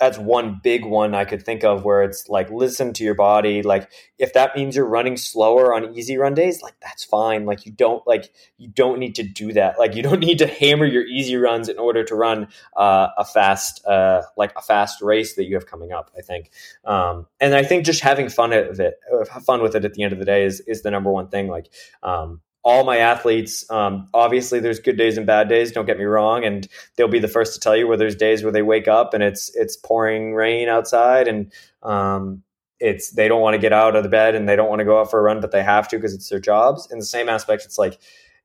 that's 0.00 0.18
one 0.18 0.60
big 0.62 0.86
one 0.86 1.14
I 1.14 1.26
could 1.26 1.44
think 1.44 1.62
of 1.62 1.84
where 1.84 2.02
it's 2.02 2.26
like 2.28 2.50
listen 2.50 2.94
to 2.94 3.04
your 3.04 3.14
body. 3.14 3.62
Like 3.62 3.90
if 4.18 4.32
that 4.32 4.56
means 4.56 4.74
you're 4.74 4.86
running 4.86 5.18
slower 5.18 5.74
on 5.74 5.94
easy 5.94 6.16
run 6.16 6.32
days, 6.32 6.62
like 6.62 6.74
that's 6.80 7.04
fine. 7.04 7.44
Like 7.44 7.66
you 7.66 7.72
don't 7.72 8.04
like 8.06 8.32
you 8.56 8.68
don't 8.68 8.98
need 8.98 9.14
to 9.16 9.22
do 9.22 9.52
that. 9.52 9.78
Like 9.78 9.94
you 9.94 10.02
don't 10.08 10.20
need 10.20 10.38
to 10.38 10.46
hammer 10.46 10.86
your 10.86 11.04
easy 11.04 11.36
runs 11.36 11.68
in 11.68 11.78
order 11.78 12.02
to 12.02 12.14
run 12.14 12.48
uh, 12.74 13.08
a 13.18 13.26
fast 13.26 13.84
uh, 13.86 14.22
like 14.38 14.52
a 14.56 14.62
fast 14.62 15.02
race 15.02 15.34
that 15.34 15.44
you 15.44 15.54
have 15.54 15.66
coming 15.66 15.92
up. 15.92 16.10
I 16.16 16.22
think, 16.22 16.50
um, 16.86 17.26
and 17.38 17.54
I 17.54 17.62
think 17.62 17.84
just 17.84 18.00
having 18.00 18.30
fun 18.30 18.54
of 18.54 18.80
it, 18.80 18.98
fun 19.44 19.60
with 19.60 19.76
it 19.76 19.84
at 19.84 19.92
the 19.92 20.02
end 20.02 20.14
of 20.14 20.18
the 20.18 20.24
day 20.24 20.44
is 20.44 20.60
is 20.60 20.80
the 20.80 20.90
number 20.90 21.12
one 21.12 21.28
thing. 21.28 21.48
Like 21.48 21.66
um, 22.02 22.40
all 22.62 22.84
my 22.84 22.98
athletes 22.98 23.68
um, 23.70 24.06
obviously 24.12 24.60
there's 24.60 24.78
good 24.78 24.96
days 24.96 25.16
and 25.16 25.26
bad 25.26 25.48
days 25.48 25.72
don't 25.72 25.86
get 25.86 25.98
me 25.98 26.04
wrong 26.04 26.44
and 26.44 26.68
they'll 26.96 27.08
be 27.08 27.18
the 27.18 27.28
first 27.28 27.54
to 27.54 27.60
tell 27.60 27.76
you 27.76 27.88
where 27.88 27.96
there's 27.96 28.16
days 28.16 28.42
where 28.42 28.52
they 28.52 28.62
wake 28.62 28.88
up 28.88 29.14
and 29.14 29.22
it's 29.22 29.54
it's 29.56 29.76
pouring 29.76 30.34
rain 30.34 30.68
outside 30.68 31.26
and 31.26 31.52
um, 31.82 32.42
it's 32.78 33.10
they 33.10 33.28
don't 33.28 33.40
want 33.40 33.54
to 33.54 33.60
get 33.60 33.72
out 33.72 33.96
of 33.96 34.02
the 34.02 34.08
bed 34.08 34.34
and 34.34 34.48
they 34.48 34.56
don't 34.56 34.68
want 34.68 34.80
to 34.80 34.84
go 34.84 35.00
out 35.00 35.10
for 35.10 35.18
a 35.18 35.22
run 35.22 35.40
but 35.40 35.52
they 35.52 35.62
have 35.62 35.88
to 35.88 35.96
because 35.96 36.14
it's 36.14 36.28
their 36.28 36.40
jobs. 36.40 36.90
In 36.90 36.98
the 36.98 37.04
same 37.04 37.28
aspect 37.28 37.64
it's 37.64 37.78
like 37.78 37.98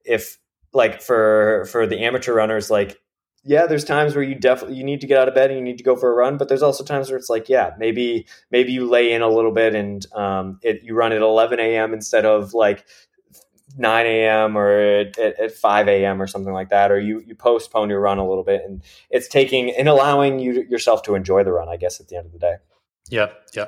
if 0.04 0.38
like 0.74 1.02
for 1.02 1.66
for 1.72 1.88
the 1.88 2.00
amateur 2.00 2.34
runners 2.34 2.70
like 2.70 3.00
yeah 3.44 3.66
there's 3.66 3.86
times 3.86 4.16
where 4.16 4.24
you 4.24 4.36
definitely 4.36 4.78
you 4.78 4.84
need 4.84 5.02
to 5.02 5.08
get 5.08 5.18
out 5.18 5.28
of 5.28 5.36
bed 5.36 5.50
and 5.50 5.60
you 5.60 5.64
need 5.64 5.78
to 5.78 5.84
go 5.84 5.96
for 5.96 6.12
a 6.12 6.16
run 6.16 6.38
but 6.38 6.50
there's 6.50 6.62
also 6.62 6.84
times 6.84 7.10
where 7.10 7.18
it's 7.18 7.30
like 7.30 7.48
yeah 7.48 7.72
maybe 7.78 8.26
maybe 8.52 8.72
you 8.72 8.86
lay 8.86 9.12
in 9.12 9.22
a 9.22 9.30
little 9.30 9.52
bit 9.52 9.74
and 9.74 10.06
um, 10.14 10.60
it, 10.62 10.84
you 10.84 10.94
run 10.94 11.12
at 11.12 11.22
11 11.22 11.60
a.m 11.60 11.94
instead 11.94 12.26
of 12.26 12.54
like 12.54 12.86
9 13.78 14.06
a.m. 14.06 14.58
or 14.58 14.72
at, 15.00 15.18
at 15.18 15.52
5 15.52 15.88
a.m. 15.88 16.22
or 16.22 16.28
something 16.28 16.54
like 16.54 16.70
that, 16.70 16.92
or 16.92 17.00
you 17.00 17.22
you 17.26 17.36
postpone 17.36 17.90
your 17.90 18.00
run 18.00 18.18
a 18.18 18.28
little 18.28 18.44
bit, 18.44 18.62
and 18.66 18.82
it's 19.10 19.28
taking 19.28 19.72
and 19.72 19.88
allowing 19.88 20.40
you 20.40 20.66
yourself 20.70 21.04
to 21.04 21.16
enjoy 21.16 21.44
the 21.44 21.52
run. 21.52 21.70
I 21.70 21.78
guess 21.78 22.00
at 22.00 22.08
the 22.08 22.18
end 22.18 22.28
of 22.28 22.32
the 22.32 22.40
day. 22.40 22.56
Yeah, 23.10 23.30
yeah. 23.54 23.68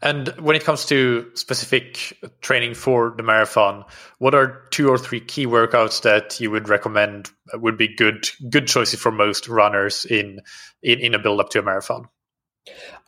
And 0.00 0.28
when 0.40 0.56
it 0.56 0.64
comes 0.64 0.86
to 0.86 1.30
specific 1.34 2.16
training 2.40 2.72
for 2.72 3.12
the 3.16 3.22
marathon, 3.22 3.84
what 4.18 4.34
are 4.34 4.62
two 4.70 4.88
or 4.88 4.96
three 4.96 5.20
key 5.20 5.46
workouts 5.46 6.02
that 6.02 6.40
you 6.40 6.50
would 6.50 6.70
recommend 6.70 7.30
would 7.52 7.76
be 7.76 7.94
good 7.94 8.28
good 8.48 8.66
choices 8.66 8.98
for 8.98 9.12
most 9.12 9.46
runners 9.48 10.06
in 10.06 10.40
in, 10.82 11.00
in 11.00 11.14
a 11.14 11.18
build 11.18 11.40
up 11.40 11.50
to 11.50 11.58
a 11.58 11.62
marathon? 11.62 12.08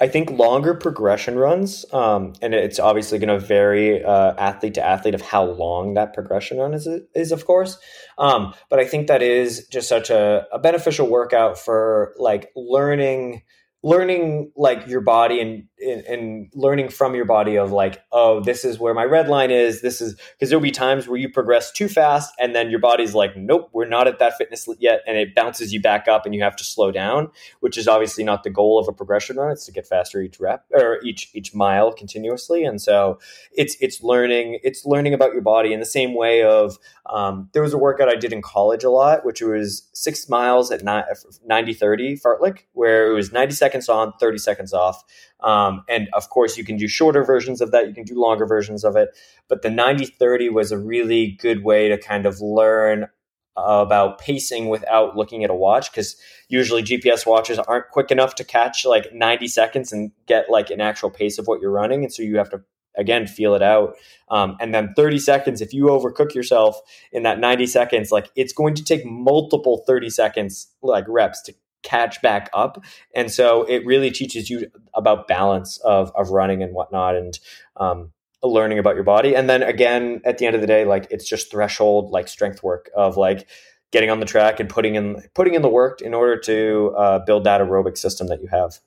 I 0.01 0.09
think 0.09 0.31
longer 0.31 0.75
progression 0.75 1.37
runs, 1.37 1.85
um, 1.93 2.33
and 2.41 2.55
it's 2.55 2.79
obviously 2.79 3.19
going 3.19 3.29
to 3.29 3.45
vary 3.45 4.03
uh, 4.03 4.35
athlete 4.39 4.75
to 4.75 4.87
athlete 4.87 5.15
of 5.15 5.21
how 5.21 5.45
long 5.45 5.95
that 5.95 6.15
progression 6.15 6.59
run 6.59 6.75
is, 6.75 6.89
is 7.15 7.33
of 7.33 7.45
course. 7.47 7.79
Um, 8.19 8.55
but 8.69 8.79
I 8.79 8.87
think 8.87 9.09
that 9.09 9.23
is 9.23 9.67
just 9.69 9.89
such 9.89 10.11
a, 10.11 10.47
a 10.53 10.59
beneficial 10.59 11.07
workout 11.09 11.59
for 11.59 12.15
like 12.19 12.51
learning– 12.57 13.43
learning 13.83 14.53
like 14.57 14.87
your 14.87 15.01
body 15.01 15.41
and, 15.41 15.65
and, 15.81 16.05
and 16.05 16.51
learning 16.55 16.91
from 16.91 17.15
your 17.15 17.25
body 17.25 17.57
of 17.57 17.73
like 17.73 18.03
oh 18.13 18.41
this 18.41 18.63
is 18.63 18.79
where 18.79 18.93
my 18.93 19.05
red 19.05 19.27
line 19.27 19.51
is 19.51 19.81
this 19.81 20.03
is 20.03 20.15
because 20.33 20.51
there'll 20.51 20.63
be 20.63 20.71
times 20.71 21.09
where 21.09 21.19
you 21.19 21.31
progress 21.31 21.73
too 21.73 21.89
fast 21.89 22.35
and 22.39 22.55
then 22.55 22.69
your 22.69 22.79
body's 22.79 23.15
like 23.15 23.35
nope 23.39 23.71
we're 23.73 23.89
not 23.89 24.07
at 24.07 24.19
that 24.19 24.37
fitness 24.37 24.69
yet 24.79 25.01
and 25.07 25.17
it 25.17 25.35
bounces 25.35 25.73
you 25.73 25.81
back 25.81 26.09
up 26.09 26.27
and 26.27 26.35
you 26.35 26.43
have 26.43 26.55
to 26.55 26.63
slow 26.63 26.91
down 26.91 27.31
which 27.61 27.79
is 27.79 27.89
obviously 27.89 28.23
not 28.23 28.43
the 28.43 28.51
goal 28.51 28.79
of 28.79 28.87
a 28.87 28.93
progression 28.93 29.37
run 29.37 29.51
it's 29.51 29.65
to 29.65 29.73
get 29.73 29.87
faster 29.87 30.21
each 30.21 30.39
rep 30.39 30.67
or 30.75 31.01
each 31.03 31.31
each 31.33 31.55
mile 31.55 31.91
continuously 31.91 32.65
and 32.65 32.83
so 32.83 33.19
it's 33.53 33.79
it's 33.81 34.03
learning 34.03 34.59
it's 34.63 34.85
learning 34.85 35.15
about 35.15 35.33
your 35.33 35.43
body 35.43 35.73
in 35.73 35.81
the 35.81 35.87
same 35.87 36.15
way 36.15 36.43
of 36.43 36.79
um, 37.07 37.49
there 37.55 37.63
was 37.63 37.73
a 37.73 37.79
workout 37.79 38.11
i 38.11 38.15
did 38.15 38.33
in 38.33 38.43
college 38.43 38.85
a 38.85 38.91
lot 38.91 39.25
which 39.25 39.41
was 39.41 39.89
six 39.95 40.29
miles 40.29 40.71
at 40.71 40.85
90 40.85 41.73
30 41.73 42.19
fartlek 42.19 42.65
where 42.75 43.11
it 43.11 43.15
was 43.15 43.33
90 43.33 43.55
seconds 43.55 43.70
seconds 43.71 43.89
on, 43.89 44.13
30 44.19 44.39
seconds 44.39 44.73
off. 44.73 45.03
Um, 45.41 45.85
and 45.89 46.09
of 46.13 46.29
course, 46.31 46.59
you 46.59 46.65
can 46.65 46.77
do 46.77 46.89
shorter 46.89 47.25
versions 47.25 47.61
of 47.61 47.71
that, 47.71 47.87
you 47.87 47.95
can 47.95 48.05
do 48.05 48.21
longer 48.21 48.47
versions 48.47 48.85
of 48.85 48.97
it. 48.97 49.11
But 49.49 49.63
the 49.63 49.71
90 49.71 50.07
30 50.07 50.49
was 50.49 50.73
a 50.73 50.79
really 50.79 51.39
good 51.41 51.63
way 51.65 51.89
to 51.89 51.99
kind 51.99 52.27
of 52.27 52.41
learn 52.41 53.09
about 53.57 54.19
pacing 54.19 54.69
without 54.69 55.17
looking 55.17 55.45
at 55.45 55.51
a 55.51 55.55
watch 55.55 55.91
because 55.91 56.17
usually 56.49 56.83
GPS 56.83 57.27
watches 57.27 57.59
aren't 57.59 57.89
quick 57.91 58.11
enough 58.11 58.35
to 58.37 58.45
catch 58.45 58.85
like 58.85 59.13
90 59.13 59.49
seconds 59.49 59.93
and 59.93 60.13
get 60.27 60.51
like 60.51 60.71
an 60.71 60.81
actual 60.81 61.11
pace 61.11 61.39
of 61.39 61.47
what 61.47 61.61
you're 61.61 61.71
running. 61.71 62.03
And 62.05 62.13
so 62.13 62.23
you 62.23 62.39
have 62.39 62.51
to 62.51 62.63
again 62.97 63.27
feel 63.27 63.55
it 63.55 63.63
out 63.63 63.95
um, 64.31 64.57
and 64.61 64.75
then 64.75 64.93
30 64.97 65.19
seconds 65.19 65.61
if 65.61 65.73
you 65.73 65.85
overcook 65.85 66.35
yourself 66.35 66.81
in 67.13 67.23
that 67.23 67.39
90 67.39 67.67
seconds 67.67 68.11
like 68.11 68.31
it's 68.35 68.53
going 68.53 68.75
to 68.75 68.83
take 68.83 69.07
multiple 69.07 69.85
30 69.87 70.11
seconds 70.11 70.69
like 70.83 71.05
reps 71.07 71.41
to 71.43 71.55
catch 71.83 72.21
back 72.23 72.51
up. 72.53 72.83
And 73.15 73.31
so 73.31 73.65
it 73.65 73.85
really 73.87 74.11
teaches 74.11 74.51
you 74.51 74.71
about 74.95 75.29
balance 75.29 75.79
of, 75.79 76.13
of 76.15 76.31
running 76.31 76.63
and 76.63 76.75
whatnot 76.75 77.17
and 77.17 77.39
um, 77.77 78.13
learning 78.43 78.79
about 78.79 78.95
your 78.95 79.05
body. 79.05 79.35
And 79.35 79.49
then 79.49 79.63
again, 79.63 80.21
at 80.25 80.39
the 80.39 80.47
end 80.47 80.55
of 80.55 80.61
the 80.61 80.67
day, 80.67 80.85
like 80.85 81.07
it's 81.11 81.29
just 81.29 81.51
threshold 81.51 82.11
like 82.11 82.29
strength 82.29 82.63
work 82.63 82.91
of 82.95 83.17
like 83.17 83.49
getting 83.91 84.11
on 84.11 84.21
the 84.21 84.27
track 84.27 84.61
and 84.61 84.69
putting 84.69 84.95
in 84.95 85.23
putting 85.35 85.55
in 85.55 85.63
the 85.63 85.69
work 85.69 86.01
in 86.01 86.15
order 86.15 86.39
to 86.39 86.95
uh, 86.97 87.19
build 87.21 87.45
that 87.45 87.61
aerobic 87.61 87.99
system 87.99 88.29
that 88.29 88.41
you 88.41 88.49
have. 88.49 88.79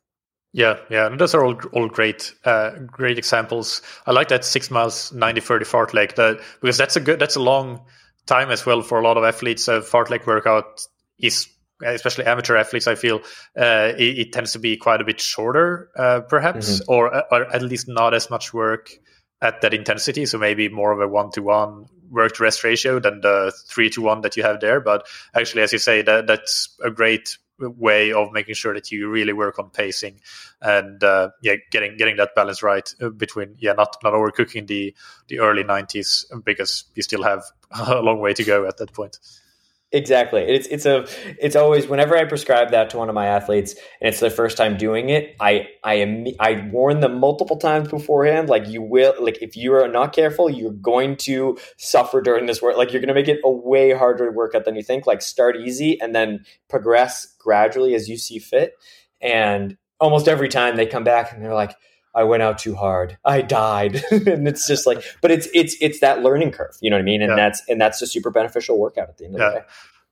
Yeah, 0.56 0.78
yeah, 0.90 1.08
and 1.08 1.20
those 1.20 1.34
are 1.34 1.44
all 1.44 1.60
all 1.74 1.88
great, 1.88 2.32
uh, 2.46 2.78
great 2.86 3.18
examples. 3.18 3.82
I 4.06 4.12
like 4.12 4.28
that 4.28 4.46
six 4.46 4.70
miles, 4.70 5.12
90, 5.12 5.42
30 5.42 5.66
fartlek, 5.66 6.16
that 6.16 6.42
because 6.62 6.78
that's 6.78 6.96
a 6.96 7.00
good, 7.00 7.18
that's 7.18 7.36
a 7.36 7.42
long 7.42 7.82
time 8.28 8.52
as 8.52 8.64
well 8.64 8.84
for 8.84 9.00
a 9.00 9.04
lot 9.04 9.18
of 9.18 9.24
athletes. 9.24 9.68
A 9.68 9.82
fartlek 9.82 10.28
workout 10.28 10.86
is 11.18 11.48
especially 11.84 12.26
amateur 12.26 12.56
athletes, 12.56 12.88
I 12.88 12.96
feel 12.96 13.22
uh, 13.58 13.94
it, 13.98 14.20
it, 14.20 14.34
tends 14.34 14.54
to 14.54 14.60
be 14.60 14.78
quite 14.78 15.02
a 15.02 15.04
bit 15.04 15.20
shorter, 15.20 15.90
uh, 15.98 16.22
perhaps, 16.22 16.80
mm-hmm. 16.80 16.92
or, 16.92 17.16
or, 17.32 17.54
at 17.54 17.62
least 17.62 17.88
not 17.88 18.14
as 18.14 18.30
much 18.30 18.54
work 18.54 18.92
at 19.42 19.62
that 19.62 19.74
intensity. 19.74 20.26
So 20.26 20.38
maybe 20.38 20.70
more 20.70 20.92
of 20.92 21.00
a 21.00 21.08
one 21.08 21.32
to 21.32 21.42
one 21.42 21.86
work 22.10 22.34
to 22.36 22.44
rest 22.44 22.64
ratio 22.64 23.00
than 23.00 23.22
the 23.22 23.54
three 23.68 23.90
to 23.92 24.02
one 24.02 24.22
that 24.22 24.38
you 24.38 24.44
have 24.44 24.60
there. 24.60 24.80
But 24.80 25.08
actually, 25.36 25.64
as 25.64 25.74
you 25.74 25.80
say, 25.80 26.02
that 26.02 26.28
that's 26.28 26.76
a 26.84 26.92
great 26.92 27.38
way 27.60 28.12
of 28.12 28.32
making 28.32 28.56
sure 28.56 28.74
that 28.74 28.92
you 28.92 29.10
really 29.10 29.34
work 29.34 29.60
on 29.60 29.70
pacing 29.70 30.20
and 30.62 31.04
uh, 31.04 31.30
yeah, 31.42 31.56
getting 31.72 31.98
getting 31.98 32.18
that 32.18 32.36
balance 32.36 32.64
right 32.64 32.94
uh, 33.02 33.10
between 33.10 33.56
yeah, 33.60 33.74
not 33.74 33.98
not 34.04 34.14
overcooking 34.14 34.68
the 34.68 34.96
the 35.28 35.40
early 35.40 35.64
90s 35.64 36.26
because 36.44 36.86
you 36.96 37.04
still 37.04 37.24
have 37.24 37.44
a 37.72 38.02
long 38.02 38.20
way 38.20 38.34
to 38.34 38.44
go 38.44 38.66
at 38.68 38.78
that 38.78 38.94
point. 38.94 39.20
Exactly. 39.96 40.42
It's 40.42 40.66
it's 40.70 40.88
a 40.88 41.06
it's 41.40 41.56
always 41.56 41.88
whenever 41.88 42.18
I 42.18 42.26
prescribe 42.26 42.72
that 42.72 42.90
to 42.90 42.98
one 42.98 43.10
of 43.10 43.16
my 43.16 43.28
athletes 43.28 43.76
and 44.02 44.10
it's 44.10 44.20
their 44.20 44.32
first 44.32 44.58
time 44.58 44.76
doing 44.76 45.10
it, 45.10 45.36
I 45.40 45.68
I 45.84 45.96
am 45.96 46.26
I 46.40 46.68
warn 46.72 47.00
them 47.00 47.20
multiple 47.20 47.58
times 47.58 47.90
beforehand. 47.90 48.50
Like 48.50 48.68
you 48.68 48.82
will 48.82 49.14
like 49.20 49.38
if 49.44 49.56
you 49.56 49.72
are 49.76 49.88
not 49.88 50.12
careful, 50.12 50.50
you're 50.50 50.72
going 50.72 51.16
to 51.18 51.60
suffer 51.78 52.22
during 52.22 52.48
this 52.48 52.60
work. 52.60 52.76
Like 52.76 52.92
you're 52.92 53.02
going 53.02 53.10
to 53.10 53.14
make 53.14 53.28
it 53.28 53.40
a 53.44 53.52
way 53.52 53.92
harder 53.94 54.32
workout 54.32 54.66
than 54.66 54.76
you 54.76 54.82
think. 54.82 55.06
Like 55.06 55.22
start 55.22 55.58
easy 55.58 56.02
and 56.02 56.16
then 56.16 56.44
progress 56.70 57.28
gradually 57.38 57.94
as 57.94 58.10
you 58.10 58.18
see 58.18 58.40
fit. 58.40 58.74
And 59.22 59.78
almost 60.00 60.28
every 60.28 60.50
time 60.50 60.76
they 60.76 60.88
come 60.88 61.04
back 61.04 61.32
and 61.32 61.44
they're 61.44 61.54
like, 61.54 61.76
I 62.16 62.24
went 62.24 62.44
out 62.44 62.60
too 62.60 62.76
hard. 62.76 63.18
I 63.26 63.42
died. 63.42 64.04
and 64.12 64.48
it's 64.48 64.68
just 64.68 64.86
like, 64.86 65.04
but 65.22 65.32
it's 65.32 65.48
it's 65.54 65.76
it's 65.82 66.00
that 66.00 66.22
learning 66.22 66.52
curve. 66.52 66.76
You 66.82 66.90
know 66.90 66.98
what 66.98 67.02
I 67.02 67.06
mean? 67.06 67.22
And 67.22 67.32
yeah. 67.32 67.36
that's 67.36 67.62
and 67.68 67.82
that's 67.82 68.02
a 68.02 68.08
super 68.08 68.30
beneficial 68.30 68.80
workout 68.80 69.10
at 69.10 69.18
the 69.18 69.26
end 69.26 69.36
of 69.36 69.42
yeah. 69.42 69.50
the 69.50 69.56
day. 69.56 69.66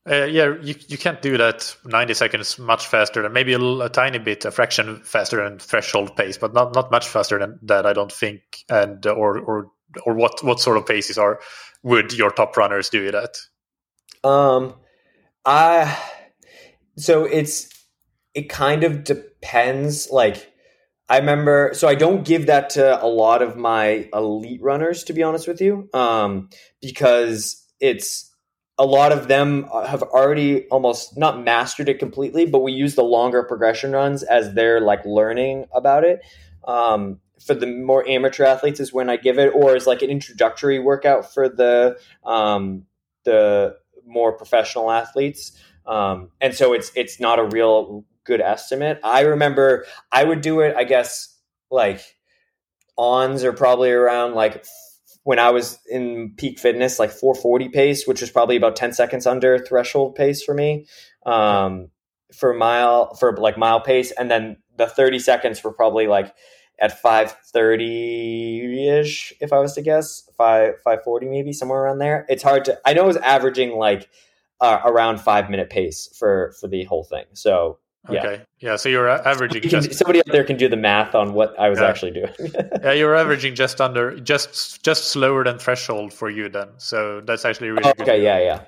Uh, 0.09 0.25
yeah, 0.25 0.55
you, 0.63 0.73
you 0.87 0.97
can't 0.97 1.21
do 1.21 1.37
that 1.37 1.75
90 1.85 2.15
seconds 2.15 2.57
much 2.57 2.87
faster 2.87 3.21
than 3.21 3.31
maybe 3.33 3.53
a, 3.53 3.59
a, 3.59 3.87
tiny 3.87 4.17
bit, 4.17 4.43
a 4.45 4.49
fraction 4.49 4.99
faster 5.03 5.47
than 5.47 5.59
threshold 5.59 6.15
pace, 6.15 6.39
but 6.39 6.55
not, 6.55 6.73
not 6.73 6.89
much 6.89 7.07
faster 7.07 7.37
than 7.37 7.59
that, 7.61 7.85
I 7.85 7.93
don't 7.93 8.11
think. 8.11 8.41
And 8.67 9.05
uh, 9.05 9.11
or 9.11 9.37
or 9.37 9.71
or 10.05 10.13
what 10.15 10.43
what 10.43 10.59
sort 10.59 10.77
of 10.77 10.87
paces 10.87 11.17
are 11.17 11.39
would 11.83 12.13
your 12.13 12.31
top 12.31 12.57
runners 12.57 12.89
do 12.89 13.07
it 13.07 13.13
at? 13.13 13.37
Um, 14.23 14.75
I 15.45 15.97
so 16.97 17.25
it's 17.25 17.69
it 18.33 18.49
kind 18.49 18.83
of 18.83 19.03
depends. 19.03 20.09
Like 20.09 20.50
I 21.12 21.18
remember, 21.18 21.72
so 21.74 21.89
I 21.89 21.95
don't 21.95 22.24
give 22.24 22.45
that 22.45 22.70
to 22.72 23.03
a 23.03 23.05
lot 23.05 23.41
of 23.41 23.57
my 23.57 24.07
elite 24.14 24.62
runners, 24.62 25.03
to 25.03 25.14
be 25.14 25.24
honest 25.24 25.45
with 25.45 25.59
you, 25.59 25.89
um, 25.93 26.49
because 26.82 27.68
it's 27.82 28.34
a 28.78 28.86
lot 28.86 29.12
of 29.12 29.28
them 29.28 29.68
have 29.86 30.03
already 30.03 30.70
almost 30.70 31.18
not 31.18 31.43
mastered 31.43 31.89
it 31.89 31.99
completely, 31.99 32.45
but 32.45 32.59
we 32.59 32.72
use 32.72 32.95
the 32.95 33.03
longer 33.03 33.43
progression 33.43 33.91
runs 33.91 34.24
as 34.24 34.53
they're 34.53 34.80
like 34.80 35.03
learning 35.05 35.66
about 35.74 36.05
it. 36.05 36.22
Um, 36.66 37.20
for 37.45 37.55
the 37.55 37.68
more 37.68 38.07
amateur 38.07 38.45
athletes 38.45 38.80
is 38.80 38.93
when 38.93 39.09
I 39.09 39.18
give 39.18 39.38
it, 39.38 39.53
or 39.53 39.76
is 39.76 39.86
like 39.86 40.01
an 40.03 40.09
introductory 40.09 40.80
workout 40.80 41.34
for 41.34 41.49
the 41.49 41.99
um, 42.24 42.86
the 43.26 43.76
more 44.05 44.32
professional 44.32 44.89
athletes. 44.89 45.51
Um, 45.86 46.30
and 46.39 46.55
so 46.55 46.72
it's 46.72 46.89
it's 46.95 47.20
not 47.20 47.38
a 47.38 47.43
real 47.43 48.05
good 48.26 48.41
estimate. 48.41 48.99
I 49.03 49.22
remember 49.22 49.86
I 50.11 50.24
would 50.24 50.41
do 50.41 50.61
it, 50.61 50.76
I 50.76 50.84
guess, 50.84 51.38
like 51.69 52.01
ons 52.97 53.43
are 53.43 53.53
probably 53.53 53.91
around 53.91 54.36
like 54.36 54.65
when 55.24 55.39
I 55.39 55.51
was 55.51 55.80
in 55.89 56.34
peak 56.38 56.59
fitness, 56.59 56.99
like 56.99 57.11
440 57.11 57.69
pace, 57.69 58.07
which 58.07 58.22
was 58.22 58.32
probably 58.32 58.55
about 58.55 58.76
10 58.76 58.93
seconds 58.93 59.28
under 59.28 59.59
threshold 59.59 60.15
pace 60.15 60.43
for 60.43 60.53
me. 60.53 60.88
Um, 61.26 61.89
for 62.34 62.53
mile 62.53 63.13
for 63.15 63.36
like 63.38 63.57
mile 63.57 63.82
pace, 63.82 64.11
and 64.11 64.32
then 64.32 64.57
the 64.78 64.88
30 64.88 65.19
seconds 65.19 65.63
were 65.63 65.74
probably 65.74 66.07
like 66.07 66.34
at 66.80 66.99
530 66.99 68.88
ish, 68.88 69.34
if 69.39 69.53
I 69.53 69.59
was 69.59 69.74
to 69.74 69.82
guess, 69.82 70.28
five 70.36 70.76
540 70.84 71.28
maybe 71.28 71.53
somewhere 71.53 71.84
around 71.84 71.99
there. 71.99 72.26
It's 72.30 72.43
hard 72.43 72.65
to. 72.65 72.80
I 72.86 72.93
know 72.93 73.03
it 73.03 73.07
was 73.07 73.17
averaging 73.17 73.78
like 73.78 74.09
uh, 74.59 74.80
around 74.86 75.19
five 75.19 75.49
minute 75.49 75.69
pace 75.69 76.09
for 76.17 76.53
for 76.59 76.67
the 76.67 76.84
whole 76.86 77.03
thing. 77.03 77.26
So 77.34 77.80
Okay. 78.09 78.41
Yeah. 78.59 78.75
So 78.77 78.89
you're 78.89 79.09
averaging. 79.09 79.63
You 79.63 79.69
can, 79.69 79.81
just, 79.81 79.97
somebody 79.97 80.19
out 80.19 80.25
there 80.27 80.43
can 80.43 80.57
do 80.57 80.67
the 80.67 80.77
math 80.77 81.13
on 81.13 81.33
what 81.33 81.57
I 81.59 81.69
was 81.69 81.79
Yeah. 81.79 81.87
actually 81.87 82.11
doing. 82.11 82.33
yeah, 82.83 82.93
you're 82.93 83.15
averaging 83.15 83.53
just 83.53 83.79
under, 83.79 84.19
just 84.19 84.83
just 84.83 85.09
slower 85.11 85.43
than 85.43 85.59
threshold 85.59 86.11
for 86.11 86.29
you 86.29 86.49
then. 86.49 86.69
So 86.77 87.21
that's 87.21 87.45
actually 87.45 87.69
really 87.69 87.83
oh, 87.85 87.93
good. 87.93 88.09
okay. 88.09 88.23
Yeah, 88.23 88.39
yeah. 88.39 88.61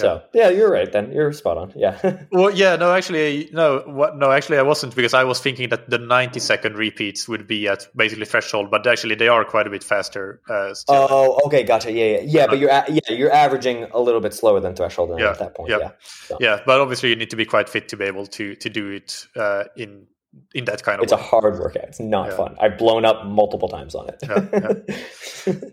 So 0.00 0.22
yeah, 0.34 0.48
you're 0.50 0.70
right. 0.70 0.90
Then 0.90 1.12
you're 1.12 1.32
spot 1.32 1.58
on. 1.58 1.72
Yeah. 1.76 1.96
Well, 2.32 2.50
yeah, 2.50 2.76
no, 2.76 2.92
actually, 2.92 3.48
no, 3.52 3.82
what, 3.86 4.16
no, 4.16 4.30
actually, 4.30 4.58
I 4.58 4.62
wasn't 4.62 4.94
because 4.94 5.14
I 5.14 5.24
was 5.24 5.40
thinking 5.40 5.68
that 5.70 5.88
the 5.90 5.98
90 5.98 6.38
second 6.40 6.76
repeats 6.76 7.26
would 7.28 7.46
be 7.46 7.66
at 7.68 7.86
basically 7.96 8.26
threshold, 8.26 8.70
but 8.70 8.86
actually, 8.86 9.14
they 9.16 9.28
are 9.28 9.44
quite 9.44 9.66
a 9.66 9.70
bit 9.70 9.82
faster. 9.84 10.40
Uh, 10.48 10.74
oh, 10.88 11.40
okay. 11.46 11.62
Gotcha. 11.64 11.90
Yeah, 11.92 12.04
yeah, 12.04 12.20
yeah. 12.22 12.46
But 12.46 12.58
you're 12.58 12.70
a- 12.70 12.84
yeah, 12.88 13.12
you're 13.16 13.32
averaging 13.32 13.84
a 13.92 14.00
little 14.00 14.20
bit 14.20 14.34
slower 14.34 14.60
than 14.60 14.74
threshold 14.76 15.18
Yeah, 15.18 15.30
at 15.30 15.38
that 15.38 15.54
point. 15.54 15.70
yeah. 15.70 15.78
Yeah. 15.78 15.90
So 16.00 16.36
yeah, 16.40 16.60
but 16.66 16.80
obviously, 16.80 17.08
you 17.10 17.16
need 17.16 17.30
to 17.30 17.36
be 17.36 17.44
quite 17.44 17.68
fit 17.68 17.88
to 17.88 17.96
be 17.96 18.04
able 18.04 18.26
to 18.26 18.54
to 18.56 18.68
do 18.68 18.90
it 18.90 19.26
uh, 19.36 19.64
in 19.76 20.06
in 20.54 20.64
that 20.66 20.82
kind 20.82 20.98
of 20.98 21.04
It's 21.04 21.12
a 21.12 21.16
hard 21.16 21.58
workout. 21.58 21.84
It's 21.84 22.00
not 22.00 22.28
Yeah. 22.28 22.36
fun. 22.36 22.56
I've 22.60 22.76
blown 22.78 23.04
up 23.04 23.24
multiple 23.24 23.68
times 23.68 23.94
on 23.94 24.08
it. 24.10 24.18
Yeah, 24.22 25.54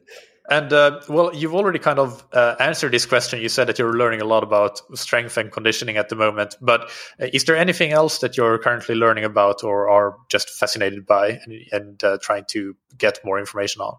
And 0.50 0.72
uh, 0.72 1.02
well, 1.10 1.34
you've 1.34 1.56
already 1.56 1.80
kind 1.80 1.98
of 1.98 2.24
uh, 2.32 2.56
answered 2.60 2.93
this 2.93 3.06
question. 3.06 3.41
You 3.41 3.50
said 3.50 3.68
that 3.68 3.80
you're 3.80 3.98
learning 3.98 4.22
a 4.22 4.26
lot 4.26 4.43
about 4.43 4.80
strength 4.96 5.38
and 5.38 5.52
conditioning 5.52 5.98
at 5.98 6.10
the 6.10 6.16
moment. 6.16 6.56
But 6.62 6.91
uh, 7.20 7.28
is 7.34 7.46
there 7.46 7.58
anything 7.58 7.91
else 7.91 8.20
that 8.20 8.38
you're 8.38 8.58
currently 8.60 8.96
learning 8.96 9.24
about 9.24 9.64
or 9.64 9.89
are 9.89 10.18
just 10.30 10.50
fascinated 10.50 11.06
by 11.06 11.39
and, 11.46 11.54
and 11.72 12.04
uh, 12.04 12.18
trying 12.22 12.46
to 12.50 12.76
get 12.98 13.20
more 13.26 13.39
information 13.39 13.82
on? 13.82 13.96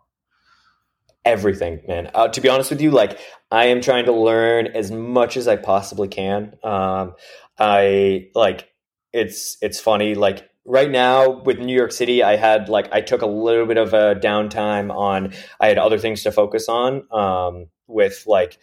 everything 1.24 1.80
man 1.88 2.09
uh, 2.14 2.28
to 2.28 2.40
be 2.40 2.49
honest 2.49 2.70
with 2.70 2.80
you 2.80 2.92
like 2.92 3.18
i 3.51 3.64
am 3.64 3.80
trying 3.80 4.05
to 4.05 4.12
learn 4.12 4.68
as 4.68 4.92
much 4.92 5.36
as 5.36 5.49
i 5.49 5.57
possibly 5.57 6.07
can 6.07 6.55
um 6.62 7.14
i 7.59 8.28
like 8.32 8.68
it's 9.12 9.59
it's 9.61 9.80
funny 9.80 10.14
like 10.14 10.49
right 10.66 10.90
now 10.90 11.30
with 11.42 11.58
new 11.58 11.74
york 11.74 11.92
city 11.92 12.22
i 12.22 12.36
had 12.36 12.68
like 12.68 12.92
i 12.92 13.00
took 13.00 13.22
a 13.22 13.26
little 13.26 13.66
bit 13.66 13.76
of 13.76 13.94
a 13.94 14.14
downtime 14.16 14.94
on 14.94 15.32
i 15.60 15.68
had 15.68 15.78
other 15.78 15.98
things 15.98 16.22
to 16.22 16.32
focus 16.32 16.68
on 16.68 17.06
um 17.12 17.66
with 17.86 18.24
like 18.26 18.58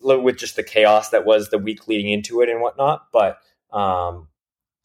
with 0.00 0.36
just 0.36 0.56
the 0.56 0.62
chaos 0.62 1.10
that 1.10 1.26
was 1.26 1.50
the 1.50 1.58
week 1.58 1.88
leading 1.88 2.10
into 2.10 2.40
it 2.40 2.48
and 2.48 2.60
whatnot 2.60 3.06
but 3.12 3.38
um 3.72 4.28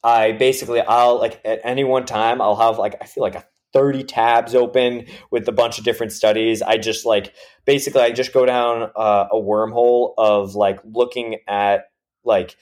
i 0.03 0.31
basically 0.31 0.81
i'll 0.81 1.19
like 1.19 1.39
at 1.45 1.59
any 1.63 1.83
one 1.83 2.05
time 2.05 2.41
i'll 2.41 2.55
have 2.55 2.79
like 2.79 2.95
i 3.01 3.05
feel 3.05 3.23
like 3.23 3.35
a 3.35 3.45
30 3.73 4.03
tabs 4.03 4.55
open 4.55 5.05
with 5.31 5.47
a 5.47 5.51
bunch 5.51 5.79
of 5.79 5.83
different 5.83 6.11
studies. 6.11 6.61
I 6.61 6.77
just 6.77 7.05
like 7.05 7.33
basically 7.65 8.01
I 8.01 8.11
just 8.11 8.31
go 8.31 8.45
down 8.45 8.91
uh, 8.95 9.25
a 9.31 9.35
wormhole 9.35 10.13
of 10.17 10.55
like 10.55 10.79
looking 10.85 11.37
at 11.47 11.85
like 12.23 12.55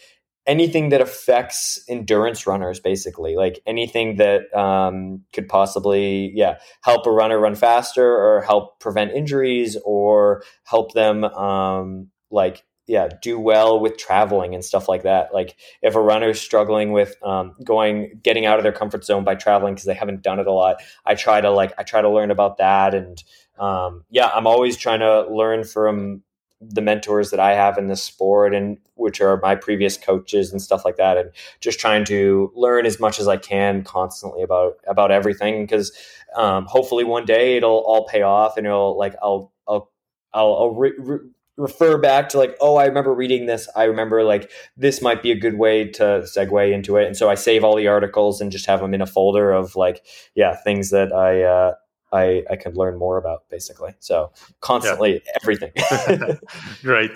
anything 0.51 0.89
that 0.89 0.99
affects 0.99 1.81
endurance 1.87 2.45
runners 2.45 2.81
basically 2.81 3.37
like 3.37 3.61
anything 3.65 4.17
that 4.17 4.53
um, 4.53 5.23
could 5.31 5.47
possibly 5.47 6.29
yeah 6.35 6.57
help 6.81 7.05
a 7.05 7.11
runner 7.11 7.39
run 7.39 7.55
faster 7.55 8.05
or 8.05 8.41
help 8.41 8.77
prevent 8.81 9.11
injuries 9.11 9.77
or 9.85 10.43
help 10.65 10.93
them 10.93 11.23
um, 11.23 12.09
like 12.31 12.65
yeah 12.85 13.07
do 13.21 13.39
well 13.39 13.79
with 13.79 13.97
traveling 13.97 14.53
and 14.53 14.65
stuff 14.65 14.89
like 14.89 15.03
that. 15.03 15.33
Like 15.33 15.55
if 15.81 15.95
a 15.95 16.01
runner 16.01 16.31
is 16.31 16.41
struggling 16.41 16.91
with 16.91 17.15
um, 17.23 17.55
going 17.63 18.19
getting 18.21 18.45
out 18.45 18.59
of 18.59 18.63
their 18.63 18.73
comfort 18.73 19.05
zone 19.05 19.23
by 19.23 19.35
traveling 19.35 19.75
because 19.75 19.85
they 19.85 19.93
haven't 19.93 20.21
done 20.21 20.39
it 20.39 20.47
a 20.47 20.51
lot 20.51 20.77
i 21.05 21.15
try 21.15 21.39
to 21.39 21.49
like 21.49 21.73
i 21.77 21.83
try 21.83 22.01
to 22.01 22.09
learn 22.09 22.31
about 22.31 22.57
that 22.57 22.93
and 22.93 23.23
um, 23.57 24.03
yeah 24.09 24.29
i'm 24.33 24.47
always 24.47 24.75
trying 24.75 24.99
to 24.99 25.25
learn 25.33 25.63
from 25.63 26.23
the 26.61 26.81
mentors 26.81 27.31
that 27.31 27.39
i 27.39 27.53
have 27.53 27.77
in 27.77 27.87
this 27.87 28.03
sport 28.03 28.53
and 28.53 28.77
which 28.95 29.19
are 29.19 29.39
my 29.41 29.55
previous 29.55 29.97
coaches 29.97 30.51
and 30.51 30.61
stuff 30.61 30.85
like 30.85 30.97
that 30.97 31.17
and 31.17 31.31
just 31.59 31.79
trying 31.79 32.05
to 32.05 32.51
learn 32.55 32.85
as 32.85 32.99
much 32.99 33.19
as 33.19 33.27
i 33.27 33.35
can 33.35 33.83
constantly 33.83 34.43
about 34.43 34.73
about 34.87 35.11
everything 35.11 35.63
because 35.63 35.91
um, 36.35 36.65
hopefully 36.65 37.03
one 37.03 37.25
day 37.25 37.57
it'll 37.57 37.83
all 37.85 38.05
pay 38.07 38.21
off 38.21 38.57
and 38.57 38.65
it'll 38.65 38.97
like 38.97 39.15
i'll 39.21 39.51
i'll 39.67 39.91
i'll, 40.33 40.55
I'll 40.55 40.75
re- 40.75 40.93
re- 40.97 41.19
refer 41.57 41.97
back 41.97 42.29
to 42.29 42.37
like 42.37 42.55
oh 42.61 42.77
i 42.77 42.85
remember 42.85 43.13
reading 43.13 43.45
this. 43.45 43.67
I 43.75 43.83
remember 43.83 44.23
like 44.23 44.49
this 44.77 45.01
might 45.01 45.21
be 45.21 45.31
a 45.31 45.35
good 45.39 45.57
way 45.57 45.87
to 45.89 46.23
segue 46.25 46.73
into 46.73 46.95
it. 46.97 47.05
And 47.05 47.17
so 47.17 47.29
i 47.29 47.35
save 47.35 47.63
all 47.63 47.75
the 47.75 47.87
articles 47.87 48.39
and 48.39 48.51
just 48.51 48.65
have 48.65 48.79
them 48.79 48.93
in 48.93 49.01
a 49.01 49.05
folder 49.05 49.51
of 49.51 49.75
like 49.75 50.05
yeah 50.33 50.55
things 50.55 50.89
that 50.91 51.11
i 51.11 51.43
uh 51.43 51.73
i 52.11 52.43
i 52.49 52.55
can 52.55 52.73
learn 52.73 52.97
more 52.97 53.17
about 53.17 53.43
basically 53.49 53.93
so 53.99 54.31
constantly 54.59 55.21
everything 55.41 55.71
Great. 56.81 57.11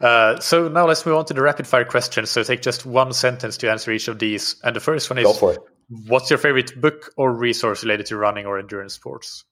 Uh, 0.00 0.38
so 0.40 0.68
now 0.68 0.86
let's 0.86 1.04
move 1.06 1.16
on 1.16 1.24
to 1.26 1.34
the 1.34 1.42
rapid 1.42 1.66
fire 1.66 1.84
questions. 1.84 2.30
So 2.30 2.42
take 2.42 2.62
just 2.62 2.84
one 2.84 3.12
sentence 3.12 3.56
to 3.58 3.70
answer 3.70 3.92
each 3.92 4.08
of 4.08 4.18
these. 4.18 4.56
And 4.64 4.74
the 4.74 4.80
first 4.80 5.10
one 5.10 5.18
is 5.18 5.24
go 5.24 5.32
for 5.32 5.52
it 5.54 5.58
What's 6.06 6.30
your 6.30 6.38
favorite 6.38 6.80
book 6.80 7.12
or 7.16 7.32
resource 7.32 7.82
related 7.82 8.06
to 8.06 8.16
running 8.16 8.46
or 8.46 8.58
endurance 8.58 8.94
sports? 8.94 9.44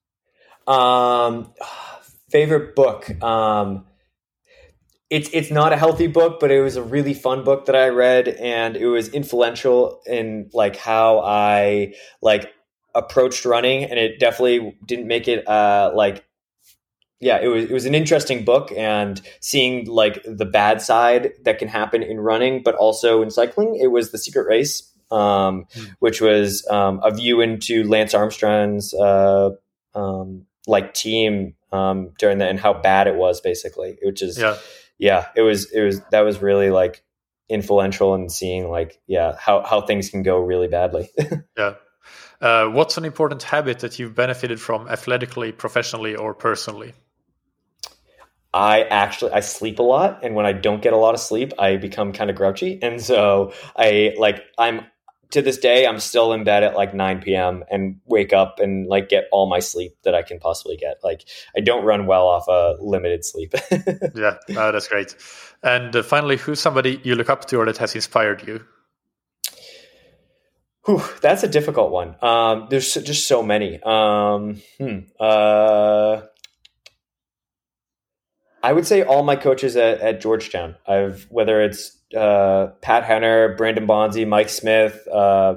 um 0.66 1.52
favorite 2.30 2.76
book 2.76 3.10
um 3.22 3.84
it's 5.10 5.28
it's 5.34 5.50
not 5.50 5.74
a 5.74 5.76
healthy 5.76 6.06
book, 6.06 6.40
but 6.40 6.50
it 6.50 6.62
was 6.62 6.76
a 6.76 6.82
really 6.82 7.12
fun 7.12 7.44
book 7.44 7.66
that 7.66 7.76
I 7.76 7.88
read, 7.88 8.28
and 8.28 8.78
it 8.78 8.86
was 8.86 9.08
influential 9.08 10.00
in 10.06 10.48
like 10.54 10.76
how 10.76 11.18
I 11.18 11.92
like 12.22 12.50
approached 12.94 13.44
running, 13.44 13.84
and 13.84 13.98
it 13.98 14.18
definitely 14.18 14.76
didn't 14.86 15.06
make 15.06 15.28
it 15.28 15.46
uh 15.48 15.92
like 15.94 16.24
yeah, 17.20 17.38
it 17.40 17.46
was 17.46 17.64
it 17.64 17.70
was 17.72 17.86
an 17.86 17.94
interesting 17.94 18.44
book, 18.44 18.72
and 18.76 19.20
seeing 19.40 19.86
like 19.86 20.22
the 20.24 20.44
bad 20.44 20.82
side 20.82 21.32
that 21.44 21.58
can 21.58 21.68
happen 21.68 22.02
in 22.02 22.18
running, 22.18 22.62
but 22.64 22.74
also 22.74 23.22
in 23.22 23.30
cycling. 23.30 23.76
It 23.80 23.88
was 23.92 24.10
the 24.10 24.18
Secret 24.18 24.46
Race, 24.48 24.90
um, 25.10 25.66
Mm. 25.76 25.94
which 26.00 26.20
was 26.20 26.66
um, 26.68 27.00
a 27.04 27.12
view 27.12 27.40
into 27.40 27.84
Lance 27.84 28.12
Armstrong's 28.12 28.92
uh, 28.92 29.50
um, 29.94 30.46
like 30.66 30.94
team 30.94 31.54
um, 31.70 32.10
during 32.18 32.38
that 32.38 32.50
and 32.50 32.58
how 32.58 32.72
bad 32.74 33.06
it 33.06 33.14
was, 33.14 33.40
basically, 33.40 33.98
which 34.02 34.20
is 34.20 34.36
Yeah. 34.36 34.56
yeah, 34.98 35.26
it 35.36 35.42
was 35.42 35.70
it 35.70 35.82
was 35.82 36.00
that 36.10 36.22
was 36.22 36.42
really 36.42 36.70
like 36.70 37.04
influential 37.48 38.14
in 38.16 38.30
seeing 38.30 38.68
like 38.70 38.98
yeah 39.06 39.36
how 39.38 39.62
how 39.62 39.80
things 39.82 40.10
can 40.10 40.24
go 40.24 40.38
really 40.40 40.66
badly. 40.68 41.08
yeah. 41.56 41.74
Uh, 42.42 42.66
what's 42.66 42.98
an 42.98 43.04
important 43.04 43.44
habit 43.44 43.78
that 43.78 44.00
you've 44.00 44.16
benefited 44.16 44.60
from 44.60 44.88
athletically, 44.88 45.52
professionally, 45.52 46.16
or 46.16 46.34
personally? 46.34 46.92
I 48.52 48.82
actually 48.82 49.32
I 49.32 49.40
sleep 49.40 49.78
a 49.78 49.82
lot, 49.82 50.24
and 50.24 50.34
when 50.34 50.44
I 50.44 50.52
don't 50.52 50.82
get 50.82 50.92
a 50.92 50.96
lot 50.96 51.14
of 51.14 51.20
sleep, 51.20 51.52
I 51.58 51.76
become 51.76 52.12
kind 52.12 52.28
of 52.28 52.36
grouchy, 52.36 52.80
and 52.82 53.00
so 53.00 53.54
I 53.76 54.14
like 54.18 54.42
I'm 54.58 54.84
to 55.30 55.40
this 55.40 55.56
day 55.56 55.86
I'm 55.86 56.00
still 56.00 56.32
in 56.32 56.44
bed 56.44 56.62
at 56.62 56.74
like 56.74 56.92
9 56.92 57.22
p.m. 57.22 57.64
and 57.70 58.00
wake 58.04 58.34
up 58.34 58.58
and 58.58 58.86
like 58.86 59.08
get 59.08 59.28
all 59.32 59.48
my 59.48 59.60
sleep 59.60 59.96
that 60.02 60.14
I 60.14 60.22
can 60.22 60.38
possibly 60.38 60.76
get. 60.76 60.98
Like 61.02 61.24
I 61.56 61.60
don't 61.60 61.84
run 61.84 62.06
well 62.06 62.26
off 62.26 62.48
a 62.48 62.76
limited 62.82 63.24
sleep. 63.24 63.54
yeah, 64.14 64.36
no, 64.48 64.72
that's 64.72 64.88
great. 64.88 65.16
And 65.62 65.94
uh, 65.96 66.02
finally, 66.02 66.36
who's 66.36 66.60
somebody 66.60 67.00
you 67.04 67.14
look 67.14 67.30
up 67.30 67.46
to 67.46 67.56
or 67.58 67.66
that 67.66 67.78
has 67.78 67.94
inspired 67.94 68.46
you? 68.46 68.64
Whew, 70.84 71.02
that's 71.20 71.44
a 71.44 71.48
difficult 71.48 71.92
one. 71.92 72.16
Um, 72.22 72.66
there's 72.68 72.92
just 72.94 73.28
so 73.28 73.42
many. 73.42 73.80
Um, 73.82 74.60
hmm, 74.78 74.98
uh, 75.18 76.22
I 78.62 78.72
would 78.72 78.86
say 78.86 79.02
all 79.02 79.22
my 79.22 79.36
coaches 79.36 79.76
at, 79.76 80.00
at 80.00 80.20
Georgetown. 80.20 80.76
I've 80.86 81.26
whether 81.30 81.60
it's 81.60 81.98
uh, 82.16 82.68
Pat 82.80 83.04
Henner, 83.04 83.54
Brandon 83.56 83.86
Bonsey, 83.86 84.26
Mike 84.26 84.48
Smith, 84.48 85.06
uh, 85.08 85.56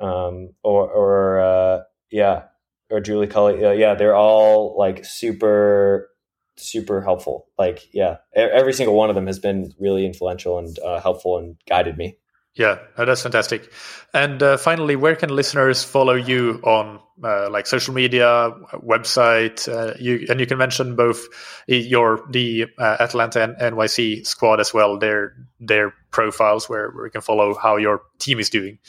um, 0.00 0.50
or, 0.62 0.90
or 0.90 1.40
uh, 1.40 1.82
yeah, 2.10 2.44
or 2.90 3.00
Julie 3.00 3.26
Culley. 3.26 3.60
yeah, 3.78 3.94
they're 3.94 4.16
all 4.16 4.76
like 4.78 5.04
super 5.04 6.08
super 6.56 7.02
helpful. 7.02 7.46
Like 7.58 7.88
yeah, 7.92 8.18
every 8.34 8.72
single 8.72 8.94
one 8.94 9.10
of 9.10 9.14
them 9.14 9.26
has 9.26 9.38
been 9.38 9.74
really 9.78 10.06
influential 10.06 10.58
and 10.58 10.78
uh, 10.78 11.00
helpful 11.00 11.38
and 11.38 11.56
guided 11.68 11.98
me. 11.98 12.16
Yeah, 12.58 12.78
that's 12.96 13.22
fantastic. 13.22 13.72
And 14.12 14.42
uh, 14.42 14.56
finally, 14.56 14.96
where 14.96 15.14
can 15.14 15.30
listeners 15.30 15.84
follow 15.84 16.14
you 16.14 16.60
on 16.64 16.98
uh, 17.22 17.48
like 17.50 17.68
social 17.68 17.94
media, 17.94 18.50
website? 18.74 19.68
Uh, 19.68 19.94
you 20.00 20.26
and 20.28 20.40
you 20.40 20.46
can 20.46 20.58
mention 20.58 20.96
both 20.96 21.24
your 21.68 22.26
the 22.28 22.66
uh, 22.76 22.96
Atalanta 22.98 23.44
and 23.44 23.56
NYC 23.74 24.26
squad 24.26 24.58
as 24.58 24.74
well. 24.74 24.98
Their 24.98 25.36
their 25.60 25.94
profiles 26.10 26.68
where, 26.68 26.90
where 26.90 27.04
we 27.04 27.10
can 27.10 27.20
follow 27.20 27.54
how 27.54 27.76
your 27.76 28.02
team 28.18 28.40
is 28.40 28.50
doing. 28.50 28.80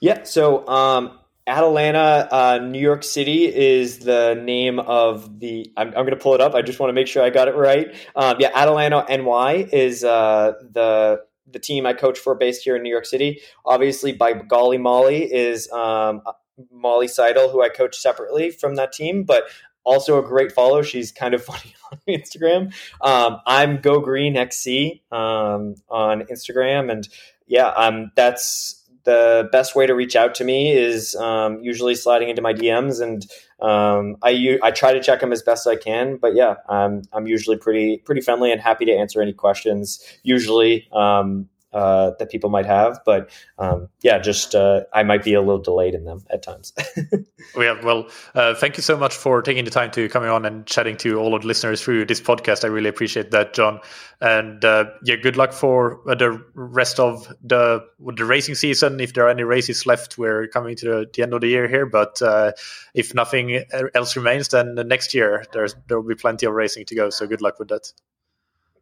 Yeah. 0.00 0.24
So 0.24 0.68
um, 0.68 1.18
Atalanta, 1.46 2.28
uh, 2.30 2.58
New 2.58 2.78
York 2.78 3.04
City 3.04 3.44
is 3.46 4.00
the 4.00 4.34
name 4.34 4.78
of 4.78 5.40
the. 5.40 5.72
I'm, 5.78 5.88
I'm 5.88 6.04
going 6.04 6.10
to 6.10 6.16
pull 6.16 6.34
it 6.34 6.42
up. 6.42 6.54
I 6.54 6.60
just 6.60 6.78
want 6.78 6.90
to 6.90 6.94
make 6.94 7.06
sure 7.06 7.22
I 7.22 7.30
got 7.30 7.48
it 7.48 7.54
right. 7.54 7.94
Um, 8.14 8.36
yeah, 8.38 8.50
Atalanta, 8.54 9.06
NY 9.08 9.68
is 9.72 10.04
uh, 10.04 10.52
the 10.70 11.22
the 11.52 11.58
team 11.58 11.86
I 11.86 11.92
coach 11.92 12.18
for 12.18 12.34
based 12.34 12.64
here 12.64 12.76
in 12.76 12.82
New 12.82 12.90
York 12.90 13.06
City. 13.06 13.40
Obviously, 13.64 14.12
by 14.12 14.32
golly 14.32 14.78
Molly 14.78 15.32
is 15.32 15.70
um, 15.72 16.22
Molly 16.70 17.08
Seidel, 17.08 17.50
who 17.50 17.62
I 17.62 17.68
coach 17.68 17.96
separately 17.96 18.50
from 18.50 18.76
that 18.76 18.92
team, 18.92 19.24
but 19.24 19.44
also 19.84 20.18
a 20.18 20.26
great 20.26 20.52
follow. 20.52 20.82
She's 20.82 21.12
kind 21.12 21.34
of 21.34 21.44
funny 21.44 21.74
on 21.90 21.98
Instagram. 22.08 22.72
Um, 23.00 23.38
I'm 23.46 23.80
Go 23.80 24.00
Green 24.00 24.36
XC 24.36 25.02
um, 25.10 25.76
on 25.88 26.22
Instagram, 26.22 26.90
and 26.90 27.08
yeah, 27.46 27.68
um, 27.68 28.10
that's 28.16 28.78
the 29.04 29.48
best 29.50 29.74
way 29.74 29.86
to 29.86 29.94
reach 29.94 30.14
out 30.14 30.34
to 30.36 30.44
me 30.44 30.72
is 30.72 31.16
um, 31.16 31.58
usually 31.60 31.94
sliding 31.94 32.28
into 32.28 32.42
my 32.42 32.54
DMs, 32.54 33.02
and 33.02 33.26
um, 33.62 34.16
I 34.22 34.58
I 34.62 34.72
try 34.72 34.92
to 34.92 35.00
check 35.00 35.20
them 35.20 35.32
as 35.32 35.40
best 35.40 35.66
I 35.66 35.76
can. 35.76 36.16
But 36.16 36.34
yeah, 36.34 36.56
I'm 36.68 37.02
I'm 37.12 37.26
usually 37.26 37.56
pretty 37.56 37.98
pretty 37.98 38.20
friendly 38.20 38.50
and 38.50 38.60
happy 38.60 38.84
to 38.86 38.92
answer 38.92 39.22
any 39.22 39.32
questions. 39.32 40.04
Usually, 40.24 40.88
um, 40.92 41.48
uh, 41.72 42.12
that 42.18 42.30
people 42.30 42.50
might 42.50 42.66
have. 42.66 43.00
But 43.04 43.30
um, 43.58 43.88
yeah, 44.02 44.18
just 44.18 44.54
uh, 44.54 44.82
I 44.92 45.02
might 45.02 45.24
be 45.24 45.34
a 45.34 45.40
little 45.40 45.60
delayed 45.60 45.94
in 45.94 46.04
them 46.04 46.24
at 46.30 46.42
times. 46.42 46.72
yeah, 47.56 47.80
well, 47.82 48.08
uh, 48.34 48.54
thank 48.54 48.76
you 48.76 48.82
so 48.82 48.96
much 48.96 49.14
for 49.14 49.42
taking 49.42 49.64
the 49.64 49.70
time 49.70 49.90
to 49.92 50.08
coming 50.08 50.28
on 50.28 50.44
and 50.44 50.66
chatting 50.66 50.96
to 50.98 51.18
all 51.18 51.34
of 51.34 51.42
the 51.42 51.48
listeners 51.48 51.82
through 51.82 52.06
this 52.06 52.20
podcast. 52.20 52.64
I 52.64 52.68
really 52.68 52.88
appreciate 52.88 53.30
that, 53.30 53.54
John. 53.54 53.80
And 54.20 54.64
uh, 54.64 54.86
yeah, 55.04 55.16
good 55.16 55.36
luck 55.36 55.52
for 55.52 56.00
uh, 56.08 56.14
the 56.14 56.44
rest 56.54 57.00
of 57.00 57.26
the 57.42 57.84
the 57.98 58.24
racing 58.24 58.54
season. 58.54 59.00
If 59.00 59.14
there 59.14 59.26
are 59.26 59.30
any 59.30 59.44
races 59.44 59.86
left, 59.86 60.18
we're 60.18 60.46
coming 60.48 60.76
to 60.76 60.86
the, 60.86 61.10
the 61.12 61.22
end 61.22 61.34
of 61.34 61.40
the 61.40 61.48
year 61.48 61.68
here. 61.68 61.86
But 61.86 62.20
uh, 62.22 62.52
if 62.94 63.14
nothing 63.14 63.64
else 63.94 64.16
remains, 64.16 64.48
then 64.48 64.74
the 64.74 64.84
next 64.84 65.14
year 65.14 65.44
there's 65.52 65.74
there 65.88 66.00
will 66.00 66.08
be 66.08 66.14
plenty 66.14 66.46
of 66.46 66.52
racing 66.52 66.84
to 66.86 66.94
go. 66.94 67.10
So 67.10 67.26
good 67.26 67.40
luck 67.40 67.58
with 67.58 67.68
that. 67.68 67.92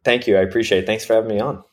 Thank 0.03 0.27
you. 0.27 0.37
I 0.37 0.41
appreciate 0.41 0.83
it. 0.83 0.85
Thanks 0.87 1.05
for 1.05 1.13
having 1.13 1.29
me 1.29 1.39
on. 1.39 1.63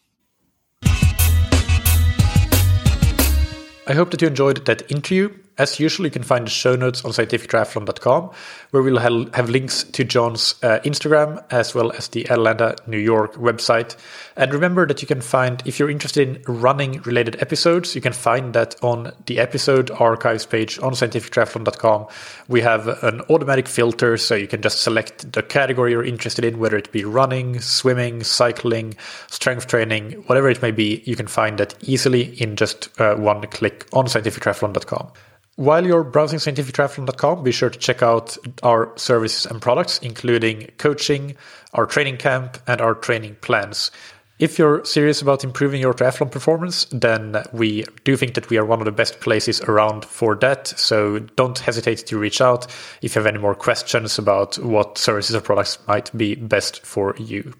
I 3.90 3.94
hope 3.94 4.10
that 4.10 4.20
you 4.20 4.28
enjoyed 4.28 4.66
that 4.66 4.90
interview. 4.90 5.30
As 5.58 5.80
usual, 5.80 6.06
you 6.06 6.12
can 6.12 6.22
find 6.22 6.46
the 6.46 6.50
show 6.50 6.76
notes 6.76 7.04
on 7.04 7.10
scientifictriathlon.com, 7.10 8.30
where 8.70 8.82
we'll 8.82 8.98
have 8.98 9.50
links 9.50 9.82
to 9.82 10.04
John's 10.04 10.54
uh, 10.62 10.78
Instagram 10.84 11.44
as 11.50 11.74
well 11.74 11.90
as 11.90 12.06
the 12.08 12.30
Atalanta, 12.30 12.76
New 12.86 12.98
York 12.98 13.34
website. 13.34 13.96
And 14.36 14.54
remember 14.54 14.86
that 14.86 15.02
you 15.02 15.08
can 15.08 15.20
find, 15.20 15.60
if 15.66 15.80
you're 15.80 15.90
interested 15.90 16.28
in 16.28 16.42
running 16.46 17.02
related 17.02 17.42
episodes, 17.42 17.96
you 17.96 18.00
can 18.00 18.12
find 18.12 18.54
that 18.54 18.76
on 18.84 19.12
the 19.26 19.40
episode 19.40 19.90
archives 19.90 20.46
page 20.46 20.78
on 20.78 20.92
scientifictriathlon.com. 20.92 22.06
We 22.46 22.60
have 22.60 22.86
an 23.02 23.22
automatic 23.22 23.66
filter, 23.66 24.16
so 24.16 24.36
you 24.36 24.46
can 24.46 24.62
just 24.62 24.80
select 24.82 25.32
the 25.32 25.42
category 25.42 25.90
you're 25.90 26.04
interested 26.04 26.44
in, 26.44 26.60
whether 26.60 26.76
it 26.76 26.92
be 26.92 27.04
running, 27.04 27.60
swimming, 27.60 28.22
cycling, 28.22 28.94
strength 29.26 29.66
training, 29.66 30.12
whatever 30.28 30.48
it 30.48 30.62
may 30.62 30.70
be. 30.70 31.02
You 31.04 31.16
can 31.16 31.26
find 31.26 31.58
that 31.58 31.74
easily 31.82 32.40
in 32.40 32.54
just 32.54 32.88
uh, 33.00 33.16
one 33.16 33.40
click 33.48 33.88
on 33.92 34.04
scientifictriathlon.com. 34.04 35.10
While 35.58 35.84
you're 35.84 36.04
browsing 36.04 36.38
scientifictriathlon.com, 36.38 37.42
be 37.42 37.50
sure 37.50 37.68
to 37.68 37.78
check 37.80 38.00
out 38.00 38.36
our 38.62 38.96
services 38.96 39.44
and 39.44 39.60
products, 39.60 39.98
including 39.98 40.70
coaching, 40.78 41.34
our 41.74 41.84
training 41.84 42.18
camp, 42.18 42.58
and 42.68 42.80
our 42.80 42.94
training 42.94 43.38
plans. 43.40 43.90
If 44.38 44.56
you're 44.56 44.84
serious 44.84 45.20
about 45.20 45.42
improving 45.42 45.80
your 45.80 45.94
triathlon 45.94 46.30
performance, 46.30 46.84
then 46.92 47.42
we 47.52 47.84
do 48.04 48.16
think 48.16 48.34
that 48.34 48.48
we 48.50 48.56
are 48.56 48.64
one 48.64 48.78
of 48.78 48.84
the 48.84 48.92
best 48.92 49.18
places 49.18 49.60
around 49.62 50.04
for 50.04 50.36
that. 50.36 50.68
So 50.68 51.18
don't 51.18 51.58
hesitate 51.58 52.06
to 52.06 52.18
reach 52.20 52.40
out 52.40 52.68
if 53.02 53.16
you 53.16 53.20
have 53.20 53.26
any 53.26 53.38
more 53.38 53.56
questions 53.56 54.16
about 54.16 54.60
what 54.60 54.96
services 54.96 55.34
or 55.34 55.40
products 55.40 55.80
might 55.88 56.16
be 56.16 56.36
best 56.36 56.86
for 56.86 57.16
you. 57.18 57.52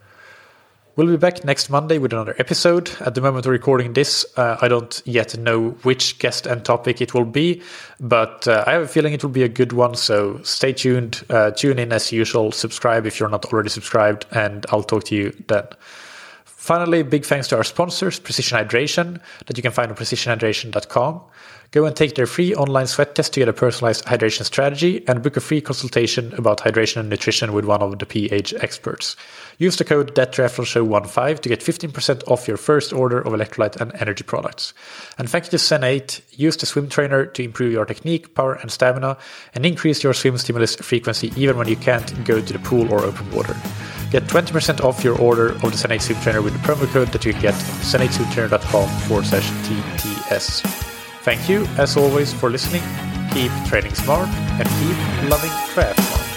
We'll 0.99 1.07
be 1.07 1.17
back 1.17 1.45
next 1.45 1.71
Monday 1.71 1.99
with 1.99 2.13
another 2.13 2.35
episode. 2.41 2.91
At 2.99 3.15
the 3.15 3.21
moment 3.21 3.47
of 3.47 3.53
recording 3.53 3.93
this, 3.93 4.27
uh, 4.37 4.59
I 4.61 4.67
don't 4.67 5.01
yet 5.05 5.39
know 5.39 5.71
which 5.85 6.19
guest 6.19 6.45
and 6.45 6.65
topic 6.65 7.01
it 7.01 7.15
will 7.15 7.25
be, 7.25 7.63
but 8.01 8.49
uh, 8.49 8.65
I 8.67 8.73
have 8.73 8.83
a 8.83 8.89
feeling 8.89 9.13
it 9.13 9.23
will 9.23 9.31
be 9.31 9.45
a 9.45 9.49
good 9.49 9.73
one. 9.73 9.95
So 9.95 10.43
stay 10.43 10.73
tuned, 10.73 11.25
uh, 11.31 11.53
tune 11.53 11.79
in 11.79 11.93
as 11.93 12.11
usual, 12.11 12.51
subscribe 12.51 13.07
if 13.07 13.21
you're 13.21 13.29
not 13.29 13.45
already 13.45 13.69
subscribed, 13.69 14.27
and 14.33 14.67
I'll 14.71 14.83
talk 14.83 15.05
to 15.05 15.15
you 15.15 15.31
then. 15.47 15.69
Finally, 16.45 17.05
big 17.05 17.25
thanks 17.25 17.47
to 17.47 17.57
our 17.57 17.63
sponsors, 17.63 18.19
Precision 18.19 18.59
Hydration, 18.59 19.21
that 19.47 19.57
you 19.57 19.63
can 19.63 19.71
find 19.71 19.93
on 19.93 19.97
precisionhydration.com. 19.97 21.21
Go 21.71 21.85
and 21.85 21.95
take 21.95 22.15
their 22.15 22.27
free 22.27 22.55
online 22.55 22.87
sweat 22.87 23.15
test 23.15 23.35
to 23.35 23.41
get 23.41 23.49
a 23.49 23.53
personalized 23.53 24.07
hydration 24.07 24.45
strategy 24.45 25.07
and 25.07 25.23
book 25.23 25.37
a 25.37 25.41
free 25.41 25.61
consultation 25.61 26.33
about 26.35 26.61
hydration 26.61 26.97
and 26.97 27.11
nutrition 27.11 27.53
with 27.53 27.67
one 27.67 27.83
of 27.83 27.99
the 27.99 28.07
PH 28.07 28.55
experts. 28.55 29.17
Use 29.59 29.77
the 29.77 29.85
code 29.85 30.15
THATTRIATHLONSHOW15 30.15 31.41
to 31.41 31.49
get 31.51 31.61
15% 31.61 32.27
off 32.27 32.49
your 32.49 32.57
first 32.57 32.95
order 32.95 33.19
of 33.19 33.35
electrolyte 33.35 33.77
and 33.77 33.95
energy 33.97 34.25
products. 34.25 34.73
And 35.19 35.29
you 35.29 35.41
to 35.41 35.57
Zen8. 35.57 36.39
Use 36.39 36.57
the 36.57 36.65
swim 36.65 36.89
trainer 36.89 37.27
to 37.27 37.43
improve 37.43 37.73
your 37.73 37.85
technique, 37.85 38.35
power, 38.35 38.55
and 38.55 38.71
stamina, 38.71 39.19
and 39.55 39.67
increase 39.67 40.03
your 40.03 40.15
swim 40.15 40.39
stimulus 40.39 40.77
frequency 40.77 41.33
even 41.37 41.59
when 41.59 41.69
you 41.69 41.77
can't 41.77 42.25
go 42.25 42.41
to 42.41 42.53
the 42.53 42.59
pool 42.61 42.91
or 42.91 43.01
open 43.01 43.31
water. 43.31 43.55
Get 44.11 44.23
20% 44.23 44.81
off 44.83 45.05
your 45.05 45.19
order 45.19 45.49
of 45.49 45.61
the 45.61 45.69
Zen8 45.69 46.01
swim 46.01 46.21
trainer 46.23 46.41
with 46.41 46.55
the 46.55 46.61
promo 46.61 46.91
code 46.95 47.09
that 47.09 47.27
you 47.27 47.35
get 47.35 47.53
on 47.53 47.61
zen8swimtrainer.com 47.61 48.89
forward 49.01 49.27
slash 49.27 49.51
TTS. 49.69 50.88
Thank 51.29 51.47
you, 51.47 51.67
as 51.77 51.95
always, 51.99 52.33
for 52.33 52.49
listening. 52.49 52.81
Keep 53.35 53.53
trading 53.67 53.93
smart 53.93 54.31
and 54.31 54.67
keep 54.81 55.29
loving 55.31 55.51
triathlon. 55.75 56.28